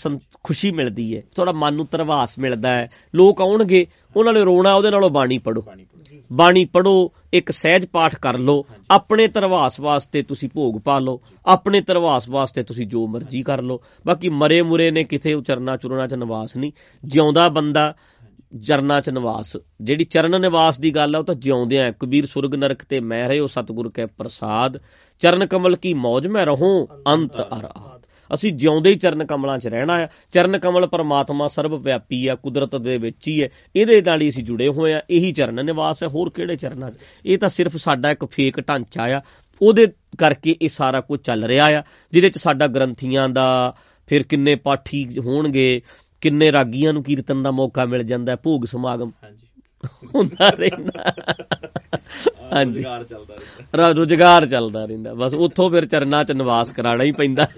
ਖੁਸ਼ੀ 0.42 0.70
ਮਿਲਦੀ 0.70 1.16
ਹੈ 1.16 1.22
ਥੋੜਾ 1.36 1.52
ਮਨ 1.52 1.74
ਨੂੰ 1.74 1.86
ਤਰਵਾਸ 1.86 2.38
ਮਿਲਦਾ 2.38 2.72
ਹੈ 2.72 2.90
ਲੋਕ 3.14 3.40
ਆਉਣਗੇ 3.40 3.86
ਉਹਨਾਂ 4.16 4.32
ਨੇ 4.32 4.40
ਰੋਣਾ 4.40 4.74
ਉਹਦੇ 4.74 4.90
ਨਾਲੋਂ 4.90 5.10
ਬਾਣੀ 5.10 5.38
ਪੜੋ 5.38 5.64
ਬਾਣੀ 6.32 6.64
ਪੜੋ 6.64 7.12
ਇੱਕ 7.32 7.50
ਸਹਿਜ 7.50 7.86
ਪਾਠ 7.86 8.16
ਕਰ 8.16 8.38
ਲਓ 8.38 8.64
ਆਪਣੇ 8.90 9.28
ਤਰਵਾਸ 9.28 9.80
ਵਾਸਤੇ 9.80 10.22
ਤੁਸੀਂ 10.22 10.48
ਭੋਗ 10.54 10.80
ਪਾ 10.80 10.98
ਲਓ 10.98 11.20
ਆਪਣੇ 11.46 11.80
ਤਰਵਾਸ 11.80 12.28
ਵਾਸਤੇ 12.28 12.62
ਤੁਸੀਂ 12.62 12.86
ਜੋ 12.86 13.06
ਮਰਜ਼ੀ 13.06 13.42
ਕਰ 13.42 13.62
ਲਓ। 13.62 13.80
ਬਾਕੀ 14.06 14.28
ਮਰੇ 14.28 14.62
ਮੁਰੇ 14.62 14.90
ਨੇ 14.90 15.04
ਕਿਥੇ 15.04 15.34
ਉਚਰਨਾ 15.34 15.76
ਚੁਰਨਾ 15.76 16.06
ਚ 16.06 16.14
ਨਿਵਾਸ 16.14 16.56
ਨਹੀਂ। 16.56 16.72
ਜਿਉਂਦਾ 17.04 17.48
ਬੰਦਾ 17.48 17.94
ਚਰਨਾ 18.60 19.00
ਚ 19.00 19.10
ਨਿਵਾਸ। 19.10 19.56
ਜਿਹੜੀ 19.80 20.04
ਚਰਨ 20.04 20.40
ਨਿਵਾਸ 20.40 20.78
ਦੀ 20.78 20.94
ਗੱਲ 20.94 21.16
ਆ, 21.16 21.18
ਉਹ 21.18 21.24
ਤਾਂ 21.24 21.34
ਜਿਉਂਦਿਆਂ 21.34 21.84
ਹੈ। 21.84 21.92
ਕਬੀਰ, 22.00 22.26
ਸੁਰਗ, 22.26 22.54
ਨਰਕ 22.54 22.82
ਤੇ 22.84 23.00
ਮੈਂ 23.00 23.28
ਰਹਿਓ, 23.28 23.46
ਸਤਿਗੁਰ 23.46 23.90
ਕੈ 23.90 24.06
ਪ੍ਰਸਾਦ। 24.06 24.80
ਚਰਨ 25.20 25.46
ਕਮਲ 25.46 25.76
ਕੀ 25.76 25.94
ਮੌਜ 25.94 26.26
ਮੈਂ 26.26 26.46
ਰਹੂੰ? 26.46 26.88
ਅੰਤ 27.08 27.40
ਅਰਾਧ। 27.40 28.02
ਅਸੀਂ 28.34 28.52
ਜਿਉਂਦੇ 28.52 28.90
ਹੀ 28.90 28.94
ਚਰਨ 28.94 29.24
ਕਮਲਾਂ 29.24 29.58
'ਚ 29.58 29.66
ਰਹਿਣਾ 29.66 29.92
ਆ। 29.92 30.08
ਚਰਨ 30.32 30.58
ਕਮਲ 30.58 30.86
ਪਰਮਾਤਮਾ 30.86 31.48
ਸਰਬ 31.48 31.82
ਵਿਆਪੀ 31.82 32.28
ਆ, 32.28 32.34
ਕੁਦਰਤ 32.34 32.76
ਦੇ 32.76 32.98
ਵਿੱਚ 32.98 33.28
ਹੀ 33.28 33.42
ਹੈ। 33.42 33.48
ਇਹਦੇ 33.76 34.02
ਨਾਲ 34.02 34.22
ਹੀ 34.22 34.28
ਅਸੀਂ 34.28 34.44
ਜੁੜੇ 34.44 34.68
ਹੋਏ 34.68 34.92
ਆ। 34.92 35.02
ਇਹੀ 35.10 35.32
ਚਰਨ 35.32 35.66
ਨਿਵਾਸ 35.66 36.02
ਹੈ। 36.02 36.08
ਹੋਰ 36.08 36.30
ਕਿਹੜੇ 36.30 36.56
ਚਰਨਾਂ 36.56 36.90
'ਚ? 36.90 36.94
ਇਹ 37.26 37.38
ਤਾਂ 37.38 37.48
ਸਿਰਫ 37.48 37.76
ਸਾਡਾ 37.76 38.10
ਇੱਕ 38.10 38.24
ਫੇਕ 38.24 38.68
ਢਾਂਚਾ 38.68 39.02
ਆ। 39.02 39.20
ਉਹਦੇ 39.62 39.86
ਕਰਕੇ 40.18 40.56
ਇਹ 40.62 40.68
ਸਾਰਾ 40.68 41.00
ਕੁਝ 41.00 41.20
ਚੱਲ 41.20 41.44
ਰਿਹਾ 41.44 41.64
ਆ। 41.64 41.82
ਜਿਹਦੇ 42.12 42.30
'ਚ 42.30 42.38
ਸਾਡਾ 42.38 42.66
ਗ੍ਰੰਥੀਆਂ 42.66 43.28
ਦਾ 43.28 43.74
ਫਿਰ 44.06 44.22
ਕਿੰਨੇ 44.22 44.54
ਪਾਠੀ 44.54 45.18
ਹੋਣਗੇ? 45.18 45.82
ਕਿੰਨੇ 46.22 46.52
ਰਾਗੀਆਂ 46.52 46.92
ਨੂੰ 46.92 47.02
ਕੀਰਤਨ 47.02 47.42
ਦਾ 47.42 47.50
ਮੌਕਾ 47.50 47.84
ਮਿਲ 47.84 48.02
ਜਾਂਦਾ 48.02 48.32
ਹੈ, 48.32 48.36
ਭੋਗ 48.36 48.64
ਸਮਾਗਮ। 48.64 49.10
ਹਾਂਜੀ। 49.22 49.46
ਹੁੰਦਾ 50.14 50.50
ਰਹਿੰਦਾ। 50.50 51.14
ਹਾਂਜੀ। 52.52 52.74
ਰੁਜ਼ਗਾਰ 52.74 53.04
ਚੱਲਦਾ 53.04 53.34
ਰਹਿੰਦਾ। 53.34 53.90
ਰੁਜ਼ਗਾਰ 53.90 54.46
ਚੱਲਦਾ 54.46 54.84
ਰਹਿੰਦਾ। 54.84 55.14
ਬਸ 55.14 55.34
ਉੱਥੋਂ 55.34 55.70
ਫਿਰ 55.70 55.86
ਚਰਨਾਂ 55.86 56.24
'ਚ 56.24 56.32
ਨਿਵਾਸ 56.32 56.70
ਕਰਾਣਾ 56.70 57.04
ਹੀ 57.04 57.12
ਪੈਂਦਾ। 57.12 57.48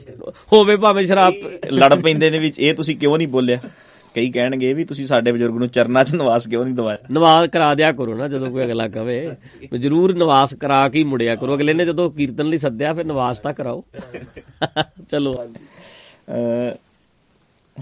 ਹੋਵੇ 0.53 0.77
ਭਾਵੇਂ 0.77 1.07
ਸ਼ਰਾਬ 1.07 1.35
ਲੜ 1.73 1.95
ਪੈਂਦੇ 1.95 2.31
ਨੇ 2.31 2.39
ਵਿੱਚ 2.39 2.59
ਇਹ 2.59 2.75
ਤੁਸੀਂ 2.75 2.97
ਕਿਉਂ 2.97 3.19
ਨਹੀਂ 3.19 3.29
ਬੋਲਿਆ? 3.29 3.59
ਕਈ 4.15 4.31
ਕਹਿਣਗੇ 4.31 4.75
ਵੀ 4.75 4.85
ਤੁਸੀਂ 4.85 5.07
ਸਾਡੇ 5.07 5.33
ਬਜ਼ੁਰਗ 5.33 5.55
ਨੂੰ 5.55 5.69
ਚਰਨਾਂ 5.69 6.05
'ਚ 6.05 6.15
ਨਿਵਾਸ 6.15 6.47
ਕਿਉਂ 6.47 6.65
ਨਹੀਂ 6.65 6.75
ਦਵਾਇਆ? 6.75 6.99
ਨਿਵਾਸ 7.11 7.49
ਕਰਾ 7.49 7.75
ਦਿਆ 7.75 7.93
ਕਰੋ 7.93 8.15
ਨਾ 8.15 8.29
ਜਦੋਂ 8.29 8.51
ਕੋਈ 8.51 8.65
ਅਗਲਾ 8.65 8.89
ਕਵੇ। 8.89 9.31
ਜਰੂਰ 9.79 10.15
ਨਿਵਾਸ 10.15 10.55
ਕਰਾ 10.55 10.89
ਕੇ 10.89 10.99
ਹੀ 10.99 11.05
ਮੁੜਿਆ 11.05 11.37
ਕਰੋ। 11.37 11.55
ਅਗਲੇ 11.55 11.73
ਨੇ 11.73 11.85
ਜਦੋਂ 11.85 12.11
ਕੀਰਤਨ 12.11 12.47
ਲਈ 12.47 12.59
ਸੱਦਿਆ 12.59 12.95
ਫਿਰ 12.95 13.05
ਨਿਵਾਸ 13.05 13.39
ਤਾਂ 13.41 13.53
ਕਰਾਓ। 13.53 13.85
ਚਲੋ। 15.09 15.35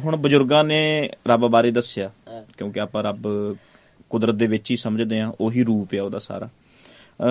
ਹੁਣ 0.05 0.17
ਬਜ਼ੁਰਗਾਂ 0.17 0.63
ਨੇ 0.65 1.11
ਰੱਬ 1.29 1.47
ਬਾਰੇ 1.47 1.71
ਦੱਸਿਆ 1.71 2.11
ਕਿਉਂਕਿ 2.59 2.81
ਆਪਾਂ 2.81 3.03
ਰੱਬ 3.03 3.57
ਕੁਦਰਤ 4.11 4.35
ਦੇ 4.35 4.47
ਵਿੱਚ 4.47 4.71
ਹੀ 4.71 4.77
ਸਮਝਦੇ 4.77 5.21
ਆ 5.21 5.33
ਉਹੀ 5.41 5.63
ਰੂਪ 5.65 5.95
ਆ 5.95 6.03
ਉਹਦਾ 6.03 6.19
ਸਾਰਾ। 6.19 6.49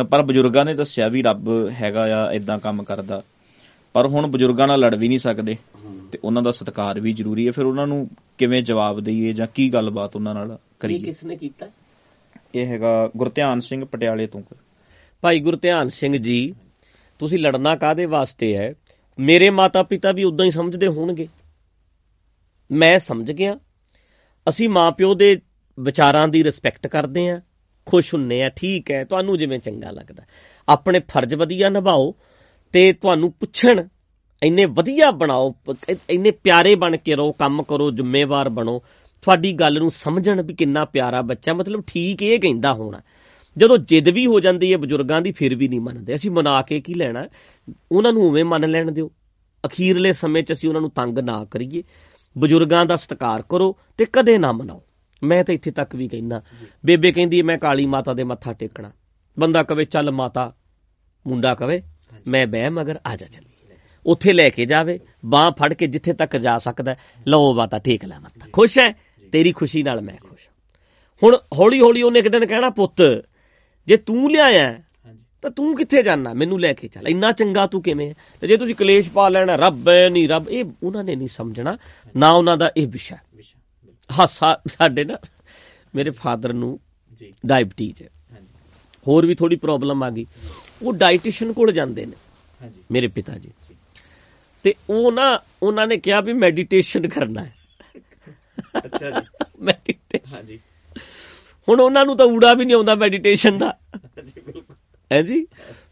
ਪਰ 0.04 0.22
ਬਜ਼ੁਰਗਾਂ 0.22 0.66
ਨੇ 0.66 0.74
ਦੱਸਿਆ 0.74 1.08
ਵੀ 1.08 1.22
ਰੱਬ 1.24 1.50
ਹੈਗਾ 1.72 2.02
ਆ 2.18 2.32
ਇਦਾਂ 2.34 2.58
ਕੰਮ 2.60 2.84
ਕਰਦਾ। 2.84 3.22
ਪਰ 3.96 4.08
ਹੁਣ 4.08 4.28
ਬਜ਼ੁਰਗਾਂ 4.28 4.68
ਨਾਲ 4.68 4.80
ਲੜ 4.80 4.96
ਵੀ 4.96 5.08
ਨਹੀਂ 5.08 5.20
ਸਕਦੇ 5.20 5.56
ਤੇ 6.12 6.20
ਉਹਨਾਂ 6.24 6.42
ਦਾ 6.44 6.52
ਸਤਿਕਾਰ 6.52 7.00
ਵੀ 7.00 7.14
ਜ਼ਰੂਰੀ 7.14 7.48
ਹੈ। 7.48 7.52
ਫਿਰ 7.52 7.66
ਉਹਨਾਂ 7.66 7.88
ਨੂੰ 7.88 8.08
ਕਿਵੇਂ 8.38 8.62
ਜਵਾਬ 8.64 9.00
ਦਈਏ 9.00 9.34
ਜਾਂ 9.34 9.48
ਕੀ 9.56 9.70
ਗੱਲਬਾਤ 9.74 10.16
ਉਹਨਾਂ 10.16 10.34
ਨਾਲ 10.34 10.52
ਇਹ 10.52 10.58
ਕਰੀਏ? 10.80 11.00
ਕਿਸ 11.00 11.24
ਨੇ 11.24 11.36
ਕੀਤਾ? 11.36 11.68
ਇਹ 12.56 12.66
ਹੈਗਾ 12.66 13.10
ਗੁਰਧਿਆਨ 13.18 13.60
ਸਿੰਘ 13.60 13.84
ਪਟਿਆਲੇ 13.86 14.28
ਤੋਂ। 14.28 14.42
ਭਾਈ 15.24 15.40
ਗੁਰਧਿਆਨ 15.40 15.90
ਸਿੰਘ 15.90 16.18
ਜੀ 16.18 16.54
ਤੁਸੀਂ 17.20 17.40
ਲੜਨਾ 17.40 17.76
ਕਾਦੇ 17.76 18.06
ਵਾਸਤੇ 18.06 18.56
ਹੈ? 18.58 18.74
ਮੇਰੇ 19.20 19.50
ਮਾਤਾ 19.50 19.84
ਪਿਤਾ 19.84 20.12
ਵੀ 20.12 20.24
ਉਦਾਂ 20.24 20.46
ਹੀ 20.46 20.52
ਸਮਝਦੇ 20.52 20.88
ਹੋਣਗੇ। 20.88 21.28
ਮੈਂ 22.72 23.00
ਸਮਝ 23.00 23.32
ਗਿਆ। 23.32 23.60
ਅਸੀਂ 24.50 24.70
ਮਾਪਿਓ 24.70 25.14
ਦੇ 25.14 25.42
ਵਿਚਾਰਾਂ 25.80 26.28
ਦੀ 26.28 26.44
ਰਿਸਪੈਕਟ 26.44 26.88
ਕਰਦੇ 26.88 27.30
ਆ 27.30 27.42
ਖੁਸ਼ 27.86 28.14
ਹੁੰਨੇ 28.14 28.44
ਆ 28.44 28.50
ਠੀਕ 28.50 28.92
ਹੈ, 28.92 29.04
ਤੁਹਾਨੂੰ 29.04 29.38
ਜਿਵੇਂ 29.38 29.60
ਚੰਗਾ 29.60 29.92
ਲੱਗਦਾ। 29.92 30.24
ਆਪਣੇ 30.70 31.00
ਫਰਜ਼ 31.00 31.36
ਵਧੀਆ 31.36 31.70
ਨਿਭਾਓ 31.70 32.16
ਤੇ 32.72 32.94
ਤੁਹਾਨੂੰ 32.94 33.32
ਪੁੱਛਣ, 33.32 33.88
ਇੰਨੇ 34.44 34.66
ਵਧੀਆ 34.66 35.12
ਬਣਾਓ 35.12 35.56
ਪ- 35.66 35.96
ਇੰਨੇ 36.10 36.32
ਪਿਆਰੇ 36.32 36.76
ਬਣ 36.76 36.98
ਕੇ 36.98 37.16
ਰਹੋ, 37.16 37.32
ਕੰਮ 37.32 37.64
ਕਰੋ, 37.64 37.92
ਜ਼ਿੰਮੇਵਾਰ 37.92 38.50
ਬਣੋ। 38.50 38.82
ਤੁਹਾਡੀ 39.22 39.54
ਗੱਲ 39.54 39.80
ਨੂੰ 39.80 39.92
ਸਮਝਣ 39.92 40.42
ਵੀ 40.42 40.54
ਕਿੰਨਾ 40.54 40.86
ਪਿਆਰਾ 40.86 41.22
ਬੱਚਾ, 41.22 41.54
ਮਤਲਬ 41.54 41.84
ਠੀਕ 41.88 42.24
ਇਹ 42.24 42.40
ਕਹਿੰਦਾ 42.40 42.74
ਹੋਣਾ। 42.74 43.02
ਜਦੋਂ 43.58 43.78
ਜਿੱਦ 43.78 44.10
ਵੀ 44.10 44.26
ਹੋ 44.26 44.40
ਜਾਂਦੀ 44.40 44.74
ਹੈ, 44.74 44.78
ਬਜ਼ੁਰਗਾਂ 44.78 45.22
ਦੀ 45.22 45.32
ਫਿਰ 45.32 45.56
ਵੀ 45.56 45.68
ਨਹੀਂ 45.68 45.82
ਮੰਨਦੇ। 45.82 46.16
ਅਸੀਂ 46.16 46.32
ਮਨਾ 46.32 46.62
ਕੇ 46.62 46.82
ਕੀ 46.82 46.94
ਲੈਣਾ? 46.94 47.28
ਉਹਨਾਂ 47.92 48.14
ਨੂੰ 48.14 48.24
ਉਵੇਂ 48.24 48.46
ਮੰਨ 48.46 48.72
ਲੈਣ 48.72 48.92
ਦਿਓ। 48.92 49.12
ਅਖੀਰਲੇ 49.66 50.14
ਸਮੇਂ 50.14 50.44
'ਚ 50.44 50.52
ਅਸੀਂ 50.52 50.70
ਉਹਨਾਂ 50.70 50.82
ਨੂੰ 50.82 50.90
ਤੰਗ 50.90 51.18
ਨਾ 51.18 51.46
ਕਰੀਏ। 51.46 51.84
ਬਜ਼ੁਰਗਾਂ 52.38 52.86
ਦਾ 52.86 52.96
ਸਤਿਕਾਰ 52.96 53.44
ਕਰੋ 53.50 53.78
ਤੇ 53.98 54.06
ਕਦੇ 54.06 54.38
ਨਾ 54.38 54.52
ਮਨਾਓ। 54.52 54.82
ਮੈਂ 55.24 55.44
ਤਾਂ 55.44 55.56
ਇੱਥੇ 55.56 55.72
ਤੱਕ 55.72 55.96
ਵੀ 55.96 56.08
ਕਹਿੰਦਾ 56.08 56.42
ਬੇਬੇ 56.86 57.12
ਕਹਿੰਦੀ 57.12 57.40
ਹੈ, 57.40 57.44
ਮੈਂ 57.44 57.58
ਕਾਲੀ 57.58 57.86
ਮਾਤਾ 57.86 58.14
ਦੇ 58.14 58.24
ਮੱਥਾ 58.24 58.54
ਟੇਕਣਾ। 58.54 58.92
ਬੰਦਾ 59.40 59.64
ਕਵੇ 59.64 59.86
ਚੱਲ 59.86 60.12
ਮਾਤਾ 60.12 60.54
ਮੁੰਡਾ 61.28 61.54
ਕਵੇ 61.54 61.82
ਮੈਂ 62.28 62.48
ਬਹਿ 62.48 62.70
ਮਗਰ 62.70 63.00
ਆ 63.06 63.16
ਜਾ 63.16 63.28
ਚੱਲੀ। 63.28 63.48
ਉੱਥੇ 64.06 64.34
ਲੈ 64.34 64.50
ਕੇ 64.50 64.66
ਜਾਵੇ 64.66 65.00
ਬਾਹ 65.26 65.52
ਫੜ 65.52 65.74
ਕੇ 65.74 65.88
ਜਿੱਥੇ 65.88 66.14
ਤੱਕ 66.14 66.38
ਜਾ 66.38 66.58
ਸਕਦਾ 66.58 66.92
ਹੈ, 66.92 66.98
ਲਓ 67.28 67.54
ਮਾਤਾ 67.54 67.80
ਟੇਕ 67.80 68.06
ਲੈ 68.06 68.20
ਮੱਥਾ। 68.20 68.48
ਖੁਸ਼ 68.54 68.78
ਹੈ? 68.80 68.94
ਤੇਰੀ 69.32 69.52
ਖੁਸ਼ੀ 69.52 69.84
ਨਾਲ 69.84 70.02
ਮੈਂ 70.02 70.16
ਖੁਸ਼ 70.18 70.48
ਹਾਂ। 70.48 70.54
ਹੁਣ 71.24 71.36
ਹੌਲੀ 71.36 71.82
ਹੌਲੀ 71.82 72.02
ਉਹਨੇ 72.02 72.20
ਇੱਕ 72.20 72.28
ਦਿਨ 72.28 72.46
ਕਹਿਣਾ 72.46 72.70
ਪੁੱਤ 72.70 73.26
ਜੇ 73.88 73.98
ਤੂੰ 73.98 74.32
ਲਿਆਇਆ 74.32 74.64
ਹੈ, 74.64 74.72
ਹਾਂਜੀ 74.72 74.91
ਤਾਂ 75.42 75.52
ਤੂੰ 75.52 75.76
ਕਿੱਥੇ 75.76 76.04
ਜਾਣਾ? 76.04 76.34
ਮੈਨੂੰ 76.34 76.60
ਲੈ 76.60 76.74
ਕੇ 76.74 76.88
ਚੱਲ। 76.88 77.08
ਇੰਨਾ 77.08 77.32
ਚੰਗਾ 77.32 77.68
ਤੂੰ 77.68 77.82
ਕਿਵੇਂ 77.82 78.10
ਹੈ? 78.10 78.14
ਤੇ 78.42 78.48
ਜੇ 78.48 78.58
ਤੁਸੀਂ 78.58 78.76
ਕਲੇਸ਼ 78.76 79.10
ਪਾ 79.10 79.30
ਲੈਣਾ 79.30 79.56
ਰੱਬ 79.56 79.90
ਹੈ 79.90 80.10
ਨਹੀਂ 80.10 80.30
ਰੱਬ 80.30 80.50
ਇਹ 80.50 80.66
ਉਹਨਾਂ 80.84 81.04
ਨੇ 81.04 81.16
ਨਹੀਂ 81.16 81.28
ਸਮਝਣਾ 81.28 81.78
ਨਾ 82.18 82.32
ਉਹਨਾਂ 82.32 82.58
ਦਾ 82.58 82.72
ਇਹ 82.78 82.88
ਵਿਸ਼ਾ। 82.88 83.18
ਹਾਂ। 84.20 84.56
ਸਾਡੇ 84.68 85.04
ਨਾ 85.04 85.18
ਮੇਰੇ 85.96 86.10
ਫਾਦਰ 86.10 86.54
ਨੂੰ 86.54 86.80
ਜੀ। 87.20 87.34
ਡਾਇਬਟੀਜ਼ 87.46 88.02
ਹੈ। 88.02 88.10
ਹਾਂਜੀ। 88.32 88.48
ਹੋਰ 89.08 89.26
ਵੀ 89.26 89.36
ਥੋੜੀ 89.36 89.56
ਪ੍ਰੋਬਲਮ 89.56 90.04
ਆ 90.04 90.10
ਗਈ। 90.10 90.26
ਉਹ 90.82 90.94
ਡਾਈਟੀਸ਼ੀਅਨ 90.94 91.54
ਕੋਲ 91.54 91.72
ਜਾਂਦੇ 91.72 92.06
ਨੇ 92.06 92.16
ਹਾਂਜੀ। 92.62 92.84
ਮੇਰੇ 92.92 93.08
ਪਿਤਾ 93.08 93.38
ਜੀ। 93.38 93.50
ਤੇ 94.64 94.76
ਉਹ 94.90 95.12
ਨਾ 95.12 95.40
ਉਹਨਾਂ 95.64 95.88
ਨੇ 95.88 95.98
ਕਿਹਾ 95.98 96.22
ਵੀ 96.22 96.34
ਮੈਡੀਟੇਸ਼ਨ 96.34 97.10
ਕਰਨਾ 97.10 97.44
ਹੈ। 97.44 97.56
ਅੱਛਾ 98.86 99.10
ਜੀ। 99.10 99.28
ਮੈਡੀਟੇਸ਼ਨ। 99.62 100.36
ਹਾਂਜੀ। 100.36 100.60
ਹੁਣ 101.70 101.80
ਉਹਨਾਂ 101.80 102.06
ਨੂੰ 102.06 102.18
ਤਾਂ 102.18 102.26
ਊੜਾ 102.26 102.54
ਵੀ 102.54 102.66
ਨਹੀਂ 102.66 102.76
ਆਉਂਦਾ 102.76 102.96
ਮੈਡੀਟੇਸ਼ਨ 102.96 103.58
ਦਾ। 103.58 103.78
ਹਾਂਜੀ 103.96 104.42
ਬਿਲਕੁਲ। 104.42 104.76
ਹੈ 105.12 105.22
ਜੀ? 105.22 105.48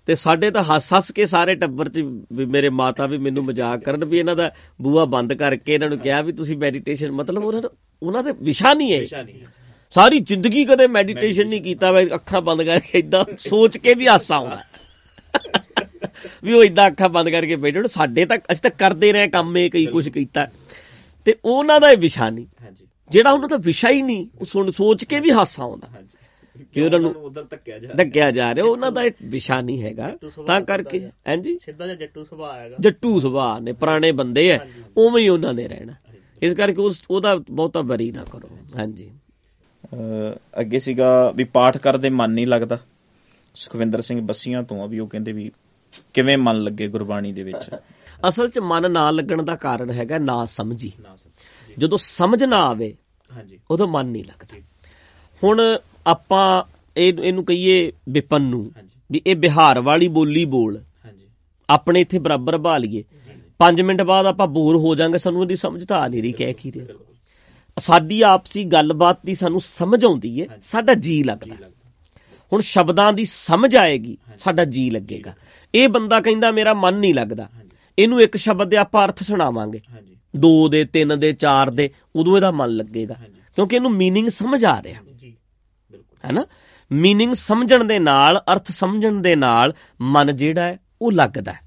ਤੇ 0.06 0.16
ਸਾਡੇ 0.16 0.52
ਤਾਂ 0.52 0.64
ਹੱਸ 0.64 0.94
ਹੱਸ 0.94 1.12
ਕੇ 1.12 1.26
ਸਾਰੇ 1.26 1.56
ਟੱਬਰ 1.56 1.90
ਚ 1.90 2.00
ਵੀ 2.34 2.46
ਮੇਰੇ 2.46 2.70
ਮਾਤਾ 2.70 3.06
ਵੀ 3.06 3.18
ਮੈਨੂੰ 3.18 3.44
ਮਜ਼ਾਕ 3.46 3.84
ਕਰਨ 3.84 4.06
ਵੀ 4.06 4.20
ਇਹਨਾਂ 4.20 4.36
ਦਾ 4.36 4.52
ਬੂਆ 4.82 5.06
ਬੰਦ 5.06 5.34
ਕਰਕੇ 5.34 5.74
ਇਹਨਾਂ 5.74 5.90
ਨੂੰ 5.90 6.00
ਕਿਹਾ 6.00 6.22
ਵੀ 6.22 6.32
ਤੁਸੀਂ 6.32 6.58
ਮੈਡੀਟੇਸ਼ਨ 6.58 7.12
ਮਤਲਬ 7.12 7.44
ਉਹਨਾਂ 7.44 7.62
ਦਾ 7.62 7.70
ਉਹਨਾਂ 8.04 8.24
ਦਾ 8.24 8.34
ਵਿਸ਼ਾ 8.42 8.74
ਨਹੀਂ 8.74 8.94
ਹੈ। 8.94 9.00
ਵਿਸ਼ਾ 9.00 9.22
ਨਹੀਂ 9.22 9.36
ਸਾਰੀ 9.92 10.20
ਜ਼ਿੰਦਗੀ 10.20 10.66
ਕਦੇ 10.66 10.88
ਮੈਡੀਟੇਸ਼ਨ 10.88 11.48
ਨਹੀਂ 11.48 11.62
ਕੀਤਾ 11.62 11.92
ਵੇ 11.92 12.06
ਅੱਖਾਂ 12.16 12.42
ਬੰਦ 12.42 12.64
ਕਰਕੇ 12.64 13.00
ਇਦਾਂ 13.00 13.26
ਸੋਚ 13.38 13.78
ਕੇ 13.78 13.94
ਵੀ 13.94 14.08
ਹਾਸਾ 14.08 14.36
ਆਉਂਦਾ। 14.36 14.64
ਵੀ 16.44 16.54
ਉਹ 16.54 16.64
ਇਦਾਂ 16.64 16.88
ਅੱਖਾਂ 16.88 17.10
ਬੰਦ 17.10 17.30
ਕਰਕੇ 17.30 17.56
ਬੈਠੇ 17.56 17.88
ਸਾਡੇ 17.88 18.26
ਤਾਂ 18.26 18.38
ਅਸੀਂ 18.52 18.62
ਤਾਂ 18.62 18.72
ਕਰਦੇ 18.72 19.14
ਰਹੇ 19.14 19.28
ਕੰਮ 19.28 19.58
ਇਹ 19.58 19.72
ਕਈ 19.72 19.86
ਕੁਝ 19.86 20.10
ਕੀਤਾ। 20.10 20.48
ਤੇ 21.26 21.36
ਉਹਨਾਂ 21.46 21.80
ਦਾ 21.80 21.92
ਇਹ 21.92 21.98
ਵਿਸ਼ਾ 21.98 22.30
ਨਹੀਂ। 22.30 22.48
ਹਾਂਜੀ। 22.64 22.88
ਜਿਹੜਾ 23.10 23.32
ਉਹਨਾਂ 23.32 23.50
ਦਾ 23.50 23.58
ਵਿਸ਼ਾ 23.58 23.90
ਹੀ 23.90 24.02
ਨਹੀਂ 24.02 24.28
ਉਹ 24.42 24.46
ਸੁਣ 24.46 24.72
ਸੋਚ 24.72 25.04
ਕੇ 25.04 25.20
ਵੀ 25.20 25.32
ਹਾਸਾ 25.32 25.64
ਆਉਂਦਾ। 25.64 25.88
ਹਾਂਜੀ। 25.88 26.19
ਕਿ 26.74 26.82
ਉਹਨਾਂ 26.82 27.00
ਨੂੰ 27.00 27.12
ਉਧਰ 27.12 27.44
ਧੱਕਿਆ 27.44 27.80
ਜਾ 27.80 27.94
ਡੱਕਿਆ 27.94 28.32
ਜਾ 28.32 28.56
ਰਿਹਾ 28.56 28.66
ਉਹਨਾਂ 28.66 28.92
ਦਾ 28.92 29.04
ਇਹ 29.04 29.12
ਵਿਸ਼ਾ 29.24 29.62
ਨਹੀਂ 29.62 29.84
ਹੈਗਾ। 29.84 30.18
ਤਾਂ 30.48 30.62
ਕਰਕੇ 30.62 31.08
ਹਾਂਜੀ? 31.28 31.58
ਸਿੱਧਾ 31.66 31.86
ਜਿਹਾ 31.86 31.96
ਜੱਟੂ 31.96 32.24
ਸੁਭਾਅ 32.24 32.60
ਹੈਗਾ। 32.60 32.76
ਜੱਟੂ 32.80 33.20
ਸੁਭਾਅ 33.20 33.60
ਨੇ 33.60 33.72
ਪੁਰਾਣੇ 33.72 34.12
ਬੰਦੇ 34.12 34.50
ਐ। 34.50 34.58
ਉਵੇਂ 34.98 35.24
ਹੀ 35.24 35.30
ਉਹਨਾਂ 35.30 35.54
ਨੇ 35.54 35.68
ਰਹਿਣਾ। 35.68 35.94
ਇਸ 36.42 36.54
ਕਰਕੇ 36.54 36.82
ਉਸ 36.82 37.02
ਉਹਦਾ 37.10 37.36
ਬਹੁਤਾ 37.36 37.82
ਬਰੀ 37.82 38.12
ਨਾ 38.12 38.24
ਕਰੋ। 38.24 38.50
ਹਾਂਜੀ। 38.78 39.12
ਅੱਗੇ 40.60 40.80
ਸੀਗਾ 40.80 41.32
ਵੀ 41.32 41.44
ਪਾਠ 41.44 41.78
ਕਰਦੇ 41.78 42.10
ਮਨ 42.10 42.32
ਨਹੀਂ 42.32 42.48
ਲੱਗਦਾ। 42.48 42.78
ਸੁਖਵਿੰਦਰ 43.56 44.02
ਸਿੰਘ 44.02 44.22
ਬੱਸੀਆਂ 44.22 44.64
ਤੋਂ 44.64 44.84
ਆ 44.84 44.86
ਵੀ 44.86 45.00
ਉਹ 45.00 45.08
ਕਹਿੰਦੇ 45.08 45.32
ਵੀ 45.32 45.52
ਕਿਵੇਂ 46.14 46.38
ਮਨ 46.38 46.64
ਲੱਗੇ 46.64 46.88
ਗੁਰਬਾਣੀ 46.88 47.34
ਦੇ 47.34 47.44
ਵਿੱਚ। 47.44 47.70
ਅਸਲ 48.28 48.50
'ਚ 48.50 48.60
ਮਨ 48.60 48.92
ਨਾ 48.92 49.12
ਲੱਗਣ 49.12 49.44
ਦਾ 49.44 49.56
ਕਾਰਨ 49.56 49.92
ਹੈਗਾ 49.92 50.18
ਨਾ 50.18 50.46
ਸਮਝੀ। 50.46 50.92
ਜਦੋਂ 51.78 51.98
ਸਮਝ 51.98 52.44
ਨਾ 52.44 52.58
ਆਵੇ 52.58 52.96
ਹਾਂਜੀ। 53.32 53.60
ਉਦੋਂ 53.72 53.88
ਮਨ 53.88 54.06
ਨਹੀਂ 54.06 54.24
ਲੱਗਦਾ। 54.24 54.58
ਹੁਣ 55.44 55.78
ਆਪਾਂ 56.09 56.63
ਇਹ 56.97 57.13
ਇਹਨੂੰ 57.23 57.45
ਕਹੀਏ 57.45 57.93
ਵਿਪਨ 58.09 58.43
ਨੂੰ 58.43 58.71
ਹਾਂਜੀ 58.77 58.89
ਵੀ 59.11 59.23
ਇਹ 59.27 59.37
ਬਿਹਾਰ 59.37 59.81
ਵਾਲੀ 59.81 60.09
ਬੋਲੀ 60.09 60.45
ਬੋਲ 60.45 60.77
ਹਾਂਜੀ 61.05 61.27
ਆਪਣੇ 61.69 62.01
ਇੱਥੇ 62.01 62.19
ਬਰਾਬਰ 62.19 62.57
ਬਾ 62.59 62.77
ਲਈਏ 62.79 63.03
5 63.61 63.85
ਮਿੰਟ 63.85 64.03
ਬਾਅਦ 64.03 64.27
ਆਪਾਂ 64.27 64.47
ਬੋਰ 64.47 64.77
ਹੋ 64.77 64.95
ਜਾਾਂਗੇ 64.95 65.19
ਸਾਨੂੰ 65.19 65.43
ਇਹਦੀ 65.43 65.57
ਸਮਝ 65.57 65.85
ਤਾਂ 65.85 66.01
ਆ 66.01 66.09
ਨਹੀਂ 66.09 66.23
ਰਹੀ 66.23 66.33
ਕਹਿ 66.33 66.53
ਕੀ 66.53 66.73
ਰਿਹਾ 66.73 67.81
ਸਾਡੀ 67.81 68.21
ਆਪਸੀ 68.23 68.65
ਗੱਲਬਾਤ 68.65 69.19
ਦੀ 69.27 69.35
ਸਾਨੂੰ 69.35 69.61
ਸਮਝ 69.61 70.05
ਆਉਂਦੀ 70.05 70.41
ਹੈ 70.41 70.47
ਸਾਡਾ 70.63 70.95
ਜੀ 70.95 71.23
ਲੱਗਦਾ 71.23 71.57
ਹੁਣ 72.53 72.61
ਸ਼ਬਦਾਂ 72.61 73.13
ਦੀ 73.13 73.25
ਸਮਝ 73.25 73.77
ਆਏਗੀ 73.77 74.17
ਸਾਡਾ 74.39 74.65
ਜੀ 74.65 74.91
ਲੱਗੇਗਾ 74.91 75.35
ਇਹ 75.75 75.89
ਬੰਦਾ 75.89 76.21
ਕਹਿੰਦਾ 76.21 76.51
ਮੇਰਾ 76.51 76.75
ਮਨ 76.75 76.95
ਨਹੀਂ 76.95 77.15
ਲੱਗਦਾ 77.15 77.49
ਇਹਨੂੰ 77.99 78.21
ਇੱਕ 78.23 78.37
ਸ਼ਬਦ 78.37 78.69
ਦੇ 78.69 78.77
ਆਪਾਂ 78.77 79.05
ਅਰਥ 79.05 79.23
ਸੁਣਾਵਾਂਗੇ 79.23 79.81
ਹਾਂਜੀ 79.91 80.17
ਦੋ 80.35 80.69
ਦੇ 80.69 80.85
ਤਿੰਨ 80.85 81.19
ਦੇ 81.21 81.33
ਚਾਰ 81.33 81.71
ਦੇ 81.71 81.91
ਉਦੋਂ 82.17 82.37
ਇਹਦਾ 82.37 82.51
ਮਨ 82.51 82.71
ਲੱਗੇਗਾ 82.71 83.15
ਹਾਂਜੀ 83.15 83.41
ਕਿਉਂਕਿ 83.57 83.77
ਇਹਨੂੰ 83.77 83.93
मीनिंग 83.93 84.29
ਸਮਝ 84.29 84.65
ਆ 84.65 84.83
ਰਿਹਾ 84.83 85.01
ਜੀ 85.03 85.08
ਬਿਲਕੁਲ 85.08 85.08
ਹੈਨਾ? 86.26 86.46
ਮੀਨਿੰਗ 86.92 87.34
ਸਮਝਣ 87.34 87.84
ਦੇ 87.84 88.00
ਨਾਲ 88.00 88.44
ਅਰਥ 88.52 88.72
ਸਮਝਣ 88.72 89.22
ਦੇ 89.22 89.36
ਨਾਲ 89.36 89.74
ਮਨ 90.02 90.36
ਜਿਹੜਾ 90.36 90.62
ਹੈ 90.62 90.80
ਉਹ 91.02 91.12
ਲੱਗਦਾ 91.12 91.54
ਹੈ। 91.54 91.60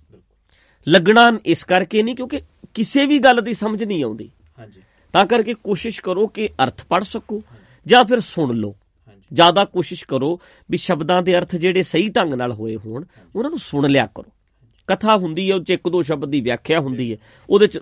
ਲੱਗਣਾ 0.88 1.38
ਇਸ 1.46 1.64
ਕਰਕੇ 1.64 2.02
ਨਹੀਂ 2.02 2.16
ਕਿਉਂਕਿ 2.16 2.40
ਕਿਸੇ 2.74 3.06
ਵੀ 3.06 3.18
ਗੱਲ 3.18 3.42
ਦੀ 3.42 3.52
ਸਮਝ 3.52 3.84
ਨਹੀਂ 3.84 4.04
ਆਉਂਦੀ। 4.04 4.30
ਹਾਂਜੀ। 4.58 4.82
ਤਾਂ 5.12 5.26
ਕਰਕੇ 5.26 5.54
ਕੋਸ਼ਿਸ਼ 5.54 6.02
ਕਰੋ 6.02 6.26
ਕਿ 6.26 6.48
ਅਰਥ 6.64 6.84
ਪੜ੍ਹ 6.84 7.04
ਸਕੋ 7.04 7.42
ਜਾਂ 7.86 8.04
ਫਿਰ 8.04 8.20
ਸੁਣ 8.20 8.54
ਲਓ। 8.54 8.74
ਹਾਂਜੀ। 9.08 9.22
ਜ਼ਿਆਦਾ 9.32 9.64
ਕੋਸ਼ਿਸ਼ 9.64 10.04
ਕਰੋ 10.06 10.40
ਵੀ 10.70 10.76
ਸ਼ਬਦਾਂ 10.76 11.22
ਦੇ 11.22 11.38
ਅਰਥ 11.38 11.56
ਜਿਹੜੇ 11.56 11.82
ਸਹੀ 11.82 12.08
ਢੰਗ 12.08 12.34
ਨਾਲ 12.34 12.52
ਹੋਏ 12.52 12.76
ਹੋਣ 12.76 13.04
ਉਹਨਾਂ 13.36 13.50
ਨੂੰ 13.50 13.58
ਸੁਣ 13.58 13.90
ਲਿਆ 13.90 14.06
ਕਰੋ। 14.06 14.32
ਕਥਾ 14.86 15.16
ਹੁੰਦੀ 15.16 15.50
ਹੈ 15.50 15.54
ਉਹ 15.54 15.60
ਚ 15.60 15.70
ਇੱਕ 15.70 15.88
ਦੋ 15.88 16.02
ਸ਼ਬਦ 16.02 16.28
ਦੀ 16.30 16.40
ਵਿਆਖਿਆ 16.40 16.80
ਹੁੰਦੀ 16.80 17.12
ਹੈ। 17.12 17.16
ਉਹਦੇ 17.50 17.66
ਚ 17.66 17.80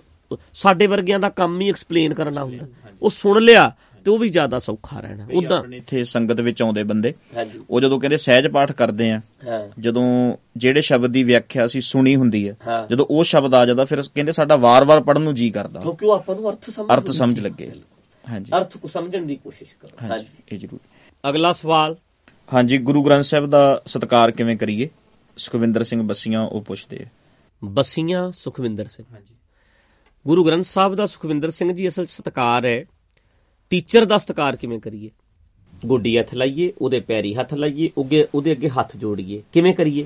ਸਾਡੇ 0.53 0.87
ਵਰਗਿਆਂ 0.87 1.19
ਦਾ 1.19 1.29
ਕੰਮ 1.29 1.61
ਹੀ 1.61 1.69
ਐਕਸਪਲੇਨ 1.69 2.13
ਕਰਨਾ 2.13 2.43
ਹੁੰਦਾ। 2.43 2.67
ਉਹ 3.01 3.09
ਸੁਣ 3.09 3.41
ਲਿਆ 3.41 3.75
ਤੇ 4.05 4.11
ਉਹ 4.11 4.17
ਵੀ 4.17 4.29
ਜ਼ਿਆਦਾ 4.29 4.59
ਸੌਖਾ 4.59 4.99
ਰਹਿਣਾ 4.99 5.27
ਉਦਾਂ 5.33 5.63
ਇੱਥੇ 5.73 6.03
ਸੰਗਤ 6.03 6.41
ਵਿੱਚ 6.41 6.61
ਆਉਂਦੇ 6.61 6.83
ਬੰਦੇ 6.83 7.13
ਹਾਂਜੀ। 7.37 7.59
ਉਹ 7.69 7.81
ਜਦੋਂ 7.81 7.99
ਕਹਿੰਦੇ 7.99 8.17
ਸਹਿਜ 8.17 8.47
ਪਾਠ 8.47 8.71
ਕਰਦੇ 8.71 9.11
ਆ 9.11 9.21
ਹਾਂ। 9.47 9.81
ਜਦੋਂ 9.81 10.37
ਜਿਹੜੇ 10.57 10.81
ਸ਼ਬਦ 10.81 11.09
ਦੀ 11.09 11.23
ਵਿਆਖਿਆ 11.23 11.65
ਅਸੀਂ 11.65 11.81
ਸੁਣੀ 11.81 12.15
ਹੁੰਦੀ 12.15 12.49
ਹੈ। 12.49 12.57
ਜਦੋਂ 12.89 13.05
ਉਹ 13.09 13.23
ਸ਼ਬਦ 13.23 13.53
ਆ 13.53 13.65
ਜਾਂਦਾ 13.65 13.85
ਫਿਰ 13.85 14.01
ਕਹਿੰਦੇ 14.01 14.31
ਸਾਡਾ 14.31 14.55
ਵਾਰ-ਵਾਰ 14.55 15.01
ਪੜਨ 15.01 15.21
ਨੂੰ 15.21 15.35
ਜੀ 15.35 15.49
ਕਰਦਾ। 15.49 15.81
ਕਿਉਂਕਿ 15.81 16.05
ਉਹ 16.05 16.11
ਆਪਾਂ 16.11 16.35
ਨੂੰ 16.35 16.49
ਅਰਥ 16.49 16.69
ਸਮਝ 16.69 16.87
ਅਰਥ 16.93 17.11
ਸਮਝ 17.11 17.39
ਲੱਗੇ। 17.39 17.71
ਹਾਂਜੀ। 18.29 18.51
ਅਰਥ 18.57 18.77
ਨੂੰ 18.77 18.89
ਸਮਝਣ 18.89 19.25
ਦੀ 19.25 19.35
ਕੋਸ਼ਿਸ਼ 19.35 19.75
ਕਰੋ। 19.79 20.07
ਹਾਂਜੀ 20.09 20.25
ਇਹ 20.51 20.57
ਜ਼ਰੂਰ। 20.57 20.79
ਅਗਲਾ 21.29 21.53
ਸਵਾਲ। 21.53 21.95
ਹਾਂਜੀ 22.53 22.77
ਗੁਰੂ 22.77 23.03
ਗ੍ਰੰਥ 23.03 23.23
ਸਾਹਿਬ 23.23 23.45
ਦਾ 23.45 23.81
ਸਤਿਕਾਰ 23.85 24.31
ਕਿਵੇਂ 24.31 24.57
ਕਰੀਏ? 24.57 24.89
ਸੁਖਵਿੰਦਰ 25.37 25.83
ਸਿੰਘ 25.83 26.01
ਬੱਸੀਆਂ 26.01 26.41
ਉਹ 26.41 26.61
ਪੁੱਛਦੇ 26.61 26.97
ਆ। 27.03 27.05
ਬਸੀਆਂ 27.63 28.31
ਸੁਖਵਿੰਦਰ 28.31 28.87
ਸਿੰਘ। 28.87 29.05
ਹਾਂਜੀ। 29.13 29.35
ਗੁਰੂ 30.27 30.45
ਗ੍ਰੰਥ 30.45 30.65
ਸਾਹਿਬ 30.65 30.95
ਦਾ 30.95 31.05
ਸੁਖਵਿੰਦਰ 31.05 31.51
ਸਿੰਘ 31.51 31.73
ਜੀ 31.73 31.87
ਅਸਲ 31.87 32.05
ਸਤਕਾਰ 32.05 32.65
ਹੈ। 32.65 32.85
ਟੀਚਰ 33.71 34.05
ਦਾ 34.05 34.17
ਸਤਕਾਰ 34.17 34.55
ਕਿਵੇਂ 34.55 34.79
ਕਰੀਏ? 34.79 35.09
ਗੋਡੀ 35.85 36.17
ਹੱਥ 36.17 36.33
ਲਾਈਏ, 36.33 36.73
ਉਹਦੇ 36.81 36.99
ਪੈਰੀ 36.99 37.35
ਹੱਥ 37.35 37.53
ਲਾਈਏ 37.53 37.89
ਉਹਗੇ 37.97 38.27
ਉਹਦੇ 38.35 38.51
ਅੱਗੇ 38.51 38.69
ਹੱਥ 38.69 38.97
ਜੋੜੀਏ। 38.97 39.43
ਕਿਵੇਂ 39.51 39.73
ਕਰੀਏ? 39.73 40.05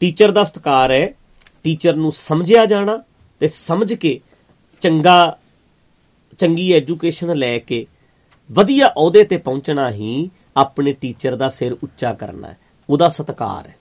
ਟੀਚਰ 0.00 0.30
ਦਾ 0.30 0.44
ਸਤਕਾਰ 0.44 0.90
ਹੈ, 0.90 1.14
ਟੀਚਰ 1.62 1.94
ਨੂੰ 1.96 2.12
ਸਮਝਿਆ 2.12 2.66
ਜਾਣਾ 2.66 3.02
ਤੇ 3.40 3.48
ਸਮਝ 3.48 3.94
ਕੇ 3.94 4.20
ਚੰਗਾ, 4.80 5.38
ਚੰਗੀ 6.38 6.72
ਐਜੂਕੇਸ਼ਨ 6.72 7.36
ਲੈ 7.36 7.58
ਕੇ 7.58 7.86
ਵਧੀਆ 8.52 8.88
ਅਹੁਦੇ 8.88 9.24
ਤੇ 9.24 9.36
ਪਹੁੰਚਣਾ 9.36 9.90
ਹੀ 9.90 10.30
ਆਪਣੇ 10.56 10.92
ਟੀਚਰ 10.92 11.36
ਦਾ 11.36 11.48
ਸਿਰ 11.48 11.72
ਉੱਚਾ 11.72 12.12
ਕਰਨਾ 12.12 12.48
ਹੈ। 12.48 12.58
ਉਹਦਾ 12.90 13.08
ਸਤਕਾਰ 13.08 13.68
ਹੈ। 13.68 13.76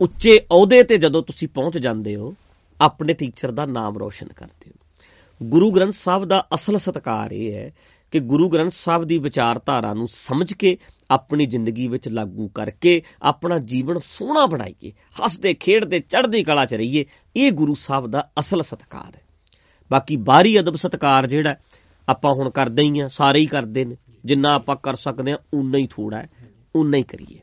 ਉੱਚੇ 0.00 0.38
ਅਹੁਦੇ 0.38 0.82
ਤੇ 0.82 0.98
ਜਦੋਂ 0.98 1.22
ਤੁਸੀਂ 1.22 1.48
ਪਹੁੰਚ 1.48 1.78
ਜਾਂਦੇ 1.78 2.16
ਹੋ, 2.16 2.34
ਆਪਣੇ 2.80 3.12
ਟੀਚਰ 3.12 3.50
ਦਾ 3.50 3.64
ਨਾਮ 3.64 3.98
ਰੋਸ਼ਨ 3.98 4.26
ਕਰਦੇ 4.26 4.70
ਹੋ। 4.70 4.86
ਗੁਰੂ 5.42 5.70
ਗ੍ਰੰਥ 5.70 5.92
ਸਾਹਿਬ 5.92 6.24
ਦਾ 6.24 6.46
ਅਸਲ 6.54 6.78
ਸਤਕਾਰ 6.78 7.32
ਇਹ 7.32 7.52
ਹੈ 7.52 7.70
ਕਿ 8.10 8.20
ਗੁਰੂ 8.20 8.48
ਗ੍ਰੰਥ 8.48 8.72
ਸਾਹਿਬ 8.72 9.04
ਦੀ 9.04 9.18
ਵਿਚਾਰਧਾਰਾ 9.18 9.94
ਨੂੰ 9.94 10.08
ਸਮਝ 10.08 10.52
ਕੇ 10.52 10.78
ਆਪਣੀ 11.10 11.46
ਜ਼ਿੰਦਗੀ 11.46 11.88
ਵਿੱਚ 11.88 12.08
ਲਾਗੂ 12.08 12.48
ਕਰਕੇ 12.48 13.02
ਆਪਣਾ 13.22 13.58
ਜੀਵਨ 13.58 13.98
ਸੋਹਣਾ 13.98 14.46
ਬਣਾਈਏ 14.46 14.90
ਹੱਸਦੇ 14.90 15.54
ਖੇਡਦੇ 15.54 15.98
ਚੜ੍ਹਦੀ 15.98 16.44
ਕਲਾ 16.44 16.66
ਚ 16.66 16.74
ਰਹੀਏ 16.74 17.04
ਇਹ 17.36 17.52
ਗੁਰੂ 17.52 17.74
ਸਾਹਿਬ 17.74 18.06
ਦਾ 18.06 18.30
ਅਸਲ 18.38 18.62
ਸਤਕਾਰ 18.62 19.16
ਹੈ। 19.16 19.20
ਬਾਕੀ 19.90 20.16
ਬਾਹਰੀ 20.16 20.60
ਅਦਬ 20.60 20.76
ਸਤਕਾਰ 20.76 21.26
ਜਿਹੜਾ 21.26 21.56
ਆਪਾਂ 22.08 22.34
ਹੁਣ 22.34 22.50
ਕਰਦੇ 22.50 22.82
ਹੀ 22.82 23.00
ਆ 23.00 23.08
ਸਾਰੇ 23.08 23.40
ਹੀ 23.40 23.46
ਕਰਦੇ 23.46 23.84
ਨੇ 23.84 23.96
ਜਿੰਨਾ 24.24 24.48
ਆਪਾਂ 24.54 24.76
ਕਰ 24.76 24.96
ਸਕਦੇ 24.96 25.32
ਆ 25.32 25.38
ਉਨਾ 25.54 25.78
ਹੀ 25.78 25.86
ਥੋੜਾ 25.90 26.16
ਹੈ 26.16 26.28
ਉਨਾ 26.76 26.96
ਹੀ 26.96 27.02
ਕਰੀਏ। 27.02 27.38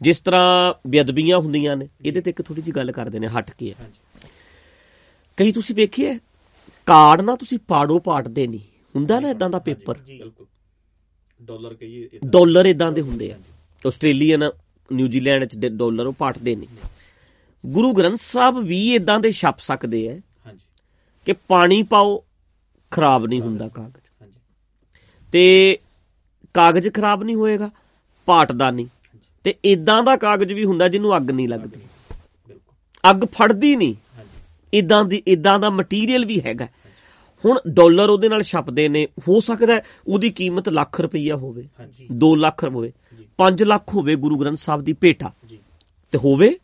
ਜਿਸ 0.00 0.20
ਤਰ੍ਹਾਂ 0.20 0.74
ਬੇਅਦਬੀਆਂ 0.86 1.38
ਹੁੰਦੀਆਂ 1.38 1.76
ਨੇ 1.76 1.88
ਇਹਦੇ 2.04 2.20
ਤੇ 2.20 2.30
ਇੱਕ 2.30 2.42
ਥੋੜੀ 2.42 2.62
ਜੀ 2.62 2.72
ਗੱਲ 2.72 2.92
ਕਰਦੇ 2.92 3.18
ਨੇ 3.18 3.28
ਹਟ 3.28 3.50
ਕੇ। 3.50 3.74
ਕਈ 5.36 5.52
ਤੁਸੀਂ 5.52 5.76
ਵੇਖਿਆ 5.76 6.18
ਕਾਰਡ 6.86 7.20
ਨਾ 7.20 7.36
ਤੁਸੀਂ 7.36 7.58
ਪਾੜੋ 7.58 7.98
ਪਾਟਦੇ 7.98 8.46
ਨਹੀਂ। 8.46 8.60
ਹੁੰਦਾ 8.96 9.20
ਨਾ 9.20 9.30
ਇਦਾਂ 9.30 9.50
ਦਾ 9.50 9.58
ਪੇਪਰ? 9.58 9.96
ਡਾਲਰ 11.40 11.74
ਕਹੀਏ। 11.74 12.08
ਡਾਲਰ 12.24 12.66
ਇਦਾਂ 12.66 12.92
ਦੇ 12.92 13.00
ਹੁੰਦੇ 13.00 13.32
ਆ। 13.32 13.38
ਆਸਟ੍ਰੇਲੀਅਨ 13.86 14.50
ਨਿਊਜ਼ੀਲੈਂਡ 14.92 15.44
ਚ 15.44 15.56
ਡਾਲਰ 15.56 16.06
ਉਹ 16.06 16.12
ਪਾਟਦੇ 16.12 16.56
ਨਹੀਂ 16.56 16.68
ਗੁਰੂ 17.66 17.92
ਗ੍ਰੰਥ 17.92 18.18
ਸਾਹਿਬ 18.20 18.58
ਵੀ 18.58 18.94
ਇਦਾਂ 18.94 19.20
ਦੇ 19.20 19.32
ਛਪ 19.32 19.58
ਸਕਦੇ 19.58 20.08
ਆ 20.08 20.12
ਹਾਂਜੀ। 20.12 20.58
ਕਿ 21.24 21.32
ਪਾਣੀ 21.32 21.82
ਪਾਓ 21.82 22.24
ਖਰਾਬ 22.90 23.26
ਨਹੀਂ 23.26 23.40
ਹੁੰਦਾ 23.40 23.68
ਕਾਗਜ਼। 23.68 24.22
ਹਾਂਜੀ। 24.22 24.34
ਤੇ 25.32 25.78
ਕਾਗਜ਼ 26.54 26.88
ਖਰਾਬ 26.88 27.22
ਨਹੀਂ 27.22 27.36
ਹੋਏਗਾ 27.36 27.70
ਪਾਟਦਾ 28.26 28.70
ਨਹੀਂ। 28.70 28.86
ਤੇ 29.44 29.54
ਇਦਾਂ 29.64 30.02
ਦਾ 30.02 30.16
ਕਾਗਜ਼ 30.16 30.52
ਵੀ 30.52 30.64
ਹੁੰਦਾ 30.64 30.88
ਜਿਹਨੂੰ 30.88 31.16
ਅੱਗ 31.16 31.30
ਨਹੀਂ 31.30 31.48
ਲੱਗਦੀ। 31.48 31.80
ਬਿਲਕੁਲ। 32.48 33.10
ਅੱਗ 33.10 33.24
ਫੜਦੀ 33.24 33.76
ਨਹੀਂ। 33.76 33.94
ਹਾਂਜੀ। 34.18 34.78
ਇਦਾਂ 34.78 35.04
ਦੀ 35.04 35.22
ਇਦਾਂ 35.26 35.58
ਦਾ 35.58 35.70
ਮਟੀਰੀਅਲ 35.70 36.24
ਵੀ 36.24 36.40
ਹੈਗਾ। 36.40 36.68
ਹੁਣ 37.44 37.58
ਡਾਲਰ 37.68 38.10
ਉਹਦੇ 38.10 38.28
ਨਾਲ 38.28 38.42
ਛਪਦੇ 38.42 38.88
ਨੇ 38.88 39.06
ਹੋ 39.28 39.40
ਸਕਦਾ 39.40 39.80
ਉਹਦੀ 40.08 40.30
ਕੀਮਤ 40.30 40.68
ਲੱਖ 40.68 41.00
ਰੁਪਈਆ 41.00 41.36
ਹੋਵੇ 41.36 41.68
ਹਾਂਜੀ। 41.80 42.08
2 42.24 42.34
ਲੱਖ 42.36 42.64
ਹੋਵੇ 42.64 42.92
ਜੀ। 43.18 43.26
5 43.38 43.64
ਲੱਖ 43.64 43.94
ਹੋਵੇ 43.94 44.16
ਗੁਰੂ 44.16 44.38
ਗ੍ਰੰਥ 44.38 44.58
ਸਾਹਿਬ 44.58 44.82
ਦੀ 44.82 44.92
ਭੇਟਾ। 44.92 45.32
ਜੀ। 45.46 45.58
ਤੇ 46.12 46.18
ਹੋਵੇ? 46.18 46.54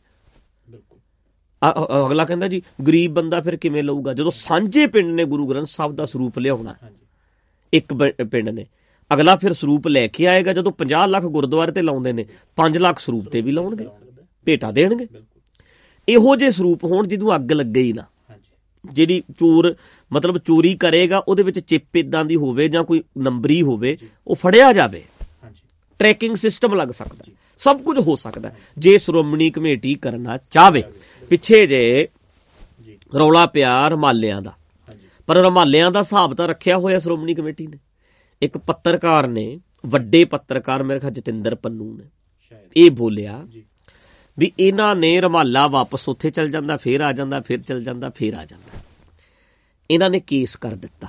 ਅਗਲਾ 2.06 2.24
ਕਹਿੰਦਾ 2.24 2.48
ਜੀ 2.48 2.62
ਗਰੀਬ 2.86 3.12
ਬੰਦਾ 3.14 3.40
ਫਿਰ 3.40 3.56
ਕਿਵੇਂ 3.56 3.82
ਲਊਗਾ? 3.82 4.12
ਜਦੋਂ 4.14 4.30
ਸਾਂਝੇ 4.30 4.86
ਪਿੰਡ 4.86 5.14
ਨੇ 5.14 5.24
ਗੁਰੂ 5.24 5.46
ਗ੍ਰੰਥ 5.46 5.66
ਸਾਹਿਬ 5.66 5.94
ਦਾ 5.96 6.04
ਸਰੂਪ 6.04 6.38
ਲਿਆਉਣਾ 6.38 6.74
ਇੱਕ 7.72 7.94
ਪਿੰਡ 8.30 8.48
ਨੇ 8.48 8.66
ਅਗਲਾ 9.10 9.34
ਫਿਰ 9.36 9.52
ਸਰੂਪ 9.52 9.88
ਲੈ 9.88 10.06
ਕੇ 10.06 10.26
ਆਏਗਾ 10.26 10.52
ਜਦੋਂ 10.52 10.72
50 10.82 11.06
ਲੱਖ 11.06 11.24
ਗੁਰਦੁਆਰੇ 11.24 11.72
ਤੇ 11.72 11.82
ਲਾਉਂਦੇ 11.82 12.12
ਨੇ 12.12 12.24
5 12.56 12.78
ਲੱਖ 12.78 12.98
ਸਰੂਪ 12.98 13.28
ਤੇ 13.28 13.40
ਵੀ 13.40 13.52
ਲਾਉਣਗੇ 13.52 13.86
ਭੇਟਾ 14.46 14.70
ਦੇਣਗੇ। 14.70 15.06
ਇਹੋ 16.08 16.36
ਜਿਹੇ 16.36 16.50
ਸਰੂਪ 16.50 16.84
ਹੋਣ 16.84 17.06
ਜਿਹਨੂੰ 17.06 17.34
ਅੱਗ 17.34 17.52
ਲੱਗੇ 17.52 17.80
ਹੀ 17.80 17.92
ਨਾ 17.92 18.04
ਜਿਹੜੀ 18.84 19.20
ਚੋਰ 19.38 19.74
ਮਤਲਬ 20.12 20.38
ਚੋਰੀ 20.38 20.74
ਕਰੇਗਾ 20.74 21.18
ਉਹਦੇ 21.18 21.42
ਵਿੱਚ 21.42 21.58
ਚਿੱਪ 21.58 21.96
ਇਦਾਂ 21.96 22.24
ਦੀ 22.24 22.36
ਹੋਵੇ 22.36 22.68
ਜਾਂ 22.68 22.84
ਕੋਈ 22.84 23.02
ਨੰਬਰੀ 23.18 23.62
ਹੋਵੇ 23.62 23.96
ਉਹ 24.26 24.36
ਫੜਿਆ 24.36 24.72
ਜਾਵੇ। 24.72 25.04
ਹਾਂਜੀ। 25.44 25.60
ਟਰੈਕਿੰਗ 25.98 26.36
ਸਿਸਟਮ 26.36 26.74
ਲੱਗ 26.74 26.88
ਸਕਦਾ। 26.88 27.24
ਸਭ 27.58 27.82
ਕੁਝ 27.82 27.98
ਹੋ 27.98 28.16
ਸਕਦਾ 28.16 28.52
ਜੇ 28.78 28.98
ਸ਼੍ਰੋਮਣੀ 28.98 29.50
ਕਮੇਟੀ 29.50 29.94
ਕਰਨਾ 29.94 30.38
ਚਾਹਵੇ 30.50 30.82
ਪਿੱਛੇ 31.30 31.66
ਜੇ 31.66 32.08
ਜੀ। 32.80 32.96
ਰੌਲਾ 33.18 33.46
ਪਿਆ 33.46 33.88
ਰਮਾਲਿਆਂ 33.88 34.42
ਦਾ। 34.42 34.50
ਹਾਂਜੀ। 34.50 35.06
ਪਰ 35.26 35.36
ਰਮਾਲਿਆਂ 35.36 35.90
ਦਾ 35.90 36.00
ਹਿਸਾਬ 36.00 36.34
ਤਾਂ 36.34 36.48
ਰੱਖਿਆ 36.48 36.78
ਹੋਇਆ 36.78 36.98
ਸ਼੍ਰੋਮਣੀ 36.98 37.34
ਕਮੇਟੀ 37.34 37.66
ਨੇ। 37.66 37.78
ਇੱਕ 38.42 38.58
ਪੱਤਰਕਾਰ 38.58 39.28
ਨੇ 39.28 39.60
ਵੱਡੇ 39.86 40.24
ਪੱਤਰਕਾਰ 40.24 40.82
ਮੇਰੇ 40.82 41.00
ਖਿਆਲ 41.00 41.12
ਜਤਿੰਦਰ 41.12 41.54
ਪੰਨੂ 41.54 41.96
ਨੇ 41.96 42.04
ਇਹ 42.76 42.90
ਬੋਲਿਆ 42.90 43.46
ਵੀ 44.38 44.52
ਇਹਨਾਂ 44.58 44.96
ਨੇ 44.96 45.20
ਰਮਾਲਾ 45.20 45.66
ਵਾਪਸ 45.66 46.08
ਉੱਥੇ 46.08 46.30
ਚਲ 46.30 46.50
ਜਾਂਦਾ 46.50 46.76
ਫੇਰ 46.76 47.00
ਆ 47.00 47.12
ਜਾਂਦਾ 47.12 47.40
ਫਿਰ 47.40 47.60
ਚਲ 47.62 47.84
ਜਾਂਦਾ 47.84 48.10
ਫੇਰ 48.10 48.34
ਆ 48.34 48.44
ਜਾਂਦਾ। 48.44 48.80
ਇਹਨਾਂ 49.90 50.10
ਨੇ 50.10 50.20
ਕੇਸ 50.20 50.56
ਕਰ 50.56 50.74
ਦਿੱਤਾ। 50.74 51.08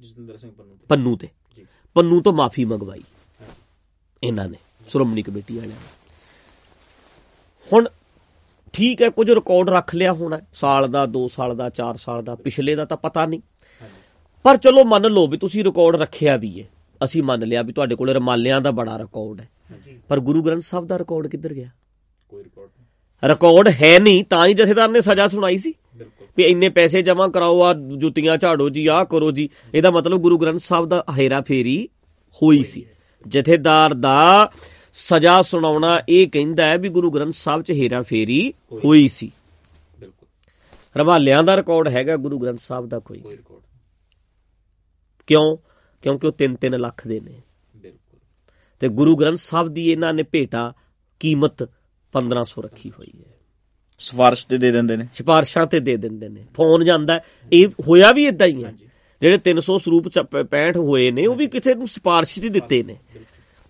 ਜਸਵਿੰਦਰ 0.00 0.36
ਸਿੰਘ 0.36 0.52
ਪੰਨੂ 0.52 0.76
ਤੇ। 0.76 0.86
ਪੰਨੂ 0.88 1.16
ਤੇ। 1.16 1.28
ਪੰਨੂ 1.94 2.20
ਤੋਂ 2.20 2.32
ਮਾਫੀ 2.32 2.64
ਮੰਗਵਾਈ। 2.64 3.02
ਇਹਨਾਂ 4.22 4.48
ਨੇ 4.48 4.58
ਸ਼੍ਰੋਮਣੀ 4.88 5.22
ਕਮੇਟੀ 5.22 5.58
ਵਾਲਿਆਂ 5.58 5.76
ਨੇ। 5.76 5.86
ਹੁਣ 7.72 7.88
ਠੀਕ 8.72 9.02
ਹੈ 9.02 9.08
ਕੁਝ 9.08 9.30
ਰਿਕਾਰਡ 9.30 9.70
ਰੱਖ 9.70 9.94
ਲਿਆ 9.94 10.12
ਹੋਣਾ 10.12 10.40
ਸਾਲ 10.54 10.90
ਦਾ 10.90 11.06
2 11.06 11.28
ਸਾਲ 11.28 11.56
ਦਾ 11.56 11.70
4 11.70 11.96
ਸਾਲ 11.96 12.22
ਦਾ 12.22 12.34
ਪਿਛਲੇ 12.34 12.74
ਦਾ 12.74 12.84
ਤਾਂ 12.84 12.96
ਪਤਾ 12.96 13.26
ਨਹੀਂ। 13.26 13.40
ਪਰ 14.42 14.56
ਚਲੋ 14.56 14.84
ਮੰਨ 14.84 15.06
ਲਓ 15.06 15.26
ਵੀ 15.26 15.38
ਤੁਸੀਂ 15.38 15.64
ਰਿਕਾਰਡ 15.64 15.96
ਰੱਖਿਆ 15.96 16.36
ਵੀ 16.36 16.62
ਹੈ। 16.62 16.68
ਅਸੀਂ 17.04 17.22
ਮੰਨ 17.22 17.42
ਲਿਆ 17.42 17.62
ਵੀ 17.62 17.72
ਤੁਹਾਡੇ 17.72 17.94
ਕੋਲ 17.94 18.10
ਰਮਾਲਿਆਂ 18.10 18.60
ਦਾ 18.60 18.70
ਬੜਾ 18.70 18.98
ਰਿਕਾਰਡ 18.98 19.40
ਹੈ। 19.40 19.48
ਪਰ 20.08 20.20
ਗੁਰੂ 20.20 20.42
ਗ੍ਰੰਥ 20.42 20.62
ਸਾਹਿਬ 20.62 20.86
ਦਾ 20.86 20.98
ਰਿਕਾਰਡ 20.98 21.26
ਕਿੱਧਰ 21.26 21.54
ਗਿਆ? 21.54 21.68
ਕੋਈ 22.28 22.44
ਰਿਕਾਰਡ 22.44 22.70
ਰਿਕਾਰਡ 23.24 23.68
ਹੈ 23.68 23.98
ਨਹੀਂ 23.98 24.24
ਤਾਂ 24.24 24.46
ਹੀ 24.46 24.54
ਜਥੇਦਾਰ 24.54 24.88
ਨੇ 24.88 25.00
ਸਜ਼ਾ 25.00 25.26
ਸੁਣਾਈ 25.26 25.58
ਸੀ। 25.58 25.74
ਵੀ 26.36 26.44
ਇੰਨੇ 26.44 26.68
ਪੈਸੇ 26.68 27.02
ਜਮ੍ਹਾਂ 27.02 27.28
ਕਰਾਓ 27.28 27.62
ਆ 27.62 27.74
ਜੁੱਤੀਆਂ 27.74 28.36
ਝਾੜੋ 28.36 28.68
ਜੀ 28.68 28.86
ਆਹ 28.86 29.04
ਕਰੋ 29.04 29.32
ਜੀ। 29.32 29.48
ਇਹਦਾ 29.74 29.90
ਮਤਲਬ 29.90 30.18
ਗੁਰੂ 30.18 30.38
ਗ੍ਰੰਥ 30.38 30.60
ਸਾਹਿਬ 30.60 30.86
ਦਾ 30.86 31.04
ਹੇਰਾ 31.18 31.40
ਫੇਰੀ 31.40 31.88
ਹੋਈ 32.42 32.62
ਸੀ। 32.62 32.86
ਜਥੇਦਾਰ 33.28 33.94
ਦਾ 33.94 34.50
ਸਜ਼ਾ 34.92 35.42
ਸੁਣਾਉਣਾ 35.42 36.02
ਇਹ 36.08 36.28
ਕਹਿੰਦਾ 36.28 36.66
ਹੈ 36.66 36.78
ਵੀ 36.78 36.88
ਗੁਰੂ 36.88 37.10
ਗ੍ਰੰਥ 37.10 37.34
ਸਾਹਿਬ 37.34 37.62
'ਚ 37.62 37.70
ਹੇਰਾ 37.70 38.02
ਫੇਰੀ 38.02 38.54
ਹੋਈ 38.84 39.08
ਸੀ। 39.08 39.32
ਬਿਲਕੁਲ। 40.00 40.28
ਰਵਾਲਿਆਂ 40.96 41.44
ਦਾ 41.44 41.56
ਰਿਕਾਰਡ 41.56 41.88
ਹੈਗਾ 41.88 42.16
ਗੁਰੂ 42.16 42.38
ਗ੍ਰੰਥ 42.38 42.58
ਸਾਹਿਬ 42.58 42.88
ਦਾ 42.88 42.98
ਕੋਈ। 42.98 43.22
ਕਿਉਂ? 45.26 45.56
ਕਿਉਂਕਿ 46.02 46.26
ਉਹ 46.26 46.32
3-3 46.32 46.78
ਲੱਖ 46.78 47.06
ਦੇ 47.06 47.20
ਨੇ। 47.20 47.42
ਬਿਲਕੁਲ। 47.76 48.18
ਤੇ 48.80 48.88
ਗੁਰੂ 48.88 49.16
ਗ੍ਰੰਥ 49.16 49.36
ਸਾਹਿਬ 49.36 49.68
ਦੀ 49.68 49.90
ਇਹਨਾਂ 49.90 50.14
ਨੇ 50.14 50.22
ਭੇਟਾ 50.22 50.72
ਕੀਮਤ 51.20 51.62
1500 52.12 52.62
ਰੱਖੀ 52.62 52.90
ਹੋਈ 52.90 53.12
ਹੈ। 53.20 53.35
ਸਵਾਰਸ਼ 53.98 54.46
ਤੇ 54.46 54.58
ਦੇ 54.58 54.70
ਦਿੰਦੇ 54.70 54.96
ਨੇ। 54.96 55.06
ਸਿਫਾਰਸ਼ਾਂ 55.14 55.66
ਤੇ 55.66 55.80
ਦੇ 55.80 55.96
ਦਿੰਦੇ 55.96 56.28
ਨੇ। 56.28 56.44
ਫੋਨ 56.54 56.84
ਜਾਂਦਾ। 56.84 57.20
ਇਹ 57.52 57.68
ਹੋਇਆ 57.88 58.12
ਵੀ 58.12 58.26
ਇਦਾਂ 58.26 58.46
ਹੀ 58.46 58.64
ਹੈ। 58.64 58.74
ਜਿਹੜੇ 59.20 59.38
300 59.38 59.78
ਸਰੂਪ 59.78 60.08
ਚ- 60.08 60.22
ਪ- 60.22 60.44
65 60.44 60.76
ਹੋਏ 60.76 61.10
ਨੇ 61.10 61.26
ਉਹ 61.26 61.36
ਵੀ 61.36 61.46
ਕਿਸੇ 61.46 61.74
ਨੂੰ 61.74 61.88
ਸਿਫਾਰਸ਼ 61.88 62.38
ਦੀ 62.38 62.48
ਦਿੱਤੇ 62.48 62.82
ਨੇ। 62.82 62.96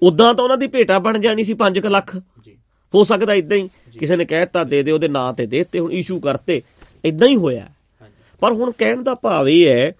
ਉਦਾਂ 0.02 0.34
ਤਾਂ 0.34 0.44
ਉਹਨਾਂ 0.44 0.58
ਦੀ 0.58 0.66
ਭੇਟਾ 0.66 0.98
ਬਣ 0.98 1.18
ਜਾਣੀ 1.18 1.44
ਸੀ 1.44 1.54
5 1.54 1.86
ਲੱਖ। 1.86 2.16
ਜੀ। 2.44 2.56
ਹੋ 2.94 3.04
ਸਕਦਾ 3.04 3.34
ਇਦਾਂ 3.34 3.56
ਹੀ। 3.56 3.70
ਕਿਸੇ 3.98 4.16
ਨੇ 4.16 4.24
ਕਹਿਤਾ 4.24 4.64
ਦੇ 4.64 4.82
ਦੇ 4.82 4.92
ਉਹਦੇ 4.92 5.08
ਨਾਂ 5.08 5.32
ਤੇ 5.32 5.46
ਦੇ 5.46 5.64
ਤੇ 5.64 5.78
ਹੁਣ 5.78 5.92
ਇਸ਼ੂ 5.92 6.20
ਕਰਤੇ। 6.20 6.62
ਇਦਾਂ 7.04 7.28
ਹੀ 7.28 7.36
ਹੋਇਆ। 7.36 7.60
ਹਾਂਜੀ। 7.60 8.14
ਪਰ 8.40 8.52
ਹੁਣ 8.52 8.72
ਕਹਿਣ 8.78 9.02
ਦਾ 9.02 9.14
ਭਾਵ 9.14 9.48
ਇਹ 9.48 9.68
ਹੈ 9.68 9.92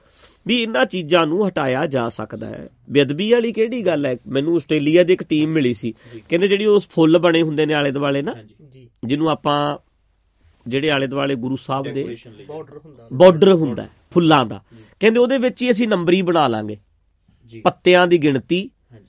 ਵੀ 0.47 0.63
ਇਹਨਾਂ 0.63 0.87
ਚੀਜ਼ਾਂ 0.87 1.27
ਨੂੰ 1.27 1.49
ਹਟਾਇਆ 1.49 1.87
ਜਾ 1.87 2.09
ਸਕਦਾ 2.09 2.47
ਹੈ। 2.47 2.69
ਬੇਅਦਬੀ 2.91 3.33
ਵਾਲੀ 3.33 3.53
ਕਿਹੜੀ 3.53 3.87
ਗੱਲ 3.87 4.07
ਹੈ? 4.07 4.17
ਮੈਨੂੰ 4.27 4.57
ਆਸਟ੍ਰੇਲੀਆ 4.57 5.03
ਦੀ 5.03 5.13
ਇੱਕ 5.13 5.23
ਟੀਮ 5.23 5.51
ਮਿਲੀ 5.51 5.75
ਸੀ। 5.75 5.95
ਕਹਿੰਦੇ 6.29 6.49
ਜਿਹੜੀ 6.49 6.67
ਉਸ 6.67 6.89
ਫੁੱਲ 6.89 7.19
ਬਣੇ 7.19 7.43
ਹੁੰਦੇ 7.43 7.67
ਨੇ 7.67 7.75
ਆਲੇ 7.75 7.91
ਦੁਆਲੇ 7.91 8.23
ਨਾ 8.23 8.33
ਜਿਹਨੂੰ 9.05 9.29
ਆਪਾਂ 9.29 9.79
ਜਿਹੜੇ 10.69 10.91
ਆਲੇ 10.91 11.07
ਦੁਆਲੇ 11.07 11.35
ਗੁਰੂ 11.35 11.57
ਸਾਹਿਬ 11.57 11.93
ਦੇ 11.93 12.17
ਬਾਰਡਰ 12.49 12.81
ਹੁੰਦਾ। 12.85 13.09
ਬਾਰਡਰ 13.13 13.53
ਹੁੰਦਾ 13.53 13.83
ਹੈ, 13.83 13.91
ਫੁੱਲਾਂ 14.11 14.47
ਦਾ। 14.47 14.63
ਕਹਿੰਦੇ 15.01 15.21
ਉਹਦੇ 15.21 15.39
ਵਿੱਚ 15.39 15.63
ਹੀ 15.63 15.71
ਅਸੀਂ 15.71 15.89
ਨੰਬਰੀ 15.89 16.23
ਬਣਾ 16.23 16.49
ਲਾਂਗੇ। 16.49 16.77
ਜੀ। 17.47 17.61
ਪੱਤਿਆਂ 17.61 18.07
ਦੀ 18.07 18.19
ਗਿਣਤੀ 18.19 18.71
ਹਾਂਜੀ। 18.93 19.07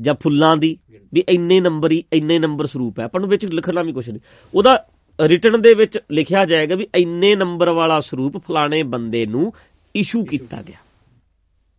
ਜਾਂ 0.00 0.14
ਫੁੱਲਾਂ 0.14 0.56
ਦੀ 0.56 0.78
ਵੀ 1.14 1.24
ਇੰਨੇ 1.28 1.60
ਨੰਬਰ 1.60 1.90
ਹੀ 1.90 2.04
ਇੰਨੇ 2.12 2.38
ਨੰਬਰ 2.38 2.66
ਸਰੂਪ 2.66 2.98
ਹੈ। 2.98 3.04
ਆਪਾਂ 3.04 3.20
ਨੂੰ 3.20 3.30
ਵਿੱਚ 3.30 3.46
ਲਿਖਣਾ 3.46 3.82
ਵੀ 3.82 3.92
ਕੁਝ 3.92 4.10
ਨਹੀਂ। 4.10 4.20
ਉਹਦਾ 4.54 4.86
ਰਿਟਰਨ 5.20 5.62
ਦੇ 5.62 5.74
ਵਿੱਚ 5.74 5.98
ਲਿਖਿਆ 6.10 6.44
ਜਾਏਗਾ 6.44 6.74
ਵੀ 6.74 6.88
ਇੰਨੇ 6.94 7.34
ਨੰਬਰ 7.34 7.70
ਵਾਲਾ 7.70 8.00
ਸਰੂਪ 8.00 8.36
ਫਲਾਣੇ 8.36 8.82
ਬੰਦੇ 8.82 9.26
ਨੂੰ 9.26 9.52
ਇਸ਼ੂ 9.96 10.24
ਕੀਤਾ 10.24 10.62
ਗਿਆ। 10.62 10.76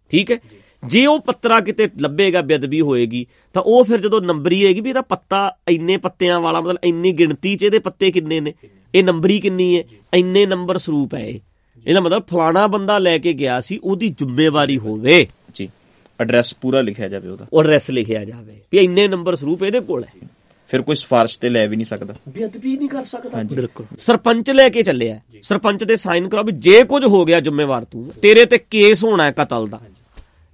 ਠੀਕ 0.09 0.31
ਹੈ? 0.31 0.39
ਜੇ 0.85 1.05
ਉਹ 1.05 1.19
ਪੱਤਰਾ 1.19 1.59
ਕਿਤੇ 1.59 1.89
ਲੱਭੇਗਾ 1.99 2.41
ਬੇਅਦਬੀ 2.41 2.81
ਹੋਏਗੀ 2.81 3.25
ਤਾਂ 3.53 3.61
ਉਹ 3.61 3.83
ਫਿਰ 3.83 3.97
ਜਦੋਂ 3.97 4.21
ਨੰਬਰੀ 4.21 4.65
ਹੋਏਗੀ 4.65 4.81
ਵੀ 4.81 4.89
ਇਹਦਾ 4.89 5.01
ਪੱਤਾ 5.01 5.57
ਇੰਨੇ 5.69 5.97
ਪੱਤਿਆਂ 5.97 6.39
ਵਾਲਾ 6.39 6.61
ਮਤਲਬ 6.61 6.77
ਇੰਨੀ 6.83 7.11
ਗਿਣਤੀ 7.11 7.55
'ਚ 7.55 7.63
ਇਹਦੇ 7.63 7.79
ਪੱਤੇ 7.79 8.11
ਕਿੰਨੇ 8.11 8.39
ਨੇ 8.39 8.53
ਇਹ 8.95 9.03
ਨੰਬਰੀ 9.03 9.39
ਕਿੰਨੀ 9.39 9.77
ਹੈ 9.77 9.83
ਇੰਨੇ 10.13 10.45
ਨੰਬਰ 10.45 10.77
ਸਰੂਪ 10.77 11.13
ਹੈ 11.13 11.27
ਇਹ। 11.27 11.39
ਇਹਦਾ 11.87 11.99
ਮਤਲਬ 11.99 12.23
ਫਲਾਣਾ 12.23 12.67
ਬੰਦਾ 12.67 12.97
ਲੈ 12.97 13.17
ਕੇ 13.17 13.33
ਗਿਆ 13.33 13.59
ਸੀ 13.59 13.79
ਉਹਦੀ 13.83 14.09
ਜ਼ਿੰਮੇਵਾਰੀ 14.09 14.77
ਹੋਵੇ। 14.77 15.27
ਜੀ 15.53 15.69
ਐਡਰੈਸ 16.21 16.53
ਪੂਰਾ 16.53 16.81
ਲਿਖਿਆ 16.81 17.07
ਜਾਵੇ 17.07 17.29
ਉਹਦਾ। 17.29 17.45
ਉਹ 17.53 17.63
ਐਡਰੈਸ 17.63 17.89
ਲਿਖਿਆ 17.89 18.25
ਜਾਵੇ 18.25 18.53
ਵੀ 18.71 18.77
ਇੰਨੇ 18.77 19.07
ਨੰਬਰ 19.07 19.35
ਸਰੂਪ 19.35 19.63
ਇਹਦੇ 19.63 19.79
ਕੋਲ 19.79 20.03
ਹੈ। 20.03 20.27
ਫਿਰ 20.67 20.81
ਕੋਈ 20.81 20.95
ਸਿਫਾਰਿਸ਼ 20.95 21.39
ਤੇ 21.39 21.49
ਲੈ 21.49 21.67
ਵੀ 21.67 21.75
ਨਹੀਂ 21.75 21.85
ਸਕਦਾ। 21.85 22.13
ਬੇਅਦਬੀ 22.29 22.77
ਨਹੀਂ 22.77 22.89
ਕਰ 22.89 23.03
ਸਕਦਾ। 23.03 23.43
ਬਿਲਕੁਲ। 23.43 23.85
ਸਰਪੰਚ 23.97 24.49
ਲੈ 24.49 24.69
ਕੇ 24.69 24.83
ਚੱਲਿਆ। 24.83 25.19
ਸਰਪੰਚ 25.43 25.83
ਦੇ 25.83 25.95
ਸਾਈਨ 25.95 26.29
ਕਰਾਓ 26.29 26.43
ਵੀ 26.43 26.51
ਜੇ 26.51 26.83
ਕੁਝ 26.83 27.05
ਹੋ 27.05 27.25
ਗਿਆ 27.25 27.39
ਜ਼ਿੰਮੇਵਾਰ 27.39 27.85
ਤੂੰ 27.85 28.11
ਤੇਰੇ 28.21 28.45
ਤੇ 28.45 28.57
ਕੇਸ 28.57 29.03
ਹੋਣਾ 29.03 29.23
ਹੈ 29.23 29.31
ਕਤਲ 29.31 29.67
ਦਾ। 29.67 29.81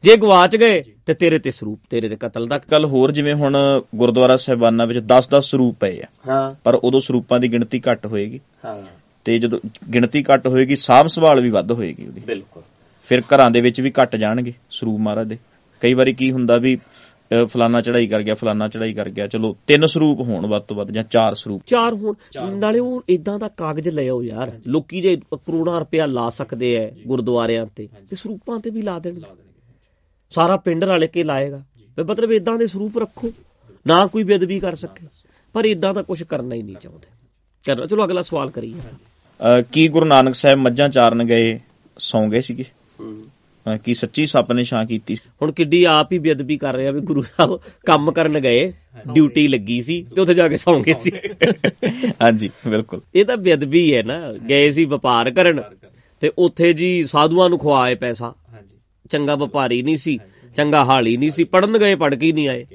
ਜੇ 0.04 0.18
ਗਵਾਚ 0.18 0.56
ਗਏ 0.56 0.84
ਤੇ 1.06 1.14
ਤੇਰੇ 1.14 1.40
ਤੇ 1.40 1.52
ਸਰੂਪ 1.52 1.80
ਤੇਰੇ 1.90 2.10
ਤੇ 2.10 2.16
ਕਤਲ 2.16 2.48
ਦਾ 2.48 2.58
ਕੱਲ 2.58 2.86
ਹੋਰ 2.86 3.12
ਜਿਵੇਂ 3.12 3.34
ਹੁਣ 3.34 3.58
ਗੁਰਦੁਆਰਾ 3.96 4.38
ਸਾਹਿਬਾਨਾਂ 4.38 4.88
ਵਿੱਚ 4.88 5.00
10-10 5.00 5.42
ਸਰੂਪ 5.42 5.76
ਪਏ 5.80 6.00
ਆ। 6.02 6.08
ਹਾਂ। 6.28 6.56
ਪਰ 6.64 6.76
ਉਦੋਂ 6.76 7.02
ਸਰੂਪਾਂ 7.02 7.40
ਦੀ 7.40 7.52
ਗਿਣਤੀ 7.52 7.82
ਘੱਟ 7.92 8.06
ਹੋਏਗੀ। 8.06 8.40
ਹਾਂ। 8.66 8.78
ਤੇ 9.26 9.40
ਜਦੋਂ 9.40 9.60
ਗਿਣਤੀ 9.94 10.24
ਘੱਟ 10.34 10.48
ਹੋਏਗੀ 10.48 10.76
ਸਾਂਭ 10.76 11.08
ਸੰਭਾਲ 11.08 11.42
ਵੀ 11.42 11.50
ਵੱਧ 11.50 11.72
ਹੋਏਗੀ 11.72 12.08
ਉਹਦੀ। 12.08 12.22
ਬਿਲਕੁਲ। 12.28 12.64
ਫਿਰ 13.10 13.22
ਘਰਾਂ 13.22 13.50
ਦੇ 13.52 13.62
ਵਿੱਚ 13.62 13.82
ਵੀ 13.82 13.92
ਘੱਟ 14.02 14.16
ਜਾਣਗੇ 14.16 14.54
ਸਰੂਪ 14.72 15.00
ਮਹਾਰਾਜ 15.00 15.28
ਦੇ। 15.28 15.38
ਕਈ 15.82 15.94
ਵਾਰੀ 15.94 16.14
ਕੀ 16.14 16.32
ਹੁੰਦਾ 16.32 16.58
ਵੀ 16.58 16.78
ਫਲਾਨਾ 17.48 17.82
ਚੜਾਈ 17.82 18.08
ਕਰ 18.08 18.22
ਗਿਆ 18.22 18.36
ਫਲਾਨਾ 18.36 18.68
ਚੜਾਈ 18.68 18.94
ਕਰ 18.94 19.10
ਗਿਆ। 19.10 19.28
ਚਲੋ 19.28 19.56
ਤਿੰਨ 19.68 19.86
ਸਰੂਪ 19.86 20.22
ਹੋਣ 20.22 20.46
ਵੱਧ 20.48 20.64
ਤੋਂ 20.64 20.78
ਵੱਧ 20.78 20.92
ਜਾਂ 20.92 21.04
ਚਾਰ 21.04 21.34
ਸਰੂਪ। 21.34 21.62
ਚਾਰ 21.66 21.94
ਹੁਣ। 21.94 22.16
ਨਾਲੇ 22.58 22.80
ਉਹ 22.80 23.04
ਇਦਾਂ 23.10 23.40
ਦਾ 23.40 23.48
ਕਾਗਜ਼ 23.48 23.90
ਲੈ 23.90 24.08
ਆਓ 24.10 24.22
ਯਾਰ। 24.24 24.52
ਲੋਕੀ 24.68 25.02
ਜੇ 25.02 25.16
ਕਰੋੜਾਂ 25.34 25.80
ਰੁਪਇਆ 25.80 26.06
ਲਾ 26.06 26.30
ਸਕਦੇ 26.30 26.76
ਐ 26.76 26.90
ਗੁਰਦੁਆਰਿਆਂ 27.08 27.66
ਤੇ 27.76 27.88
ਤੇ 28.10 28.16
ਸਰੂਪਾਂ 28.16 28.60
ਤੇ 28.60 28.70
ਵੀ 28.70 28.82
ਲਾ 28.82 29.00
ਦੇਣਗੇ 29.00 29.22
ਸਾਰਾ 30.36 30.58
ਪਿੰਡ 30.58 30.84
ਰਲ 30.84 31.06
ਕੇ 31.08 31.24
ਲਾਏਗਾ। 31.24 31.64
ਵੀ 31.98 32.04
ਮਤਲਬ 32.04 32.32
ਇਦਾਂ 32.32 32.58
ਦੇ 32.58 32.68
ਸਰੂਪ 32.68 32.98
ਰੱਖੋ। 32.98 33.32
ਨਾ 33.88 34.06
ਕੋਈ 34.06 34.24
ਬੇਦਬੀ 34.24 34.60
ਕਰ 34.60 34.76
ਸਕੇ। 34.76 35.08
ਪਰ 35.54 35.66
ਇਦਾਂ 35.66 35.94
ਦਾ 35.94 36.02
ਕੁਝ 36.02 36.24
ਕਰਨਾ 36.24 36.56
ਹੀ 36.56 36.64
ਨਹੀਂ 36.64 36.76
ਚਾਹੁੰਦੇ। 36.76 37.08
ਕਰਨਾ 37.66 37.86
ਚਲੋ 37.86 38.06
ਅਗਲਾ 38.06 38.22
ਸਵਾਲ 38.22 38.50
ਕਰੀਏ। 38.50 38.74
ਕੀ 39.72 39.88
ਗੁਰੂ 39.88 40.06
ਨਾਨਕ 40.06 40.36
ਸਾਹਿਬ 40.36 40.60
ਮੱਝਾਂ 40.60 40.90
ਚਾਰਨ 40.90 41.24
ਗਏ 41.24 41.60
ਸੌਂ 41.98 42.28
ਗਏ 42.28 42.42
ਸੀਗੇ? 42.42 42.66
ਕੀ 43.86 43.94
ਸੱਚੀ 43.94 44.26
ਸੱਪ 44.26 44.52
ਨੇ 44.52 44.64
ਛਾਂ 44.64 44.86
ਕੀਤੀ? 44.86 45.16
ਹੁਣ 45.42 45.52
ਕਿੱਡੀ 45.52 45.84
ਆਪ 45.84 46.12
ਹੀ 46.12 46.18
ਬੇਅਦਬੀ 46.20 46.58
ਕਰ 46.58 46.74
ਰਹੇ 46.74 46.88
ਆ 46.88 46.92
ਵੀ 46.92 47.02
ਗੁਰੂ 47.02 47.22
ਸਾਹਿਬ 47.22 47.60
ਕੰਮ 47.86 48.12
ਕਰਨ 48.12 48.40
ਗਏ 48.40 48.74
ਡਿਊਟੀ 49.14 49.48
ਲੱਗੀ 49.48 49.82
ਸੀ 49.82 50.06
ਤੇ 50.16 50.22
ਉੱਥੇ 50.22 50.34
ਜਾ 50.34 50.48
ਕੇ 50.48 50.58
ਸੌਂ 50.58 50.80
ਗਏ 50.80 50.94
ਸੀ। 50.94 51.12
ਹਾਂਜੀ 52.22 52.50
ਬਿਲਕੁਲ। 52.68 53.02
ਇਹ 53.16 53.26
ਤਾਂ 53.26 53.38
ਬੇਅਦਬੀ 53.38 53.96
ਹੈ 53.96 54.04
ਨਾ। 54.04 54.34
ਗਏ 54.34 54.70
ਸੀ 54.72 54.86
ਵਪਾਰ 54.86 55.32
ਕਰਨ। 55.32 55.62
ਤੇ 56.20 56.32
ਉੱਥੇ 56.38 56.74
ਜੀ 56.74 57.04
ਸਾਧੂਆਂ 57.04 57.50
ਨੂੰ 57.50 57.60
ਖਵਾਏ 57.60 57.96
ਪੈਸਾ। 57.96 58.34
ਚੰਗਾ 59.10 59.36
ਵਪਾਰੀ 59.36 59.82
ਨਹੀਂ 59.82 59.98
ਸੀ 59.98 60.20
ਚੰਗਾ 60.56 60.86
ਹਾਲੀ 60.86 61.18
ਨਹੀਂ 61.18 61.32
ਸੀ 61.32 61.44
ਪੜਨ 61.44 61.78
ਗਏ 61.78 61.96
ਪੜ 61.96 62.16
ਕੇ 62.16 62.32
ਨਹੀਂ 62.32 62.50
ਆਏ। 62.50 62.66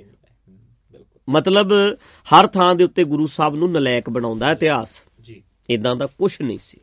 ਮਤਲਬ 1.28 1.72
ਹਰ 2.24 2.46
ਥਾਂ 2.46 2.74
ਦੇ 2.74 2.84
ਉੱਤੇ 2.84 3.04
ਗੁਰੂ 3.04 3.26
ਸਾਹਿਬ 3.26 3.54
ਨੂੰ 3.54 3.72
ਨਲਾਇਕ 3.72 4.10
ਬਣਾਉਂਦਾ 4.10 4.50
ਇਤਿਹਾਸ। 4.50 5.04
ਜੀ। 5.20 5.42
ਇਦਾਂ 5.70 5.96
ਦਾ 5.96 6.06
ਕੁਝ 6.06 6.42
ਨਹੀਂ 6.42 6.58
ਸੀ। 6.58 6.78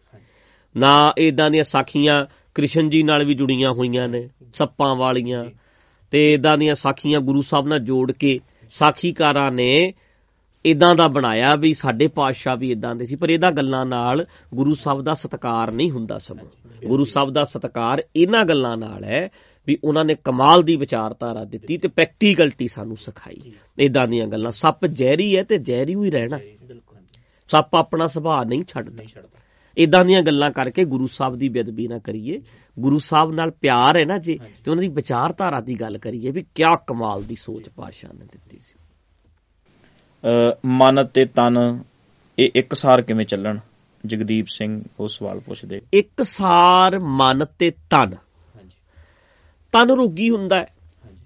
ਨਾ 0.77 1.13
ਇਦਾਂ 1.17 1.51
ਦੀਆਂ 1.51 1.63
ਸਾਖੀਆਂ 1.63 2.25
ਕ੍ਰਿਸ਼ਨ 2.53 2.89
ਜੀ 2.89 3.03
ਨਾਲ 3.03 3.25
ਵੀ 3.25 3.33
ਜੁੜੀਆਂ 3.33 3.71
ਹੋਈਆਂ 3.71 4.07
ਨੇ 4.07 4.29
ਸੱਪਾਂ 4.53 4.95
ਵਾਲੀਆਂ। 4.95 5.45
ਤੇ 6.11 6.33
ਇਦਾਂ 6.33 6.57
ਦੀਆਂ 6.57 6.75
ਸਾਖੀਆਂ 6.75 7.19
ਗੁਰੂ 7.19 7.41
ਸਾਹਿਬ 7.41 7.67
ਨਾਲ 7.67 7.79
ਜੋੜ 7.79 8.11
ਕੇ 8.11 8.39
ਸਾਖੀਕਾਰਾਂ 8.71 9.51
ਨੇ 9.51 9.93
ਇਦਾਂ 10.65 10.95
ਦਾ 10.95 11.07
ਬਣਾਇਆ 11.07 11.55
ਵੀ 11.55 11.73
ਸਾਡੇ 11.73 12.07
ਪਾਤਸ਼ਾਹ 12.07 12.57
ਵੀ 12.57 12.71
ਇਦਾਂ 12.71 12.95
ਦੇ 12.95 13.05
ਸੀ 13.05 13.15
ਪਰ 13.15 13.29
ਇਹਦਾ 13.29 13.51
ਗੱਲਾਂ 13.51 13.85
ਨਾਲ 13.85 14.25
ਗੁਰੂ 14.53 14.75
ਸਾਹਿਬ 14.75 15.01
ਦਾ 15.01 15.13
ਸਤਕਾਰ 15.13 15.71
ਨਹੀਂ 15.71 15.91
ਹੁੰਦਾ 15.91 16.17
ਸਗੋਂ। 16.17 16.64
ਗੁਰੂ 16.85 17.05
ਸਾਹਿਬ 17.05 17.31
ਦਾ 17.31 17.43
ਸਤਕਾਰ 17.43 18.03
ਇਹਨਾਂ 18.15 18.45
ਗੱਲਾਂ 18.45 18.77
ਨਾਲ 18.77 19.03
ਹੈ 19.03 19.29
ਵੀ 19.67 19.77
ਉਹਨਾਂ 19.83 20.05
ਨੇ 20.05 20.15
ਕਮਾਲ 20.15 20.63
ਦੀ 20.63 20.75
ਵਿਚਾਰਧਾਰਾ 20.75 21.43
ਦਿੱਤੀ 21.43 21.77
ਤੇ 21.77 21.87
ਪ੍ਰੈਕਟੀਕਲਟੀ 21.87 22.67
ਸਾਨੂੰ 22.67 22.97
ਸਿਖਾਈ। 22.97 23.53
ਇਦਾਂ 23.79 24.07
ਦੀਆਂ 24.07 24.27
ਗੱਲਾਂ। 24.27 24.51
ਸੱਪ 24.51 24.85
ਜ਼ਹਿਰੀ 24.85 25.37
ਹੈ 25.37 25.43
ਤੇ 25.43 25.57
ਜ਼ਹਿਰੀ 25.57 25.95
ਹੀ 25.95 26.11
ਰਹਿਣਾ। 26.11 26.37
ਬਿਲਕੁਲ 26.37 26.97
ਸੱਪ 27.47 27.75
ਆਪਣਾ 27.75 28.07
ਸੁਭਾਅ 28.07 28.43
ਨਹੀਂ 28.43 28.63
ਛੱਡਦਾ। 28.67 29.03
ਇਦਾਂ 29.77 30.05
ਦੀਆਂ 30.05 30.21
ਗੱਲਾਂ 30.21 30.51
ਕਰਕੇ 30.51 30.85
ਗੁਰੂ 30.85 31.07
ਸਾਹਿਬ 31.07 31.35
ਦੀ 31.35 31.49
ਬੇਅਦਬੀ 31.49 31.87
ਨਾ 31.87 31.99
ਕਰੀਏ। 31.99 32.41
ਗੁਰੂ 32.79 32.99
ਸਾਹਿਬ 32.99 33.31
ਨਾਲ 33.31 33.51
ਪਿਆਰ 33.51 33.97
ਹੈ 33.97 34.05
ਨਾ 34.05 34.17
ਜੇ, 34.17 34.39
ਤੇ 34.63 34.71
ਉਹਨਾਂ 34.71 34.81
ਦੀ 34.81 34.87
ਵਿਚਾਰਧਾਰਾ 34.87 35.61
ਦੀ 35.61 35.79
ਗੱਲ 35.79 35.97
ਕਰੀਏ 35.97 36.31
ਵੀ 36.31 36.45
ਕਿਆ 36.55 36.75
ਕਮਾਲ 36.75 37.23
ਦੀ 37.23 37.35
ਸੋਚ 37.35 37.69
ਪਾਸ਼ਾ 37.69 38.09
ਨੇ 38.13 38.25
ਦਿੱਤੀ 38.25 38.59
ਸੀ। 38.59 38.73
ਅਹ 40.23 40.57
ਮਨ 40.65 41.05
ਤੇ 41.05 41.25
ਤਨ, 41.25 41.83
ਇਹ 42.39 42.49
ਇੱਕਸਾਰ 42.55 43.01
ਕਿਵੇਂ 43.01 43.25
ਚੱਲਣ? 43.25 43.59
ਜਗਦੀਪ 44.05 44.45
ਸਿੰਘ 44.47 44.83
ਉਹ 44.99 45.07
ਸਵਾਲ 45.07 45.39
ਪੁੱਛਦੇ। 45.39 45.81
ਇੱਕ 45.93 46.23
ਸਾਰ 46.23 46.99
ਮਨ 46.99 47.45
ਤੇ 47.59 47.71
ਤਨ। 47.71 48.13
ਹਾਂਜੀ। 48.13 48.77
ਤਨ 49.71 49.89
ਰੋਗੀ 49.89 50.29
ਹੁੰਦਾ 50.29 50.55
ਹੈ। 50.55 50.75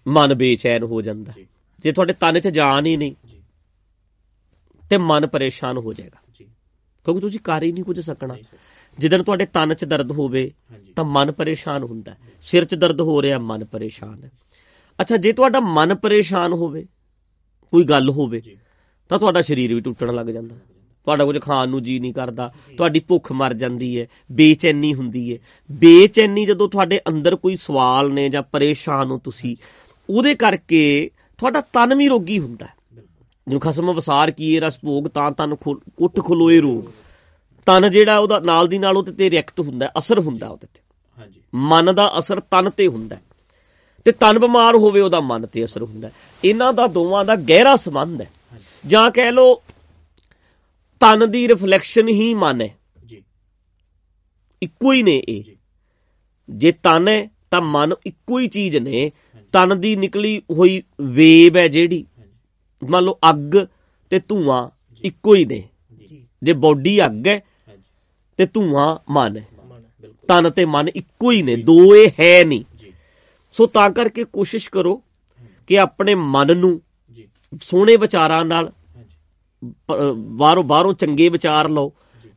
ਮਨ 0.07 0.33
ਬੇਚੈਨ 0.33 0.83
ਹੋ 0.83 1.01
ਜਾਂਦਾ। 1.01 1.33
ਜੇ। 1.79 1.91
ਤੁਹਾਡੇ 1.91 2.13
ਤਨ 2.13 2.39
'ਚ 2.39 2.47
ਜਾਨ 2.47 2.85
ਹੀ 2.85 2.97
ਨਹੀਂ 2.97 3.15
ਤੇ 4.89 4.97
ਮਨ 4.97 5.27
ਪਰੇਸ਼ਾਨ 5.27 5.77
ਹੋ 5.77 5.93
ਜਾਏਗਾ। 5.93 6.17
ਕਿਉਂਕਿ 7.05 7.21
ਤੁਸੀਂ 7.21 7.39
ਕਰ 7.39 7.63
ਹੀ 7.63 7.71
ਨਹੀਂ 7.71 7.83
ਕੁਝ 7.83 7.99
ਸਕਣਾ। 7.99 8.37
ਜਿੱਦਣ 8.97 9.23
ਤੁਹਾਡੇ 9.23 9.45
ਤਨ 9.45 9.73
'ਚ 9.73 9.85
ਦਰਦ 9.85 10.11
ਹੋਵੇ 10.11 10.51
ਤਾਂ 10.95 11.05
ਮਨ 11.05 11.31
ਪਰੇਸ਼ਾਨ 11.31 11.83
ਹੁੰਦਾ 11.83 12.11
ਹੈ। 12.11 12.17
ਸਿਰ 12.41 12.65
'ਚ 12.65 12.75
ਦਰਦ 12.75 13.01
ਹੋ 13.01 13.21
ਰਿਹਾ 13.21 13.39
ਮਨ 13.39 13.65
ਪਰੇਸ਼ਾਨ 13.65 14.23
ਹੈ। 14.23 14.31
ਅੱਛਾ 15.01 15.17
ਜੇ 15.17 15.33
ਤੁਹਾਡਾ 15.33 15.59
ਮਨ 15.59 15.95
ਪਰੇਸ਼ਾਨ 15.95 16.53
ਹੋਵੇ 16.53 16.85
ਕੋਈ 17.71 17.83
ਗੱਲ 17.83 18.09
ਹੋਵੇ 18.09 18.41
ਤਾਂ 19.09 19.19
ਤੁਹਾਡਾ 19.19 19.41
ਸਰੀਰ 19.41 19.75
ਵੀ 19.75 19.81
ਟੁੱਟਣ 19.81 20.13
ਲੱਗ 20.15 20.25
ਜਾਂਦਾ। 20.25 20.55
ਤੁਹਾਡਾ 21.09 21.25
ਕੁਝ 21.25 21.41
ਖਾਣ 21.41 21.69
ਨੂੰ 21.69 21.83
ਜੀ 21.83 21.99
ਨਹੀਂ 21.99 22.13
ਕਰਦਾ 22.13 22.53
ਤੁਹਾਡੀ 22.77 22.99
ਭੁੱਖ 22.99 23.31
ਮਰ 23.31 23.53
ਜਾਂਦੀ 23.53 24.01
ਹੈ 24.01 24.07
ਬੇਚੈਨੀ 24.31 24.93
ਹੁੰਦੀ 24.93 25.33
ਹੈ 25.33 25.37
ਬੇਚੈਨੀ 25.71 26.45
ਜਦੋਂ 26.45 26.69
ਤੁਹਾਡੇ 26.69 27.01
ਅੰਦਰ 27.07 27.35
ਕੋਈ 27.35 27.55
ਸਵਾਲ 27.55 28.13
ਨੇ 28.13 28.29
ਜਾਂ 28.29 28.41
ਪਰੇਸ਼ਾਨ 28.41 29.11
ਹੋ 29.11 29.21
ਤੁਸੀਂ 29.23 29.55
ਉਹਦੇ 30.09 30.35
ਕਰਕੇ 30.35 31.09
ਤੁਹਾਡਾ 31.37 31.61
ਤਨ 31.61 31.95
ਵੀ 31.95 32.07
ਰੋਗੀ 32.07 32.39
ਹੁੰਦਾ 32.39 32.65
ਜਿਹਨੂੰ 32.95 33.59
ਖਸਮ 33.59 33.91
ਵਸਾਰ 33.91 34.31
ਕੀਏ 34.31 34.59
ਰਸ 34.59 34.79
ਭੋਗ 34.85 35.07
ਤਾਂ 35.07 35.31
ਤਨ 35.31 35.55
ਉੱਠ 35.99 36.19
ਖਲੋਏ 36.19 36.59
ਰੋਗ। 36.59 36.83
ਤਨ 37.65 37.91
ਜਿਹੜਾ 37.91 38.17
ਉਹਦਾ 38.17 38.39
ਨਾਲ 38.39 38.67
ਦੀ 38.67 38.77
ਨਾਲ 38.77 38.97
ਉਹਦੇ 38.97 39.11
ਤੇ 39.11 39.29
ਰਿਐਕਟ 39.29 39.59
ਹੁੰਦਾ 39.59 39.91
ਅਸਰ 39.97 40.19
ਹੁੰਦਾ 40.19 40.47
ਉਹਦੇ 40.47 40.67
ਤੇ। 40.73 40.79
ਹਾਂਜੀ। 41.19 41.41
ਮਨ 41.55 41.95
ਦਾ 41.95 42.19
ਅਸਰ 42.19 42.39
ਤਨ 42.39 42.69
ਤੇ 42.69 42.87
ਹੁੰਦਾ। 42.87 43.17
ਤੇ 44.05 44.11
ਤਨ 44.11 44.39
ਬਿਮਾਰ 44.39 44.75
ਹੋਵੇ 44.75 45.01
ਉਹਦਾ 45.01 45.19
ਮਨ 45.19 45.45
ਤੇ 45.45 45.63
ਅਸਰ 45.63 45.83
ਹੁੰਦਾ। 45.83 46.09
ਇਹਨਾਂ 46.43 46.73
ਦਾ 46.73 46.87
ਦੋਵਾਂ 46.87 47.25
ਦਾ 47.25 47.35
ਗਹਿਰਾ 47.35 47.75
ਸੰਬੰਧ 47.75 48.21
ਹੈ। 48.21 48.31
ਜਾਂ 48.85 49.11
ਕਹਿ 49.11 49.31
ਲੋ 49.31 49.61
ਤਨ 51.01 51.31
ਦੀ 51.31 51.47
ਰਿਫਲੈਕਸ਼ਨ 51.47 52.07
ਹੀ 52.07 52.33
ਮਨ 52.33 52.61
ਹੈ। 52.61 52.75
ਜੀ। 53.05 53.23
ਇੱਕੋ 54.61 54.93
ਹੀ 54.93 55.03
ਨੇ 55.03 55.21
ਇਹ। 55.29 55.43
ਜੀ। 56.49 56.71
ਤਨ 56.71 57.07
ਹੈ 57.07 57.29
ਤਾਂ 57.51 57.61
ਮਨ 57.61 57.93
ਇੱਕੋ 58.05 58.39
ਹੀ 58.39 58.47
ਚੀਜ਼ 58.47 58.77
ਨੇ। 58.77 59.11
ਤਨ 59.53 59.79
ਦੀ 59.81 59.95
ਨਿਕਲੀ 59.95 60.41
ਹੋਈ 60.51 60.81
ਵੇਵ 61.01 61.57
ਹੈ 61.57 61.67
ਜਿਹੜੀ। 61.67 62.05
ਮੰਨ 62.81 63.03
ਲਓ 63.03 63.19
ਅੱਗ 63.29 63.55
ਤੇ 64.09 64.19
ਧੂਆਂ 64.19 64.69
ਇੱਕੋ 65.03 65.35
ਹੀ 65.35 65.45
ਨੇ। 65.45 65.63
ਜੀ। 65.99 66.23
ਜੇ। 66.43 66.53
ਬੋਡੀ 66.53 67.05
ਅੱਗ 67.05 67.27
ਹੈ 67.27 67.39
ਤੇ 68.37 68.45
ਧੂਆਂ 68.45 68.97
ਮਨ 69.09 69.37
ਹੈ। 69.37 69.47
ਬਿਲਕੁਲ। 70.01 70.27
ਤਨ 70.27 70.49
ਤੇ 70.49 70.65
ਮਨ 70.65 70.87
ਇੱਕੋ 70.87 71.31
ਹੀ 71.31 71.41
ਨੇ। 71.41 71.55
ਦੋ 71.55 71.95
ਇਹ 71.95 72.09
ਹੈ 72.19 72.43
ਨਹੀਂ। 72.43 72.63
ਜੀ। 72.79 72.93
ਸੋ 73.51 73.65
ਤਾਂ 73.67 73.89
ਕਰਕੇ 73.89 74.23
ਕੋਸ਼ਿਸ਼ 74.23 74.69
ਕਰੋ 74.69 75.01
ਕਿ 75.67 75.79
ਆਪਣੇ 75.79 76.15
ਮਨ 76.15 76.57
ਨੂੰ 76.57 76.81
ਜੀ। 77.11 77.27
ਸੋਹਣੇ 77.61 77.95
ਵਿਚਾਰਾਂ 77.97 78.45
ਨਾਲ 78.45 78.71
ਬਾਹਰੋਂ 80.21 80.63
ਬਾਹਰੋਂ 80.63 80.93
ਚੰਗੇ 80.93 81.29
ਵਿਚਾਰ 81.29 81.69
ਲਓ, 81.69 81.93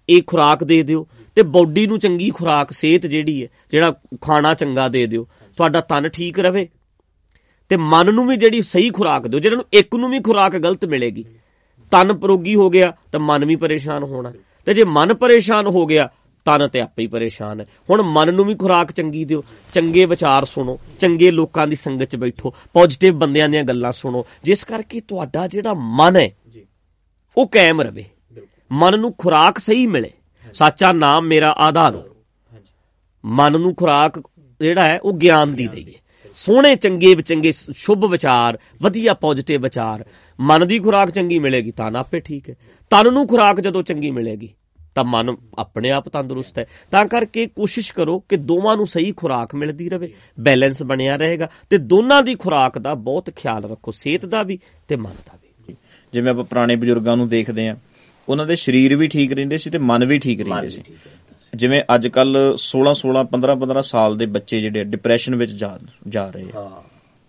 ਇਹ 0.09 0.23
ਖੁਰਾਕ 0.27 0.65
ਦੇ 0.65 0.83
ਦਿਓ, 0.83 1.07
ਤੇ 1.35 1.43
ਬਾਡੀ 1.43 1.87
ਨੂੰ 1.87 1.99
ਚੰਗੀ 1.99 2.31
ਖੁਰਾਕ, 2.31 2.73
ਸਿਹਤ 2.73 3.07
ਜਿਹੜੀ 3.07 3.43
ਹੈ, 3.43 3.49
ਜਿਹੜਾ 3.73 3.95
ਖਾਣਾ 4.21 4.55
ਚੰਗਾ 4.55 4.89
ਦੇ 4.89 5.07
ਦਿਓ, 5.07 5.27
ਤੁਹਾਡਾ 5.57 5.81
ਤਨ 5.81 6.09
ਠੀਕ 6.09 6.41
ਰਵੇ, 6.41 6.69
ਤੇ 7.69 7.77
ਮਨ 7.77 8.15
ਨੂੰ 8.15 8.27
ਵੀ 8.27 8.37
ਜਿਹੜੀ 8.37 8.63
ਸਹੀ 8.63 8.91
ਖੁਰਾਕ 8.91 9.27
ਦਿਓ, 9.27 9.41
ਜਿਹਨਾਂ 9.41 9.57
ਨੂੰ 9.57 9.65
ਇੱਕ 9.73 9.95
ਨੂੰ 9.95 10.11
ਵੀ 10.11 10.21
ਖੁਰਾਕ 10.21 10.57
ਗਲਤ 10.57 10.85
ਮਿਲੇਗੀ। 10.85 11.25
ਤਨ 11.91 12.17
ਪਰੋਗੀ 12.19 12.55
ਹੋ 12.55 12.71
ਗਿਆ, 12.71 12.97
ਤਾਂ 13.13 13.21
ਮਨ 13.21 13.45
ਵੀ 13.45 13.57
ਪਰੇਸ਼ਾਨ 13.57 14.03
ਹੋਣਾ। 14.03 14.33
ਤੇ 14.65 14.75
ਜੇ 14.75 14.85
ਮਨ 14.85 15.15
ਪਰੇਸ਼ਾਨ 15.15 15.67
ਹੋ 15.67 15.87
ਗਿਆ, 15.87 16.09
ਤਨ 16.45 16.69
ਤੇ 16.69 16.81
ਆਪੇ 16.81 17.03
ਹੀ 17.03 17.07
ਪਰੇਸ਼ਾਨ 17.07 17.61
ਹੈ। 17.61 17.67
ਹੁਣ 17.91 18.03
ਮਨ 18.03 18.35
ਨੂੰ 18.35 18.45
ਵੀ 18.45 18.55
ਖੁਰਾਕ 18.55 18.93
ਚੰਗੀ 18.93 19.25
ਦਿਓ, 19.25 19.45
ਚੰਗੇ 19.73 20.05
ਵਿਚਾਰ 20.05 20.45
ਸੁਣੋ, 20.45 20.79
ਚੰਗੇ 21.01 21.31
ਲੋਕਾਂ 21.31 21.67
ਦੀ 21.67 21.77
ਸੰਗਤ 21.77 22.05
'ਚ 22.05 22.17
ਬੈਠੋ 22.17 22.55
ਪੋਜ਼ਿਟਿਵ 22.73 23.15
ਬੰਦਿਆਂ 23.15 23.49
ਦੀਆਂ 23.49 23.65
ਗੱਲਾਂ 23.65 23.93
ਸੁਣੋ। 23.93 24.27
ਜਿਸ 24.45 24.65
ਕਰਕੇ 24.65 25.01
ਤੁਹਾਡਾ 25.01 25.47
ਜਿਹੜਾ 25.47 25.75
ਮਨ 25.75 26.17
ਹੈ 26.17 26.27
ਜੀ 26.27 26.42
ਉਹ 27.37 27.49
ਕਾਇਮ 27.49 27.81
ਰਵੇ। 27.81 28.05
ਮਨ 28.73 29.01
ਨੂੰ 29.01 29.13
ਖੁਰਾਕ 29.19 29.59
ਸਹੀ 29.59 29.87
ਮਿਲੇ। 29.87 30.11
ਸੱਚਾ 30.55 30.93
ਨਾਮ 30.93 31.27
ਮੇਰਾ 31.27 31.51
ਆਧਾਰ 31.51 31.95
ਹੋ। 31.95 32.05
ਮਨ 33.25 33.61
ਨੂੰ 33.61 33.75
ਖੁਰਾਕ 33.75 34.21
ਜਿਹੜਾ 34.61 34.85
ਹੈ 34.85 34.99
ਉਹ 34.99 35.13
ਗਿਆਨ 35.13 35.55
ਦੀ 35.55 35.67
ਦਈਏ। 35.67 35.93
ਸੋਹਣੇ 36.35 36.77
ਚੰਗੇ 36.77 37.15
ਚੰਗੇ 37.15 37.53
ਸ਼ੁਭ 37.53 38.05
ਵਿਚਾਰ 38.05 38.59
ਵਧੀਆ 38.83 39.15
ਪੋਜ਼ਿਟਿਵ 39.15 39.63
ਵਿਚਾਰ। 39.63 40.05
ਮਨ 40.41 40.67
ਦੀ 40.67 40.79
ਖੁਰਾਕ 40.79 41.11
ਚੰਗੀ 41.11 41.39
ਮਿਲੇਗੀ 41.39 41.71
ਤਾਂ 41.71 41.91
ਆਪੇ 41.97 42.21
ਠੀਕ 42.21 42.51
ਹੈ। 42.51 42.55
ਤਨ 42.91 43.13
ਨੂੰ 43.13 43.27
ਖੁਰਾਕ 43.29 43.61
ਜਦੋਂ 43.61 43.83
ਚੰਗੀ 43.83 44.11
ਮਿਲੇਗੀ 44.11 44.49
ਤਾਂ 44.95 45.05
ਮਨ 45.05 45.37
ਆਪਣੇ 45.59 45.91
ਆਪ 45.91 46.09
ਤੰਦਰੁਸਤ 46.09 46.59
ਹੈ। 46.59 46.67
ਤਾਂ 46.91 47.05
ਕਰਕੇ 47.07 47.47
ਕੋਸ਼ਿਸ਼ 47.47 47.95
ਕਰੋ 47.95 48.19
ਕਿ 48.19 48.37
ਦੋਵਾਂ 48.37 48.77
ਨੂੰ 48.77 48.87
ਸਹੀ 48.87 49.13
ਖੁਰਾਕ 49.13 49.55
ਮਿਲਦੀ 49.55 49.89
ਰਹੇ 49.89 50.13
ਬੈਲੈਂਸ 50.41 50.83
ਬਣਿਆ 50.83 51.17
ਰਹੇਗਾ 51.17 51.49
ਤੇ 51.71 51.79
ਦੋਨਾਂ 51.79 52.23
ਦੀ 52.23 52.35
ਖੁਰਾਕ 52.35 52.79
ਦਾ 52.79 52.95
ਬਹੁਤ 52.95 53.31
ਖਿਆਲ 53.31 53.65
ਰੱਖੋ 53.65 53.91
ਸਿਹਤ 53.91 54.27
ਦਾ 54.27 54.43
ਵੀ 54.43 54.59
ਤੇ 54.89 54.97
ਮਨ 54.97 55.15
ਦਾ 55.27 55.39
ਜਿਵੇਂ 56.13 56.31
ਆਪਾਂ 56.31 56.45
ਪੁਰਾਣੇ 56.45 56.77
ਬਜ਼ੁਰਗਾਂ 56.77 57.17
ਨੂੰ 57.17 57.29
ਦੇਖਦੇ 57.29 57.69
ਆ 57.69 57.77
ਉਹਨਾਂ 58.29 58.47
ਦੇ 58.47 58.57
ਸਰੀਰ 58.57 58.97
ਵੀ 58.97 59.09
ਠੀਕ 59.09 59.33
ਰਹਿੰਦੇ 59.33 59.59
ਸੀ 59.59 59.71
ਤੇ 59.71 59.79
ਮਨ 59.79 60.05
ਵੀ 60.05 60.19
ਠੀਕ 60.19 60.41
ਰਹਿੰਦੇ 60.41 60.69
ਸੀ। 60.69 60.83
ਜਿਵੇਂ 61.55 61.83
ਅੱਜ 61.95 62.09
ਕੱਲ 62.09 62.55
16 62.57 62.95
16 62.95 63.25
15 63.25 63.57
15 63.57 63.83
ਸਾਲ 63.83 64.17
ਦੇ 64.17 64.27
ਬੱਚੇ 64.27 64.61
ਜਿਹੜੇ 64.61 64.85
ਡਿਪਰੈਸ਼ਨ 64.85 65.35
ਵਿੱਚ 65.35 65.53
ਜਾ 65.53 65.79
ਜਾ 66.09 66.31
ਰਹੇ 66.31 66.47
ਆ। 66.57 66.61
ਹਾਂ। 66.61 66.83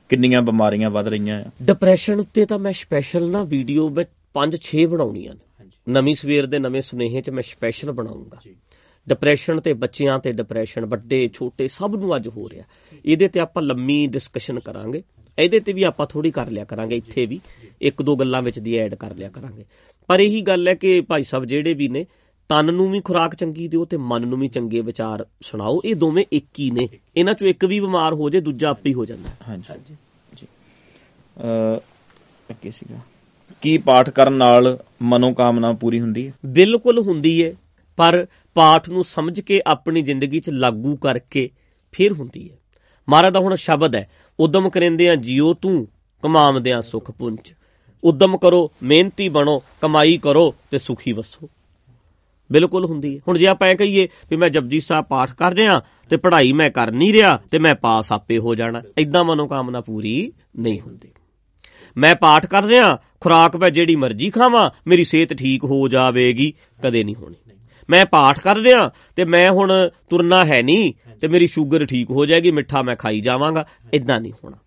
ਕਿੰਨੀਆਂ 0.10 0.42
ਬਿਮਾਰੀਆਂ 0.42 0.90
ਵੱਧ 0.90 1.08
ਰਹੀਆਂ 1.08 1.42
ਆ। 1.42 1.46
ਡਿਪਰੈਸ਼ਨ 1.62 2.20
ਉੱਤੇ 2.20 2.46
ਤਾਂ 2.46 2.60
ਮੈਂ 2.60 2.72
ਸਪੈਸ਼ਲ 2.72 3.30
ਨਾ 3.30 3.44
ਵੀਡੀਓ 3.44 3.90
ਵਿੱਚ 3.90 4.10
5-6 4.34 4.86
ਬਣਾਉਣੀਆਂ 4.86 5.34
ਨੇ। 5.34 5.66
ਨਵੀਂ 5.90 6.16
ਸਵੇਰ 6.16 6.46
ਦੇ 6.46 6.60
ਨਵੇਂ 6.60 6.82
ਸੁਨੇਹੇ 6.82 7.22
'ਚ 7.22 7.30
ਮੈਂ 7.30 7.44
ਸਪੈਸ਼ਲ 7.44 7.92
ਬਣਾਉਂਗਾ। 7.92 8.40
ਡਿਪਰੈਸ਼ਨ 9.10 9.60
ਤੇ 9.60 9.74
ਬੱਚਿਆਂ 9.74 10.20
ਤੇ 10.20 10.32
ਡਿਪਰੈਸ਼ਨ 10.32 10.86
ਵੱਡੇ 10.86 11.30
ਛੋਟੇ 11.34 11.68
ਸਭ 11.68 11.96
ਨੂੰ 11.96 12.16
ਅੱਜ 12.16 12.28
ਹੋ 12.28 12.50
ਰਿਹਾ। 12.50 12.64
ਇਹਦੇ 13.06 13.28
ਤੇ 13.28 13.40
ਆਪਾਂ 13.40 13.64
ਲੰਮੀ 13.64 14.08
ਡਿਸਕਸ਼ਨ 14.08 14.60
ਕਰਾਂਗੇ। 14.60 15.04
ਇਹਦੇ 15.40 15.60
ਤੇ 15.60 15.74
ਵੀ 15.74 15.84
ਆਪਾਂ 15.84 16.06
ਥੋੜੀ 16.06 16.32
ਕਰ 16.32 16.50
ਲਿਆ 16.50 16.64
ਕਰਾਂਗੇ 16.64 16.96
ਇੱਥੇ 16.96 17.26
ਵੀ। 17.26 17.40
ਇੱਕ 17.82 18.02
ਦੋ 18.02 18.16
ਗੱਲਾਂ 18.16 18.42
ਵਿੱਚ 18.42 18.60
ਦੀ 18.60 18.78
ਐਡ 18.78 18.96
ਕਰ 18.96 19.16
ਲਿਆ 19.16 19.30
ਕਰਾਂਗੇ। 19.30 19.66
ਪਰ 20.08 20.20
ਇਹੀ 20.20 20.42
ਗੱਲ 20.42 20.68
ਹੈ 20.68 20.76
ਕਿ 20.76 21.02
ਭਾਈ 21.02 21.24
ਸਾਹਿਬ 21.24 21.46
ਜਿਹੜੇ 21.46 21.74
ਵੀ 21.74 21.88
ਨੇ 21.88 22.06
ਤਨ 22.50 22.74
ਨੂੰ 22.74 22.92
ਵੀ 22.92 23.02
ਖੁਰਾਕ 23.02 23.36
ਚੰਗੀ 23.36 23.68
ਦਿਓ 23.68 23.86
ਤੇ 23.86 23.98
ਮਨ 23.98 24.28
ਨੂੰ 24.28 24.40
ਵੀ 24.40 24.48
ਚੰਗੇ 24.48 24.82
ਵਿਚਾਰ 24.82 25.26
ਸੁਣਾਓ। 25.42 25.82
ਇਹ 25.86 25.96
ਦੋਵੇਂ 25.96 26.26
ਇੱਕ 26.32 26.46
ਹੀ 26.60 26.72
ਨੇ। 26.72 26.90
ਇਹਨਾਂ 27.18 27.34
ਚੋਂ 27.34 27.48
ਇੱਕ 27.48 27.66
ਵੀ 27.66 27.80
ਬਿਮਾਰ 27.80 28.14
ਹੋ 28.14 28.30
ਜੇ 28.30 28.42
ਦੂਜਾ 28.42 28.70
ਆਪੇ 28.70 28.90
ਹੀ 28.90 28.94
ਹੋ 28.94 29.06
ਜਾਂਦਾ। 29.06 29.30
ਹੈ। 29.30 29.38
ਹਾਂਜੀ। 29.50 29.96
ਜੀ 30.36 30.48
ਅ 31.38 31.78
ਅੱਗੇ 32.50 32.72
ਸੀਗਾ। 32.72 33.00
ਕੀ 33.62 33.78
ਪਾਠ 33.78 34.10
ਕਰਨ 34.10 34.34
ਨਾਲ 34.34 34.84
ਮਨੋਕਾਮਨਾ 35.02 35.74
ਪੂਰੀ 35.74 36.00
ਹੁੰਦੀ 36.00 36.28
ਹੈ? 36.28 36.34
ਬਿਲਕੁਲ 36.46 37.00
ਹੁੰਦੀ 37.00 37.42
ਏ 37.42 37.56
ਪਰ 37.96 38.28
ਪਾਠ 38.54 38.90
ਨੂੰ 38.90 39.04
ਸਮਝ 39.04 39.40
ਕੇ 39.40 39.62
ਆਪਣੀ 39.68 40.02
ਜ਼ਿੰਦਗੀ 40.02 40.40
'ਚ 40.40 40.50
ਲਾਗੂ 40.50 40.96
ਕਰਕੇ 40.96 41.50
ਫਿਰ 41.92 42.14
ਹੁੰਦੀ 42.14 42.46
ਏ 42.46 42.58
ਮਹਾਰਾਜ 43.10 43.34
ਦਾ 43.34 43.40
ਹੁਣ 43.40 43.56
ਸ਼ਬਦ 43.56 43.96
ਹੈ 43.96 44.10
ਉਦਮ 44.40 44.70
ਕਰਿੰਦਿਆਂ 44.70 45.16
ਜਿਉ 45.16 45.54
ਤੂੰ, 45.54 45.88
ਕਮਾਵਦਿਆਂ 46.22 46.82
ਸੁਖ 46.82 47.12
ਪੁੰਚ 47.12 47.56
ਉਦਮ 48.04 48.38
ਕਰੋ, 48.38 48.72
ਮਿਹਨਤੀ 48.84 49.30
ਬਣੋ, 49.30 49.64
ਕਮਾਈ 49.82 50.18
ਕਰੋ 50.18 50.56
ਤੇ 50.72 50.80
ਸੁਖੀ 50.80 51.12
ਵਸੋ। 51.12 51.50
ਬਿਲਕੁਲ 52.52 52.86
ਹੁੰਦੀ 52.86 53.16
ਹੈ। 53.16 53.22
ਹੁਣ 53.28 53.38
ਜੇ 53.38 53.48
ਆਪਾਂ 53.48 53.68
ਇਹ 53.68 53.76
ਕਹੀਏ 53.76 54.08
ਵੀ 54.30 54.38
ਮੈਂ 54.38 54.50
ਜਪਜੀ 54.50 54.80
ਸਾਹਿਬ 54.80 55.06
ਪਾਠ 55.06 55.34
ਕਰ 55.34 55.54
ਰਿਹਾ 55.54 55.82
ਤੇ 56.10 56.18
ਪੜ੍ਹਾਈ 56.18 56.54
ਮੈਂ 56.54 56.70
ਕਰ 56.70 56.92
ਨਹੀਂ 56.92 57.14
ਰਿਹਾ 57.14 57.40
ਤੇ 57.52 57.60
ਮੈਂ 57.60 57.76
ਪਾਸ 57.76 58.12
ਆਪੇ 58.12 58.38
ਹੋ 58.38 58.56
ਜਾਣਾ 58.56 58.82
ਇਦਾਂ 58.98 59.24
ਮਨੋਕਾਮਨਾ 59.24 59.82
ਪੂਰੀ 59.82 60.34
ਨਹੀਂ 60.60 60.82
ਹੁੰਦੀ। 60.82 61.10
ਮੈਂ 61.98 62.16
ਪਾਠ 62.16 62.46
ਕਰ 62.46 62.64
ਰਿਹਾ, 62.64 63.00
ਖੁਰਾਕ 63.20 63.56
ਮੈਂ 63.58 63.70
ਜਿਹੜੀ 63.70 63.96
ਮਰਜ਼ੀ 63.96 64.30
ਖਾਵਾਂ, 64.30 64.70
ਮੇਰੀ 64.88 65.04
ਸਿਹਤ 65.04 65.34
ਠੀਕ 65.34 65.64
ਹੋ 65.64 65.88
ਜਾਵੇਗੀ, 65.88 66.54
ਕਦੇ 66.84 67.04
ਨਹੀਂ 67.04 67.16
ਹੋਣੀ। 67.16 67.53
ਮੈਂ 67.90 68.06
ਪਾਠ 68.06 68.40
ਕਰ 68.40 68.58
ਰਿਹਾ 68.58 68.92
ਤੇ 69.16 69.26
ਮੈਂ 69.26 69.52
ਹੁਣ 69.52 69.90
ਤੁਰਨਾ 70.10 70.46
ਹੈ 70.46 70.62
ਨਹੀਂ 70.62 70.94
ਤੇ 71.22 71.28
ਮੇਰੀ 71.28 71.48
ਸ਼ੂਗਰ 71.48 71.86
ਠੀਕ 71.86 72.10
ਹੋ 72.10 72.26
ਜਾਏਗੀ 72.26 72.52
ਮਿੱਠਾ 72.52 72.82
ਮੈਂ 72.82 72.96
ਖਾਈ 72.96 73.22
ਜਾਵਾਂਗਾ। 73.22 73.66
ਇਦਾਂ 73.94 74.20
ਨਹੀਂ 74.20 74.34
ਹੋਣਾ। 74.44 74.58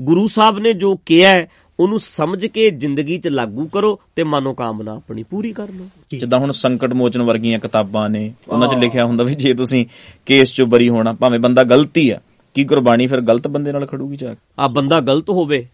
ਗੁਰੂ 0.00 0.28
ਸਾਹਿਬ 0.28 0.58
ਨੇ 0.58 0.72
ਜੋ 0.72 0.96
ਕਿਹਾ 1.06 1.46
ਉਹਨੂੰ 1.80 2.00
ਸਮਝ 2.00 2.46
ਕੇ 2.46 2.70
ਜ਼ਿੰਦਗੀ 2.70 3.18
'ਚ 3.18 3.28
ਲਾਗੂ 3.28 3.66
ਕਰੋ 3.66 4.00
ਤੇ 4.16 4.24
ਮਨੋਕਾਮਨਾ 4.24 4.92
ਆਪਣੀ 4.92 5.22
ਪੂਰੀ 5.22 5.52
ਕਰ 5.52 5.68
ਲਓ। 5.68 5.86
ਜਿੱਦਾਂ 6.10 6.38
ਹੁਣ 6.38 6.50
ਸੰਕਟ 6.50 6.92
ਮੋਚਨ 6.92 7.22
ਵਰਗੀਆਂ 7.22 7.58
ਕਿਤਾਬਾਂ 7.58 8.10
ਨੇ 8.10 8.32
ਉਹਨਾਂ 8.48 8.68
'ਚ 8.68 8.74
ਲਿਖਿਆ 8.74 9.04
ਹੁੰਦਾ 9.04 9.24
ਵੀ 9.24 9.34
ਜੇ 9.34 9.54
ਤੁਸੀਂ 9.54 9.86
ਕੇਸ 10.26 10.50
'ਚੋਂ 10.50 10.66
ਬਰੀ 10.66 10.88
ਹੋਣਾ 10.88 11.12
ਭਾਵੇਂ 11.12 11.38
ਬੰਦਾ 11.38 11.64
ਗਲਤੀ 11.64 12.10
ਆ 12.10 12.20
ਕੀ 12.54 12.64
ਕੁਰਬਾਨੀ 12.64 13.06
ਫਿਰ 13.06 13.20
ਗਲਤ 13.20 13.48
ਬੰਦੇ 13.48 13.72
ਨਾਲ 13.72 13.86
ਖੜੂਗੀ 13.86 14.16
ਜਾ 14.16 14.34
ਆ 14.58 14.68
ਬੰਦਾ 14.68 15.00
ਗਲਤ 15.00 15.30
ਹੋਵੇ 15.30 15.66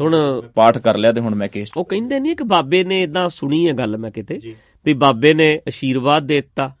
ਹੁਣ 0.00 0.42
ਪਾਠ 0.54 0.78
ਕਰ 0.78 0.96
ਲਿਆ 0.96 1.12
ਤੇ 1.12 1.20
ਹੁਣ 1.20 1.34
ਮੈਂ 1.34 1.48
ਕੇਸ 1.48 1.68
ਉਹ 1.76 1.84
ਕਹਿੰਦੇ 1.84 2.20
ਨਹੀਂ 2.20 2.36
ਕਿ 2.36 2.44
ਬਾਬੇ 2.44 2.84
ਨੇ 2.84 3.02
ਇਦਾਂ 3.02 3.28
ਸੁਣੀ 3.28 3.68
ਹੈ 3.68 3.72
ਗੱਲ 3.72 3.96
ਮੈਂ 3.96 4.10
ਕਿਤੇ 4.10 4.40
ਵੀ 4.84 4.94
ਬਾਬੇ 4.94 5.34
ਨੇ 5.34 5.60
ਅਸ਼ੀਰਵਾਦ 5.68 6.26
ਦੇ 6.26 6.34
ਦਿੱਤਾ 6.34 6.74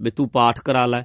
ਵੀ 0.00 0.10
ਤੂੰ 0.10 0.28
ਪਾਠ 0.28 0.60
ਕਰਾ 0.60 0.86
ਲੈ 0.86 1.02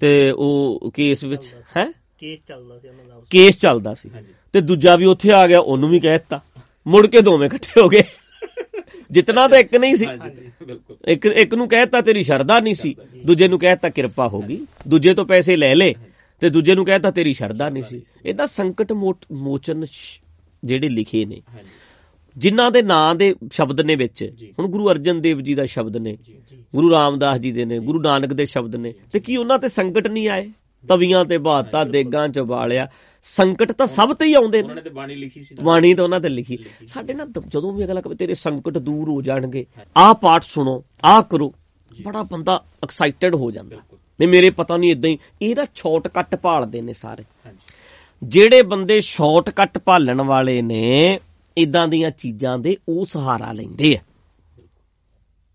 ਤੇ 0.00 0.30
ਉਹ 0.30 0.90
ਕੇਸ 0.94 1.24
ਵਿੱਚ 1.24 1.54
ਹੈ? 1.76 1.92
ਕੇਸ 2.18 2.38
ਚੱਲਦਾ 2.48 2.78
ਸੀ 2.78 2.88
ਉਹਨਾਂ 2.88 3.04
ਦਾ 3.04 3.20
ਕੇਸ 3.30 3.58
ਚੱਲਦਾ 3.58 3.94
ਸੀ। 3.94 4.10
ਤੇ 4.52 4.60
ਦੂਜਾ 4.60 4.96
ਵੀ 4.96 5.04
ਉੱਥੇ 5.04 5.32
ਆ 5.32 5.46
ਗਿਆ 5.46 5.60
ਉਹਨੂੰ 5.60 5.90
ਵੀ 5.90 6.00
ਕਹਿ 6.00 6.18
ਦਿੱਤਾ। 6.18 6.40
ਮੁੜ 6.86 7.06
ਕੇ 7.06 7.20
ਦੋਵੇਂ 7.20 7.46
ਇਕੱਠੇ 7.46 7.80
ਹੋ 7.80 7.88
ਗਏ। 7.88 8.02
ਜਿਤਨਾ 9.10 9.48
ਤਾਂ 9.48 9.58
ਇੱਕ 9.58 9.74
ਨਹੀਂ 9.74 9.94
ਸੀ। 9.94 10.06
ਇੱਕ 11.08 11.26
ਇੱਕ 11.26 11.54
ਨੂੰ 11.54 11.68
ਕਹਿ 11.68 11.80
ਦਿੱਤਾ 11.80 12.00
ਤੇਰੀ 12.00 12.22
ਸ਼ਰਧਾ 12.22 12.60
ਨਹੀਂ 12.60 12.74
ਸੀ 12.74 12.94
ਦੂਜੇ 13.26 13.48
ਨੂੰ 13.48 13.58
ਕਹਿ 13.58 13.70
ਦਿੱਤਾ 13.70 13.88
ਕਿਰਪਾ 13.88 14.28
ਹੋ 14.28 14.40
ਗਈ। 14.40 14.58
ਦੂਜੇ 14.88 15.14
ਤੋਂ 15.14 15.24
ਪੈਸੇ 15.26 15.56
ਲੈ 15.56 15.74
ਲੇ 15.74 15.94
ਤੇ 16.40 16.50
ਦੂਜੇ 16.50 16.74
ਨੂੰ 16.74 16.84
ਕਹਿ 16.84 16.94
ਦਿੱਤਾ 16.94 17.10
ਤੇਰੀ 17.10 17.34
ਸ਼ਰਧਾ 17.34 17.68
ਨਹੀਂ 17.70 17.82
ਸੀ। 17.82 18.02
ਇਹਦਾ 18.26 18.46
ਸੰਕਟ 18.46 18.92
ਮੋਚਨ 18.92 19.84
ਜਿਹੜੇ 20.64 20.88
ਲਿਖੇ 20.88 21.24
ਨੇ। 21.24 21.42
ਜਿਨ੍ਹਾਂ 22.36 22.70
ਦੇ 22.70 22.82
ਨਾਂ 22.82 23.14
ਦੇ 23.14 23.34
ਸ਼ਬਦ 23.52 23.80
ਨੇ 23.80 23.96
ਵਿੱਚ। 23.96 24.32
ਹੁਣ 24.58 24.68
ਗੁਰੂ 24.68 24.90
ਅਰਜਨ 24.90 25.20
ਦੇਵ 25.20 25.40
ਜੀ 25.40 25.54
ਦਾ 25.54 25.66
ਸ਼ਬਦ 25.66 25.96
ਨੇ 25.96 26.18
ਗੁਰੂ 26.74 26.90
ਰਾਮਦਾਸ 26.90 27.40
ਜੀ 27.40 27.52
ਦੇ 27.52 27.64
ਨੇ 27.64 27.78
ਗੁਰੂ 27.78 28.00
ਨਾਨਕ 28.00 28.32
ਦੇ 28.32 28.46
ਸ਼ਬਦ 28.46 28.76
ਨੇ। 28.76 28.94
ਤੇ 29.12 29.20
ਕੀ 29.20 29.36
ਉਹਨਾਂ 29.36 29.58
ਤੇ 29.58 29.68
ਸੰਕਟ 29.68 30.08
ਨਹੀਂ 30.08 30.28
ਆਏ? 30.28 30.50
ਤਵੀਆਂ 30.88 31.24
ਤੇ 31.24 31.38
ਬਾਤਾ 31.38 31.84
ਦੇਗਾਂ 31.84 32.28
ਚ 32.28 32.38
ਬਾਲਿਆ 32.38 32.88
ਸੰਕਟ 33.22 33.72
ਤਾਂ 33.72 33.86
ਸਭ 33.86 34.14
ਤੇ 34.14 34.24
ਹੀ 34.24 34.34
ਆਉਂਦੇ 34.34 34.62
ਉਹਨਾਂ 34.62 34.74
ਨੇ 34.74 34.80
ਨੇ 34.80 34.88
ਤੇ 34.88 34.90
ਬਾਣੀ 34.90 35.14
ਲਿਖੀ 35.14 35.40
ਸੀ 35.40 35.54
ਨਾ। 35.54 35.62
ਬਾਣੀ 35.62 35.94
ਤਾਂ 35.94 36.04
ਉਹਨਾਂ 36.04 36.20
ਤੇ 36.20 36.28
ਲਿਖੀ। 36.28 36.58
ਸਾਡੇ 36.86 37.14
ਨਾਲ 37.14 37.28
ਜਦੋਂ 37.48 37.72
ਵੀ 37.72 37.84
ਅਗਲਾ 37.84 38.00
ਕਹੇ 38.00 38.14
ਤੇਰੇ 38.14 38.34
ਸੰਕਟ 38.34 38.78
ਦੂਰ 38.78 39.08
ਹੋ 39.08 39.22
ਜਾਣਗੇ 39.22 39.66
ਆਹ 39.96 40.14
ਪਾਠ 40.14 40.42
ਸੁਣੋ 40.42 40.84
ਆਹ 41.04 41.22
ਕਰੋ। 41.22 41.54
ਬੜਾ 42.02 42.22
ਬੰਦਾ 42.22 42.64
ਐਕਸਾਈਟਡ 42.82 43.34
ਹੋ 43.34 43.50
ਜਾਂਦਾ। 43.50 43.76
ਨਹੀਂ 44.20 44.28
ਮੇਰੇ 44.28 44.50
ਪਤਾ 44.50 44.76
ਨਹੀਂ 44.76 44.90
ਇਦਾਂ 44.90 45.10
ਹੀ 45.10 45.18
ਇਹਦਾ 45.42 45.66
ਸ਼ਾਰਟਕਟ 45.74 46.36
ਭਾਲਦੇ 46.36 46.80
ਨੇ 46.82 46.92
ਸਾਰੇ। 46.92 47.24
ਹਾਂਜੀ। 47.46 47.58
ਜਿਹੜੇ 48.22 48.62
ਬੰਦੇ 48.62 49.00
ਸ਼ਾਰਟਕਟ 49.00 49.78
ਭਾਲਣ 49.78 50.22
ਵਾਲੇ 50.22 50.62
ਨੇ 50.62 51.18
ਇਦਾਂ 51.58 51.88
ਦੀਆਂ 51.88 52.10
ਚੀਜ਼ਾਂ 52.10 52.58
ਦੇ 52.58 52.76
ਉਹ 52.88 53.06
ਸਹਾਰਾ 53.06 53.52
ਲੈਂਦੇ 53.52 53.96
ਆ। 53.96 54.00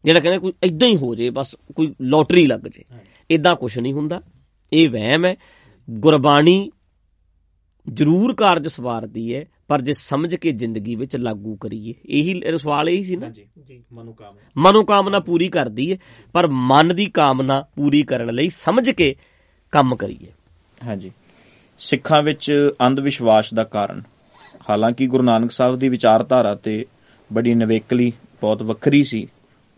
ਜਿਹੜਾ 0.05 0.20
ਕਹਿੰਦੇ 0.20 0.39
ਕੋਈ 0.39 0.53
ਇਦਾਂ 0.63 0.88
ਹੀ 0.88 0.95
ਹੋ 0.95 1.15
ਜੇ 1.15 1.30
ਬਸ 1.30 1.55
ਕੋਈ 1.76 1.95
ਲੋਟਰੀ 2.01 2.47
ਲੱਗ 2.47 2.59
ਜੇ। 2.59 2.84
ਇਦਾਂ 3.32 3.55
ਕੁਝ 3.55 3.80
ਨਹੀਂ 3.80 3.93
ਹੁੰਦਾ। 3.93 4.22
ਇਹ 4.74 4.89
ਵਹਿਮ 4.89 5.26
ਹੈ। 5.26 5.36
ਗੁਰਬਾਣੀ 5.89 6.72
ਜ਼ਰੂਰ 7.93 8.36
ਕਾਰਜ 8.36 8.68
ਸਵਾਰਦੀ 8.68 9.36
ਹੈ 9.36 9.45
ਪਰ 9.68 9.82
ਜੇ 9.82 9.93
ਸਮਝ 9.93 10.36
ਕੇ 10.36 10.51
ਜ਼ਿੰਦਗੀ 10.51 10.95
ਵਿੱਚ 10.95 11.15
ਲਾਗੂ 11.15 11.55
ਕਰੀਏ 11.55 11.93
ਇਹੀ 12.05 12.57
ਸਵਾਲ 12.57 12.89
ਇਹੀ 12.89 13.03
ਸੀ 13.03 13.15
ਨਾ। 13.15 13.30
ਜੀ 13.30 13.84
ਮਨੋਕਾਮਨਾ। 13.93 14.41
ਮਨੋਕਾਮਨਾ 14.57 15.20
ਪੂਰੀ 15.20 15.47
ਕਰਦੀ 15.47 15.91
ਹੈ 15.91 15.97
ਪਰ 16.34 16.47
ਮਨ 16.47 16.95
ਦੀ 16.95 17.05
ਕਾਮਨਾ 17.05 17.61
ਪੂਰੀ 17.61 18.03
ਕਰਨ 18.03 18.34
ਲਈ 18.34 18.49
ਸਮਝ 18.49 18.89
ਕੇ 18.89 19.15
ਕੰਮ 19.72 19.95
ਕਰੀਏ। 19.95 20.28
ਹਾਂਜੀ। 20.88 21.11
ਸਿੱਖਾਂ 21.78 22.21
ਵਿੱਚ 22.23 22.71
ਅੰਧ 22.88 22.99
ਵਿਸ਼ਵਾਸ 22.99 23.53
ਦਾ 23.53 23.63
ਕਾਰਨ। 23.63 24.01
ਹਾਲਾਂਕਿ 24.69 25.07
ਗੁਰੂ 25.07 25.23
ਨਾਨਕ 25.23 25.51
ਸਾਹਿਬ 25.51 25.75
ਦੀ 25.75 25.89
ਵਿਚਾਰਧਾਰਾ 25.89 26.55
ਤੇ 26.55 26.86
ਬੜੀ 27.34 27.53
ਨਵੇਕਲੀ 27.55 28.13
ਬਹੁਤ 28.41 28.63
ਵੱਖਰੀ 28.63 29.03
ਸੀ 29.03 29.28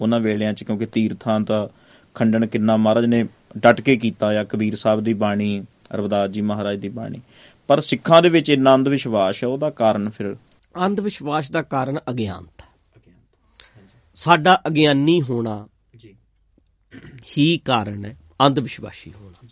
ਉਹਨਾਂ 0.01 0.19
ਵੇਲਿਆਂ 0.19 0.53
'ਚ 0.53 0.63
ਕਿਉਂਕਿ 0.63 0.85
ਤੀਰਥਾਂ 0.85 1.39
ਦਾ 1.39 1.69
ਖੰਡਨ 2.13 2.45
ਕਿੰਨਾ 2.45 2.77
ਮਹਾਰਾਜ 2.77 3.05
ਨੇ 3.05 3.23
ਡਟ 3.57 3.81
ਕੇ 3.81 3.95
ਕੀਤਾ 3.95 4.27
ਆ 4.41 4.43
ਕਬੀਰ 4.43 4.75
ਸਾਹਿਬ 4.75 5.01
ਦੀ 5.01 5.13
ਬਾਣੀ 5.13 5.63
ਰਵਿਦਾਸ 5.93 6.29
ਜੀ 6.29 6.41
ਮਹਾਰਾਜ 6.41 6.79
ਦੀ 6.79 6.89
ਬਾਣੀ। 6.89 7.21
ਪਰ 7.67 7.79
ਸਿੱਖਾਂ 7.79 8.21
ਦੇ 8.21 8.29
ਵਿੱਚ 8.29 8.49
ਇੰਨਾ 8.49 8.75
ਅੰਧ 8.75 8.87
ਵਿਸ਼ਵਾਸ 8.87 9.43
ਹੈ 9.43 9.47
ਉਹਦਾ 9.47 9.69
ਕਾਰਨ 9.69 10.09
ਫਿਰ 10.09 10.35
ਅੰਧ 10.75 10.99
ਵਿਸ਼ਵਾਸ 10.99 11.51
ਦਾ 11.51 11.61
ਕਾਰਨ 11.61 11.99
ਅਗਿਆਨਤਾ 12.09 12.65
ਅਗਿਆਨ 12.97 13.21
ਸਾਡਾ 14.15 14.61
ਅਗਿਆਨੀ 14.67 15.21
ਹੋਣਾ 15.21 15.67
ਹੀ 17.37 17.57
ਕਾਰਨ 17.57 18.05
ਹੈ 18.05 18.17
ਅੰਧ 18.41 18.59
ਵਿਸ਼ਵਾਸੀ 18.59 19.13
ਹੋਣਾ। 19.13 19.47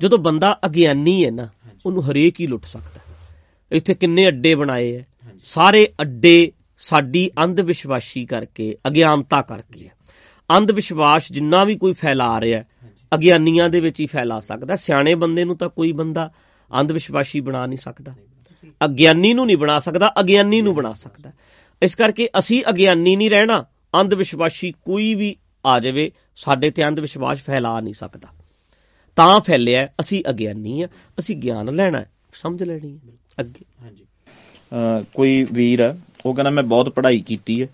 ਜਦੋਂ 0.00 0.18
ਬੰਦਾ 0.18 0.58
ਅਗਿਆਨੀ 0.66 1.24
ਹੈ 1.24 1.30
ਨਾ 1.30 1.48
ਉਹਨੂੰ 1.88 2.10
ਹਰੇਕ 2.10 2.40
ਹੀ 2.40 2.46
ਲੁੱਟ 2.46 2.64
ਸਕਦਾ। 2.64 3.00
ਇੱਥੇ 3.72 3.94
ਕਿੰਨੇ 3.94 4.28
ਅੱਡੇ 4.28 4.54
ਬਣਾਏ 4.54 4.96
ਐ 4.96 5.02
ਸਾਰੇ 5.44 5.88
ਅੱਡੇ 6.00 6.52
ਸਾਡੀ 6.80 7.30
ਅੰਧ 7.44 7.60
ਵਿਸ਼ਵਾਸੀ 7.60 8.24
ਕਰਕੇ 8.26 8.76
ਅਗਿਆਨਤਾ 8.86 9.42
ਕਰਕੇ 9.42 9.86
ਹੈ। 9.86 9.92
ਅੰਧ 10.50 10.70
ਵਿਸ਼ਵਾਸ 10.70 11.32
ਜਿੰਨਾ 11.32 11.64
ਵੀ 11.64 11.76
ਕੋਈ 11.76 11.92
ਫੈਲਾ 11.92 12.40
ਰਿਹਾ 12.40 12.62
ਅਗਿਆਨੀਆਂ 13.14 13.68
ਦੇ 13.68 13.80
ਵਿੱਚ 13.80 14.00
ਹੀ 14.00 14.06
ਫੈਲਾ 14.06 14.40
ਸਕਦਾ 14.40 14.76
ਸਿਆਣੇ 14.76 15.14
ਬੰਦੇ 15.14 15.44
ਨੂੰ 15.44 15.56
ਤਾਂ 15.56 15.68
ਕੋਈ 15.68 15.92
ਬੰਦਾ 15.92 16.30
ਅੰਧ 16.70 16.92
ਵਿਸ਼ਵਾਸੀ 16.92 17.40
ਬਣਾ 17.40 17.66
ਨਹੀਂ 17.66 17.78
ਸਕਦਾ। 17.78 18.14
ਅਗਿਆਨੀ 18.84 19.34
ਨੂੰ 19.34 19.46
ਨਹੀਂ 19.46 19.56
ਬਣਾ 19.56 19.78
ਸਕਦਾ 19.78 20.12
ਅਗਿਆਨੀ 20.20 20.60
ਨੂੰ 20.62 20.74
ਬਣਾ 20.74 20.92
ਸਕਦਾ 20.92 21.32
ਇਸ 21.82 21.94
ਕਰਕੇ 21.94 22.28
ਅਸੀਂ 22.38 22.62
ਅਗਿਆਨੀ 22.68 23.16
ਨਹੀਂ 23.16 23.30
ਰਹਿਣਾ। 23.30 23.64
ਅੰਧ 23.94 24.14
ਵਿਸ਼ਵਾਸੀ 24.14 24.72
ਕੋਈ 24.84 25.14
ਵੀ 25.14 25.36
ਆ 25.66 25.78
ਜਾਵੇ 25.80 26.10
ਸਾਡੇ 26.36 26.70
ਤੇ 26.70 26.86
ਅੰਧ 26.88 27.00
ਵਿਸ਼ਵਾਸ 27.00 27.38
ਫੈਲਾ 27.38 27.80
ਨਹੀਂ 27.80 27.94
ਸਕਦਾ। 27.94 28.28
ਤਾਂ 29.18 29.40
ਫੈਲਿਆ 29.40 29.80
ਹੈ, 29.80 29.94
ਅਸੀਂ 30.00 30.24
ਅਗਿਆਨੀ 30.30 30.82
ਆ 30.82 30.88
ਅਸੀਂ 31.18 31.36
ਗਿਆਨ 31.36 31.74
ਲੈਣਾ 31.74 31.98
ਹੈ, 32.00 32.10
ਸਮਝ 32.32 32.62
ਲੈਣੀ 32.62 32.98
ਹੈ 33.08 33.12
ਅੱਗੇ। 33.40 33.64
ਹਾਂਜੀ। 33.82 34.04
ਅਹ 34.72 35.04
ਕੋਈ 35.14 35.46
ਵੀਰ 35.52 35.80
ਹੈ 35.80 36.00
ਉਹ 36.26 36.34
ਕਹਿੰਦਾ 36.34 36.50
ਮੈਂ 36.50 36.62
ਬਹੁਤ 36.62 36.88
ਪੜ੍ਹਾਈ 36.88 37.20
ਕੀਤੀ 37.20 37.62
ਹੈ 37.62 37.68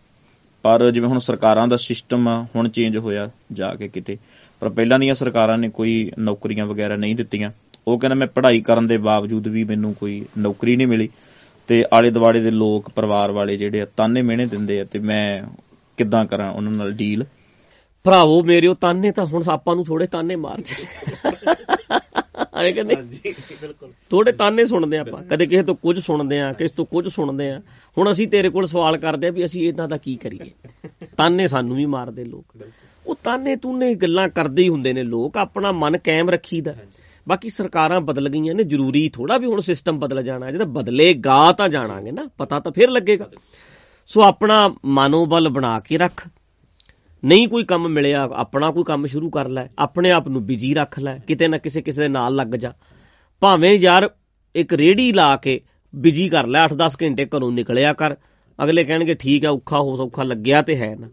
ਪਰ 0.63 0.91
ਜਿਵੇਂ 0.91 1.09
ਹੁਣ 1.09 1.19
ਸਰਕਾਰਾਂ 1.19 1.69
ਦਾ 1.69 1.77
ਸਿਸਟਮ 1.77 2.29
ਆ 2.29 2.47
ਹੁਣ 2.57 2.69
ਚੇਂਜ 2.69 2.97
ਹੋਇਆ 2.97 3.31
ਜਾ 3.53 3.75
ਕੇ 3.75 3.89
ਕਿਤੇ 3.89 4.19
ਪਰ 4.61 4.69
ਪਹਿਲਾਂ 4.69 4.99
ਦੀਆਂ 4.99 5.15
ਸਰਕਾਰਾਂ 5.15 5.59
ਨੇ 5.59 5.69
ਕੋਈ 5.69 6.13
ਨੌਕਰੀਆਂ 6.19 6.67
ਵਗੈਰਾ 6.67 6.97
ਨਹੀਂ 6.97 7.17
ਦਿੱਤੀਆਂ। 7.17 7.51
ਉਹ 7.89 7.99
ਕਹਿੰਦਾ 7.99 8.15
ਮੈਂ 8.15 8.27
ਪੜ੍ਹਾਈ 8.27 8.61
ਕਰਨ 8.61 8.87
ਦੇ 8.87 8.97
ਬਾਵਜੂਦ 8.99 9.49
ਵੀ 9.49 9.65
ਮੈਨੂੰ 9.65 9.95
ਕੋਈ 9.95 10.25
ਨੌਕਰੀ 10.39 10.77
ਨਹੀਂ 10.77 10.87
ਮਿਲੀ 10.87 11.09
ਤੇ 11.67 11.85
ਆਲੇ 11.93 12.11
ਦੁਆਲੇ 12.11 12.41
ਦੇ 12.41 12.51
ਲੋਕ 12.51 12.91
ਪਰਿਵਾਰ 12.91 13.31
ਵਾਲੇ 13.31 13.57
ਜਿਹੜੇ 13.57 13.81
ਆ 13.81 13.87
ਤਾਨੇ 13.97 14.23
ਮਿਹਣੇ 14.23 14.47
ਦਿੰਦੇ 14.47 14.81
ਆ 14.81 14.85
ਤੇ 14.85 14.99
ਮੈਂ 14.99 15.43
ਕਿੱਦਾਂ 15.97 16.25
ਕਰਾਂ 16.25 16.53
ਉਹਨਾਂ 16.53 16.73
ਨਾਲ 16.73 16.93
ਡੀਲ 16.93 17.25
ਭਰਾਵੋ 18.05 18.43
ਮੇਰੇ 18.43 18.67
ਉਹ 18.67 18.75
ਤਾਨੇ 18.75 19.11
ਤਾਂ 19.11 19.27
ਹੁਣ 19.27 19.43
ਆਪਾਂ 19.49 19.77
ਨੂੰ 19.77 19.85
ਥੋੜੇ 19.85 20.07
ਤਾਨੇ 20.07 20.37
ਮਾਰਦੇ। 20.37 20.87
ਆਏ 22.55 22.73
ਕਹਿੰਦੇ 22.73 22.97
ਹਾਂਜੀ 22.97 23.35
ਬਿਲਕੁਲ। 23.63 23.91
ਥੋੜੇ 24.11 24.33
ਤਾਨੇ 24.33 24.67
ਸੁਣਦੇ 24.67 24.99
ਆਪਾਂ। 24.99 25.23
ਕਦੇ 25.23 25.47
ਕਿਸੇ 25.47 25.63
ਤੋਂ 25.63 25.75
ਕੁਝ 25.75 25.99
ਸੁਣਦੇ 26.01 26.41
ਆ 26.41 26.53
ਕਿਸੇ 26.53 26.75
ਤੋਂ 26.77 26.87
ਕੁਝ 26.87 27.09
ਸੁਣਦੇ 27.09 27.51
ਆ 27.51 27.61
ਹੁਣ 27.99 28.13
ਅਸੀਂ 28.13 28.29
ਤੇਰੇ 28.29 28.49
ਕੋਲ 28.49 28.67
ਸਵਾਲ 28.67 28.99
ਕਰਦੇ 28.99 29.27
ਆ 29.27 29.31
ਵੀ 29.31 29.45
ਅਸੀਂ 29.45 29.69
ਇਹਨਾਂ 29.69 29.89
ਦਾ 29.89 29.97
ਕੀ 29.97 30.17
ਕਰੀਏ? 30.17 30.51
ਤਾਨੇ 31.17 31.49
ਸਾਨੂੰ 31.49 31.77
ਵੀ 31.77 31.87
ਮਾਰਦੇ 31.87 32.25
ਲੋਕ। 32.25 32.45
ਉਹ 33.07 33.17
ਤਾਨੇ 33.25 33.57
ਤੂਨੇ 33.57 33.95
ਗੱਲਾਂ 33.95 34.29
ਕਰਦੇ 34.29 34.63
ਹੀ 34.63 34.69
ਹੁੰਦੇ 34.69 34.93
ਨੇ 34.93 35.03
ਲੋਕ। 35.03 35.37
ਆਪਣਾ 35.37 35.73
ਮਨ 35.73 35.99
ਕਾਇਮ 35.99 36.31
ਰੱਖੀਦਾ। 36.31 36.75
ਬਾਕੀ 37.29 37.49
ਸਰਕਾਰਾਂ 37.51 38.01
ਬਦਲ 38.01 38.29
ਗਈਆਂ 38.29 38.55
ਨੇ। 38.55 38.65
ਜ਼ਰੂਰੀ 38.65 39.09
ਥੋੜਾ 39.09 39.39
ਵੀ 39.39 39.47
ਹੁਣ 39.47 39.61
ਸਿਸਟਮ 39.61 39.99
ਬਦਲ 39.99 40.23
ਜਾਣਾ। 40.23 40.51
ਜਦੋਂ 40.51 40.67
ਬਦਲੇਗਾ 40.67 41.53
ਤਾਂ 41.53 41.69
ਜਾਣਾਂਗੇ 41.69 42.11
ਨਾ। 42.11 42.29
ਪਤਾ 42.39 42.61
ਤਾਂ 42.61 42.73
ਫਿਰ 42.73 42.91
ਲੱਗੇਗਾ। 42.91 43.31
ਸੋ 44.07 44.23
ਆਪਣਾ 44.23 44.75
ਮਨੋਬਲ 44.85 45.49
ਬਣਾ 45.49 45.81
ਕੇ 45.81 45.99
ਰੱਖ। 45.99 46.29
ਨਹੀਂ 47.25 47.49
ਕੋਈ 47.49 47.65
ਕੰਮ 47.65 47.89
ਮਿਲਿਆ, 47.89 48.29
ਆਪਣਾ 48.33 48.71
ਕੋਈ 48.71 48.85
ਕੰਮ 48.85 49.07
ਸ਼ੁਰੂ 49.07 49.31
ਕਰ 49.31 49.49
ਲੈ, 49.49 49.69
ਆਪਣੇ 49.79 50.11
ਆਪ 50.11 50.29
ਨੂੰ 50.29 50.45
ਬਿਜ਼ੀ 50.47 50.75
ਰੱਖ 50.75 50.99
ਲੈ, 50.99 51.19
ਕਿਤੇ 51.19 51.49
ਨਾ 51.49 51.59
ਕਿਸੇ 51.59 51.83
ਕਿਸੇ 51.83 52.03
ਦੇ 52.03 52.09
ਨਾਲ 52.09 52.35
ਲੱਗ 52.35 52.47
ਜਾ। 52.47 52.73
ਭਾਵੇਂ 53.43 53.79
ਯਾਰ 53.79 54.11
ਇੱਕ 54.55 54.73
ਰੇੜੀ 54.73 55.13
ਲਾ 55.13 55.37
ਕੇ 55.37 55.61
ਬਿਜ਼ੀ 55.95 56.29
ਕਰ 56.29 56.47
ਲੈ 56.47 56.61
8-10 56.61 56.97
ਘੰਟੇ 57.03 57.27
ਘਰੋਂ 57.27 57.53
ਨਿਕਲਿਆ 57.53 57.93
ਕਰ, 57.93 58.17
ਅਗਲੇ 58.65 58.85
ਕਹਿਣਗੇ, 58.85 59.15
ਠੀਕ 59.15 59.45
ਹੈ 59.45 59.51
ਔਖਾ 59.51 59.79
ਹੋ, 59.79 59.97
ਸੌਖਾ 59.97 60.23
ਲੱਗਿਆ 60.23 60.63
ਤੇ 60.63 60.77
ਹੈ 60.77 60.95
ਨਾ। 60.97 61.09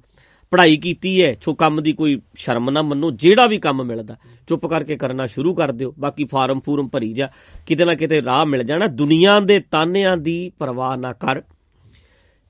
ਪੜ੍ਹਾਈ 0.51 0.77
ਕੀਤੀ 0.77 1.23
ਹੈ 1.23 1.35
ਛੋ 1.41 1.53
ਕੰਮ 1.53 1.81
ਦੀ 1.83 1.93
ਕੋਈ 1.93 2.21
ਸ਼ਰਮ 2.35 2.69
ਨਾ 2.69 2.81
ਮੰਨੋ, 2.81 3.11
ਜਿਹੜਾ 3.11 3.47
ਵੀ 3.47 3.57
ਕੰਮ 3.57 3.83
ਮਿਲਦਾ, 3.83 4.17
ਚੁੱਪ 4.47 4.65
ਕਰਕੇ 4.65 4.95
ਕਰਨਾ 4.95 5.27
ਸ਼ੁਰੂ 5.27 5.53
ਕਰ 5.55 5.71
ਦਿਓ, 5.71 5.93
ਬਾਕੀ 5.99 6.25
ਫਾਰਮ 6.25 6.59
ਫੂਰਮ 6.59 6.89
ਭਰੀ 6.89 7.13
ਜਾ, 7.13 7.29
ਕਿਤੇ 7.65 7.85
ਨਾ 7.85 7.93
ਕਿਤੇ 7.95 8.21
ਰਾਹ 8.21 8.45
ਮਿਲ 8.45 8.63
ਜਾਣਾ, 8.63 8.87
ਦੁਨੀਆ 8.87 9.39
ਦੇ 9.39 9.59
ਤਾਨਿਆਂ 9.59 10.17
ਦੀ 10.17 10.51
ਪਰਵਾਹ 10.59 10.97
ਨਾ 10.97 11.13
ਕਰ। 11.13 11.41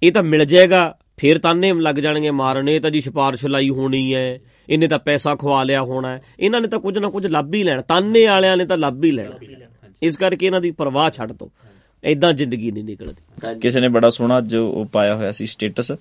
ਇਹ 0.02 0.12
ਤਾਂ 0.12 0.24
ਮਿਲ 0.24 0.46
ਜਾਏਗਾ 0.46 0.98
ਫੇਰ 1.22 1.38
ਤਾਨੇ 1.38 1.74
ਲੱਗ 1.74 1.96
ਜਾਣਗੇ 1.96 2.32
ਮਾਰਨ 2.32 2.80
ਤਾਂ 2.80 2.92
ਜੀ 2.92 3.02
ਸਿਫਾਰਿਸ਼ 3.02 3.46
ਲਾਈ 3.46 3.70
ਹੋਣੀ 3.70 4.16
ਹੈ 4.16 4.40
ਇਹਨੇ 4.70 4.88
ਤਾਂ 4.88 5.00
ਪੈਸਾ 5.00 5.36
ਖਵਾ 5.36 5.64
ਲਿਆ 5.64 5.82
ਹੋਣਾ 5.82 6.20
ਇਹਨਾਂ 6.40 6.62
ਨੇ 6.62 6.68
ਤਾਂ 6.68 6.80
ਕੁਝ 6.80 6.98
ਨਾ 6.98 7.10
ਕੁਝ 7.10 7.26
ਲੱਭ 7.28 7.54
ਹੀ 7.54 7.64
ਲੈਣਾ 7.64 7.82
ਤਾਨੇ 7.82 8.26
ਵਾਲਿਆਂ 8.26 8.58
ਨੇ 8.58 8.66
ਤਾਂ 8.66 8.78
ਲੱਭ 8.78 9.04
ਹੀ 9.04 9.12
ਲੈਣਾ। 9.12 9.60
ਇਸ 10.02 10.18
ਕਰਕੇ 10.18 10.46
ਇਹਨਾਂ 10.46 10.62
ਦੀ 10.62 10.72
ਪਰਵਾਹ 10.72 11.10
ਛੱਡ 11.10 11.32
ਦੋ 11.32 11.52
ਐਦਾਂ 12.04 12.32
ਜ਼ਿੰਦਗੀ 12.34 12.72
ਨਹੀਂ 12.72 12.84
ਨਿਕਲਦੀ। 12.84 13.60
ਕਿਸੇ 13.60 13.80
ਨੇ 13.80 13.88
ਬੜਾ 13.88 14.10
ਸੋਹਣਾ 14.10 14.42
ਜੋ 14.42 14.68
ਉਹ 14.70 14.86
ਪਾਇਆ 14.86 15.16
ਹੋਇਆ 15.16 15.32
ਸੀ 15.32 15.46
ਸਟੇਟਸ। 15.46 15.92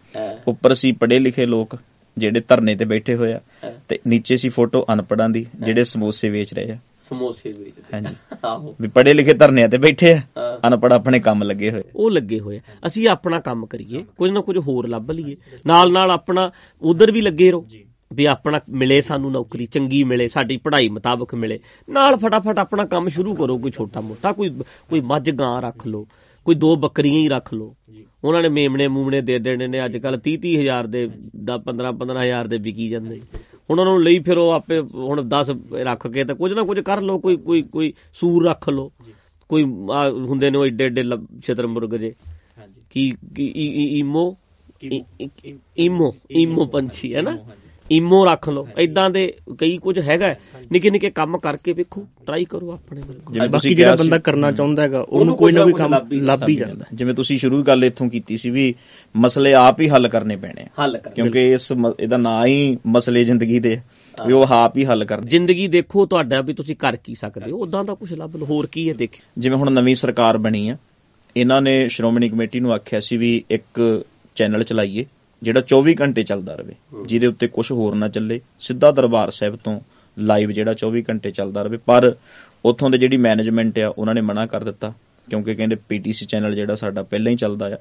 ਉੱਪਰ 0.49 0.75
ਸੀ 0.75 0.93
ਪੜ੍ਹੇ 0.93 1.18
ਲਿਖੇ 1.18 1.47
ਲੋਕ 1.47 1.77
ਜਿਹੜੇ 2.18 2.41
ਧਰਨੇ 2.49 2.75
ਤੇ 2.75 2.85
ਬੈਠੇ 2.85 3.14
ਹੋਏ 3.14 3.33
ਆ। 3.33 3.41
ਤੇ 3.89 3.99
ਨੀਚੇ 4.07 4.37
ਸੀ 4.37 4.49
ਫੋਟੋ 4.49 4.87
ਅਨਪੜਾਂ 4.93 5.29
ਦੀ 5.31 5.47
ਜਿਹੜੇ 5.64 5.85
ਸਮੋਸੇ 5.85 6.31
ਵੇਚ 6.31 6.55
ਰਹੇ 6.55 6.73
ਆ। 6.73 6.79
ਸਮੋਸੇ 7.11 7.52
ਵੇਚਦੇ 7.52 7.82
ਹਾਂਜੀ। 7.94 8.14
ਆਹੋ। 8.44 8.76
ਵੀ 8.80 8.88
ਪੜ੍ਹੇ 8.88 9.14
ਲਿਖੇ 9.14 9.34
ਧਰਨਿਆਂ 9.34 9.68
ਤੇ 9.68 9.78
ਬੈਠੇ 9.78 10.12
ਆ। 10.12 10.16
ਹਾਂ। 10.16 10.68
ਅਨਪੜ੍ਹ 10.68 10.94
ਆਪਣੇ 10.94 11.20
ਕੰਮ 11.20 11.42
ਲੱਗੇ 11.42 11.70
ਹੋਏ। 11.70 11.82
ਉਹ 11.96 12.11
ਲੱਗੇ 12.11 12.40
ਹੋਏ। 12.40 12.61
ਅਸੀਂ 12.86 13.08
ਆਪਣਾ 13.08 13.40
ਕੰਮ 13.40 13.66
ਕਰੀਏ 13.66 14.04
ਕੁਝ 14.18 14.30
ਨਾ 14.30 14.40
ਕੁਝ 14.40 14.58
ਹੋਰ 14.58 14.88
ਲੱਭ 14.88 15.11
ਲਈਏ। 15.11 15.36
ਨਾਲ 15.66 15.92
ਨਾਲ 15.92 16.11
ਆਪਣਾ 16.11 16.50
ਉਧਰ 16.82 17.12
ਵੀ 17.12 17.20
ਲੱਗੇ 17.20 17.50
ਰਹੋ। 17.50 17.66
ਵੀ 18.12 18.24
ਆਪਣਾ 18.24 18.61
ਮਿਲੇ 18.68 19.00
ਸਾਨੂੰ 19.00 19.32
ਨੌਕਰੀ 19.32 19.66
ਚੰਗੀ 19.66 20.04
ਮਿਲੇ 20.04 20.28
ਸਾਡੀ 20.28 20.56
ਪੜ੍ਹਾਈ 20.56 20.88
ਮੁਤਾਬਕ 20.88 21.34
ਮਿਲੇ। 21.34 21.61
ਨਾਲ 21.90 22.16
ਫਟਾਫਟ 22.16 22.58
ਆਪਣਾ 22.58 22.84
ਕੰਮ 22.84 23.08
ਸ਼ੁਰੂ 23.08 23.34
ਕਰੋ 23.34 23.58
ਕੋਈ 23.58 23.70
ਛੋਟਾ 23.70 24.00
ਮੋਟਾ 24.00 24.32
ਕੋਈ 24.32 24.48
ਕੋਈ 24.90 25.00
ਮੱਝ 25.00 25.30
ਗਾਂ 25.30 25.62
ਰੱਖ 25.62 25.86
ਲਓ 25.86 26.06
ਕੋਈ 26.44 26.54
ਦੋ 26.54 26.76
ਬੱਕਰੀਆਂ 26.76 27.20
ਹੀ 27.20 27.28
ਰੱਖ 27.28 27.54
ਲਓ। 27.54 27.76
ਉਹਨਾਂ 28.24 28.42
ਨੇ 28.42 28.48
ਮੇਮਣੇ 28.48 28.88
ਮੂਮਣੇ 28.88 29.20
ਦੇ 29.20 29.38
ਦੇਣੇ 29.38 29.66
ਨੇ। 29.66 29.84
ਅੱਜ 29.84 29.96
ਕੱਲ 29.96 30.18
30 30.18 30.36
30 30.36 30.61
ਹਜ਼ਾਰ 30.61 30.86
ਦੇ 30.86 31.11
ਦਾ 31.44 31.58
15 31.58 31.92
15 31.92 32.22
ਹਜ਼ਾਰ 32.22 32.46
ਦੇ 32.46 32.58
ਵਿਕੀ 32.58 32.88
ਜਾਂਦੇ। 32.88 33.20
ਹੁਣ 33.71 33.81
ਉਹਨਾਂ 33.81 33.93
ਨੂੰ 33.93 34.03
ਲਈ 34.03 34.18
ਫਿਰ 34.18 34.39
ਉਹ 34.39 34.51
ਆਪੇ 34.51 34.81
ਹੁਣ 34.81 35.23
10 35.29 35.51
ਰੱਖ 35.75 36.07
ਕੇ 36.07 36.25
ਤਾਂ 36.25 36.35
ਕੁਝ 36.35 36.53
ਨਾ 36.53 36.62
ਕੁਝ 36.62 36.81
ਕਰ 36.81 37.01
ਲਓ 37.01 37.18
ਕੋਈ 37.18 37.37
ਕੋਈ 37.37 37.62
ਕੋਈ 37.62 37.93
ਸੂਰ 38.14 38.47
ਰੱਖ 38.47 38.68
ਲਓ। 38.68 38.93
ਕੋਈ 39.49 39.64
ਹੁੰਦੇ 40.29 40.51
ਨੇ 40.51 40.59
ਉਹ 40.59 40.66
ਏਡੇ 40.66 40.85
ਏਡੇ 40.85 41.03
ਛਤਰ 41.43 41.66
ਮੁਰਗ 41.66 41.95
ਜੇ। 41.95 42.14
ਹਾਂਜੀ। 42.59 42.81
ਕੀ 42.91 43.16
ਈਮੋ? 43.99 44.37
ਈਮੋ 45.79 46.14
ਈਮੋ 46.37 46.66
ਪੰਛੀ 46.66 47.14
ਹੈ 47.14 47.23
ਨਾ? 47.23 47.39
ਈਮੋ 47.93 48.24
ਰੱਖ 48.24 48.49
ਲਓ 48.49 48.68
ਐਦਾਂ 48.78 49.11
ਦੇ 49.11 49.34
ਕਈ 49.59 49.78
ਕੁਝ 49.78 49.99
ਹੈਗਾ 49.99 50.34
ਨਿੱਕੇ 50.72 50.91
ਨਿੱਕੇ 50.91 51.11
ਕੰਮ 51.11 51.38
ਕਰਕੇ 51.38 51.72
ਵੇਖੋ 51.72 52.07
ਟਰਾਈ 52.26 52.45
ਕਰੋ 52.45 52.72
ਆਪਣੇ 52.72 53.01
ਵੱਲ। 53.01 53.20
ਜਿਵੇਂ 53.32 53.49
ਬਾਕੀ 53.49 53.74
ਜਿਹੜਾ 53.74 53.95
ਬੰਦਾ 53.95 54.18
ਕਰਨਾ 54.18 54.53
ਚਾਹੁੰਦਾ 54.53 54.82
ਹੈਗਾ 54.82 55.01
ਉਹਨੂੰ 55.01 55.36
ਕੋਈ 55.36 55.53
ਨਾ 55.53 55.62
ਕੋਈ 55.62 55.72
ਕੰਮ 55.72 55.95
ਲੱਭ 56.12 56.49
ਹੀ- 56.49 56.59
ਜਾਂਦਾ। 56.59 56.84
ਜਿਵੇਂ 56.95 57.14
ਤੁਸੀਂ 57.14 57.38
ਸ਼ੁਰੂ 57.38 57.62
ਗੱਲ 57.62 57.84
ਇੱਥੋਂ 57.84 58.09
ਕੀਤੀ 58.09 58.36
ਸੀ 58.36 58.51
ਵੀ 58.51 58.74
ਮਸਲੇ 59.16 59.55
ਆਪ 59.55 59.80
ਹੀ 59.80 59.88
ਹੱਲ 59.88 60.09
ਕਰਨੇ 60.09 60.36
ਪੈਣੇ 60.36 60.62
ਆ। 60.62 60.66
ਹੱਲ 60.82 60.99
ਕਰ 60.99 61.11
ਕਿਉਂਕਿ 61.11 61.53
ਇਸ 61.53 61.72
ਇਹਦਾ 62.01 62.16
ਨਾਂ 62.16 62.47
ਹੀ 62.47 62.78
ਮਸਲੇ 62.86 63.24
ਜ਼ਿੰਦਗੀ 63.24 63.59
ਦੇ 63.59 63.78
ਆ, 64.20 64.24
ਵੀ 64.26 64.32
ਉਹ 64.32 64.47
ਆਪ 64.51 64.76
ਹੀ 64.76 64.84
ਹੱਲ 64.84 65.05
ਕਰਨੇ। 65.05 65.28
ਜ਼ਿੰਦਗੀ 65.28 65.68
ਦੇਖੋ 65.68 66.07
ਤੁਹਾਡਾ 66.07 66.41
ਵੀ 66.41 66.53
ਤੁਸੀਂ 66.53 66.76
ਕਰ 66.76 66.97
ਕੀ 66.97 67.14
ਸਕਦੇ 67.14 67.51
ਹੋ। 67.51 67.59
ਉਦਾਂ 67.59 67.84
ਦਾ 67.84 67.95
ਕੁਝ 67.95 68.14
ਲੱਭ 68.14 68.36
ਲਓ। 68.36 68.47
ਹੋਰ 68.47 68.66
ਕੀ 68.66 68.88
ਹੈ 68.88 68.95
ਦੇਖਿਓ। 68.95 69.30
ਜਿਵੇਂ 69.38 69.57
ਹੁਣ 69.57 69.70
ਨਵੀਂ 69.70 69.95
ਸਰਕਾਰ 69.95 70.38
ਬਣੀ 70.38 70.68
ਆ 70.68 70.76
ਇਹਨਾਂ 71.36 71.62
ਨੇ 71.62 71.88
ਸ਼੍ਰੋਮਣੀ 71.88 72.28
ਕਮੇਟੀ 72.28 72.61
ਨੂੰ 72.61 72.72
ਆਖਿਆ 72.72 73.01
ਸੀ 73.01 73.16
ਵੀ 73.16 73.43
ਇੱਕ 73.51 74.05
ਚੈਨਲ 74.34 74.62
ਚਲਾਈਏ। 74.62 75.07
ਜਿਹੜਾ 75.43 75.61
24 75.61 75.95
ਘੰਟੇ 76.01 76.22
ਚੱਲਦਾ 76.22 76.55
ਰਹੇ 76.55 76.74
ਜਿਹਦੇ 77.07 77.26
ਉੱਤੇ 77.26 77.47
ਕੁਝ 77.49 77.72
ਹੋਰ 77.72 77.95
ਨਾ 77.95 78.09
ਚੱਲੇ। 78.09 78.41
ਸਿੱਧਾ 78.61 78.91
ਦਰਬਾਰ 78.91 79.30
ਸਾਹਿਬ 79.30 79.57
ਤੋਂ 79.57 79.80
ਲਾਈਵ 80.18 80.51
ਜਿਹੜਾ 80.51 80.74
24 80.74 81.03
ਘੰਟੇ 81.11 81.30
ਚੱਲਦਾ 81.30 81.62
ਰਹੇ 81.62 81.76
ਪਰ 81.76 82.14
ਉੱਥੋਂ 82.64 82.91
ਦੇ 82.91 82.99
ਜਿਹੜੀ 82.99 83.16
ਮੈਨੇਜਮੈਂਟ 83.16 83.78
ਆ 83.78 83.95
ਉਹਨਾਂ 83.99 84.14
ਨੇ 84.14 84.20
ਮਨਾ 84.20 84.47
ਕਰ 84.47 84.64
ਦਿੱਤਾ 84.64 84.93
ਕਿਉਂਕਿ 85.30 85.55
ਕਹਿੰਦੇ 85.55 85.76
ਪੀਟੀਸੀ 85.88 86.26
ਚੈਨਲ 86.26 86.55
ਜਿਹੜਾ 86.55 86.74
ਸਾਡਾ 86.74 87.03
ਪਹਿਲਾਂ 87.03 87.32
ਹੀ 87.32 87.36
ਚੱਲਦਾ 87.36 87.74
ਆ। 87.74 87.76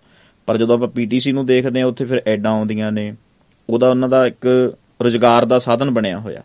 ਪਰ 0.45 0.57
ਜਦੋਂ 0.57 0.76
ਆਪਾਂ 0.76 0.88
ਪੀਟੀਸੀ 0.88 1.32
ਨੂੰ 1.32 1.45
ਦੇਖਦੇ 1.45 1.82
ਆ 1.82 1.88
ਉੱਥੇ 1.88 2.05
ਫਿਰ 2.05 2.22
ਐਡਾਂ 2.28 2.51
ਆਉਂਦੀਆਂ 2.51 2.91
ਨੇ। 2.91 3.16
ਉਹਦਾ 3.70 3.89
ਉਹਨਾਂ 3.89 4.10
ਦਾ 4.10 4.28
ਇੱਕ 4.28 4.74
ਰੋਜ਼ਗਾਰ 5.01 5.45
ਦਾ 5.45 5.60
ਸਾਧਨ 5.60 5.91
ਬਣਿਆ 5.91 6.20
ਹੋਇਆ। 6.20 6.43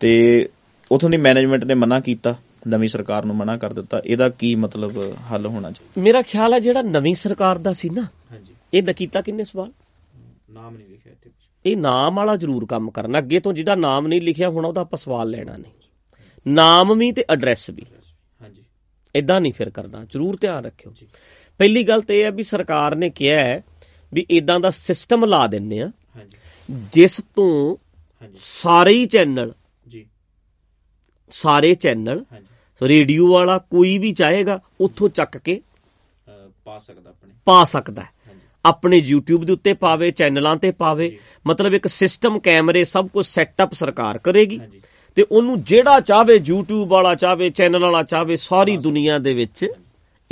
ਤੇ 0.00 0.48
ਉਥੋਂ 0.92 1.10
ਦੀ 1.10 1.16
ਮੈਨੇਜਮੈਂਟ 1.16 1.64
ਨੇ 1.64 1.74
ਮਨਾ 1.74 2.00
ਕੀਤਾ 2.00 2.36
ਨਵੀਂ 2.68 2.88
ਸਰਕਾਰ 2.88 3.24
ਨੂੰ 3.24 3.36
ਮਨਾ 3.36 3.56
ਕਰ 3.56 3.72
ਦਿੱਤਾ। 3.72 4.02
ਇਹਦਾ 4.06 4.28
ਕੀ 4.28 4.54
ਮਤਲਬ 4.54 5.16
ਹੱਲ 5.32 5.46
ਹੋਣਾ 5.46 5.70
ਚਾਹੀਦਾ? 5.70 6.02
ਮੇਰਾ 6.02 6.22
ਖਿਆਲ 6.22 6.52
ਹੈ 6.52 6.60
ਜਿਹੜਾ 6.60 6.82
ਨਵੀਂ 6.82 7.14
ਸਰਕਾਰ 7.14 7.58
ਦਾ 7.58 7.72
ਸੀ 7.72 7.88
ਨਾ 7.88 8.02
ਹਾਂਜੀ। 8.02 8.52
ਇਹ 8.74 8.82
ਨਕੀਤਾ 8.82 9.20
ਕਿੰਨੇ 9.20 9.44
ਸਵਾਲ? 9.44 9.70
ਨਾਮ 10.54 10.76
ਨਹੀਂ 10.76 10.88
ਲਿਖਿਆ 10.88 11.12
ਇੱਥੇ। 11.12 11.30
ਇਹ 11.66 11.76
ਨਾਮ 11.76 12.14
ਵਾਲਾ 12.14 12.36
ਜ਼ਰੂਰ 12.36 12.66
ਕੰਮ 12.66 12.90
ਕਰਨਾ। 12.90 13.18
ਅੱਗੇ 13.18 13.40
ਤੋਂ 13.40 13.52
ਜਿਹਦਾ 13.52 13.74
ਨਾਮ 13.74 14.06
ਨਹੀਂ 14.06 14.20
ਲਿਖਿਆ 14.20 14.48
ਹੋਣਾ 14.48 14.68
ਉਹਦਾ 14.68 14.80
ਆਪਾਂ 14.80 14.96
ਸਵਾਲ 14.96 15.30
ਲੈਣਾ 15.30 15.56
ਨਹੀਂ। 15.56 15.72
ਨਾਮ 16.48 16.98
ਵੀ 16.98 17.12
ਤੇ 17.12 17.24
ਐਡਰੈਸ 17.32 17.70
ਵੀ। 17.70 17.86
ਹਾਂਜੀ। 18.42 18.64
ਇਦਾਂ 19.16 19.40
ਨਹੀਂ 19.40 19.52
ਫਿਰ 19.52 19.70
ਕਰਨਾ। 19.70 20.04
ਜ਼ਰੂਰ 20.04 20.36
ਧਿਆਨ 20.40 20.64
ਰੱਖਿਓ। 20.64 20.94
ਪਹਿਲੀ 21.58 21.82
ਗੱਲ 21.84 22.00
ਤੇ 22.00 22.20
ਇਹ 22.20 22.24
ਹੈ 22.24 22.30
ਵੀ 22.30 22.42
ਸਰਕਾਰ 22.42 22.96
ਨੇ 22.96 23.10
ਕਿਹਾ 23.10 23.40
ਹੈ 23.40 23.64
ਵੀ 24.12 24.26
ਇਦਾਂ 24.30 24.60
ਦਾ 24.60 24.70
ਸਿਸਟਮ 24.70 25.24
ਲਾ 25.24 25.46
ਦਿੰਨੇ 25.46 25.80
ਆ। 25.80 25.86
ਹਾਂਜੀ। 26.16 26.38
ਜਿਸ 26.92 27.20
ਤੋਂ 27.36 27.76
ਹਾਂਜੀ। 28.22 28.38
ਸਾਰੇ 28.42 28.92
ਹੀ 28.92 29.06
ਚੈਨਲ 29.06 29.54
ਜੀ। 29.88 30.06
ਸਾਰੇ 31.30 31.74
ਚੈਨਲ 31.74 32.24
ਹਾਂਜੀ। 32.32 32.46
ਰੇਡੀਓ 32.82 33.32
ਵਾਲਾ 33.32 33.58
ਕੋਈ 33.58 33.98
ਵੀ 33.98 34.12
ਚਾਹੇਗਾ 34.12 34.60
ਉੱਥੋਂ 34.80 35.08
ਚੱਕ 35.08 35.38
ਕੇ 35.38 35.60
ਪਾ 36.64 36.78
ਸਕਦਾ 36.78 37.10
ਆਪਣੇ। 37.10 37.34
ਪਾ 37.44 37.64
ਸਕਦਾ 37.64 38.02
ਆਪਣੇ 38.64 39.02
YouTube 39.12 39.44
ਦੇ 39.44 39.52
ਉੱਤੇ 39.52 39.74
ਪਾਵੇ 39.74 40.10
ਚੈਨਲਾਂ 40.10 40.56
ਤੇ 40.56 40.70
ਪਾਵੇ 40.70 41.18
ਮਤਲਬ 41.46 41.74
ਇੱਕ 41.74 41.86
ਸਿਸਟਮ 41.86 42.38
ਕੈਮਰੇ 42.38 42.84
ਸਭ 42.84 43.08
ਕੁਝ 43.08 43.26
ਸੈਟਅਪ 43.26 43.74
ਸਰਕਾਰ 43.74 44.18
ਕਰੇਗੀ। 44.18 44.60
ਤੇ 45.14 45.22
ਉਹਨੂੰ 45.22 45.62
ਜਿਹੜਾ 45.62 46.00
ਚਾਹਵੇ 46.00 46.34
YouTube 46.34 46.86
ਵਾਲਾ 46.86 47.14
ਚਾਹਵੇ 47.14 47.50
ਚੈਨਲ 47.50 47.78
ਵਾਲਾ 47.78 48.02
ਚਾਹਵੇ 48.02 48.36
ਸਾਰੀ 48.36 48.76
ਦੁਨੀਆ 48.76 49.18
ਦੇ 49.18 49.34
ਵਿੱਚ 49.34 49.66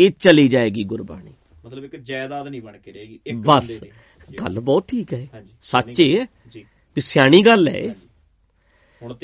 ਇਹ 0.01 0.11
ਚਲੀ 0.11 0.49
ਜਾਏਗੀ 0.49 0.85
ਗੁਰਬਾਣੀ। 0.85 1.30
ਮਤਲਬ 1.66 1.85
ਇੱਕ 1.85 1.97
ਜਾਇਦਾਦ 1.97 2.49
ਨਹੀਂ 2.49 2.62
ਬਣ 2.62 2.78
ਕੇ 2.78 2.93
ਰਹੇਗੀ 2.93 3.18
ਇੱਕ 3.26 3.37
ਬਸ। 3.37 3.47
ਬੰਦੇ 3.47 3.93
ਦੀ। 4.30 4.37
ਗੱਲ 4.41 4.61
ਬਹੁਤ 4.61 4.85
ਠੀਕ 4.89 5.14
ਹੈ। 5.14 5.26
ਸੱਚ 5.62 6.01
ਇਹ 6.01 6.20
ਹੈ 6.20 6.26
ਜੀ। 6.49 6.61
ਵੀ 6.97 7.01
ਸਿਆਣੀ 7.01 7.43
ਗੱਲ 7.43 7.68
ਹੈ। 7.68 7.95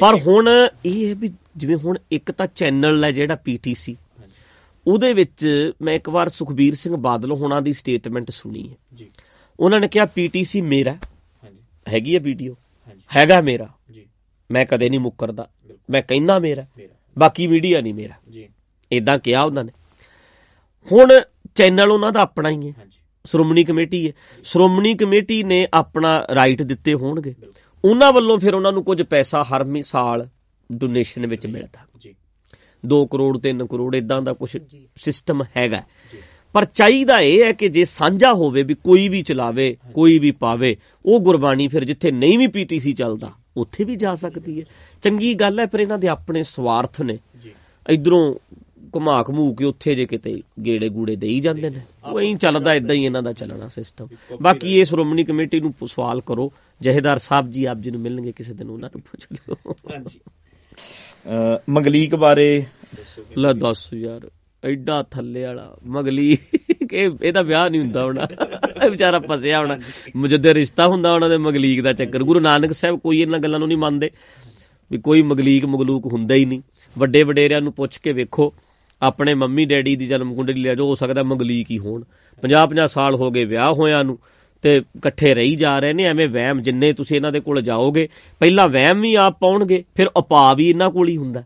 ਪਰ 0.01 0.15
ਹੁਣ 0.15 0.69
ਇਹ 0.85 1.09
ਹੈ 1.09 1.15
ਵੀ 1.15 1.33
ਜਿਵੇਂ 1.57 1.77
ਹੁਣ 1.77 1.99
ਇੱਕ 2.11 2.31
ਤਾਂ 2.31 2.47
ਚੈਨਲ 2.47 3.05
ਹੈ 3.05 3.11
ਜਿਹੜਾ 3.11 3.35
ਪੀਟੀਸੀ 3.35 3.97
ਉਹਦੇ 4.87 5.13
ਵਿੱਚ 5.13 5.73
ਮੈਂ 5.83 5.95
ਇੱਕ 5.95 6.09
ਵਾਰ 6.09 6.29
ਸੁਖਬੀਰ 6.29 6.75
ਸਿੰਘ 6.75 6.97
ਬਾਦਲ 6.97 7.33
ਹੋਣਾ 7.33 7.61
ਦੀ 7.61 7.73
ਸਟੇਟਮੈਂਟ 7.73 8.31
ਸੁਣੀ 8.31 8.71
ਹੈ। 8.71 8.77
ਜੀ। 8.95 9.11
ਉਹਨਾਂ 9.61 9.81
ਨੇ 9.81 9.89
ਕਿਹਾ 9.89 10.05
ਪੀਟੀਸੀ 10.05 10.61
ਮੇਰਾ 10.61 10.93
ਹਾਂਜੀ। 10.93 11.59
ਹੈਗੀ 11.89 12.15
ਹੈ 12.15 12.21
ਵੀਡੀਓ। 12.21 12.53
ਹਾਂਜੀ। 12.87 13.03
ਹੈਗਾ 13.17 13.41
ਮੇਰਾ। 13.41 13.69
ਜੀ। 13.93 14.07
ਮੈਂ 14.51 14.67
ਕਦੇ 14.67 14.89
ਨਹੀਂ 14.89 15.01
ਮੁੱਕਰਦਾ। 15.01 15.49
ਮੈਂ 15.91 16.03
ਕਹਿੰਦਾ 16.03 16.39
ਮੇਰਾ। 16.39 16.67
ਬਾਕੀ 17.19 17.47
ਮੀਡੀਆ 17.47 17.81
ਨਹੀਂ 17.81 17.95
ਮੇਰਾ। 17.95 18.15
ਜੀ। 18.31 18.49
ਇਦਾਂ 18.93 19.19
ਕਿਹਾ 19.19 19.43
ਉਹਨਾਂ 19.43 19.65
ਨੇ। 19.65 19.73
ਹੁਣ 20.93 21.09
ਚੈਨਲ 21.55 21.91
ਉਹਨਾਂ 21.91 22.13
ਦਾ 22.13 22.21
ਆਪਣਾ 22.21 22.51
ਹੀ 22.51 22.69
ਹੈ। 22.69 22.75
ਹਾਂਜੀ। 22.79 22.99
ਸ਼੍ਰੋਮਣੀ 23.27 23.65
ਕਮੇਟੀ 23.65 24.07
ਹੈ। 24.09 24.13
ਸ਼੍ਰੋਮਣੀ 24.45 24.95
ਕਮੇਟੀ 24.95 25.43
ਨੇ 25.43 25.69
ਆਪਣਾ 25.75 26.27
ਰਾਈਟ 26.35 26.63
ਦਿੱਤੇ 26.63 26.95
ਹੋਣਗੇ। 26.95 27.35
ਉਹਨਾਂ 27.85 28.13
ਵੱਲੋਂ 28.13 28.39
ਫਿਰ 28.39 28.55
ਉਹਨਾਂ 28.55 28.73
ਨੂੰ 28.73 28.85
ਕੁਝ 28.85 29.03
ਪੈਸਾ 29.03 29.43
ਹਰ 29.43 29.83
ਸਾਲ 29.83 30.29
ਡੋਨੇਸ਼ਨ 30.73 31.27
ਵਿੱਚ 31.27 31.47
ਮਿਲਦਾ। 31.47 31.79
ਜੀ। 31.99 32.15
2 32.87 33.07
ਕਰੋੜ 33.07 33.39
3 33.39 33.67
ਕਰੋੜ 33.67 33.95
ਇਦਾਂ 33.95 34.23
ਦਾ 34.23 34.33
ਕੁਝ 34.33 34.57
ਸਿਸਟਮ 34.97 35.43
ਹੈਗਾ। 35.57 35.83
ਪਰ 36.53 36.65
ਚਾਹੀਦਾ 36.65 37.21
ਇਹ 37.21 37.45
ਹੈ 37.45 37.53
ਕਿ 37.53 37.69
ਜੇ 37.69 37.85
ਸਾਂਝਾ 37.85 38.33
ਹੋਵੇ 38.33 38.63
ਵੀ 38.63 38.75
ਕੋਈ 38.75 39.09
ਵੀ 39.09 39.23
ਚਲਾਵੇ 39.23 39.77
ਕੋਈ 39.95 40.19
ਵੀ 40.19 40.31
ਪਾਵੇ 40.31 40.77
ਉਹ 41.07 41.21
ਗੁਰਬਾਣੀ 41.21 41.69
ਫਿਰ 41.69 41.85
ਜਿੱਥੇ 41.85 42.11
ਨਹੀਂ 42.11 42.39
ਵੀ 42.39 42.47
ਪੀਟੀਸੀ 42.47 42.93
ਚੱਲਦਾ 42.93 43.33
ਉੱਥੇ 43.57 43.85
ਵੀ 43.85 43.97
ਜਾ 43.97 44.15
ਸਕਦੀ 44.15 44.61
ਹੈ। 44.61 44.65
ਚੰਗੀ 45.03 45.35
ਗੱਲ 45.35 45.61
ਹੈ 45.61 45.67
ਪਰ 45.67 45.81
ਇਹਨਾਂ 45.81 45.99
ਦੇ 45.99 46.09
ਆਪਣੇ 46.09 46.43
ਸਵਾਰਥ 46.43 47.01
ਨੇ। 47.01 47.19
ਇਧਰੋਂ 47.89 48.35
ਘੁਮਾ 48.97 49.25
ਘਮੂ 49.31 49.55
ਕੇ 49.55 49.65
ਉੱਥੇ 49.65 49.95
ਜੇ 49.95 50.07
ਕਿਤੇ 50.07 50.43
ਗੇੜੇ 50.65 50.89
ਗੂੜੇ 50.89 51.17
ਦੇਈ 51.17 51.41
ਜਾਂਦੇ 51.41 51.71
ਨੇ। 51.71 51.81
ਉਹ 52.13 52.21
ਐਂ 52.21 52.35
ਚੱਲਦਾ 52.35 52.75
ਇਦਾਂ 52.75 52.97
ਹੀ 52.97 53.05
ਇਹਨਾਂ 53.05 53.23
ਦਾ 53.23 53.33
ਚੱਲਣਾ 53.33 53.69
ਸਿਸਟਮ 53.69 54.09
ਬਾਕੀ 54.43 54.79
ਇਹ 54.79 54.85
ਸ਼੍ਰੋਮਣੀ 54.85 55.25
ਕਮੇਟੀ 55.25 55.61
ਨੂੰ 55.61 55.75
ਸਵਾਲ 55.89 56.21
ਕਰੋ। 56.21 56.53
ਜਹੇਦਾਰ 56.81 57.19
ਸਾਹਿਬ 57.19 57.51
ਜੀ 57.51 57.65
ਆਪ 57.65 57.79
ਜੀ 57.79 57.91
ਨੂੰ 57.91 58.01
ਮਿਲਣਗੇ 58.01 58.33
ਕਿਸੇ 58.33 58.55
ਦਿਨ 58.55 58.71
ਉਹਨਾਂ 58.71 58.91
ਨੂੰ 58.95 59.03
ਪੁੱਛ 59.03 59.27
ਲਿਓ। 59.33 59.73
ਹਾਂਜੀ। 59.73 60.21
ਮੰਗਲੀਕ 61.69 62.15
ਬਾਰੇ। 62.15 62.65
ਲੈ 63.39 63.53
ਦੱਸ 63.53 63.93
ਯਾਰ, 63.95 64.29
ਐਡਾ 64.65 65.03
ਥੱਲੇ 65.03 65.43
ਵਾਲਾ 65.43 65.77
ਮਗਲੀ 65.87 66.37
ਕਿ 66.91 67.11
ਇਹਦਾ 67.23 67.43
ਵਿਆਹ 67.43 67.69
ਨਹੀਂ 67.71 67.81
ਹੁੰਦਾ 67.81 68.05
ਹੋਣਾ। 68.05 68.27
ਇਹ 68.85 68.91
ਵਿਚਾਰਾ 68.91 69.21
ਫਸਿਆ 69.21 69.59
ਹੋਣਾ। 69.59 69.79
ਜਦੋਂ 70.29 70.55
ਰਿਸ਼ਤਾ 70.55 70.87
ਹੁੰਦਾ 70.87 71.13
ਉਹਨਾਂ 71.13 71.29
ਦੇ 71.29 71.37
ਮਗਲੀਕ 71.39 71.83
ਦਾ 71.83 71.93
ਚੱਕਰ। 71.93 72.23
ਗੁਰੂ 72.23 72.41
ਨਾਨਕ 72.41 72.73
ਸਾਹਿਬ 72.73 72.99
ਕੋਈ 72.99 73.21
ਇਹਨਾਂ 73.21 73.39
ਗੱਲਾਂ 73.39 73.59
ਨੂੰ 73.59 73.69
ਨਹੀਂ 73.69 73.79
ਮੰਨਦੇ, 73.79 74.11
ਵੀ 74.91 74.99
ਕੋਈ 74.99 75.23
ਮਗਲੀਕ, 75.23 75.65
ਮਗਲੂਕ 75.65 76.07
ਹੁੰਦਾ 76.07 76.35
ਹੀ 76.35 76.45
ਨਹੀਂ। 76.45 76.61
ਵੱਡੇ 76.97 77.23
ਵਡੇਰਿਆਂ 77.23 77.61
ਨੂੰ 77.61 77.73
ਪੁੱਛ 77.73 77.99
ਕੇ 77.99 78.13
ਵੇਖੋ, 78.13 78.53
ਆਪਣੇ 79.03 79.35
ਮੰਮੀ 79.35 79.65
ਡੈਡੀ 79.65 79.97
ਦੀ 79.97 80.07
ਜਨਮ 80.07 80.35
ਕੁੰਡਲੀ 80.35 80.63
ਲੈ 80.63 80.75
ਜਾਓ, 80.75 80.87
ਹੋ 80.87 80.95
ਸਕਦਾ 80.95 81.23
ਮਗਲੀਕ 81.23 81.71
ਹੀ 81.71 81.79
ਹੋਣ। 81.79 82.05
50 82.43 82.67
50 82.67 82.89
ਸਾਲ 82.89 83.15
ਹੋ 83.15 83.31
ਗਏ 83.31 83.45
ਵਿਆਹ 83.45 83.73
ਹੋਇਆਂ 83.73 84.05
ਨੂੰ। 84.05 84.19
ਤੇ 84.63 84.77
ਇਕੱਠੇ 84.77 85.35
ਰਹੀ 85.35 85.57
ਜਾ 85.57 85.79
ਰਹੇ 85.79 85.93
ਨੇ 85.93 86.05
ਐਵੇਂ 86.05 86.29
ਵਹਿਮ 86.29 86.63
ਜਿੰਨੇ 86.63 86.93
ਤੁਸੀਂ 86.93 87.17
ਇਹਨਾਂ 87.17 87.33
ਦੇ 87.33 87.41
ਕੋਲ 87.41 87.63
ਜਾਓਗੇ 87.63 88.09
ਪਹਿਲਾਂ 88.41 88.69
ਵਹਿਮ 88.69 89.01
ਵੀ 89.01 89.15
ਆਪ 89.15 89.39
ਪਾਉਣਗੇ 89.41 89.85
ਫਿਰ 89.95 90.07
ਉਪਾਅ 90.17 90.55
ਵੀ 90.55 90.69
ਇਹਨਾਂ 90.69 90.91
ਕੋਲ 90.91 91.09
ਹੀ 91.09 91.17
ਹੁੰਦਾ। 91.17 91.45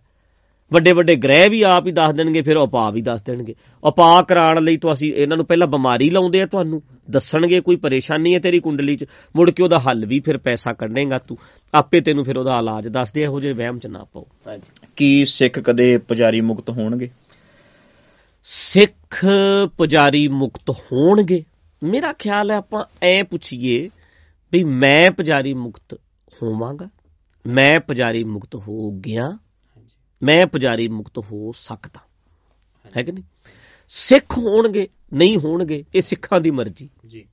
ਵੱਡੇ 0.72 0.92
ਵੱਡੇ 0.92 1.16
ਗ੍ਰਹਿ 1.16 1.48
ਵੀ 1.48 1.62
ਆਪ 1.62 1.86
ਹੀ 1.86 1.92
ਦੱਸ 1.92 2.14
ਦੇਣਗੇ 2.14 2.42
ਫਿਰ 2.42 2.56
ਉਪਾਅ 2.56 2.90
ਵੀ 2.90 3.00
ਦੱਸ 3.00 3.22
ਦੇਣਗੇ। 3.22 3.54
ਉਪਾਅ 3.84 4.22
ਕਰਾਉਣ 4.22 4.64
ਲਈ 4.64 4.76
ਤਾਂ 4.76 4.92
ਅਸੀਂ 4.92 5.14
ਇਹਨਾਂ 5.14 5.36
ਨੂੰ 5.36 5.46
ਪਹਿਲਾਂ 5.46 5.66
ਬਿਮਾਰੀ 5.66 6.10
ਲਾਉਂਦੇ 6.10 6.42
ਆ 6.42 6.46
ਤੁਹਾਨੂੰ 6.46 6.82
ਦੱਸਣਗੇ 7.10 7.60
ਕੋਈ 7.60 7.76
ਪਰੇਸ਼ਾਨੀ 7.76 8.34
ਹੈ 8.34 8.38
ਤੇਰੀ 8.38 8.60
ਕੁੰਡਲੀ 8.60 8.96
'ਚ 8.96 9.04
ਮੁੜ 9.36 9.50
ਕੇ 9.50 9.62
ਉਹਦਾ 9.62 9.78
ਹੱਲ 9.78 10.06
ਵੀ 10.06 10.20
ਫਿਰ 10.20 10.38
ਪੈਸਾ 10.38 10.72
ਕੱਢੇਗਾ 10.72 11.18
ਤੂੰ। 11.18 11.38
ਆਪੇ 11.74 12.00
ਤੈਨੂੰ 12.00 12.24
ਫਿਰ 12.24 12.38
ਉਹਦਾ 12.38 12.58
ਇਲਾਜ 12.58 12.88
ਦੱਸਦੇ 12.88 13.22
ਇਹੋ 13.22 13.40
ਜਿਹੇ 13.40 13.52
ਵਹਿਮ 13.52 13.78
'ਚ 13.78 13.86
ਨਾ 13.86 14.04
ਪਾਓ। 14.04 14.26
ਕੀ 14.96 15.24
ਸਿੱਖ 15.24 15.58
ਕਦੇ 15.58 15.98
ਪੁਜਾਰੀ 15.98 16.40
ਮੁਕਤ 16.40 16.70
ਹੋਣਗੇ? 16.70 17.10
ਸਿੱਖ 18.44 19.26
ਪੁਜਾਰੀ 19.76 20.28
ਮੁਕਤ 20.28 20.70
ਹੋਣਗੇ? 20.70 21.44
ਮੇਰਾ 21.82 22.12
ਖਿਆਲ 22.12 22.50
ਹੈ 22.50 22.56
ਆਪਾਂ 22.56 22.84
ਐ 23.02 23.22
ਪੁੱਛੀਏ 23.22 23.90
ਵੀ 24.52 24.64
ਮੈਂ 24.64 25.10
ਪੁਜਾਰੀ 25.10 25.54
ਮੁਕਤ 25.54 25.94
ਹੋਵਾਂਗਾ 26.42 26.88
ਮੈਂ 27.46 27.80
ਪੁਜਾਰੀ 27.80 28.24
ਮੁਕਤ 28.24 28.54
ਹੋ 28.54 28.90
ਗਿਆ 28.90 29.38
ਮੈਂ 30.22 30.46
ਪੁਜਾਰੀ 30.46 30.88
ਮੁਕਤ 30.88 31.18
ਹੋ 31.18 31.52
ਸਕਦਾ। 31.52 32.00
ਹੈ 32.96 33.02
ਕਿ 33.02 33.12
ਨਹੀਂ? 33.12 33.24
ਸਿੱਖ 33.88 34.38
ਹੋਣਗੇ 34.38 34.88
ਨਹੀਂ 35.12 35.38
ਹੋਣਗੇ 35.38 35.84
ਇਹ 35.94 36.02
ਸਿੱਖਾਂ 36.02 36.40
ਦੀ 36.40 36.50
ਮਰਜ਼ੀ। 36.50 36.88
ਜੀ। 37.06 37.28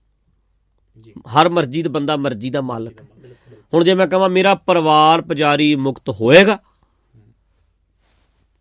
ਜੀ। 1.02 1.14
ਹਰ 1.28 1.50
ਮਰਜ਼ੀ 1.50 1.82
ਦਾ 1.82 1.90
ਬੰਦਾ 1.90 2.18
ਮਰਜ਼ੀ 2.18 2.50
ਦਾ 2.50 2.62
ਮਾਲਕ 2.62 3.02
ਹੁਣ 3.74 3.84
ਜੇ 3.84 3.94
ਮੈਂ 3.94 4.08
ਕਹਾਂ 4.08 4.30
ਮੇਰਾ 4.30 4.56
ਪਰਿਵਾਰ 4.56 5.22
ਪੁਜਾਰੀ 5.22 5.76
ਮੁਕਤ 5.76 6.10
ਹੋਏਗਾ 6.10 6.60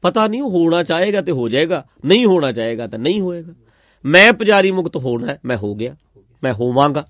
ਪਤਾ 0.03 0.27
ਨਹੀਂ 0.27 0.41
ਹੋਣਾ 0.41 0.83
ਚਾਹੇਗਾ 0.83 1.21
ਤੇ 1.21 1.33
ਹੋ 1.33 1.49
ਜਾਏਗਾ 1.49 1.87
ਨਹੀਂ 2.05 2.27
ਹੋਣਾ 2.27 2.53
ਚਾਹੇਗਾ 2.53 2.87
ਤਾਂ 2.87 2.99
ਨਹੀਂ 2.99 3.21
ਹੋਏਗਾ। 3.21 3.53
ਮੈਂ 4.09 4.33
ਪੁਜਾਰੀ 4.33 4.71
ਮੁਕਤ 4.71 4.97
ਹੋਣਾ 4.97 5.27
ਹੈ, 5.27 5.41
ਮੈਂ 5.45 5.57
ਹੋ 5.57 5.75
ਗਿਆ 5.75 5.97
ਮੈਂ 6.45 6.53
ਹੋਵਾਂਗਾ। 6.53 7.07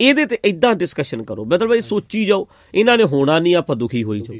ਇਹਦੇ 0.00 0.26
ਤੇ 0.26 0.38
ਇਦਾਂ 0.44 0.74
ਡਿਸਕਸ਼ਨ 0.74 1.22
ਕਰੋ। 1.22 1.44
ਮਤਲਬ 1.44 1.74
ਇਹ 1.74 1.80
ਸੋਚੀ 1.80 2.24
ਜਾਓ 2.24 2.48
ਇਹਨਾਂ 2.74 2.98
ਨੇ 2.98 3.04
ਹੋਣਾ 3.04 3.38
ਨਹੀਂ 3.38 3.56
ਆਪਾਂ 3.56 3.76
ਦੁਖੀ 3.76 4.04
ਹੋਈ 4.04 4.20
ਜਾਓ। 4.20 4.36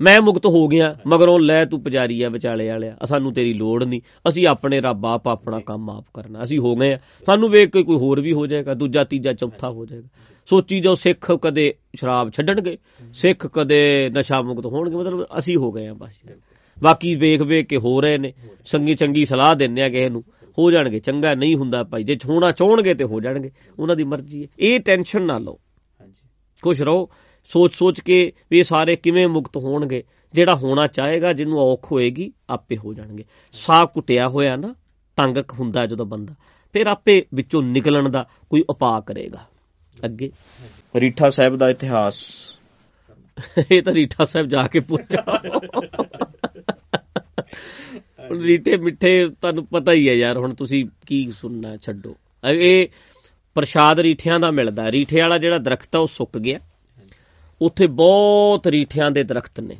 ਮੈਂ 0.00 0.20
ਮੁਕਤ 0.20 0.46
ਹੋ 0.46 0.68
ਗਿਆ 0.68 0.96
ਮਗਰੋਂ 1.06 1.40
ਲੈ 1.40 1.64
ਤੂੰ 1.64 1.82
ਪੁਜਾਰੀ 1.82 2.22
ਆ 2.22 2.28
ਵਿਚਾਲੇ 2.28 2.68
ਵਾਲਿਆ 2.68 2.96
ਸਾਨੂੰ 3.06 3.32
ਤੇਰੀ 3.32 3.54
ਲੋੜ 3.54 3.84
ਨਹੀਂ। 3.84 4.00
ਅਸੀਂ 4.28 4.46
ਆਪਣੇ 4.46 4.80
ਰੱਬ 4.80 5.06
ਆਪ 5.06 5.28
ਆਪਣਾ 5.28 5.60
ਕੰਮ 5.60 5.90
ਆਪ 5.90 6.04
ਕਰਨਾ। 6.14 6.44
ਅਸੀਂ 6.44 6.58
ਹੋ 6.58 6.76
ਗਏ 6.76 6.92
ਆ। 6.92 6.98
ਸਾਨੂੰ 7.26 7.48
ਵੇਖ 7.48 7.70
ਕੇ 7.70 7.82
ਕੋਈ 7.82 7.96
ਹੋਰ 7.96 8.20
ਵੀ 8.20 8.32
ਹੋ 8.32 8.46
ਜਾਏਗਾ 8.46 8.74
ਦੂਜਾ 8.74 9.04
ਤੀਜਾ 9.04 9.32
ਚੌਥਾ 9.32 9.70
ਹੋ 9.70 9.86
ਜਾਏਗਾ। 9.86 10.08
ਸੋਚੀ 10.46 10.80
ਜਾਓ 10.80 10.94
ਸਿੱਖ 10.94 11.32
ਕਦੇ 11.32 11.74
ਸ਼ਰਾਬ 11.94 12.30
ਛੱਡਣਗੇ 12.30 12.78
ਸਿੱਖ 13.14 13.46
ਕਦੇ 13.46 14.10
ਨਸ਼ਾ 14.18 14.42
ਮੁਕਤ 14.42 14.66
ਹੋਣਗੇ 14.66 14.96
ਮਤਲਬ 14.96 15.26
ਅਸੀਂ 15.38 15.56
ਹੋ 15.56 15.72
ਗਏ 15.72 15.86
ਆ 15.86 15.94
ਬਸ। 15.94 16.12
ਬਾਕੀ 16.82 17.16
ਵੇਖ 17.16 17.42
ਵੇਖ 17.42 17.66
ਕੇ 17.66 17.76
ਹੋ 17.76 18.00
ਰਹੇ 18.00 18.18
ਨੇ। 18.18 18.32
ਸੰਗੀ 18.64 18.94
ਚੰਗੀ 18.94 19.24
ਸਲਾਹ 19.24 19.54
ਦਿੰਦੇ 19.54 19.82
ਆ 19.82 19.88
ਕਿਸੇ 19.88 20.08
ਨੂੰ। 20.08 20.24
ਹੋ 20.58 20.70
ਜਾਣਗੇ 20.70 21.00
ਚੰਗਾ 21.00 21.34
ਨਹੀਂ 21.34 21.56
ਹੁੰਦਾ 21.56 21.84
ਭਾਈ। 21.84 22.04
ਜੇ 22.04 22.18
ਹੋਣਾ 22.26 22.52
ਚਾਹਣਗੇ 22.52 22.94
ਤੇ 22.94 23.04
ਹੋ 23.04 23.20
ਜਾਣਗੇ 23.20 23.50
ਉਹਨਾਂ 23.78 23.96
ਦੀ 23.96 24.04
ਮਰਜ਼ੀ 24.04 24.42
ਹੈ। 24.42 24.48
ਇਹ 24.58 24.80
ਟੈਨਸ਼ਨ 24.80 25.22
ਨਾ 25.22 25.38
ਲਓ। 25.38 25.58
ਹਾਂਜੀ। 26.00 26.28
ਖੁਸ਼ 26.62 26.82
ਰਹੋ। 26.82 27.08
ਸੋਚ 27.44 27.74
ਸੋਚ 27.74 28.00
ਕੇ 28.00 28.32
ਵੀ 28.50 28.64
ਸਾਰੇ 28.64 28.96
ਕਿਵੇਂ 28.96 29.28
ਮੁਕਤ 29.28 29.56
ਹੋਣਗੇ 29.56 30.04
ਜਿਹੜਾ 30.32 30.54
ਹੋਣਾ 30.54 30.86
ਚਾਹੇਗਾ 30.86 31.32
ਜਿਹਨੂੰ 31.32 31.58
ਔਖ 31.58 31.92
ਹੋਏਗੀ 31.92 32.32
ਆਪੇ 32.50 32.76
ਹੋ 32.76 32.94
ਜਾਣਗੇ। 32.94 33.24
ਸਾਹ 33.52 33.86
ਕੁੱਟਿਆ 33.86 34.28
ਹੋਇਆ 34.28 34.56
ਨਾ 34.56 34.74
ਤੰਗ 35.16 35.36
ਹੁੰਦਾ 35.38 35.86
ਜਦੋਂ 35.86 36.06
ਬੰਦਾ। 36.06 36.34
ਫਿਰ 36.72 36.86
ਆਪੇ 36.86 37.26
ਵਿੱਚੋਂ 37.34 37.62
ਨਿਕਲਣ 37.62 38.08
ਦਾ 38.08 38.26
ਕੋਈ 38.50 38.64
ਉਪਾਅ 38.70 39.00
ਕਰੇਗਾ। 39.00 39.46
ਅੱਗੇ। 40.04 40.32
ਰੀਠਾ 40.96 41.30
ਸਾਹਿਬ 41.30 41.56
ਦਾ 41.56 41.70
ਇਤਿਹਾਸ। 41.70 42.24
ਇਹ 43.70 43.82
ਤਾਂ 43.82 43.94
ਰੀਠਾ 43.94 44.24
ਸਾਹਿਬ 44.24 44.46
ਜਾ 44.48 44.66
ਕੇ 44.66 44.80
ਪੁੱਛਾਂ। 44.80 45.38
ਹੁਣ 48.30 48.40
ਰੀਠੇ 48.40 48.76
ਮਿੱਠੇ 48.76 49.28
ਤੁਹਾਨੂੰ 49.40 49.66
ਪਤਾ 49.66 49.92
ਹੀ 49.92 50.08
ਹੈ 50.08 50.14
ਯਾਰ 50.14 50.36
ਹੁਣ 50.36 50.54
ਤੁਸੀਂ 50.54 50.86
ਕੀ 51.06 51.32
ਸੁਣਨਾ 51.32 51.76
ਛੱਡੋ। 51.76 52.16
ਇਹ 52.50 52.88
ਪ੍ਰਸ਼ਾਦ 53.54 54.00
ਰੀਠਿਆਂ 54.00 54.40
ਦਾ 54.40 54.50
ਮਿਲਦਾ 54.50 54.92
ਰੀਠੇ 54.92 55.20
ਵਾਲਾ 55.20 55.38
ਜਿਹੜਾ 55.38 55.58
ਦਰਖਤ 55.58 55.96
ਆ 55.96 55.98
ਉਹ 55.98 56.06
ਸੁੱਕ 56.06 56.38
ਗਿਆ। 56.38 56.60
ਉੱਥੇ 57.62 57.86
ਬਹੁਤ 57.86 58.66
ਰੀਠਿਆਂ 58.66 59.10
ਦੇ 59.10 59.24
ਦਰਖਤ 59.24 59.60
ਨੇ। 59.60 59.76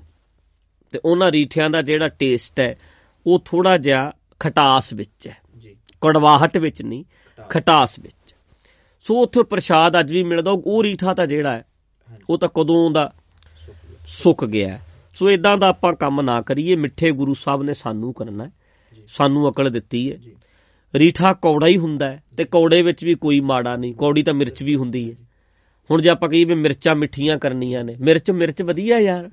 ਤੇ 0.93 1.01
ਉਹਨਾਂ 1.05 1.33
ਰੀਠਿਆਂ 1.33 1.71
ਦਾ 1.71 1.83
ਜਿਹੜਾ 1.83 2.09
ਟੇਸਟ 2.09 2.61
ਹੈ 2.61 2.79
ਉਹ 3.27 3.43
ਥੋੜਾ 3.45 3.79
ਜਿਹਾ 3.79 4.13
ਖਟਾਸ 4.41 4.93
ਵਿੱਚ 4.93 5.29
ਹੈ। 5.29 5.37
ਜੀ। 5.59 5.77
ਕੜਵਾਹਟ 6.01 6.57
ਵਿੱਚ 6.57 6.83
ਨਹੀਂ 6.83 7.05
ਖਟਾਸ। 7.49 7.99
ਵਿੱਚ। 7.99 8.35
ਸੋ 9.01 9.23
ਉੱਥੇ 9.23 9.43
ਪ੍ਰਸ਼ਾਦ 9.43 10.01
ਅੱਜ 10.01 10.13
ਵੀ 10.13 10.23
ਮਿਲਦਾ। 10.23 10.51
ਉਹ 10.51 10.85
ਰੀਠਾ 10.85 11.15
ਤਾਂ 11.15 11.27
ਜਿਹੜਾ 11.27 11.53
ਹੈ 11.53 11.65
ਉਹ 12.31 12.39
ਤਾਂ 12.39 12.49
ਕਦੋਂ 12.49 12.91
ਦਾ 12.91 13.13
ਸੁੱਕ 14.07 14.45
ਗਿਆ। 14.45 14.81
ਸੋ 15.19 15.31
ਇਦਾਂ 15.31 15.59
ਦਾ 15.59 15.69
ਆਪਾਂ 15.69 15.93
ਕੰਮ 15.93 16.21
ਨਾ 16.21 16.43
ਕਰੀਏ। 16.43 16.77
ਮਿੱਠੇ 16.77 17.11
ਗੁਰੂ 17.11 17.35
ਸਾਹਿਬ 17.35 17.62
ਨੇ 17.62 17.73
ਸਾਨੂੰ 17.73 18.14
ਕਰਨਾ 18.14 18.51
ਸਾਨੂੰ 19.09 19.51
ਅਕਲ 19.51 19.71
ਦਿੱਤੀ 19.71 20.12
ਹੈ। 20.12 20.19
ਰੀਠਾ 20.95 21.33
ਕੌੜਾ 21.33 21.66
ਹੀ 21.66 21.79
ਹੁੰਦਾ 21.79 22.19
ਤੇ 22.37 22.45
ਕੌੜੇ 22.45 22.83
ਵਿੱਚ 22.83 23.05
ਵੀ 23.05 23.14
ਕੋਈ 23.14 23.41
ਮਾੜਾ 23.41 23.77
ਨਹੀਂ। 23.77 23.95
ਕੌੜੀ 23.95 24.23
ਤਾਂ 24.23 24.35
ਮਿਰਚ 24.35 24.62
ਵੀ 24.62 24.77
ਹੁੰਦੀ 24.77 25.11
ਹੈ। 25.11 25.16
ਹੁਣ 25.91 26.03
ਜੇ 26.03 26.09
ਆਪਾਂ 26.09 26.29
ਕਹੀਏ 26.29 26.45
ਵੀ 26.45 26.55
ਮਿਰਚਾਂ 26.55 26.95
ਮਿੱਠੀਆਂ 26.95 27.39
ਕਰਨੀਆਂ 27.39 27.85
ਨੇ 27.85 27.97
ਮਿਰਚ 28.01 28.31
ਮਿਰਚ 28.31 28.62
ਵਧੀਆ 28.62 28.99
ਯਾਰ। 28.99 29.31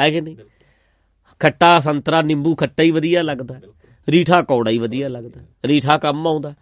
ਹੈ 0.00 0.10
ਕਿ 0.10 0.20
ਨਹੀਂ? 0.20 0.36
ਖੱਟਾ 1.38 1.80
ਸੰਤਰਾ 1.80 2.22
ਨਿੰਬੂ 2.22 2.54
ਖੱਟਾ 2.54 2.82
ਹੀ 2.82 2.90
ਵਧੀਆ 2.90 3.22
ਲੱਗਦਾ। 3.22 3.60
ਰੀਠਾ 4.08 4.42
ਕੌੜਾ 4.42 4.70
ਹੀ 4.70 4.78
ਵਧੀਆ 4.78 5.08
ਲੱਗਦਾ। 5.08 5.40
ਰੀਠਾ 5.64 5.98
ਕੰਮ 5.98 6.26
ਆਉਂਦਾ। 6.26 6.54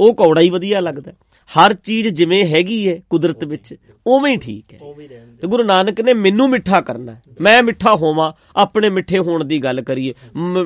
ਉਹ 0.00 0.14
ਕੌੜਾ 0.14 0.40
ਹੀ 0.40 0.50
ਵਧੀਆ 0.50 0.80
ਲੱਗਦਾ। 0.80 1.12
ਹਰ 1.50 1.74
ਚੀਜ਼ 1.74 2.08
ਜਿਵੇਂ 2.08 2.44
ਹੈਗੀ 2.44 2.88
ਹੈ 2.88 3.00
ਕੁਦਰਤ 3.10 3.44
ਵਿੱਚ 3.44 3.74
ਉਵੇਂ 4.06 4.32
ਹੀ 4.32 4.38
ਠੀਕ 4.38 4.74
ਹੈ। 4.74 4.78
ਉਹ 4.82 4.94
ਵੀ 4.94 5.08
ਰਹਿਣ 5.08 5.36
ਤੇ 5.36 5.46
ਗੁਰੂ 5.46 5.62
ਨਾਨਕ 5.62 6.00
ਨੇ 6.00 6.14
ਮੈਨੂੰ 6.14 6.50
ਮਿੱਠਾ 6.50 6.80
ਕਰਨਾ 6.80 7.14
ਹੈ। 7.14 7.22
ਮੈਂ 7.40 7.62
ਮਿੱਠਾ 7.62 7.94
ਹੋਵਾਂ 7.94 8.32
ਆਪਣੇ 8.56 8.90
ਮਿੱਠੇ 8.90 9.18
ਹੋਣ 9.18 9.44
ਦੀ 9.44 9.64
ਗੱਲ 9.64 9.80
ਕਰੀਏ। 9.80 10.14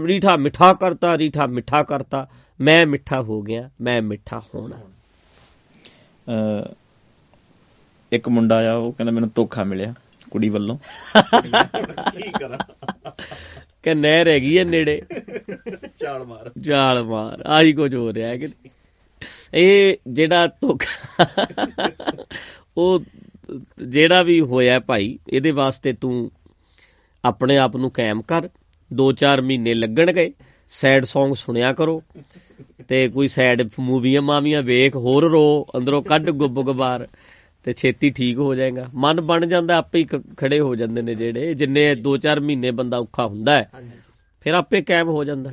ਰੀਠਾ 0.04 0.36
ਮਿੱਠਾ 0.36 0.72
ਕਰਤਾ 0.72 1.18
ਰੀਠਾ 1.18 1.46
ਮਿੱਠਾ 1.46 1.82
ਕਰਤਾ। 1.82 2.28
ਮੈਂ 2.60 2.86
ਮਿੱਠਾ 2.86 3.22
ਹੋ 3.22 3.42
ਗਿਆ 3.42 3.70
ਮੈਂ 3.80 4.02
ਮਿੱਠਾ 4.02 4.42
ਹੋਣਾ। 4.54 4.76
ਇੱਕ 8.12 8.28
ਮੁੰਡਾ 8.28 8.72
ਆ 8.72 8.76
ਉਹ 8.76 8.92
ਕਹਿੰਦਾ 8.92 9.12
ਮੈਨੂੰ 9.12 9.30
ਧੋਖਾ 9.34 9.64
ਮਿਲਿਆ 9.64 9.94
ਕੁੜੀ 10.30 10.48
ਵੱਲੋਂ। 10.48 10.78
ਕੀ 12.20 12.30
ਕਰਾਂ? 12.30 12.58
ਕਿ 13.82 13.94
ਨਹਿਰ 13.94 14.28
ਹੈਗੀ 14.28 14.58
ਹੈ 14.58 14.64
ਨੇੜੇ। 14.64 15.02
ਚਾਲ 16.00 16.24
ਮਾਰ। 16.24 16.50
ਜਾਲ 16.60 17.02
ਮਾਰ 17.02 17.40
ਆਹੀ 17.46 17.72
ਕੁਝ 17.72 17.94
ਹੋ 17.94 18.12
ਰਿਹਾ 18.12 18.28
ਹੈ 18.28 18.36
ਕਿ? 18.36 18.46
ਇਹ 19.54 19.96
ਜਿਹੜਾ 20.08 20.46
ਧੋਖਾ 20.46 21.26
ਉਹ 22.76 23.00
ਜਿਹੜਾ 23.88 24.22
ਵੀ 24.22 24.40
ਹੋਇਆ 24.40 24.78
ਭਾਈ 24.80 25.18
ਇਹਦੇ 25.28 25.50
ਵਾਸਤੇ 25.50 25.92
ਤੂੰ 25.92 26.30
ਆਪਣੇ 27.24 27.56
ਆਪ 27.58 27.76
ਨੂੰ 27.76 27.90
ਕਾਇਮ 27.90 28.22
ਕਰ। 28.22 28.48
2-4 28.90 29.42
ਮਹੀਨੇ 29.42 29.74
ਲੱਗਣਗੇ 29.74 30.32
ਸੈਡ 30.68 31.04
Song 31.04 31.34
ਸੁਣਿਆ 31.34 31.72
ਕਰੋ 31.72 32.02
ਤੇ 32.88 33.08
ਕੋਈ 33.08 33.28
ਸੈਡ 33.28 33.68
ਮੂਵੀਆਂ 33.80 34.22
ਮਾਵੀਆਂ 34.22 34.62
ਵੇਖ 34.62 34.96
ਹੋਰ 34.96 35.30
ਰੋ 35.30 35.66
ਅੰਦਰੋਂ 35.76 36.02
ਕੱਢ 36.02 36.30
ਗੁੱਬ 36.30 36.62
ਗੁਬਾਰ 36.62 37.06
ਤੇ 37.64 37.72
ਛੇਤੀ 37.72 38.10
ਠੀਕ 38.10 38.38
ਹੋ 38.38 38.54
ਜਾਏਗਾ। 38.54 38.88
ਮਨ 38.94 39.20
ਬਣ 39.20 39.46
ਜਾਂਦਾ 39.46 39.76
ਆਪੇ 39.76 39.98
ਹੀ 39.98 40.06
ਖੜੇ 40.36 40.60
ਹੋ 40.60 40.74
ਜਾਂਦੇ 40.76 41.02
ਨੇ 41.02 41.14
ਜਿਹੜੇ 41.14 41.54
ਜਿੰਨੇ 41.54 41.94
2-4 42.08 42.40
ਮਹੀਨੇ 42.40 42.70
ਬੰਦਾ 42.70 42.98
ਔਖਾ 42.98 43.26
ਹੁੰਦਾ 43.26 43.56
ਹੈ 43.56 43.70
ਫਿਰ 44.40 44.54
ਆਪੇ 44.54 44.82
ਕਾਇਮ 44.82 45.08
ਹੋ 45.08 45.24
ਜਾਂਦਾ। 45.24 45.50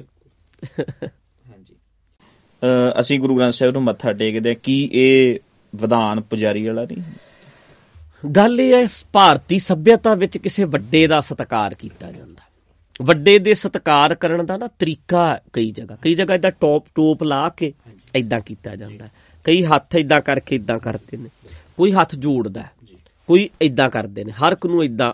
ਅਸੀਂ 3.00 3.20
ਗੁਰੂ 3.20 3.38
ਗ੍ਰੰਥ 3.38 3.54
ਸਾਹਿਬ 3.54 3.74
ਨੂੰ 3.74 3.84
ਮੱਥਾ 3.84 4.14
ਟੇਕਦੇ 4.14 4.50
ਹਾਂ। 4.50 4.56
ਕੀ 4.64 4.90
ਇਹ 4.94 5.40
ਵਿਧਾਨ 5.76 6.22
ਪੁਜਾਰੀ 6.22 6.68
ਵਾਲਾ 6.68 6.84
ਨਹੀਂ? 6.84 7.02
ਗੱਲ 8.32 8.62
ਇਹ 8.62 8.74
ਹੈ 8.74 8.88
ਭਾਰਤੀ 9.14 9.60
ਸੱਭਿਅਤਾ 9.60 10.16
ਵਿੱਚ 10.16 10.38
ਕਿਸੇ 10.38 10.64
ਵੱਡੇ 10.64 11.08
ਦਾ 11.08 11.22
ਸਤਿਕਾਰ 11.22 11.74
ਕੀਤਾ 11.74 12.12
ਜਾਂਦਾ। 12.12 12.50
ਵੱਡੇ 13.02 13.40
ਦੇ 13.40 13.54
ਸਤਿਕਾਰ 13.54 14.16
ਕਰਨ 14.16 14.46
ਦਾ 14.46 14.58
ਨਾ 14.58 14.68
ਤਰੀਕਾ 14.68 15.34
ਹੈ 15.34 15.42
ਕਈ 15.54 15.72
ਜਗ੍ਹਾ 15.72 15.98
ਕਈ 16.02 16.16
ਜਗ੍ਹਾ 16.16 16.36
ਇਦਾਂ 16.36 16.52
ਟੋਪ 16.52 16.86
ਟੋਪ 16.96 17.24
ਲਾ 17.24 17.50
ਕੇ 17.50 17.74
ਇਦਾਂ 18.16 18.40
ਕੀਤਾ 18.40 18.76
ਜਾਂਦਾ 18.76 19.06
ਹੈ। 19.06 19.12
ਕਈ 19.44 19.64
ਹੱਥ 19.64 19.96
ਇਦਾਂ 19.96 20.22
ਕਰਕੇ 20.22 20.56
ਇਦਾਂ 20.56 20.80
ਕਰਦੇ 20.80 21.18
ਨੇ। 21.18 21.30
ਕੋਈ 21.78 21.92
ਹੱਥ 21.92 22.16
ਜੋੜਦਾ 22.16 22.62
ਹੈ, 22.62 22.72
ਕੋਈ 23.28 23.50
ਇਦਾਂ 23.62 23.90
ਕਰਦੇ 23.90 24.24
ਨੇ। 24.24 24.32
ਹਰ 24.32 24.52
ਇੱਕ 24.52 24.66
ਨੂੰ 24.66 24.84
ਇਦਾਂ 24.84 25.14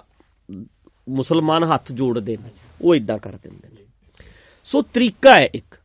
ਮੁਸਲਮਾਨ 1.10 1.64
ਹੱਥ 1.64 1.92
ਜੋੜਦੇ 1.92 2.38
ਨੇ 2.38 2.50
ਉਹ 2.82 2.96
ਇਦਾਂ 2.96 3.18
ਕਰ 3.18 3.32
ਦਿੰਦੇ 3.32 3.70
ਨੇ। 3.70 3.86
ਸੋ 4.64 4.82
ਤਰੀਕਾ 4.82 5.36
ਹੈ 5.36 5.46
ਇੱਕ। 5.54 5.64
ਜੀ 5.64 5.77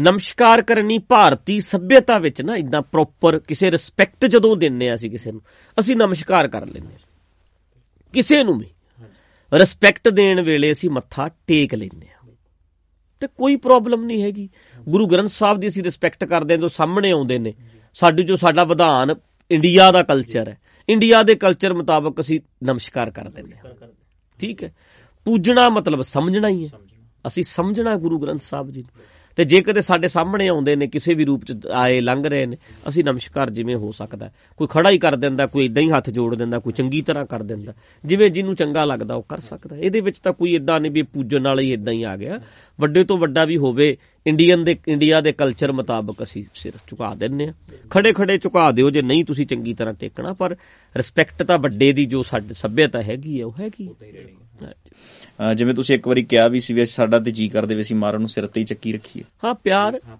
ਨਮਸਕਾਰ 0.00 0.62
ਕਰਨੀ 0.62 0.98
ਭਾਰਤੀ 0.98 1.60
ਸੱਭਿਅਤਾ 1.60 2.18
ਵਿੱਚ 2.18 2.42
ਨਾ 2.42 2.56
ਇਦਾਂ 2.56 2.82
ਪ੍ਰੋਪਰ 2.82 3.38
ਕਿਸੇ 3.38 3.70
ਰਿਸਪੈਕਟ 3.70 4.26
ਜਦੋਂ 4.26 4.56
ਦਿੰਨੇ 4.56 4.90
ਆ 4.90 4.94
ਅਸੀਂ 4.94 5.10
ਕਿਸੇ 5.10 5.32
ਨੂੰ, 5.32 5.42
ਅਸੀਂ 5.80 5.96
ਨਮਸਕਾਰ 5.96 6.48
ਕਰ 6.48 6.66
ਲੈਂਦੇ 6.66 6.92
ਹਾਂ 6.92 6.98
ਕਿਸੇ 8.12 8.44
ਨੂੰ 8.44 8.58
ਵੀ। 8.58 8.66
ਰਿਸਪੈਕਟ 9.52 10.08
ਦੇਣ 10.08 10.42
ਵੇਲੇ 10.42 10.70
ਅਸੀਂ 10.70 10.90
ਮੱਥਾ 10.90 11.30
ਟੇਕ 11.46 11.74
ਲੈਂਦੇ 11.74 12.06
ਹਾਂ 12.06 12.30
ਤੇ 13.20 13.26
ਕੋਈ 13.26 13.56
ਪ੍ਰੋਬਲਮ 13.56 14.04
ਨਹੀਂ 14.04 14.22
ਹੈਗੀ। 14.22 14.48
ਗੁਰੂ 14.88 15.06
ਗ੍ਰੰਥ 15.06 15.28
ਸਾਹਿਬ 15.28 15.60
ਦੀ 15.60 15.66
ਅਸੀਂ 15.66 15.82
ਰਿਸਪੈਕਟ 15.82 16.24
ਕਰਦੇ 16.24 16.54
ਹਾਂ 16.54 16.60
ਜੋ 16.60 16.68
ਸਾਹਮਣੇ 16.68 17.10
ਆਉਂਦੇ 17.10 17.38
ਨੇ। 17.38 17.54
ਸਾਡੀ 17.94 18.22
ਜੋ 18.22 18.36
ਸਾਡਾ 18.36 18.64
ਵਿਧਾਨ 18.64 19.14
ਇੰਡੀਆ 19.50 19.92
ਦਾ 19.92 20.02
ਕਲਚਰ 20.02 20.48
ਹੈ। 20.48 20.58
ਇੰਡੀਆ 20.88 21.22
ਦੇ 21.22 21.34
ਕਲਚਰ 21.34 21.74
ਮੁਤਾਬਕ 21.74 22.20
ਅਸੀਂ 22.20 22.40
ਨਮਸਕਾਰ 22.64 23.10
ਕਰ 23.10 23.28
ਦਿੰਦੇ 23.28 23.56
ਹਾਂ। 23.56 23.88
ਠੀਕ 24.38 24.64
ਹੈ। 24.64 24.74
ਪੂਜਣਾ 25.24 25.68
ਮਤਲਬ 25.68 26.02
ਸਮਝਣਾ 26.02 26.48
ਹੀ 26.48 26.64
ਹੈ। 26.64 26.70
ਅਸੀਂ 27.26 27.42
ਸਮਝਣਾ 27.42 27.96
ਗੁਰੂ 27.96 28.18
ਗ੍ਰੰਥ 28.18 28.40
ਸਾਹਿਬ 28.40 28.70
ਜੀ 28.70 28.80
ਨੂੰ। 28.80 29.02
ਤੇ 29.38 29.44
ਜੇ 29.44 29.60
ਕਦੇ 29.60 29.80
ਸਾਡੇ 29.80 30.08
ਸਾਹਮਣੇ 30.08 30.48
ਆਉਂਦੇ 30.48 30.76
ਨੇ, 30.76 30.86
ਕਿਸੇ 30.86 31.14
ਵੀ 31.14 31.24
ਰੂਪ 31.24 31.44
ਚ 31.44 31.66
ਆਏ, 31.66 32.00
ਲੰਘ 32.00 32.24
ਰਹੇ 32.24 32.46
ਨੇ, 32.46 32.56
ਅਸੀਂ 32.88 33.04
ਨਮਸਕਾਰ 33.04 33.50
ਜਿਵੇਂ 33.50 33.76
ਹੋ 33.76 33.92
ਸਕਦਾ 33.92 34.26
ਹੈ। 34.26 34.34
ਕੋਈ 34.56 34.68
ਖੜਾ 34.70 34.90
ਹੀ 34.90 34.98
ਕਰ 34.98 35.16
ਦਿੰਦਾ, 35.16 35.46
ਕੋਈ 35.46 35.64
ਇਦਾਂ 35.64 35.82
ਹੀ 35.82 35.90
ਹੱਥ 35.90 36.10
ਜੋੜ 36.10 36.34
ਦਿੰਦਾ, 36.34 36.58
ਕੋਈ 36.58 36.72
ਚੰਗੀ 36.72 37.02
ਤਰ੍ਹਾਂ 37.02 37.26
ਕਰ 37.26 37.42
ਦਿੰਦਾ। 37.42 37.74
ਜਿਵੇਂ 38.04 38.30
ਜਿਹਨੂੰ 38.30 38.54
ਚੰਗਾ 38.54 38.84
ਲੱਗਦਾ, 38.84 39.14
ਉਹ 39.14 39.22
ਕਰ 39.22 39.40
ਸਕਦਾ 39.40 39.76
ਇਹਦੇ 39.76 40.00
ਵਿੱਚ 40.00 40.18
ਤਾਂ 40.18 40.32
ਕੋਈ 40.32 40.54
ਇਦਾਂ 40.54 40.80
ਨਹੀਂ 40.80 40.92
ਵੀ 40.92 41.02
ਪੂਜਣ 41.02 41.44
ਵਾਲਾ 41.44 41.62
ਹੀ 41.62 41.72
ਇਦਾਂ 41.72 41.92
ਹੀ 41.92 42.02
ਆ 42.02 42.16
ਗਿਆ। 42.16 42.40
ਵੱਡੇ 42.80 43.04
ਤੋਂ 43.04 43.18
ਵੱਡਾ 43.18 43.44
ਵੀ 43.44 43.56
ਹੋਵੇ 43.56 43.96
ਇੰਡੀਅਨ 44.28 44.64
ਦੇ 44.64 44.76
ਇੰਡੀਆ 44.88 45.20
ਦੇ 45.20 45.32
ਕਲਚਰ 45.32 45.72
ਮੁਤਾਬਕ 45.72 46.22
ਅਸੀਂ 46.22 46.44
ਸਿਰ 46.54 46.72
ਝੁਕਾ 46.86 47.14
ਦਿੰਨੇ 47.14 47.48
ਆ 47.48 47.52
ਖੜੇ 47.90 48.12
ਖੜੇ 48.12 48.38
ਝੁਕਾ 48.38 48.70
ਦਿਓ 48.72 48.90
ਜੇ 48.90 49.02
ਨਹੀਂ 49.02 49.24
ਤੁਸੀਂ 49.24 49.46
ਚੰਗੀ 49.46 49.74
ਤਰ੍ਹਾਂ 49.74 49.94
ਟੇਕਣਾ 49.94 50.32
ਪਰ 50.32 50.56
ਰਿਸਪੈਕਟ 50.96 51.42
ਤਾਂ 51.42 51.58
ਵੱਡੇ 51.58 51.92
ਦੀ 51.92 52.06
ਜੋ 52.06 52.22
ਸਾਡੀ 52.22 52.54
ਸੱਭਿਅਤਾ 52.54 53.02
ਹੈਗੀ 53.02 53.40
ਹੈ 53.40 53.46
ਉਹ 53.46 53.54
ਹੈਗੀ 53.60 53.88
ਜਿਵੇਂ 55.56 55.74
ਤੁਸੀਂ 55.74 55.94
ਇੱਕ 55.94 56.08
ਵਾਰੀ 56.08 56.22
ਕਿਹਾ 56.22 56.48
ਵੀ 56.48 56.60
ਸੀ 56.60 56.74
ਵੀ 56.74 56.86
ਸਾਡਾ 56.86 57.18
ਤੇ 57.18 57.30
ਜੀ 57.30 57.48
ਕਰਦੇ 57.48 57.74
ਵੀ 57.74 57.80
ਅਸੀਂ 57.80 57.96
ਮਾਰਨ 57.96 58.20
ਨੂੰ 58.20 58.28
ਸਿਰ 58.28 58.46
ਤੇ 58.46 58.60
ਹੀ 58.60 58.64
ਚੱਕੀ 58.64 58.92
ਰੱਖੀਏ। 58.92 59.22
ਹਾਂ 59.44 59.54
ਪਿਆਰ 59.54 60.00
ਹਾਂ 60.08 60.16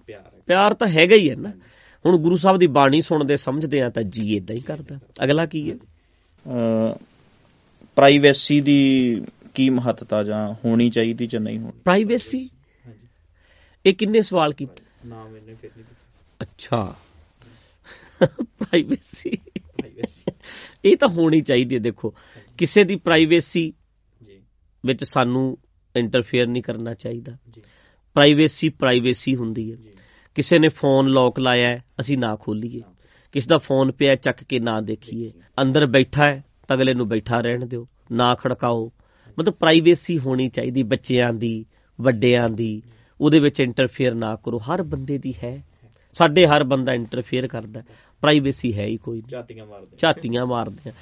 ਪਿਆਰ 0.47 0.73
ਤਾਂ 0.73 0.87
ਹੈਗਾ 0.87 1.15
ਹੀ 1.15 1.29
ਹੈ 1.29 1.35
ਨਾ। 1.35 1.51
ਹੁਣ 2.05 2.17
ਗੁਰੂ 2.17 2.35
ਸਾਹਿਬ 2.35 2.57
ਦੀ 2.57 2.67
ਬਾਣੀ 2.67 3.01
ਸੁਣਦੇ 3.01 3.37
ਸਮਝਦੇ 3.37 3.81
ਆ 3.81 3.89
ਤਾਂ 3.89 4.03
ਜੀ 4.03 4.35
ਇਦਾਂ 4.37 4.55
ਹੀ 4.55 4.61
ਕਰਦਾ। 4.61 4.99
ਅਗਲਾ 5.23 5.45
ਕੀ 5.45 5.71
ਹੈ? 5.71 5.77
ਪ੍ਰਾਈਵੇਸੀ 7.95 8.61
ਦੀ 8.61 8.79
ਕੀ 9.53 9.69
ਮਹੱਤਤਾ 9.69 10.23
ਜਾਂ 10.23 10.53
ਹੋਣੀ 10.65 10.89
ਚਾਹੀਦੀ 10.89 11.27
ਜਾਂ 11.27 11.41
ਨਹੀਂ 11.41 11.59
ਹੋਣੀ? 11.59 11.81
ਪ੍ਰਾਈਵੇਸੀ 11.83 12.49
ਇਹ 13.89 13.93
ਕਿੰਨੇ 13.93 14.21
ਸਵਾਲ 14.21 14.53
ਕੀਤੇ? 14.53 14.83
ਨਾਮ 15.05 15.35
ਇਹਨੇ 15.37 15.55
ਫਿਰ 15.55 15.69
ਨਹੀਂ 15.75 15.85
ਅੱਛਾ। 16.41 16.95
ਪ੍ਰਾਈਵੇਸੀ 18.41 19.29
ਪ੍ਰਾਈਵੇਸੀ 19.55 20.31
ਇਹ 20.85 20.97
ਤਾਂ 20.97 21.07
ਹੋਣੀ 21.07 21.41
ਚਾਹੀਦੀ 21.41 21.75
ਹੈ 21.75 21.79
ਦੇਖੋ। 21.79 22.13
ਕਿਸੇ 22.57 22.83
ਦੀ 22.83 22.95
ਪ੍ਰਾਈਵੇਸੀ 22.95 23.73
ਜੀ। 24.23 24.41
ਵਿੱਚ 24.85 25.03
ਸਾਨੂੰ 25.03 25.57
ਇੰਟਰਫੇਅਰ 25.95 26.47
ਨਹੀਂ 26.47 26.63
ਕਰਨਾ 26.63 26.93
ਚਾਹੀਦਾ। 26.93 27.37
ਜੀ। 27.49 27.61
ਪ੍ਰਾਈਵੇਸੀ 28.13 28.69
ਪ੍ਰਾਈਵੇਸੀ 28.69 29.35
ਹੁੰਦੀ 29.35 29.71
ਹੈ। 29.71 29.77
ਕਿਸੇ 30.35 30.59
ਨੇ 30.59 30.67
ਫੋਨ 30.69 31.07
ਲੌਕ 31.07 31.39
ਲਾਇਆ 31.39 31.79
ਅਸੀਂ 31.99 32.17
ਨਾ 32.17 32.35
ਖੋਲੀਏ। 32.35 32.81
ਕਿਸ 33.31 33.47
ਦਾ 33.47 33.57
ਫੋਨ 33.57 33.91
ਪਿਆ 33.91 34.15
ਚੱਕ 34.15 34.43
ਕੇ 34.43 34.59
ਨਾ 34.59 34.81
ਦੇਖੀਏ। 34.81 35.31
ਅੰਦਰ 35.61 35.85
ਬੈਠਾ 35.85 36.25
ਹੈ 36.25 36.43
ਤਾਂ 36.67 36.77
ਅਗਲੇ 36.77 36.93
ਨੂੰ 36.93 37.09
ਬੈਠਾ 37.09 37.41
ਰਹਿਣ 37.41 37.65
ਦਿਓ। 37.65 37.87
ਨਾ 38.11 38.35
ਖੜਕਾਓ। 38.35 38.91
ਮਤਲਬ 39.39 39.53
ਪ੍ਰਾਈਵੇਸੀ 39.53 40.19
ਹੋਣੀ 40.19 40.49
ਚਾਹੀਦੀ 40.49 40.83
ਬੱਚਿਆਂ 40.83 41.33
ਦੀ 41.33 41.65
ਵੱਡਿਆਂ 42.01 42.49
ਦੀ। 42.49 42.81
ਉਹਦੇ 43.21 43.39
ਵਿੱਚ 43.39 43.59
ਇੰਟਰਫੇਅਰ 43.59 44.13
ਨਾ 44.13 44.35
ਕਰੋ। 44.35 44.57
ਹਰ 44.57 44.83
ਬੰਦੇ 44.83 45.17
ਦੀ 45.17 45.33
ਹੈ। 45.43 45.63
ਸਾਡੇ 46.13 46.47
ਹਰ 46.47 46.63
ਬੰਦਾ 46.63 46.93
ਇੰਟਰਫੇਅਰ 46.93 47.47
ਕਰਦਾ। 47.47 47.83
ਪ੍ਰਾਈਵੇਸੀ 48.21 48.77
ਹੈ 48.79 48.85
ਹੀ 48.85 48.97
ਕੋਈ 48.97 49.23
ਝਾਤੀਆਂ 49.29 49.65
ਮਾਰਦੇ 49.65 49.97
ਝਾਤੀਆਂ 49.97 50.45
ਮਾਰਦੇ 50.45 50.89
ਆ। 50.89 50.93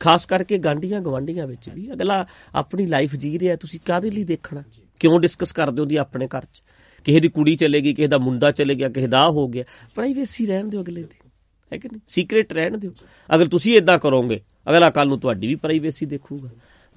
ਖਾਸ 0.00 0.26
ਕਰਕੇ 0.26 0.58
ਗਾਂਡੀਆਂ 0.58 1.00
ਗਵਾਂਡੀਆਂ 1.00 1.46
ਵਿੱਚ 1.46 1.68
ਵੀ। 1.68 1.92
ਅਗਲਾ 1.92 2.26
ਆਪਣੀ 2.54 2.86
ਲਾਈਫ 2.86 3.14
ਜੀ 3.14 3.38
ਰਿਹਾ 3.38 3.56
ਤੁਸੀਂ 3.56 3.80
ਕਾਹਦੇ 3.84 4.10
ਲਈ 4.10 4.24
ਦੇਖਣਾ? 4.24 4.62
ਕਿਉਂ 5.00 5.20
ਡਿਸਕਸ 5.20 5.52
ਕਰਦੇ 5.52 5.80
ਹੋ 5.80 5.86
ਦੀ 5.86 5.96
ਆਪਣੇ 5.96 6.26
ਘਰ 6.26 6.44
'ਚ? 6.44 6.62
ਕਿਸੇ 7.04 7.20
ਦੀ 7.20 7.28
ਕੁੜੀ 7.28 7.56
ਚਲੇਗੀ 7.56 7.94
ਕਿਸੇ 7.94 8.08
ਦਾ 8.08 8.18
ਮੁੰਡਾ 8.18 8.50
ਚਲੇ 8.50 8.74
ਗਿਆ 8.74 8.88
ਕਿਸੇ 8.88 9.06
ਦਾ 9.06 9.30
ਹੋ 9.30 9.48
ਗਿਆ। 9.48 9.64
ਪ੍ਰਾਈਵੇਸੀ 9.94 10.46
ਰਹਿਣ 10.46 10.68
ਦਿਓ 10.68 10.82
ਅਗਲੇ 10.82 11.02
ਦੀ। 11.02 11.28
ਹੈ 11.72 11.78
ਕਿ 11.78 11.88
ਨਹੀਂ? 11.88 12.00
ਸੀਕ੍ਰੀਟ 12.08 12.52
ਰਹਿਣ 12.52 12.78
ਦਿਓ। 12.78 12.92
ਅਗਰ 13.34 13.46
ਤੁਸੀਂ 13.46 13.76
ਇਦਾਂ 13.76 13.98
ਕਰੋਗੇ 13.98 14.40
ਅਗਲਾ 14.70 14.90
ਕੱਲ 14.90 15.08
ਨੂੰ 15.08 15.20
ਤੁਹਾਡੀ 15.20 15.46
ਵੀ 15.46 15.54
ਪ੍ਰਾਈਵੇਸੀ 15.54 16.06
ਦੇਖੂਗਾ। 16.06 16.48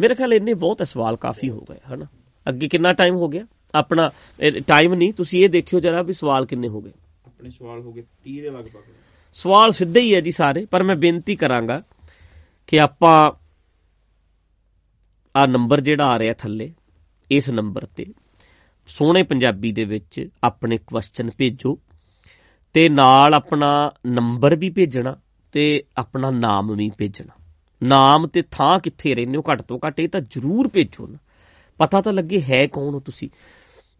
ਮੇਰੇ 0.02 0.15
ਖਿਆਲ 0.15 0.34
ਇੰਨੇ 0.34 0.53
ਬਹੁਤ 0.53 0.88
ਸਵਾਲ 0.88 1.15
ਕਾਫੀ 1.15 1.49
ਹੋ 1.49 1.65
ਗਏ 1.72 1.77
ਹਨਾ? 1.94 2.06
ਅੱਗੇ 2.49 2.68
ਕਿੰਨਾ 2.68 2.94
ਟਾਈਮ 2.94 3.15
ਹੋ 3.15 3.27
ਗਿਆ? 3.27 3.48
ਆਪਣਾ 3.76 4.12
ਟਾਈਮ 4.68 4.94
ਨਹੀਂ 4.94 5.14
ਤੁਸੀਂ 5.14 5.44
ਇਹ 5.44 5.50
ਦੇਖਿਓ 5.50 5.80
ਜਰਾ 5.80 6.02
ਵੀ 6.02 6.14
ਸਵਾਲ 6.14 6.46
ਕਿੰਨੇ 6.46 6.68
ਹੋ 6.68 6.82
ਗਏ। 6.82 6.91
ਆਪਣੇ 7.26 7.50
ਸਵਾਲ 7.50 7.82
ਹੋ 7.82 7.94
ਗਏ 7.94 8.04
30 8.26 8.41
ਦੇ 8.41 8.50
ਲਗਭਗ। 8.50 8.82
ਸਵਾਲ 9.34 9.72
ਸਿੱਧੇ 9.72 10.02
ਹੀ 10.02 10.16
ਹੈ 10.16 10.22
ਜੀ 10.22 10.32
ਸਾਰੇ 10.32 10.66
ਪਰ 10.66 10.84
ਮੈਂ 10.84 10.96
ਬੇਨਤੀ 10.96 11.36
ਕਰਾਂਗਾ 11.36 11.84
ਕਿ 12.68 12.80
ਆਪਾਂ 12.80 13.32
ਆ 15.36 15.46
ਨੰਬਰ 15.46 15.80
ਜਿਹੜਾ 15.80 16.06
ਆ 16.06 16.20
ਰਿਹਾ 16.20 16.34
ਥੱਲੇ 16.34 16.74
ਇਸ 17.32 17.50
ਨੰਬਰ 17.50 17.86
ਤੇ 17.86 18.06
ਸੋਹਣੇ 18.88 19.24
ਪੰਜਾਬੀ 19.24 19.72
ਦੇ 19.72 19.86
ਵਿੱਚ 19.86 20.30
ਆਪਣੇ 20.44 20.78
ਕੁਐਸਚਨ 20.78 21.32
ਭੇਜੋ 21.38 21.80
ਤੇ 22.74 22.90
ਨਾਲ 22.90 23.34
ਆਪਣਾ 23.34 23.91
ਨੰਬਰ 24.06 24.56
ਵੀ 24.56 24.70
ਭੇਜਣਾ 24.70 25.18
ਤੇ 25.52 25.84
ਆਪਣਾ 25.98 26.32
ਨਾਮ 26.32 26.76
ਵੀ 26.76 26.91
ਭੇਜਣਾ। 26.98 27.44
ਨਾਮ 27.84 28.28
ਤੇ 28.28 28.41
ਥਾਂ 28.41 28.80
ਕਿੱਥੇ 28.80 29.16
ਰਹਿੰਦੇ 29.16 29.38
ਹੋ 29.38 29.44
ਘੱਟ 29.52 29.62
ਤੋਂ 29.62 29.80
ਘੱਟ 29.88 30.00
ਇਹ 30.00 30.10
ਤਾਂ 30.10 30.22
ਜ਼ਰੂਰ 30.22 30.68
ਭੇਜੋ 30.68 31.08
ਨਾ। 31.08 31.18
ਪਤਾ 31.78 32.02
ਤਾਂ 32.02 32.14
ਲੱਗੇ 32.14 32.41
ਹੈ 32.41 32.68
ਕੌਣ 32.68 32.94
ਹੋ 32.94 33.00
ਤੁਸੀਂ। 33.00 33.30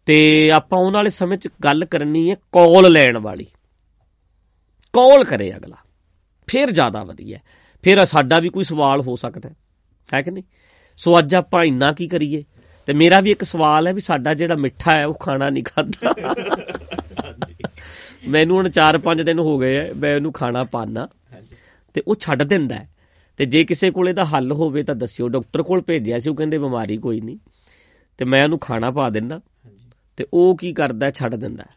ਤੇ 0.10 0.52
ਆਪਾਂ 0.58 0.80
ਉਹਨਾਂ 0.80 1.00
ਵਾਲੇ 1.00 1.10
ਸਮੇਂ 1.10 1.38
'ਚ 1.38 1.48
ਗੱਲ 1.64 1.86
ਕਰਨੀ 1.86 2.30
ਹੈ 2.30 2.36
ਕਾਲ 2.36 2.92
ਲੈਣ 2.92 3.18
ਵਾਲੀ। 3.18 3.44
ਕਾਲ 4.94 5.24
ਕਰੇ 5.24 5.56
ਅਗਲਾ। 5.56 5.76
ਫਿਰ 6.48 6.72
ਜ਼ਿਆਦਾ 6.72 7.04
ਵਧੀਆ। 7.04 7.38
ਫਿਰ 7.82 8.06
ਸਾਡਾ 8.06 8.40
ਵੀ 8.40 8.50
ਕੋਈ 8.50 8.64
ਸਵਾਲ 8.64 9.02
ਹੋ 9.02 9.16
ਸਕਦਾ 9.16 9.50
ਹੈ। 10.14 10.22
ਕਿ 10.22 10.32
ਨਹੀਂ? 10.32 10.44
ਸੋ 10.98 11.20
ਅੱਜ 11.20 11.36
ਆਪਾਂ 11.36 11.66
ਇੰਨਾ 11.66 11.92
ਕੀ 11.92 12.08
ਕਰੀਏ? 12.08 12.44
ਤੇ 12.86 12.94
ਮੇਰਾ 12.94 13.20
ਵੀ 13.20 13.32
ਇੱਕ 13.32 13.44
ਸਵਾਲ 13.44 13.88
ਹੈ 13.88 13.94
ਵੀ 13.94 14.02
ਸਾਡਾ 14.02 14.34
ਜਿਹੜਾ 14.34 14.56
ਮਿੱਠਾ 14.56 14.96
ਹੈ 14.96 15.06
ਉਹ 15.06 15.14
ਖਾਣਾ 15.14 15.50
ਨਹੀਂ 15.50 15.64
ਖਾਂਦਾ। 15.64 16.14
ਹਾਂਜੀ। 17.26 17.56
ਮੈਨੂੰ 18.28 18.58
ਹੁਣ 18.58 18.70
4-5 18.70 19.24
ਦਿਨ 19.24 19.40
ਹੋ 19.40 19.58
ਗਏ 19.58 19.78
ਐ 19.78 19.94
ਮੈਂ 19.94 20.16
ਉਹਨੂੰ 20.16 20.32
ਖਾਣਾ 20.32 20.64
ਪਾਣਾ 20.64 21.08
ਤੇ 21.94 22.04
ਉਹ 22.08 22.16
ਛੱਡ 22.16 22.44
ਦਿੰਦਾ। 22.44 22.76
ਤੇ 23.38 23.46
ਜੇ 23.46 23.64
ਕਿਸੇ 23.64 23.92
ਕੋਲ 23.92 24.10
ਇਹਦਾ 24.10 24.26
ਹੱਲ 24.26 24.52
ਹੋਵੇ 24.52 24.84
ਤਾਂ 24.84 24.96
ਦੱਸਿਓ। 24.96 25.28
ਡਾਕਟਰ 25.28 25.64
ਕੋਲ 25.64 25.82
ਭੇਜਿਆ 25.82 26.20
ਸੀ 26.20 26.30
ਉਹ 26.30 26.36
ਕਹਿੰਦੇ 26.36 26.58
ਬਿਮਾਰੀ 26.58 26.98
ਕੋਈ 26.98 27.22
ਨਹੀਂ। 27.22 27.38
ਤੇ 28.18 28.26
ਮੈਂ 28.26 28.44
ਉਹਨੂੰ 28.44 28.60
ਖਾਣਾ 28.60 28.92
ਪਾ 28.92 29.10
ਦਿੰਦਾ। 29.10 29.42
ਤੇ 30.20 30.26
ਉਹ 30.34 30.58
ਕੀ 30.58 30.74
ਕਰਦਾ 30.74 31.06
ਹੈ? 31.06 31.12
ਛੱਡ 31.12 31.36
ਦਿੰਦਾ 31.36 31.64
ਹੈ। 31.64 31.70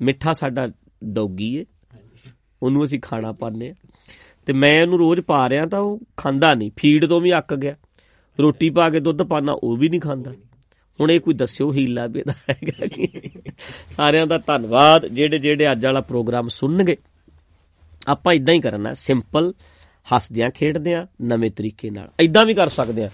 ਮਿੱਠਾ 0.00 0.32
ਸਾਡਾ 0.32 0.68
ਡੌਗੀ 1.04 1.56
ਏ। 1.56 1.64
ਹਾਂਜੀ 1.94 2.30
ਉਹਨੂੰ 2.62 2.84
ਅਸੀਂ 2.84 3.00
ਖਾਣਾ 3.00 3.32
ਪਾਉਂਦੇ 3.32 3.70
ਆ 3.70 3.74
ਤੇ 4.46 4.52
ਮੈਂ 4.52 4.82
ਉਹਨੂੰ 4.82 4.98
ਰੋਜ਼ 4.98 5.20
ਪਾ 5.20 5.48
ਰਿਆਂ 5.48 5.66
ਤਾਂ 5.66 5.78
ਉਹ 5.78 6.00
ਖਾਂਦਾ 6.16 6.54
ਨਹੀਂ। 6.54 6.70
ਫੀਡ 6.76 7.06
ਤੋਂ 7.06 7.20
ਵੀ 7.20 7.38
ਅੱਕ 7.38 7.54
ਗਿਆ। 7.54 7.74
ਰੋਟੀ 8.40 8.70
ਪਾ 8.70 8.90
ਕੇ 8.90 9.00
ਦੁੱਧ 9.00 9.22
ਪਾਣਾ 9.22 9.52
ਉਹ 9.52 9.76
ਵੀ 9.76 9.88
ਨਹੀਂ 9.88 10.00
ਖਾਂਦਾ। 10.00 10.32
ਹੁਣ 11.00 11.10
ਇਹ 11.10 11.20
ਕੋਈ 11.20 11.34
ਦੱਸਿਓ, 11.34 11.72
ਹੀਲਾ 11.72 12.06
ਵੀ 12.06 12.20
ਇਹਦਾ 12.20 12.32
ਹੈਗਾ 12.50 12.86
ਕੀ 12.86 13.08
ਸਾਰਿਆਂ 13.90 14.26
ਦਾ 14.26 14.38
ਧੰਨਵਾਦ। 14.38 15.06
ਜਿਹੜੇ 15.06 15.38
ਜਿਹੜੇ 15.38 15.72
ਅੱਜ 15.72 15.86
ਵਾਲਾ 15.86 16.00
ਪ੍ਰੋਗਰਾਮ 16.00 16.48
ਸੁਣਨਗੇ, 16.48 16.96
ਆਪਾਂ 18.06 18.34
ਇਦਾਂ 18.34 18.54
ਹੀ 18.54 18.60
ਕਰਨਾ। 18.60 18.94
ਸਿੰਪਲ 18.94 19.52
ਹੱਸਦਿਆਂ, 20.14 20.50
ਖੇਡਦਿਆਂ, 20.50 21.06
ਨਵੇਂ 21.22 21.50
ਤਰੀਕੇ 21.50 21.90
ਨਾਲ। 21.90 22.08
ਇਦਾਂ 22.20 22.46
ਵੀ 22.46 22.54
ਕਰ 22.54 22.68
ਸਕਦੇ 22.68 23.04
ਆ 23.04 23.10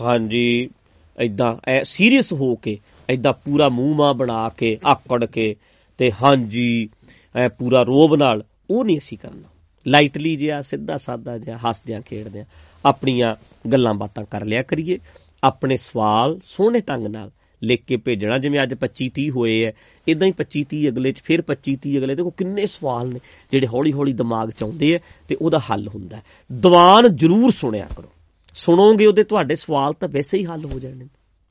ਹਾਂਜੀ 0.00 0.70
ਇਦਾਂ 1.18 1.56
ਐ 1.68 1.84
ਸੀਰੀਅਸ 1.84 2.32
ਹੋ 2.32 2.54
ਕੇ 2.56 2.78
ਇਦਾਂ 3.10 3.32
ਪੂਰਾ 3.32 3.68
ਮੂੰਹ 3.68 3.96
ਮਾ 3.96 4.12
ਬਣਾ 4.12 4.48
ਕੇ, 4.48 4.78
ਆਕੜ 4.86 5.24
ਕੇ 5.24 5.56
ਤੇ 5.98 6.12
ਹਾਂਜੀ, 6.22 6.88
ਐ 7.36 7.48
ਪੂਰਾ 7.48 7.82
ਰੋਬ 7.82 8.16
ਨਾਲ 8.16 8.44
ਉਹ 8.70 8.84
ਨਹੀਂ 8.84 8.98
ਅਸੀਂ 8.98 9.18
ਕਰਨਾ। 9.18 9.48
ਲਾਈਟਲੀ 9.86 10.36
ਜਿਹਾ, 10.36 10.62
ਸਿੱਧਾ 10.62 10.96
ਸਾਦਾ 10.96 11.38
ਜਿਹਾ 11.38 11.56
ਹੱਸਦਿਆਂ, 11.56 12.00
ਖੇਡਦਿਆਂ 12.00 12.44
ਆਪਣੀਆਂ 12.84 13.36
ਗੱਲਾਂ 13.68 13.94
ਬਾਤਾਂ 13.94 14.24
ਕਰ 14.24 14.44
ਲਿਆ 14.44 14.62
ਕਰੀਏ। 14.62 14.98
ਆਪਣੇ 15.44 15.76
ਸਵਾਲ 15.76 16.40
ਸੋਹਣੇ 16.42 16.80
ਢੰਗ 16.80 17.06
ਨਾਲ 17.06 17.30
ਲਿਖ 17.62 17.84
ਕੇ 17.84 17.96
ਭੇਜਣਾ। 17.96 18.38
ਜਿਵੇਂ 18.38 18.60
ਅੱਜ 18.62 18.74
25 18.74 19.08
30 19.08 19.30
ਹੋਏ 19.30 19.64
ਐ 19.64 19.70
ਇਦਾਂ 20.08 20.26
ਹੀ 20.28 20.32
25 20.32 20.64
30 20.64 20.88
ਅਗਲੇ 20.88 21.12
ਚ, 21.12 21.20
ਫਿਰ 21.20 21.42
25 21.42 21.76
30 21.76 21.98
ਅਗਲੇ 21.98 22.14
ਦੇਖੋ 22.14 22.30
ਕਿੰਨੇ 22.30 22.66
ਸਵਾਲ 22.66 23.08
ਨੇ 23.08 23.20
ਜਿਹੜੇ 23.50 23.66
ਹੌਲੀ 23.66 23.92
ਹੌਲੀ 23.92 24.12
ਦਿਮਾਗ 24.12 24.50
ਚ 24.50 24.62
ਆਉਂਦੇ 24.62 24.94
ਐ 24.94 24.98
ਤੇ 25.28 25.34
ਉਹਦਾ 25.34 25.58
ਹੱਲ 25.58 25.88
ਹੁੰਦਾ 25.88 26.16
ਹੈ। 26.16 26.22
ਦੀਵਾਨ 26.52 27.16
ਜ਼ਰੂਰ 27.16 27.50
ਸੁਣਿਆ 27.50 27.86
ਕਰੋ। 27.96 28.08
ਸੁਣੋਗੇ 28.54 29.06
ਉਹਦੇ 29.06 29.24
ਤੁਹਾਡੇ 29.24 29.54
ਸਵਾਲ 29.54 29.92
ਤਾਂ 29.92 30.08
ਵੈਸੇ 30.08 30.38
ਹੀ 30.38 30.44
ਹੱਲ 30.44 30.64
ਹੋ 30.64 30.78
ਜਾਣੇ 30.78 31.06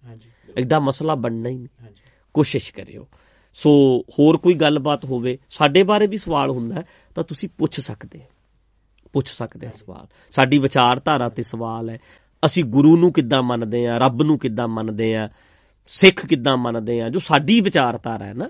ਹਾਂਜੀ। 0.05 0.29
ਏਦਾਂ 0.57 0.79
ਮਸਲਾ 0.79 1.15
ਬਣਨਾ 1.15 1.49
ਹੀ 1.49 1.55
ਨਹੀਂ। 1.55 1.93
ਕੋਸ਼ਿਸ਼ 2.33 2.73
ਕਰਿਓ। 2.73 3.07
ਸੋ 3.53 3.69
ਹੋਰ 4.19 4.37
ਕੋਈ 4.37 4.53
ਗੱਲਬਾਤ 4.53 5.05
ਹੋਵੇ 5.05 5.37
ਸਾਡੇ 5.49 5.83
ਬਾਰੇ 5.83 6.07
ਵੀ 6.07 6.17
ਸਵਾਲ 6.17 6.49
ਹੁੰਦਾ 6.49 6.75
ਹੈ, 6.75 6.83
ਤਾਂ 7.15 7.23
ਤੁਸੀਂ 7.23 7.49
ਪੁੱਛ 7.57 7.79
ਸਕਦੇ 7.79 8.19
ਹੋ। 8.19 8.25
ਪੁੱਛ 9.13 9.31
ਸਕਦੇ 9.31 9.67
ਆ 9.67 9.71
ਸਵਾਲ। 9.71 10.07
ਸਾਡੀ 10.31 10.57
ਵਿਚਾਰਧਾਰਾ 10.57 11.29
ਤੇ 11.29 11.43
ਸਵਾਲ 11.43 11.89
ਹੈ 11.89 11.99
ਅਸੀਂ 12.45 12.63
ਗੁਰੂ 12.63 12.97
ਨੂੰ 12.97 13.13
ਕਿੱਦਾਂ 13.13 13.43
ਮੰਨਦੇ 13.43 13.87
ਆ 13.87 13.97
ਰੱਬ 13.97 14.23
ਨੂੰ 14.23 14.39
ਕਿੱਦਾਂ 14.39 14.67
ਮੰਨਦੇ 14.67 15.15
ਆ 15.15 15.29
ਸਿੱਖ 15.87 16.25
ਕਿੱਦਾਂ 16.25 16.57
ਮੰਨਦੇ 16.57 17.01
ਆ 17.01 17.09
ਜੋ 17.09 17.19
ਸਾਡੀ 17.19 17.61
ਵਿਚਾਰਧਾਰਾ 17.61 18.25
ਹੈ 18.25 18.33
ਨਾ 18.33 18.49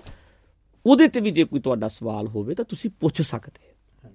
ਉਹਦੇ 0.86 1.08
ਤੇ 1.08 1.20
ਵੀ 1.20 1.30
ਜੇ 1.30 1.44
ਕੋਈ 1.44 1.60
ਤੁਹਾਡਾ 1.60 1.88
ਸਵਾਲ 1.88 2.28
ਹੋਵੇ 2.28 2.54
ਤਾਂ 2.54 2.64
ਤੁਸੀਂ 2.64 2.90
ਪੁੱਛ 3.00 3.22
ਸਕਦੇ 3.22 3.68
ਹੋ। 3.68 4.10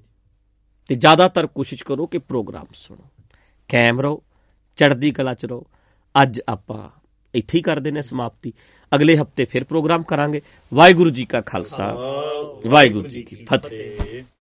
ਤੇ 0.87 0.95
ਜ਼ਿਆਦਾਤਰ 0.95 1.47
ਕੋਸ਼ਿਸ਼ 1.47 1.83
ਕਰੋ 1.83 2.07
ਕਿ 2.07 2.17
ਪ੍ਰੋਗਰਾਮ 2.17 2.65
ਸੁਣੋ। 2.73 3.23
ਕਾਇਮ 3.69 4.01
ਰਹੋ 4.01 4.23
ਚੜ੍ਹਦੀ 4.75 5.11
ਕਲਾ 5.11 5.33
ਚ 5.33 5.45
ਰਹੋ। 5.45 5.65
ਅੱਜ 6.21 6.41
ਆਪਾਂ 6.49 6.89
ਇੱਥੇ 7.35 7.57
ਹੀ 7.57 7.63
ਕਰਦੇ 7.63 7.91
ਨੇ 7.91 8.01
ਸਮਾਪਤੀ। 8.01 8.53
ਅਗਲੇ 8.95 9.17
ਹਫ਼ਤੇ 9.17 9.45
ਫਿਰ 9.45 9.63
ਪ੍ਰੋਗਰਾਮ 9.63 10.03
ਕਰਾਂਗੇ। 10.03 10.41
ਵਾਹਿਗੁਰੂ 10.73 11.09
ਜੀ 11.09 11.25
ਕਾ 11.25 11.41
ਖਾਲਸਾ। 11.41 11.97
ਵਾਹਿਗੁਰੂ 12.67 13.07
ਜੀ 13.07 13.21
ਕੀ 13.21 13.35
ਫਤਿਹ। 13.35 14.23